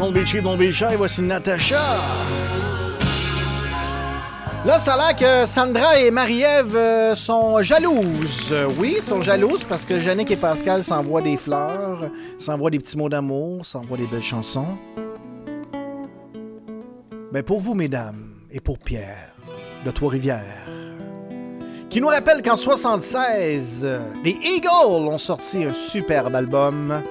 On, 0.00 0.12
les 0.12 0.12
boys, 0.12 0.12
don't 0.12 0.12
be 0.12 0.24
cheap, 0.26 0.42
don't 0.42 0.56
be 0.56 0.70
shy. 0.70 0.96
Voici 0.96 1.22
Natacha. 1.22 1.80
Là, 4.66 4.78
ça 4.78 4.92
a 4.92 4.96
l'air 4.96 5.16
que 5.16 5.46
Sandra 5.46 5.98
et 6.00 6.10
Marie-Ève 6.10 6.76
euh, 6.76 7.14
sont 7.14 7.62
jalouses. 7.62 8.50
Euh, 8.52 8.68
oui, 8.78 8.98
sont 9.00 9.22
jalouses 9.22 9.64
parce 9.64 9.86
que 9.86 9.94
Yannick 9.94 10.30
et 10.30 10.36
Pascal 10.36 10.84
s'envoient 10.84 11.22
des 11.22 11.38
fleurs, 11.38 12.10
s'envoient 12.36 12.70
des 12.70 12.78
petits 12.78 12.98
mots 12.98 13.08
d'amour, 13.08 13.64
s'envoient 13.64 13.96
des 13.96 14.06
belles 14.06 14.20
chansons. 14.20 14.76
Ben 17.32 17.42
pour 17.42 17.60
vous, 17.60 17.74
mesdames, 17.74 18.34
et 18.50 18.60
pour 18.60 18.78
Pierre, 18.78 19.32
de 19.86 19.90
Trois-Rivières, 19.90 20.68
qui 21.88 22.02
nous 22.02 22.08
rappelle 22.08 22.42
qu'en 22.42 22.56
76, 22.56 23.80
euh, 23.84 23.98
les 24.22 24.32
Eagles 24.32 25.08
ont 25.08 25.18
sorti 25.18 25.64
un 25.64 25.72
superbe 25.72 26.34
album. 26.34 27.02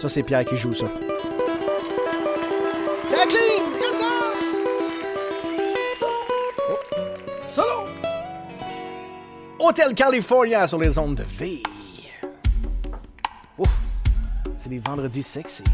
Ça, 0.00 0.08
c'est 0.08 0.22
Pierre 0.22 0.44
qui 0.44 0.56
joue 0.56 0.72
ça. 0.72 0.86
Kathleen, 3.10 3.64
yes 3.80 3.98
sir! 3.98 4.06
Solo! 7.52 7.88
Hotel 9.58 9.94
California 9.94 10.68
sur 10.68 10.78
les 10.78 10.96
ondes 10.98 11.16
de 11.16 11.24
vie. 11.24 11.64
Ouf, 13.58 13.68
c'est 14.54 14.68
des 14.68 14.78
vendredis 14.78 15.24
sexy. 15.24 15.64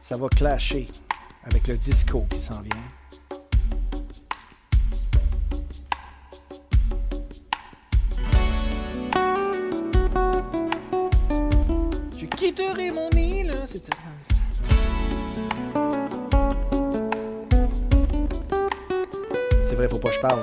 Ça 0.00 0.16
va 0.16 0.28
clasher 0.28 0.88
avec 1.44 1.68
le 1.68 1.76
disco 1.76 2.24
qui 2.30 2.38
s'en 2.38 2.62
vient. 2.62 2.72
C'est 19.64 19.74
vrai, 19.74 19.88
faut 19.88 19.98
pas 19.98 20.10
que 20.10 20.14
je 20.14 20.20
parle. 20.20 20.40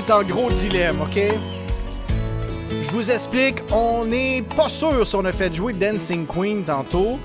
est 0.00 0.10
en 0.10 0.22
gros 0.22 0.50
dilemme, 0.50 1.00
OK? 1.02 1.20
Je 2.70 2.90
vous 2.90 3.10
explique, 3.10 3.56
on 3.70 4.06
n'est 4.06 4.42
pas 4.56 4.68
sûr 4.70 5.06
si 5.06 5.14
on 5.14 5.24
a 5.24 5.32
fait 5.32 5.54
jouer 5.54 5.72
Dancing 5.74 6.26
Queen 6.26 6.64
tantôt. 6.64 7.18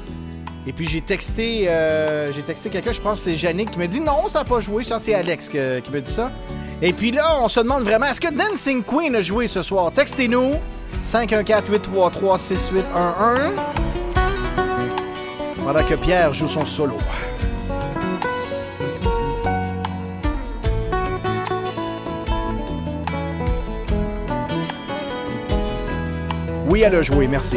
Et 0.67 0.73
puis 0.73 0.87
j'ai 0.87 1.01
texté, 1.01 1.67
euh, 1.69 2.31
texté 2.45 2.69
quelqu'un, 2.69 2.91
je 2.91 2.99
pense 2.99 3.23
que 3.23 3.31
c'est 3.31 3.35
Yannick 3.35 3.71
qui 3.71 3.79
me 3.79 3.87
dit 3.87 4.01
non, 4.01 4.27
ça 4.27 4.39
n'a 4.39 4.45
pas 4.45 4.59
joué. 4.59 4.83
Je 4.83 4.89
pense 4.89 5.03
c'est 5.03 5.13
Alex 5.13 5.47
qui 5.47 5.57
me 5.57 6.01
dit 6.01 6.11
ça. 6.11 6.31
Et 6.81 6.91
puis 6.91 7.11
là, 7.11 7.39
on 7.41 7.47
se 7.47 7.61
demande 7.61 7.83
vraiment, 7.83 8.07
est-ce 8.07 8.19
que 8.19 8.33
Dancing 8.33 8.83
Queen 8.83 9.15
a 9.15 9.21
joué 9.21 9.47
ce 9.47 9.63
soir? 9.63 9.91
Textez-nous 9.93 10.55
514-833-6811 11.01 12.83
pendant 15.63 15.83
que 15.83 15.95
Pierre 15.95 16.33
joue 16.33 16.49
son 16.49 16.65
solo. 16.65 16.97
Oui 26.75 26.83
à 26.83 26.89
le 26.89 27.01
jouer. 27.01 27.25
Merci. 27.29 27.55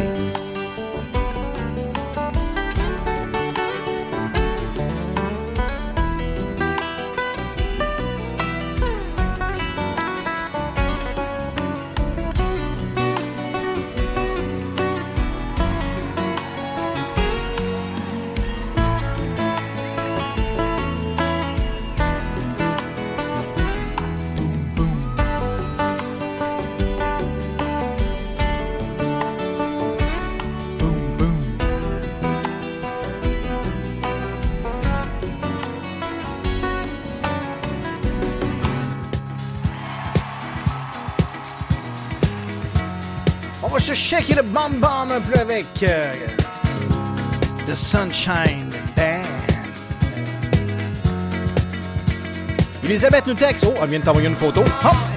Shake 44.09 44.31
It 44.31 44.39
Up 44.39 44.45
Bomb 44.47 44.79
Bomb 44.79 45.11
un 45.11 45.21
peu 45.21 45.39
avec 45.39 45.67
euh, 45.83 46.11
The 47.67 47.75
Sunshine 47.75 48.71
Band. 48.95 49.21
Elisabeth 52.83 53.27
nous 53.27 53.35
texte. 53.35 53.67
Oh, 53.69 53.75
elle 53.79 53.89
vient 53.89 53.99
de 53.99 54.05
t'envoyer 54.05 54.27
une 54.27 54.35
photo. 54.35 54.61
Hop! 54.61 55.08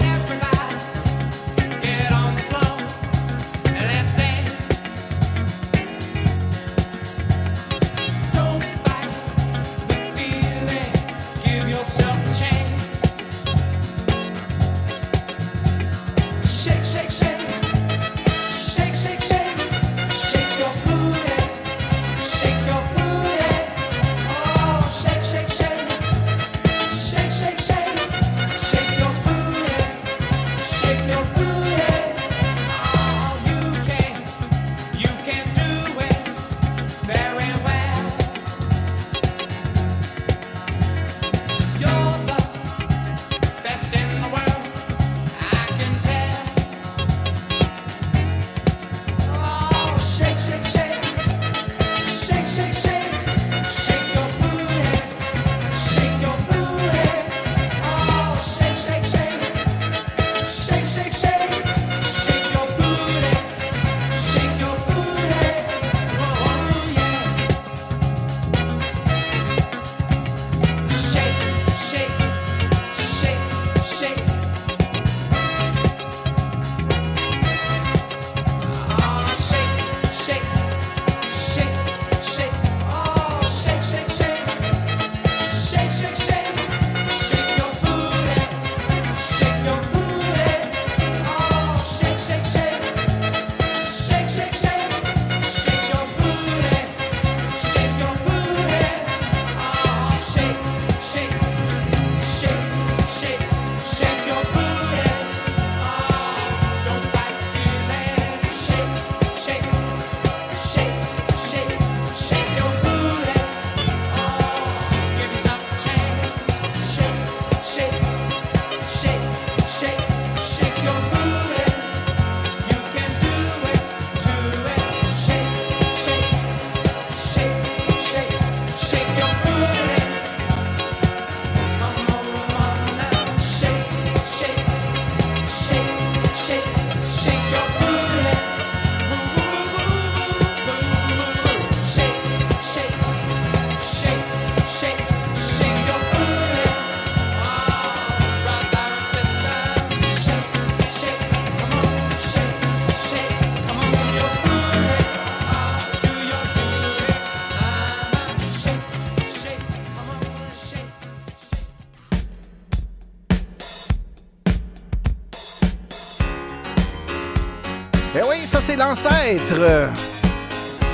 c'est 168.62 168.76
l'ancêtre 168.76 169.90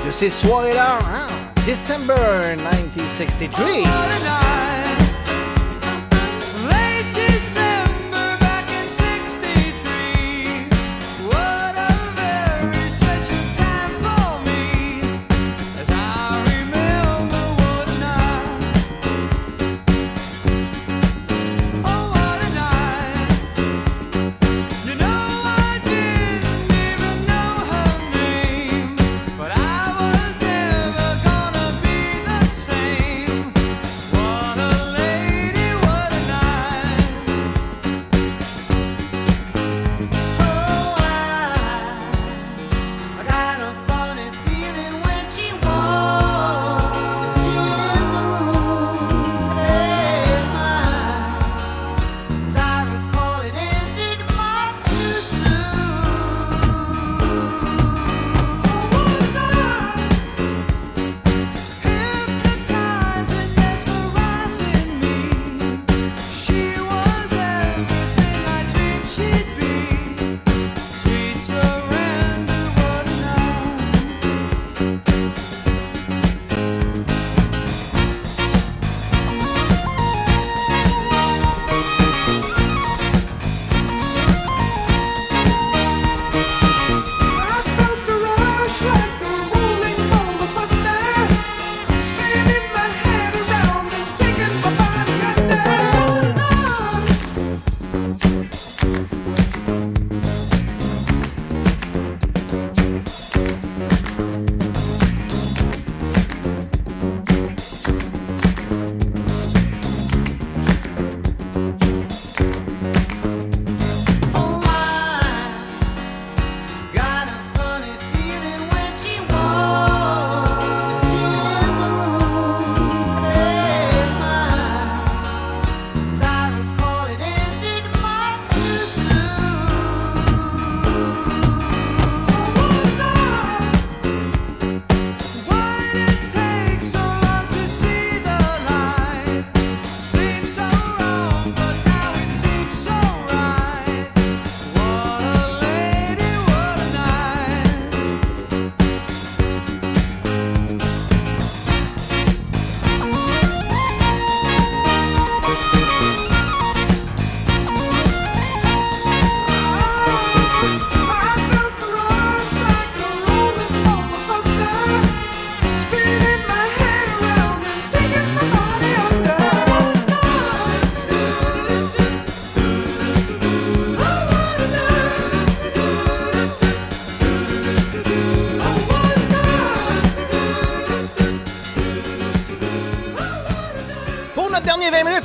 de 0.07 0.11
ces 0.11 0.31
soirées-là, 0.31 1.01
hein? 1.01 1.29
December 1.67 2.57
1963. 2.57 4.48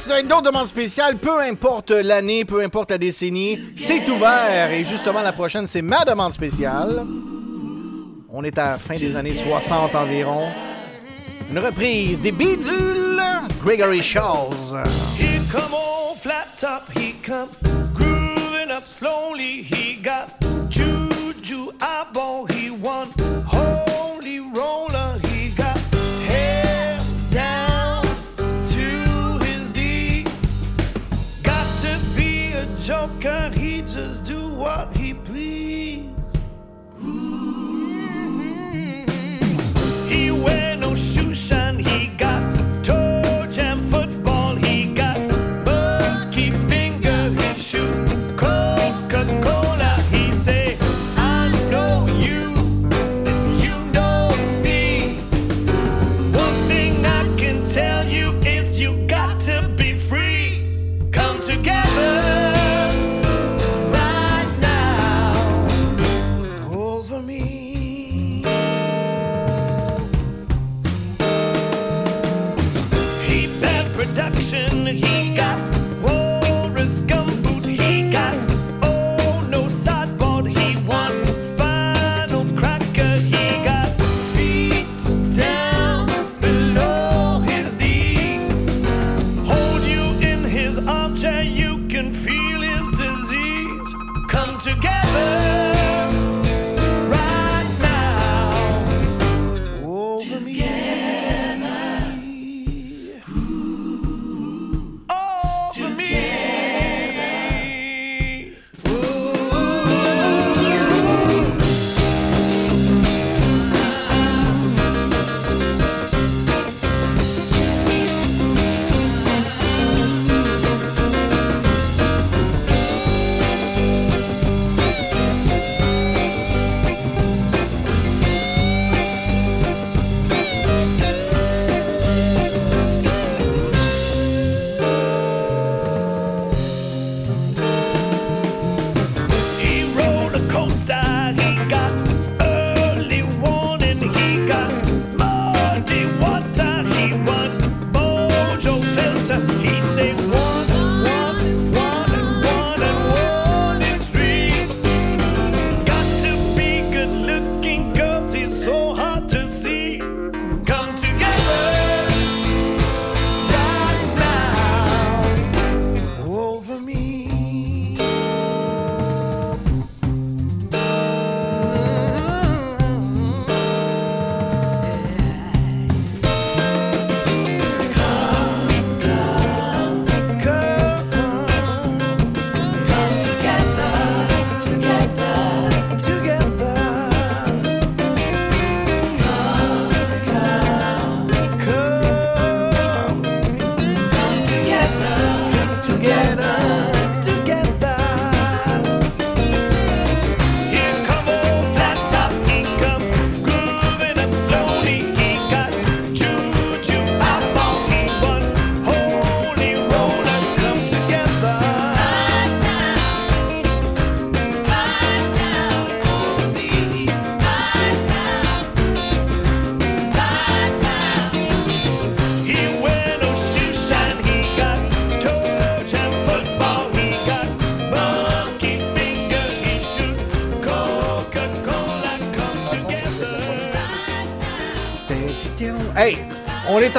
Les 0.08 0.14
20 0.14 0.14
minutes, 0.14 0.14
c'est 0.14 0.14
avec 0.14 0.28
d'autres 0.28 0.52
demandes 0.52 0.68
spéciales. 0.68 1.18
Peu 1.18 1.42
importe 1.42 1.92
l'année, 1.92 2.46
peu 2.46 2.62
importe 2.62 2.92
la 2.92 2.98
décennie, 2.98 3.60
c'est 3.76 4.08
ouvert. 4.10 4.72
Et 4.72 4.84
justement, 4.84 5.22
la 5.22 5.34
prochaine, 5.34 5.68
c'est 5.68 5.82
ma 5.82 6.04
demande 6.06 6.34
spéciale. 6.34 7.06
On 8.30 8.44
est 8.44 8.58
à 8.58 8.72
la 8.72 8.78
fin 8.78 8.96
des 8.96 9.16
années 9.16 9.34
60 9.34 9.96
environ. 9.96 10.48
Une 11.50 11.60
reprise 11.60 12.20
des 12.20 12.32
bidules 12.32 13.22
Gregory 13.64 14.02
Charles. 14.02 14.84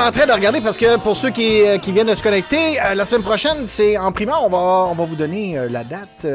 En 0.04 0.10
train 0.10 0.26
de 0.26 0.32
regarder 0.32 0.60
parce 0.60 0.76
que 0.76 0.98
pour 0.98 1.16
ceux 1.16 1.30
qui, 1.30 1.62
euh, 1.62 1.78
viennent 1.82 2.06
de 2.06 2.14
se 2.14 2.22
connecter, 2.22 2.78
euh, 2.78 2.94
la 2.94 3.06
semaine 3.06 3.22
prochaine, 3.22 3.66
c'est 3.66 3.96
en 3.96 4.12
primaire, 4.12 4.42
on 4.42 4.50
va, 4.50 5.04
vous 5.06 5.16
donner 5.16 5.56
euh, 5.56 5.70
la 5.70 5.82
date. 5.82 6.26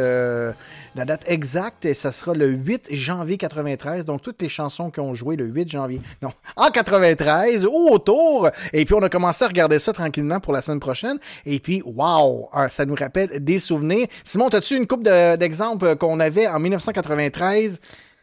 exacte, 1.28 1.86
et 1.86 1.94
ça 1.94 2.12
sera 2.12 2.34
le 2.34 2.48
8 2.48 2.88
janvier 2.90 3.38
93. 3.38 4.08
Donc, 4.08 4.24
toutes 4.24 4.42
les 4.42 4.50
chansons 4.50 4.90
qui 4.90 5.00
ont 5.02 5.14
joué 5.14 5.36
le 5.36 5.46
8 5.46 5.70
janvier, 5.70 6.02
non, 6.24 6.32
en 6.56 6.72
93 6.72 7.68
ou 7.68 7.90
autour. 7.92 8.50
Et 8.74 8.86
puis, 8.86 8.96
on 8.96 9.04
a 9.04 9.10
commencé 9.10 9.46
à 9.46 9.48
regarder 9.48 9.78
ça 9.78 9.94
tranquillement 9.94 10.40
pour 10.40 10.54
la 10.54 10.64
semaine 10.64 10.80
prochaine. 10.80 11.20
Et 11.46 11.60
puis, 11.60 11.84
wow, 11.86 12.50
ça 12.70 12.86
nous 12.86 12.96
rappelle 12.96 13.30
des 13.40 13.60
souvenirs. 13.60 14.08
Simon, 14.24 14.48
as-tu 14.48 14.78
une 14.78 14.88
coupe 14.88 15.04
de- 15.04 15.36
d'exemples 15.36 15.96
qu'on 15.96 16.20
avait 16.20 16.48
en 16.48 16.60
1993? 16.60 17.80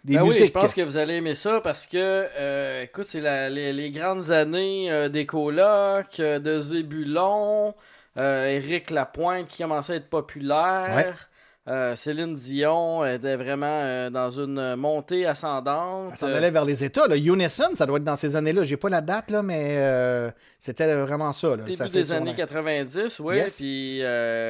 Des 0.06 0.14
Ben 0.14 0.22
oui, 0.22 0.36
je 0.38 0.52
pense 0.52 0.72
que 0.72 0.82
vous 0.82 0.96
allez 0.98 1.14
aimer 1.14 1.34
ça 1.34 1.60
parce 1.60 1.84
que, 1.84 1.96
euh, 2.38 2.84
écoute, 2.84 3.06
c'est 3.06 3.20
les, 3.50 3.72
les 3.72 3.90
grandes 3.90 4.30
années 4.30 4.86
euh, 4.88 5.08
des 5.08 5.26
colocs, 5.26 6.20
euh, 6.20 6.38
de 6.38 6.60
Zébulon, 6.60 7.74
Éric 8.16 8.90
Lapointe 8.90 9.48
qui 9.48 9.64
commençait 9.64 9.94
à 9.94 9.96
être 9.96 10.08
populaire. 10.08 11.28
Ouais. 11.66 11.96
Céline 11.96 12.36
Dion 12.36 13.04
était 13.04 13.34
vraiment 13.34 14.08
dans 14.12 14.30
une 14.30 14.76
montée 14.76 15.26
ascendante. 15.26 16.16
Ça 16.16 16.26
en 16.26 16.32
allait 16.32 16.52
vers 16.52 16.64
les 16.64 16.84
États. 16.84 17.08
Là. 17.08 17.16
Unison, 17.16 17.74
ça 17.74 17.84
doit 17.84 17.96
être 17.98 18.04
dans 18.04 18.14
ces 18.14 18.36
années-là. 18.36 18.62
J'ai 18.62 18.76
pas 18.76 18.88
la 18.88 19.00
date, 19.00 19.32
là, 19.32 19.42
mais 19.42 20.32
c'était 20.60 20.94
vraiment 20.94 21.32
ça. 21.32 21.48
Là. 21.48 21.64
Début 21.64 21.72
ça 21.72 21.88
fait 21.88 21.98
des 21.98 22.12
années 22.12 22.30
air. 22.30 22.36
90, 22.36 23.18
oui. 23.18 23.36
Yes. 23.38 23.56
Puis, 23.56 24.00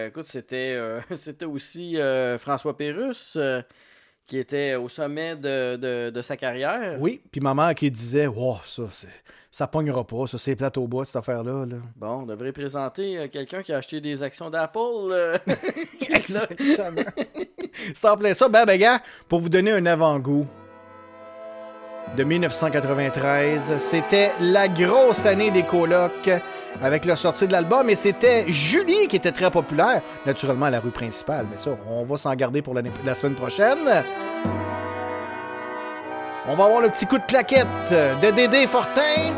écoute, 0.09 0.27
c'était 0.27 0.79
c'était 1.15 1.47
aussi 1.47 1.97
François 2.39 2.77
Pérusse 2.77 3.39
qui 4.27 4.39
était 4.39 4.75
au 4.75 4.89
sommet 4.89 5.37
de, 5.37 5.77
de- 5.77 6.11
de 6.11 6.23
sa 6.23 6.37
carrière. 6.37 6.97
Oui, 6.99 7.21
puis 7.31 7.41
ma 7.41 7.55
mère 7.55 7.75
qui 7.75 7.91
disait, 7.91 8.27
wow, 8.27 8.57
ça, 8.65 8.83
ça 9.51 9.67
pognera 9.69 10.05
pas, 10.05 10.27
ça, 10.27 10.37
c'est 10.37 10.57
plate 10.57 10.77
au 10.79 10.89
bois, 10.89 11.05
cette 11.05 11.17
affaire-là. 11.17 11.65
là. 11.67 11.77
Bon, 11.97 12.23
on 12.23 12.27
devrait 12.27 12.53
présenter 12.53 13.19
euh, 13.19 13.29
quelqu'un 13.29 13.63
qui 13.63 13.73
a 13.73 13.77
acheté 13.77 14.01
des 14.01 14.23
actions 14.25 14.51
d'Apple. 14.51 14.79
euh, 15.13 15.39
Exactement. 16.11 17.03
C'est 17.95 18.09
en 18.09 18.17
plein 18.17 18.35
ça. 18.35 18.49
Ben, 18.49 18.65
ben, 18.65 18.79
gars, 18.81 18.99
pour 19.29 19.39
vous 19.41 19.49
donner 19.49 19.71
un 19.73 19.87
avant-goût 19.87 20.47
de 22.17 22.25
1993, 22.25 23.79
c'était 23.79 24.33
la 24.41 24.69
grosse 24.69 25.27
année 25.27 25.51
des 25.51 25.65
colocs 25.65 26.31
avec 26.83 27.05
leur 27.05 27.19
sortie 27.19 27.47
de 27.47 27.53
l'album 27.53 27.89
et 27.91 27.97
c'était 27.97 28.45
Julie 28.49 29.09
qui 29.09 29.17
était 29.17 29.33
très 29.33 29.51
populaire, 29.51 30.03
naturellement 30.25 30.67
à 30.67 30.71
la 30.71 30.81
rue 30.81 30.91
principale, 30.91 31.47
mais 31.51 31.59
ça, 31.59 31.71
on 31.89 32.05
va 32.05 32.17
s'en 32.17 32.35
garder 32.35 32.63
pour 32.63 32.75
la 32.75 33.15
semaine 33.15 33.35
prochaine. 33.35 33.79
On 36.49 36.55
va 36.55 36.65
avoir 36.65 36.81
le 36.81 36.89
petit 36.89 37.07
coup 37.07 37.19
de 37.19 37.25
claquette 37.25 37.67
de 37.91 38.31
Dédé 38.31 38.67
Fortin 38.69 39.35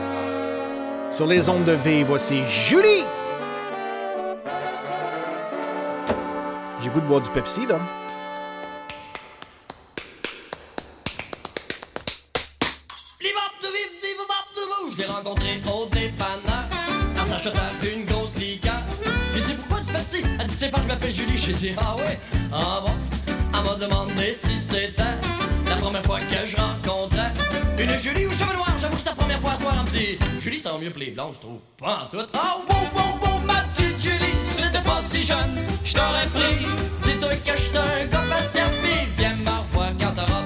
sur 1.10 1.26
les 1.26 1.48
ondes 1.48 1.64
de 1.64 1.72
V. 1.72 2.04
Voici 2.06 2.44
Julie! 2.44 3.06
J'ai 6.82 6.90
goût 6.90 7.00
de 7.00 7.06
boire 7.06 7.20
du 7.20 7.30
Pepsi, 7.30 7.66
là. 7.66 7.78
Elle 20.60 20.70
dit 20.70 20.70
c'est 20.70 20.70
pas 20.70 20.82
je 20.82 20.88
m'appelle 20.88 21.14
Julie. 21.14 21.38
J'ai 21.38 21.52
dit 21.52 21.72
ah 21.80 21.94
ouais, 21.96 22.18
ah 22.52 22.82
bon? 22.84 22.92
Elle 23.26 23.64
m'a 23.64 23.74
demandé 23.76 24.32
si 24.32 24.58
c'était 24.58 25.02
la 25.66 25.76
première 25.76 26.02
fois 26.02 26.18
que 26.20 26.46
je 26.46 26.56
rencontrais 26.56 27.32
une 27.78 27.96
Julie 27.96 28.26
aux 28.26 28.32
cheveux 28.32 28.54
noirs. 28.54 28.74
J'avoue 28.80 28.96
que 28.96 29.02
c'est 29.02 29.10
la 29.10 29.14
première 29.14 29.40
fois 29.40 29.52
à 29.52 29.56
soir 29.56 29.78
un 29.78 29.84
petit 29.84 30.18
Julie 30.40 30.58
ça 30.58 30.72
va 30.72 30.78
mieux 30.78 30.90
que 30.90 30.98
les 30.98 31.10
blondes, 31.10 31.34
je 31.34 31.40
trouve. 31.40 31.58
Pas 31.78 32.04
en 32.04 32.06
tout. 32.06 32.26
Oh 32.34 32.62
wow 32.68 32.76
wow 32.94 33.20
wow 33.22 33.40
ma 33.46 33.62
petite 33.72 34.02
Julie, 34.02 34.34
si 34.44 34.62
t'étais 34.62 34.82
pas 34.82 35.00
si 35.00 35.22
jeune, 35.22 35.58
je 35.84 35.94
t'aurais 35.94 36.26
pris. 36.26 36.66
Dis-toi 37.02 37.34
que 37.36 37.56
j'étais 37.56 37.78
un 37.78 38.06
gars 38.06 38.24
puis 38.82 39.08
viens 39.16 39.36
me 39.36 39.50
revoir 39.50 39.90
quand 40.00 40.12
t'auras 40.12 40.44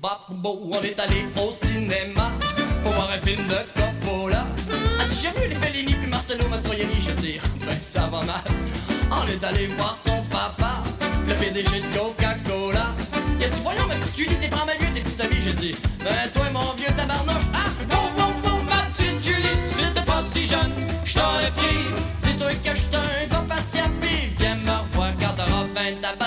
On 0.00 0.82
est 0.82 0.98
allé 1.00 1.26
au 1.42 1.50
cinéma 1.50 2.30
pour 2.84 2.92
voir 2.92 3.10
un 3.10 3.18
film 3.18 3.44
de 3.46 3.56
Coppola. 3.74 4.46
As-tu 5.00 5.24
jamais 5.24 5.46
vu 5.46 5.48
les 5.48 5.56
Fellini 5.56 5.94
puis 5.94 6.08
Marcelo 6.08 6.46
Mastroianni? 6.48 7.00
Je 7.00 7.10
dis, 7.20 7.40
ben 7.66 7.76
ça 7.82 8.02
va 8.02 8.22
mal. 8.22 8.44
On 9.10 9.26
est 9.26 9.42
allé 9.42 9.66
voir 9.68 9.96
son 9.96 10.22
papa, 10.30 10.84
le 11.26 11.34
PDG 11.34 11.80
de 11.80 11.98
Coca-Cola. 11.98 12.94
Il 13.40 13.44
a 13.44 13.48
dit, 13.48 13.60
voyons 13.64 13.86
ma 13.88 13.96
petite 13.96 14.16
Julie, 14.16 14.36
t'es 14.36 14.48
pas 14.48 14.64
mal 14.64 14.76
vieux 14.78 14.94
depuis 14.94 15.10
sa 15.10 15.26
vie. 15.26 15.42
J'ai 15.42 15.52
dit, 15.52 15.74
ben 15.98 16.30
toi 16.32 16.44
mon 16.52 16.74
vieux 16.74 16.94
tabarnouche, 16.96 17.48
ah, 17.54 17.68
bon, 17.90 17.96
bon, 18.16 18.48
bon, 18.48 18.62
ma 18.64 18.82
petite 18.92 19.20
Julie, 19.20 19.48
si 19.64 19.82
t'étais 19.82 20.04
pas 20.04 20.22
si 20.22 20.44
jeune, 20.46 20.72
je 21.04 21.14
t'aurais 21.14 21.50
pris. 21.56 21.86
Dis-toi 22.20 22.52
que 22.64 22.76
j'étais 22.76 22.96
un 22.96 23.26
gars 23.28 23.44
patient, 23.48 23.90
viens 24.38 24.54
me 24.54 24.70
revoir 24.70 25.12
quand 25.18 25.34
t'auras 25.34 25.66
20 25.74 26.06
ans. 26.06 26.18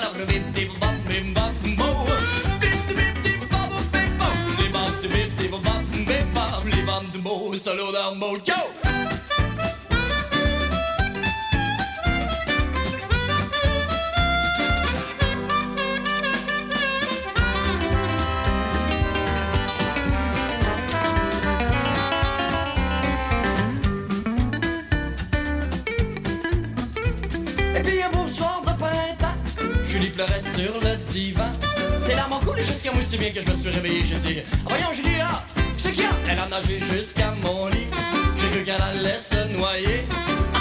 De 28.65 28.77
printemps, 28.77 29.37
Julie 29.85 30.09
pleurait 30.09 30.39
sur 30.39 30.79
le 30.81 30.95
divan. 31.11 31.51
C'est 31.99 32.15
larmes 32.15 32.33
en 32.33 32.39
coulé 32.39 32.63
jusqu'à 32.63 32.91
moi 32.91 33.03
si 33.03 33.17
bien 33.17 33.29
que 33.31 33.41
je 33.41 33.47
me 33.47 33.53
suis 33.53 33.69
réveillé. 33.69 34.01
Dit, 34.01 34.39
Ah, 34.49 34.69
voyons 34.69 34.93
Julie 34.93 35.17
là, 35.17 35.43
c'est 35.81 35.93
qu'il? 35.93 36.05
Elle 36.29 36.39
a 36.39 36.47
nagé 36.47 36.79
jusqu'à 36.79 37.33
mon 37.43 37.67
lit. 37.67 37.87
J'ai 38.35 38.49
cru 38.49 38.63
qu'elle 38.63 38.81
allait 38.81 39.19
se 39.19 39.47
noyer. 39.57 40.03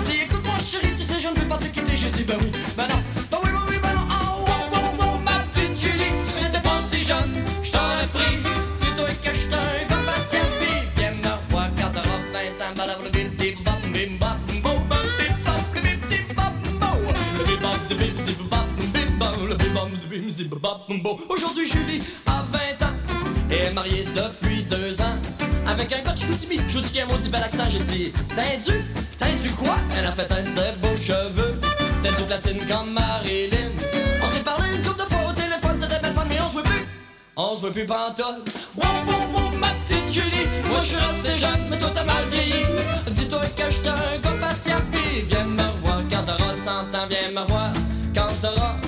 Dit, 0.03 0.23
écoute-moi 0.25 0.55
chérie, 0.59 0.97
tu 0.97 1.03
sais, 1.03 1.21
je 1.21 1.29
ne 1.29 1.35
peux 1.35 1.47
pas 1.47 1.59
te 1.59 1.65
quitter. 1.65 1.97
J'ai 1.97 2.11
dit, 2.11 2.25
ben 2.25 2.37
oui, 2.41 2.51
ben 2.77 2.89
non, 2.89 3.01
ben 3.31 3.39
oui, 3.43 3.51
ben 3.53 3.61
oui, 3.69 3.77
ben 3.83 3.93
non. 3.95 4.07
Oh, 4.11 4.47
oh, 4.49 4.53
oh, 4.73 4.79
oh, 5.01 5.19
ma 5.25 5.41
petite 5.51 5.79
Julie, 5.79 6.13
si 6.25 6.41
t'étais 6.45 6.61
pas 6.61 6.81
si 6.81 7.05
jeune, 7.05 7.45
je 7.63 7.71
t'aurais 7.71 8.07
pris. 8.15 8.37
Dis-toi 8.81 9.09
que 9.23 9.35
j'étais 9.35 9.55
un 9.55 9.87
gars 9.91 10.03
patient, 10.07 10.49
puis 10.59 10.77
viens 10.97 11.13
me 11.13 11.33
revoir 11.45 11.69
quand 11.77 11.91
t'auras 11.93 12.21
20 12.33 12.65
ans. 12.65 12.75
Balabla, 12.77 13.11
bim, 13.11 13.29
bim, 13.39 13.57
bop, 13.63 13.81
bim, 13.93 14.17
bam, 14.19 14.39
bim, 14.49 14.61
bim, 14.63 14.81
bim, 14.97 15.33
bim, 15.75 15.83
bim, 15.83 15.99
bim, 16.09 16.35
bop, 16.35 16.55
le 17.37 17.43
bim, 17.45 17.61
bop, 17.61 17.89
de 17.89 17.95
bim, 17.95 18.17
zip, 20.35 20.49
bop, 20.49 20.81
bo. 21.03 21.21
Aujourd'hui, 21.29 21.67
Julie 21.69 22.03
a 22.27 22.31
20 22.31 22.39
ans 22.39 22.40
et 23.51 23.65
est 23.65 23.73
mariée 23.73 24.05
depuis 24.15 24.63
deux 24.65 25.01
ans. 25.01 25.17
Avec 25.67 25.93
un 25.93 26.01
gars 26.03 26.13
de 26.13 26.19
Chicoutimi, 26.19 26.61
je 26.69 26.79
dis 26.79 26.91
qu'il 26.91 27.01
a 27.01 27.05
un 27.05 27.07
maudit 27.07 27.29
bel 27.29 27.43
accent, 27.43 27.69
j'ai 27.69 27.81
dit 27.81 28.13
t'as 28.35 28.57
dû 29.37 29.51
quoi? 29.51 29.77
Elle 29.97 30.07
a 30.07 30.13
fait 30.13 30.31
un 30.33 30.47
ses 30.47 30.79
beaux 30.81 30.97
cheveux, 30.97 31.61
t'as 32.03 32.13
du 32.13 32.23
platine 32.25 32.67
comme 32.67 32.93
Marilyn. 32.93 33.71
On 34.23 34.27
s'est 34.27 34.41
parlé 34.41 34.67
une 34.75 34.83
couple 34.83 35.01
de 35.01 35.05
fois 35.05 35.31
au 35.31 35.33
téléphone, 35.33 35.77
c'était 35.79 36.01
belle 36.01 36.15
fun, 36.15 36.27
mais 36.29 36.41
on 36.41 36.49
se 36.49 36.53
voit 36.53 36.63
plus. 36.63 36.87
On 37.37 37.55
se 37.55 37.61
voit 37.61 37.73
plus 37.73 37.87
pantoute. 37.87 38.51
Wow, 38.77 38.85
wow, 39.07 39.33
wow, 39.33 39.51
ma 39.59 39.69
petite 39.69 40.13
Julie, 40.13 40.47
moi 40.69 40.81
je 40.81 40.87
suis 40.87 40.97
resté 40.97 41.37
jeune, 41.37 41.69
mais 41.71 41.79
toi 41.79 41.91
t'as 41.95 42.05
mal 42.05 42.25
vieilli. 42.31 42.65
Dis-toi 43.11 43.43
que 43.57 43.71
j'étais 43.71 43.89
un 43.89 44.19
gars 44.23 44.39
patient, 44.41 44.81
viens 45.29 45.45
me 45.45 45.63
revoir 45.63 46.03
quand 46.11 46.25
t'auras 46.25 46.55
100 46.55 46.71
ans, 46.71 47.07
viens 47.09 47.31
me 47.33 47.41
revoir 47.41 47.73
quand 48.15 48.29
t'auras 48.41 48.80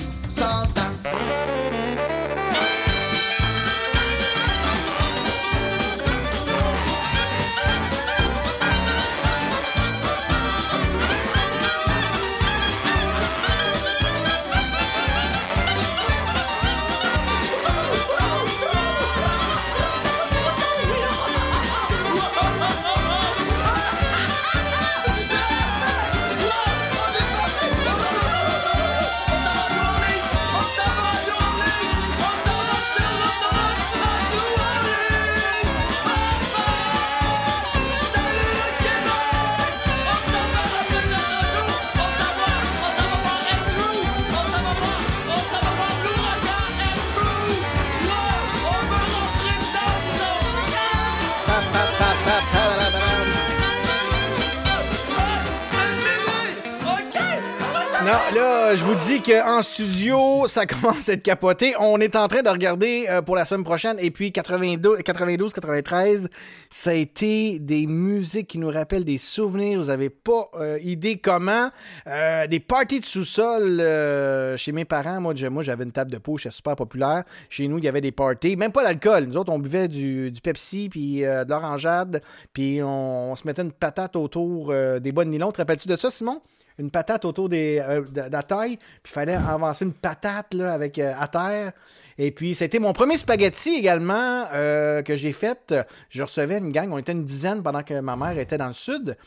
qu'en 59.23 59.61
studio, 59.61 60.47
ça 60.47 60.65
commence 60.67 61.09
à 61.09 61.13
être 61.13 61.23
capoté. 61.23 61.73
On 61.79 61.99
est 61.99 62.15
en 62.15 62.27
train 62.27 62.41
de 62.41 62.49
regarder 62.49 63.05
euh, 63.09 63.21
pour 63.21 63.35
la 63.35 63.45
semaine 63.45 63.63
prochaine. 63.63 63.97
Et 63.99 64.11
puis 64.11 64.31
92, 64.31 65.01
92, 65.03 65.53
93, 65.53 66.29
ça 66.69 66.89
a 66.89 66.93
été 66.93 67.59
des 67.59 67.87
musiques 67.87 68.47
qui 68.47 68.57
nous 68.57 68.69
rappellent 68.69 69.05
des 69.05 69.17
souvenirs. 69.17 69.79
Vous 69.79 69.89
avez 69.89 70.09
pas 70.09 70.49
euh, 70.55 70.79
idée 70.83 71.17
comment. 71.17 71.69
Euh, 72.07 72.47
des 72.47 72.59
parties 72.59 72.99
de 72.99 73.05
sous-sol 73.05 73.79
euh, 73.79 74.57
chez 74.57 74.71
mes 74.71 74.85
parents. 74.85 75.21
Moi, 75.21 75.33
j'avais 75.61 75.83
une 75.83 75.91
table 75.91 76.11
de 76.11 76.17
peau, 76.17 76.37
j'étais 76.37 76.55
super 76.55 76.75
populaire. 76.75 77.23
Chez 77.49 77.67
nous, 77.67 77.77
il 77.77 77.83
y 77.83 77.87
avait 77.87 78.01
des 78.01 78.11
parties. 78.11 78.55
Même 78.57 78.71
pas 78.71 78.83
d'alcool. 78.83 79.25
Nous 79.25 79.37
autres, 79.37 79.51
on 79.51 79.59
buvait 79.59 79.87
du, 79.87 80.31
Pepsi 80.43 80.89
puis 80.89 81.25
euh, 81.25 81.45
de 81.45 81.49
l'orangeade. 81.49 82.21
Puis 82.53 82.81
on, 82.81 83.31
on 83.31 83.35
se 83.35 83.47
mettait 83.47 83.61
une 83.61 83.71
patate 83.71 84.15
autour 84.15 84.71
euh, 84.71 84.99
des 84.99 85.11
bonnes 85.11 85.29
nylons. 85.29 85.51
Te 85.51 85.57
rappelles-tu 85.57 85.87
de 85.87 85.95
ça, 85.95 86.09
Simon? 86.09 86.41
Une 86.79 86.91
patate 86.91 87.25
autour 87.25 87.49
des, 87.49 87.79
euh, 87.79 88.01
de, 88.01 88.21
de 88.27 88.31
la 88.31 88.43
taille. 88.43 88.77
Puis 88.77 88.87
il 89.05 89.11
fallait 89.11 89.35
avancer 89.35 89.85
une 89.85 89.93
patate 89.93 90.53
là, 90.53 90.73
avec, 90.73 90.97
euh, 90.99 91.13
à 91.19 91.27
terre. 91.27 91.73
Et 92.17 92.29
puis, 92.31 92.53
c'était 92.53 92.77
mon 92.79 92.93
premier 92.93 93.17
spaghetti 93.17 93.73
également 93.75 94.45
euh, 94.53 95.01
que 95.01 95.15
j'ai 95.15 95.31
fait. 95.31 95.73
Je 96.09 96.21
recevais 96.23 96.59
une 96.59 96.71
gang, 96.71 96.89
on 96.91 96.97
était 96.99 97.11
une 97.11 97.25
dizaine 97.25 97.63
pendant 97.63 97.81
que 97.81 97.99
ma 98.01 98.15
mère 98.15 98.37
était 98.37 98.57
dans 98.57 98.67
le 98.67 98.73
sud. 98.73 99.17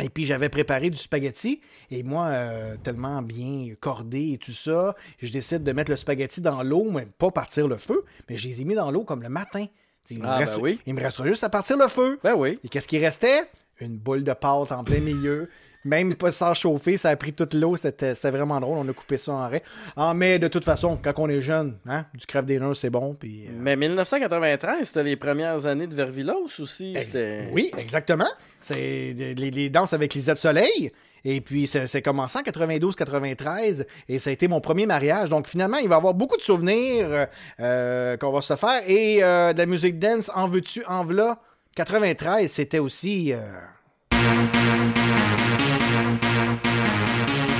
Et 0.00 0.08
puis 0.10 0.24
j'avais 0.26 0.48
préparé 0.48 0.90
du 0.90 0.96
spaghetti. 0.96 1.60
Et 1.90 2.02
moi, 2.04 2.26
euh, 2.26 2.76
tellement 2.82 3.20
bien 3.22 3.74
cordé 3.80 4.32
et 4.34 4.38
tout 4.38 4.52
ça, 4.52 4.94
je 5.18 5.32
décide 5.32 5.64
de 5.64 5.72
mettre 5.72 5.90
le 5.90 5.96
spaghetti 5.96 6.40
dans 6.40 6.62
l'eau, 6.62 6.88
mais 6.90 7.06
pas 7.06 7.30
partir 7.32 7.66
le 7.68 7.76
feu. 7.76 8.04
Mais 8.28 8.36
je 8.36 8.46
les 8.48 8.62
ai 8.62 8.64
mis 8.64 8.74
dans 8.76 8.90
l'eau 8.92 9.02
comme 9.04 9.22
le 9.22 9.28
matin. 9.28 9.64
T'sais, 10.04 10.14
Il, 10.14 10.20
me 10.22 10.26
Ah, 10.26 10.36
reste- 10.38 10.54
ben 10.54 10.60
oui. 10.62 10.80
il 10.86 10.94
me 10.94 11.00
restera 11.00 11.26
juste 11.26 11.42
à 11.44 11.48
partir 11.48 11.76
le 11.76 11.88
feu. 11.88 12.18
Ben 12.22 12.34
oui. 12.36 12.58
Et 12.64 12.68
qu'est-ce 12.68 12.86
qui 12.88 12.98
restait? 12.98 13.42
Une 13.80 13.96
boule 13.96 14.24
de 14.24 14.32
pâte 14.32 14.72
en 14.72 14.82
plein 14.84 15.00
milieu. 15.00 15.48
Même 15.88 16.14
pas 16.14 16.30
sans 16.30 16.54
chauffer, 16.54 16.96
ça 16.96 17.08
a 17.10 17.16
pris 17.16 17.32
toute 17.32 17.54
l'eau. 17.54 17.76
C'était 17.76 18.14
c'était 18.14 18.30
vraiment 18.30 18.60
drôle. 18.60 18.78
On 18.78 18.88
a 18.88 18.92
coupé 18.92 19.16
ça 19.18 19.32
en 19.32 19.48
raie. 19.48 19.62
Ah, 19.96 20.12
mais 20.14 20.38
de 20.38 20.48
toute 20.48 20.64
façon, 20.64 20.98
quand 21.02 21.14
on 21.16 21.28
est 21.28 21.40
jeune, 21.40 21.78
hein, 21.88 22.04
du 22.14 22.26
crève 22.26 22.44
des 22.44 22.58
nœuds, 22.58 22.74
c'est 22.74 22.90
bon. 22.90 23.14
Puis, 23.18 23.46
euh, 23.46 23.50
Mais 23.58 23.74
1993, 23.76 24.86
c'était 24.86 25.02
les 25.02 25.16
premières 25.16 25.66
années 25.66 25.86
de 25.86 25.94
Vervilos 25.94 26.48
aussi. 26.60 26.94
Ex- 26.96 27.16
Oui, 27.52 27.70
exactement. 27.78 28.28
C'est 28.60 29.14
les, 29.16 29.34
les 29.34 29.70
danses 29.70 29.92
avec 29.92 30.14
Lisette 30.14 30.38
Soleil. 30.38 30.90
Et 31.24 31.40
puis, 31.40 31.66
c'est 31.66 31.86
c'est 31.88 32.00
commencé 32.02 32.38
en 32.38 32.42
92-93 32.42 33.84
et 34.08 34.18
ça 34.18 34.30
a 34.30 34.32
été 34.32 34.46
mon 34.48 34.60
premier 34.60 34.86
mariage. 34.86 35.28
Donc, 35.28 35.46
finalement, 35.48 35.78
il 35.78 35.88
va 35.88 35.96
y 35.96 35.98
avoir 35.98 36.14
beaucoup 36.14 36.36
de 36.36 36.42
souvenirs 36.42 37.06
euh, 37.10 37.26
euh, 37.60 38.16
qu'on 38.16 38.30
va 38.30 38.40
se 38.40 38.54
faire. 38.56 38.82
Et 38.86 39.18
euh, 39.22 39.52
de 39.52 39.58
la 39.58 39.66
musique 39.66 39.98
dance, 39.98 40.30
en 40.34 40.48
veux-tu, 40.48 40.84
en 40.86 41.04
v'là? 41.04 41.38
93, 41.74 42.50
c'était 42.50 42.78
aussi... 42.78 43.32
euh, 43.32 43.38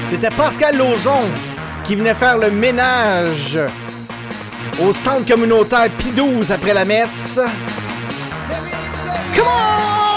C'était 0.08 0.30
Pascal 0.30 0.76
Lauzon 0.76 1.30
qui 1.84 1.94
venait 1.94 2.14
faire 2.14 2.38
le 2.38 2.50
ménage 2.50 3.58
au 4.82 4.92
centre 4.94 5.26
communautaire 5.26 5.88
P12 5.98 6.50
après 6.50 6.72
la 6.72 6.86
messe. 6.86 7.38
Come 9.36 9.46
on! 9.46 10.07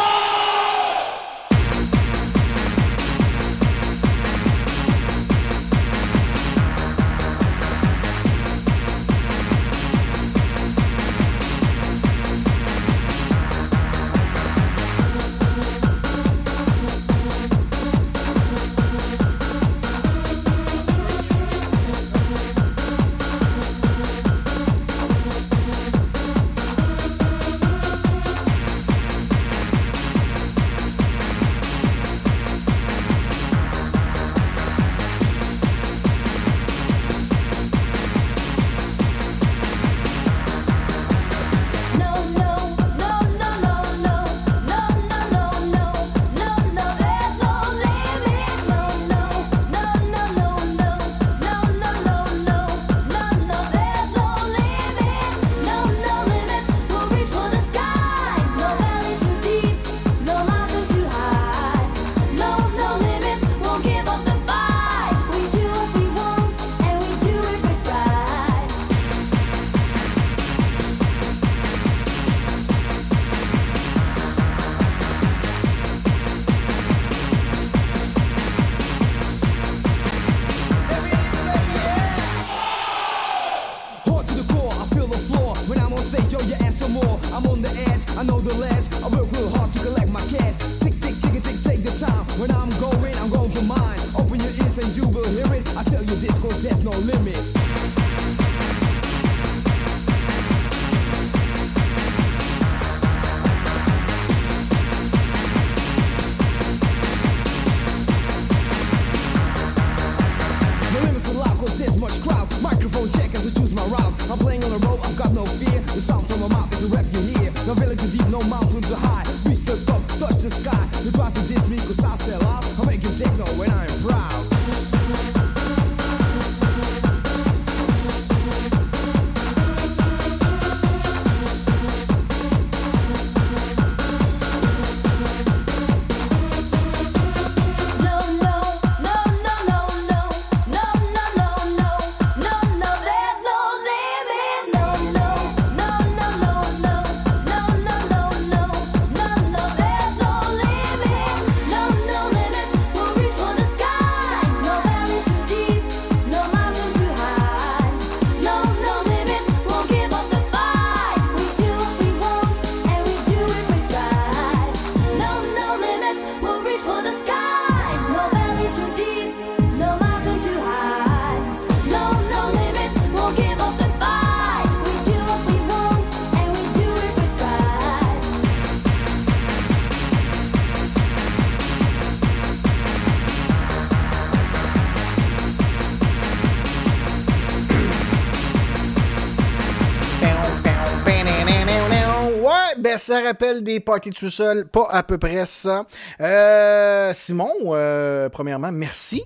Ben 192.77 192.97
ça 192.97 193.21
rappelle 193.21 193.63
des 193.63 193.79
parties 193.79 194.11
tout 194.11 194.29
seul, 194.29 194.65
pas 194.65 194.87
à 194.91 195.03
peu 195.03 195.17
près 195.17 195.45
ça. 195.45 195.85
Euh, 196.19 197.11
Simon, 197.13 197.53
euh, 197.67 198.29
premièrement, 198.29 198.71
merci. 198.71 199.23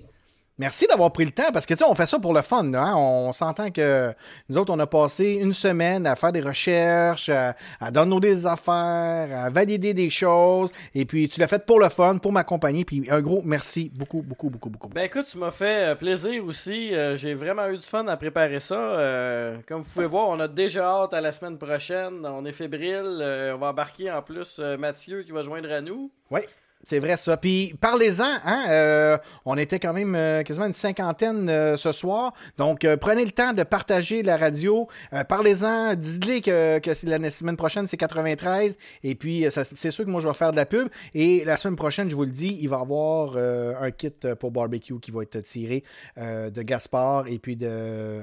Merci 0.58 0.86
d'avoir 0.86 1.12
pris 1.12 1.26
le 1.26 1.32
temps 1.32 1.52
parce 1.52 1.66
que 1.66 1.74
tu 1.74 1.78
sais, 1.78 1.84
on 1.86 1.94
fait 1.94 2.06
ça 2.06 2.18
pour 2.18 2.32
le 2.32 2.40
fun. 2.40 2.62
là, 2.70 2.82
hein. 2.82 2.94
On 2.96 3.32
s'entend 3.34 3.70
que 3.70 4.14
nous 4.48 4.56
autres, 4.56 4.72
on 4.72 4.78
a 4.78 4.86
passé 4.86 5.34
une 5.42 5.52
semaine 5.52 6.06
à 6.06 6.16
faire 6.16 6.32
des 6.32 6.40
recherches, 6.40 7.28
à, 7.28 7.54
à 7.78 7.90
downloader 7.90 8.34
des 8.34 8.46
affaires, 8.46 9.28
à 9.36 9.50
valider 9.50 9.92
des 9.92 10.08
choses. 10.08 10.70
Et 10.94 11.04
puis, 11.04 11.28
tu 11.28 11.40
l'as 11.40 11.48
fait 11.48 11.66
pour 11.66 11.78
le 11.78 11.90
fun, 11.90 12.16
pour 12.16 12.32
m'accompagner. 12.32 12.86
Puis, 12.86 13.06
un 13.10 13.20
gros 13.20 13.42
merci 13.44 13.90
beaucoup, 13.94 14.22
beaucoup, 14.22 14.48
beaucoup, 14.48 14.70
beaucoup. 14.70 14.88
Ben 14.88 15.02
écoute, 15.02 15.26
tu 15.30 15.36
m'as 15.36 15.50
fait 15.50 15.88
euh, 15.90 15.94
plaisir 15.94 16.44
aussi. 16.46 16.94
Euh, 16.94 17.16
J'ai 17.18 17.34
vraiment 17.34 17.68
eu 17.68 17.76
du 17.76 17.84
fun 17.86 18.06
à 18.06 18.16
préparer 18.16 18.60
ça. 18.60 18.74
Euh, 18.76 19.58
comme 19.68 19.82
vous 19.82 19.90
pouvez 19.92 20.06
voir, 20.06 20.30
on 20.30 20.40
a 20.40 20.48
déjà 20.48 20.86
hâte 20.86 21.12
à 21.12 21.20
la 21.20 21.32
semaine 21.32 21.58
prochaine. 21.58 22.24
On 22.24 22.46
est 22.46 22.52
fébrile. 22.52 23.18
Euh, 23.20 23.54
on 23.54 23.58
va 23.58 23.68
embarquer 23.68 24.10
en 24.10 24.22
plus 24.22 24.58
Mathieu 24.78 25.22
qui 25.22 25.32
va 25.32 25.42
joindre 25.42 25.70
à 25.70 25.82
nous. 25.82 26.10
Oui. 26.30 26.40
C'est 26.86 27.00
vrai 27.00 27.16
ça. 27.16 27.36
Puis 27.36 27.74
parlez-en, 27.80 28.24
hein, 28.44 28.64
euh, 28.68 29.18
on 29.44 29.58
était 29.58 29.80
quand 29.80 29.92
même 29.92 30.14
euh, 30.14 30.44
quasiment 30.44 30.66
une 30.66 30.74
cinquantaine 30.74 31.48
euh, 31.48 31.76
ce 31.76 31.90
soir. 31.90 32.32
Donc 32.58 32.84
euh, 32.84 32.96
prenez 32.96 33.24
le 33.24 33.32
temps 33.32 33.52
de 33.52 33.64
partager 33.64 34.22
la 34.22 34.36
radio. 34.36 34.86
Parlez-en, 35.28 35.96
dites-les 35.96 36.40
que, 36.40 36.78
que 36.78 36.90
la 37.06 37.30
semaine 37.32 37.56
prochaine 37.56 37.88
c'est 37.88 37.96
93. 37.96 38.76
Et 39.02 39.16
puis 39.16 39.44
c'est 39.50 39.90
sûr 39.90 40.04
que 40.04 40.10
moi 40.10 40.20
je 40.20 40.28
vais 40.28 40.34
faire 40.34 40.52
de 40.52 40.56
la 40.56 40.64
pub. 40.64 40.88
Et 41.12 41.44
la 41.44 41.56
semaine 41.56 41.74
prochaine, 41.74 42.08
je 42.08 42.14
vous 42.14 42.24
le 42.24 42.30
dis, 42.30 42.56
il 42.60 42.68
va 42.68 42.78
y 42.78 42.80
avoir 42.80 43.36
un 43.36 43.90
kit 43.90 44.12
pour 44.38 44.52
barbecue 44.52 45.00
qui 45.00 45.10
va 45.10 45.22
être 45.22 45.40
tiré 45.40 45.82
de 46.16 46.62
Gaspard 46.62 47.26
et 47.26 47.40
puis 47.40 47.56
de, 47.56 48.22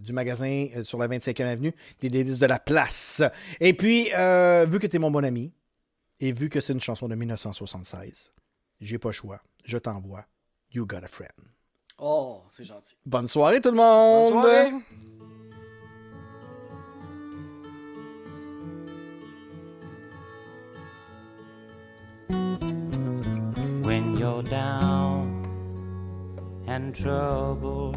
du 0.00 0.12
magasin 0.12 0.66
sur 0.82 0.98
la 0.98 1.08
25e 1.08 1.46
avenue 1.46 1.72
des 2.02 2.10
délices 2.10 2.38
de 2.38 2.46
la 2.46 2.58
place. 2.58 3.22
Et 3.60 3.72
puis, 3.72 4.04
vu 4.04 4.78
que 4.78 4.86
tu 4.86 4.96
es 4.96 4.98
mon 4.98 5.10
bon 5.10 5.24
ami, 5.24 5.52
et 6.22 6.32
vu 6.32 6.48
que 6.48 6.60
c'est 6.60 6.72
une 6.72 6.80
chanson 6.80 7.08
de 7.08 7.16
1976, 7.16 8.32
j'ai 8.80 8.98
pas 8.98 9.08
le 9.08 9.12
choix. 9.12 9.42
Je 9.64 9.76
t'envoie 9.76 10.24
You 10.72 10.86
Got 10.86 10.98
a 10.98 11.08
Friend. 11.08 11.32
Oh, 11.98 12.42
c'est 12.52 12.62
gentil. 12.62 12.96
Bonne 13.04 13.26
soirée 13.26 13.60
tout 13.60 13.72
le 13.72 13.76
monde! 13.76 14.32
Bonne 14.32 14.42
soirée. 14.42 14.72
when 23.84 24.16
you're 24.16 24.44
down 24.44 25.44
and 26.68 26.94
trouble 26.94 27.94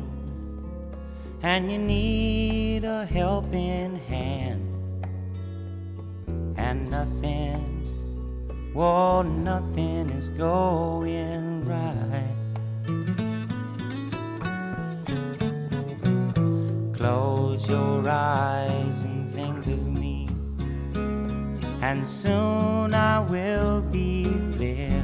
and 1.43 1.71
you 1.71 1.77
need 1.77 2.83
a 2.83 3.05
helping 3.05 3.95
hand 4.09 4.61
and 6.57 6.89
nothing, 6.89 7.74
well, 8.75 9.23
nothing 9.23 10.09
is 10.11 10.29
going 10.29 11.65
right. 11.65 12.35
Close 16.93 17.69
your 17.69 18.07
eyes 18.07 19.03
and 19.03 19.33
think 19.33 19.65
of 19.67 19.87
me, 19.87 20.27
and 21.81 22.05
soon 22.05 22.93
I 22.93 23.19
will 23.19 23.81
be 23.81 24.27
there. 24.57 25.03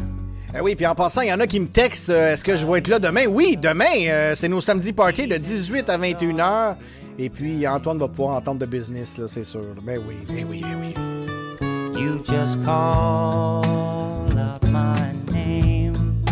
Eh 0.53 0.59
oui, 0.59 0.75
puis 0.75 0.85
en 0.85 0.95
passant, 0.95 1.21
il 1.21 1.29
y 1.29 1.33
en 1.33 1.39
a 1.39 1.47
qui 1.47 1.61
me 1.61 1.67
textent 1.67 2.09
euh, 2.09 2.33
est-ce 2.33 2.43
que 2.43 2.57
je 2.57 2.67
vais 2.67 2.79
être 2.79 2.89
là 2.89 2.99
demain? 2.99 3.25
Oui, 3.25 3.55
demain, 3.55 3.85
euh, 4.07 4.35
c'est 4.35 4.49
nos 4.49 4.59
samedis 4.59 4.91
party 4.91 5.25
de 5.25 5.37
18 5.37 5.89
à 5.89 5.97
21h. 5.97 6.75
Et 7.17 7.29
puis 7.29 7.65
Antoine 7.65 7.97
va 7.97 8.09
pouvoir 8.09 8.35
entendre 8.35 8.59
de 8.59 8.65
business, 8.65 9.21
c'est 9.27 9.45
sûr. 9.45 9.75
Ben 9.81 10.01
oui, 10.05 10.15
ben 10.27 10.45
oui, 10.49 10.61
ben 10.61 10.77
oui. 10.81 11.10
You 12.01 12.17
just 12.23 12.63
call 12.63 14.35
out 14.35 14.63
my 14.69 15.13
name, 15.31 16.23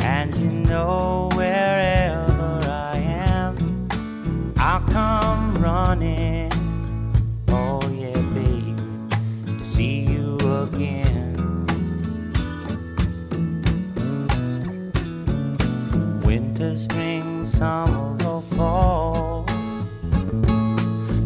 and 0.00 0.36
you 0.36 0.50
know 0.50 1.30
wherever 1.32 2.60
I 2.68 2.98
am, 2.98 3.88
I'll 4.58 4.82
come 4.90 5.54
running. 5.62 6.52
Oh, 7.48 7.80
yeah, 7.90 8.20
baby, 8.34 8.76
to 9.46 9.64
see 9.64 10.00
you 10.00 10.36
again. 10.36 11.32
Winter, 16.22 16.76
spring, 16.76 17.46
summer, 17.46 18.18
or 18.26 18.42
fall. 18.54 19.43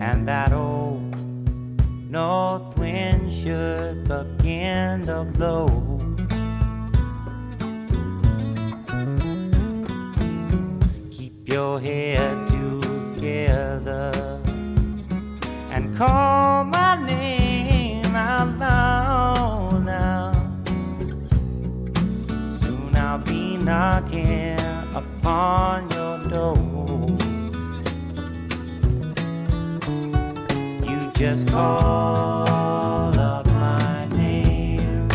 and 0.00 0.28
that 0.28 0.52
old 0.52 1.14
north 2.10 2.76
wind 2.78 3.32
should 3.32 4.06
begin 4.06 5.02
to 5.02 5.24
blow. 5.34 5.66
Keep 11.10 11.52
your 11.52 11.80
head 11.80 12.48
together 12.48 14.12
and 15.70 15.96
call 15.96 16.64
my 16.64 17.04
name 17.04 18.14
out 18.14 18.56
loud 18.58 19.84
now. 19.84 20.32
Soon 22.46 22.94
I'll 22.94 23.18
be 23.18 23.56
knocking 23.56 24.58
upon 24.94 25.90
your 25.90 26.18
door. 26.28 26.67
Just 31.18 31.48
call 31.48 32.46
out 33.18 33.44
my 33.46 34.06
name, 34.16 35.08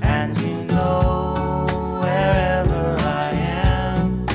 and 0.00 0.34
you 0.40 0.64
know 0.64 1.66
wherever 2.00 2.96
I 3.00 3.32
am, 3.34 4.26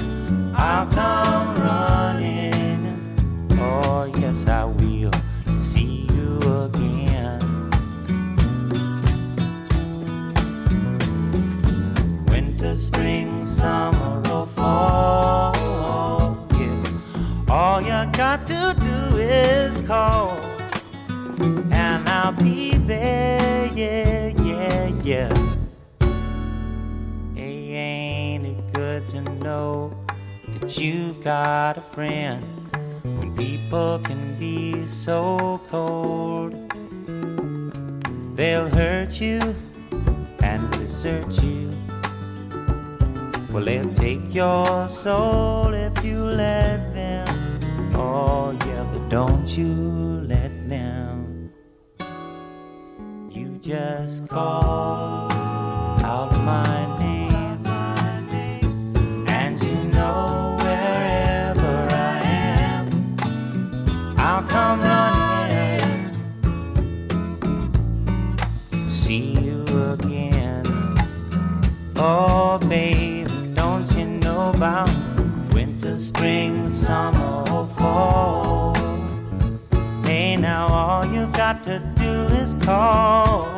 I'll 0.55 0.85
come 0.85 1.55
running. 1.55 3.17
Oh, 3.53 4.05
yes, 4.19 4.45
I 4.45 4.65
will 4.65 5.11
see 5.57 6.07
you 6.13 6.37
again. 6.65 7.41
Winter, 12.27 12.75
spring, 12.75 13.43
summer, 13.43 14.21
or 14.29 14.45
fall, 14.45 16.37
yeah. 16.53 16.83
All 17.49 17.81
you 17.81 18.11
got 18.13 18.45
to 18.45 18.75
do 18.79 19.17
is 19.17 19.79
call, 19.87 20.26
there, 22.87 23.67
yeah, 23.75 24.27
yeah, 24.41 24.87
yeah. 25.03 25.33
Hey, 27.35 27.73
ain't 27.73 28.45
it 28.45 28.73
good 28.73 29.07
to 29.09 29.21
know 29.43 29.93
that 30.53 30.77
you've 30.77 31.21
got 31.21 31.77
a 31.77 31.81
friend 31.81 32.43
when 33.03 33.35
people 33.35 33.99
can 33.99 34.37
be 34.39 34.87
so 34.87 35.59
cold? 35.69 36.53
They'll 38.37 38.69
hurt 38.69 39.19
you 39.19 39.39
and 40.39 40.71
desert 40.71 41.43
you. 41.43 41.69
Well, 43.51 43.65
they'll 43.65 43.93
take 43.93 44.33
your 44.33 44.87
soul 44.87 45.73
if 45.73 46.05
you 46.05 46.19
let 46.23 46.93
them. 46.93 47.59
Oh, 47.95 48.57
yeah, 48.65 48.83
but 48.93 49.09
don't 49.09 49.47
you 49.57 49.73
let 50.23 50.69
them. 50.69 51.16
Just 53.67 54.29
call 54.29 55.29
out 56.01 56.31
my 56.45 56.99
name, 56.99 57.67
and 59.27 59.61
you 59.61 59.75
know 59.91 60.55
wherever 60.61 61.87
I 61.91 62.21
am, 62.23 63.17
I'll 64.17 64.43
come 64.43 64.79
running 64.79 66.15
to 68.71 68.89
see 68.89 69.37
you 69.37 69.65
again. 69.91 70.63
Oh, 71.97 72.59
baby, 72.69 73.29
don't 73.53 73.91
you 73.97 74.05
know 74.05 74.51
about 74.51 74.89
winter, 75.51 75.93
spring, 75.97 76.65
summer, 76.69 77.43
or 77.51 77.67
fall? 77.77 78.73
Hey, 80.05 80.37
now 80.37 80.67
all 80.67 81.05
you've 81.05 81.33
got 81.33 81.65
to 81.65 81.79
do 81.97 82.27
is 82.33 82.53
call. 82.63 83.56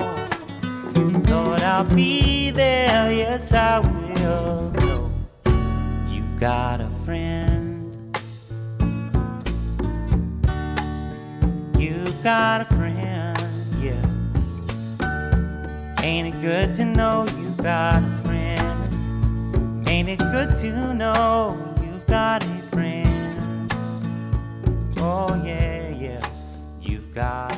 Lord, 0.95 1.61
I'll 1.61 1.83
be 1.83 2.49
there, 2.51 3.11
yes, 3.11 3.51
I 3.51 3.79
will. 3.79 4.73
You've 6.09 6.39
got 6.39 6.81
a 6.81 6.89
friend. 7.05 8.15
You've 11.77 12.23
got 12.23 12.61
a 12.61 12.65
friend, 12.65 13.37
yeah. 13.81 14.03
Ain't 16.03 16.33
it 16.33 16.41
good 16.41 16.73
to 16.75 16.85
know 16.85 17.25
you've 17.37 17.57
got 17.57 18.01
a 18.03 18.21
friend? 18.23 19.87
Ain't 19.87 20.09
it 20.09 20.19
good 20.19 20.57
to 20.57 20.93
know 20.93 21.57
you've 21.81 22.07
got 22.07 22.43
a 22.43 22.47
friend? 22.71 23.71
Oh, 24.97 25.35
yeah, 25.45 25.89
yeah, 25.89 26.29
you've 26.81 27.13
got 27.13 27.55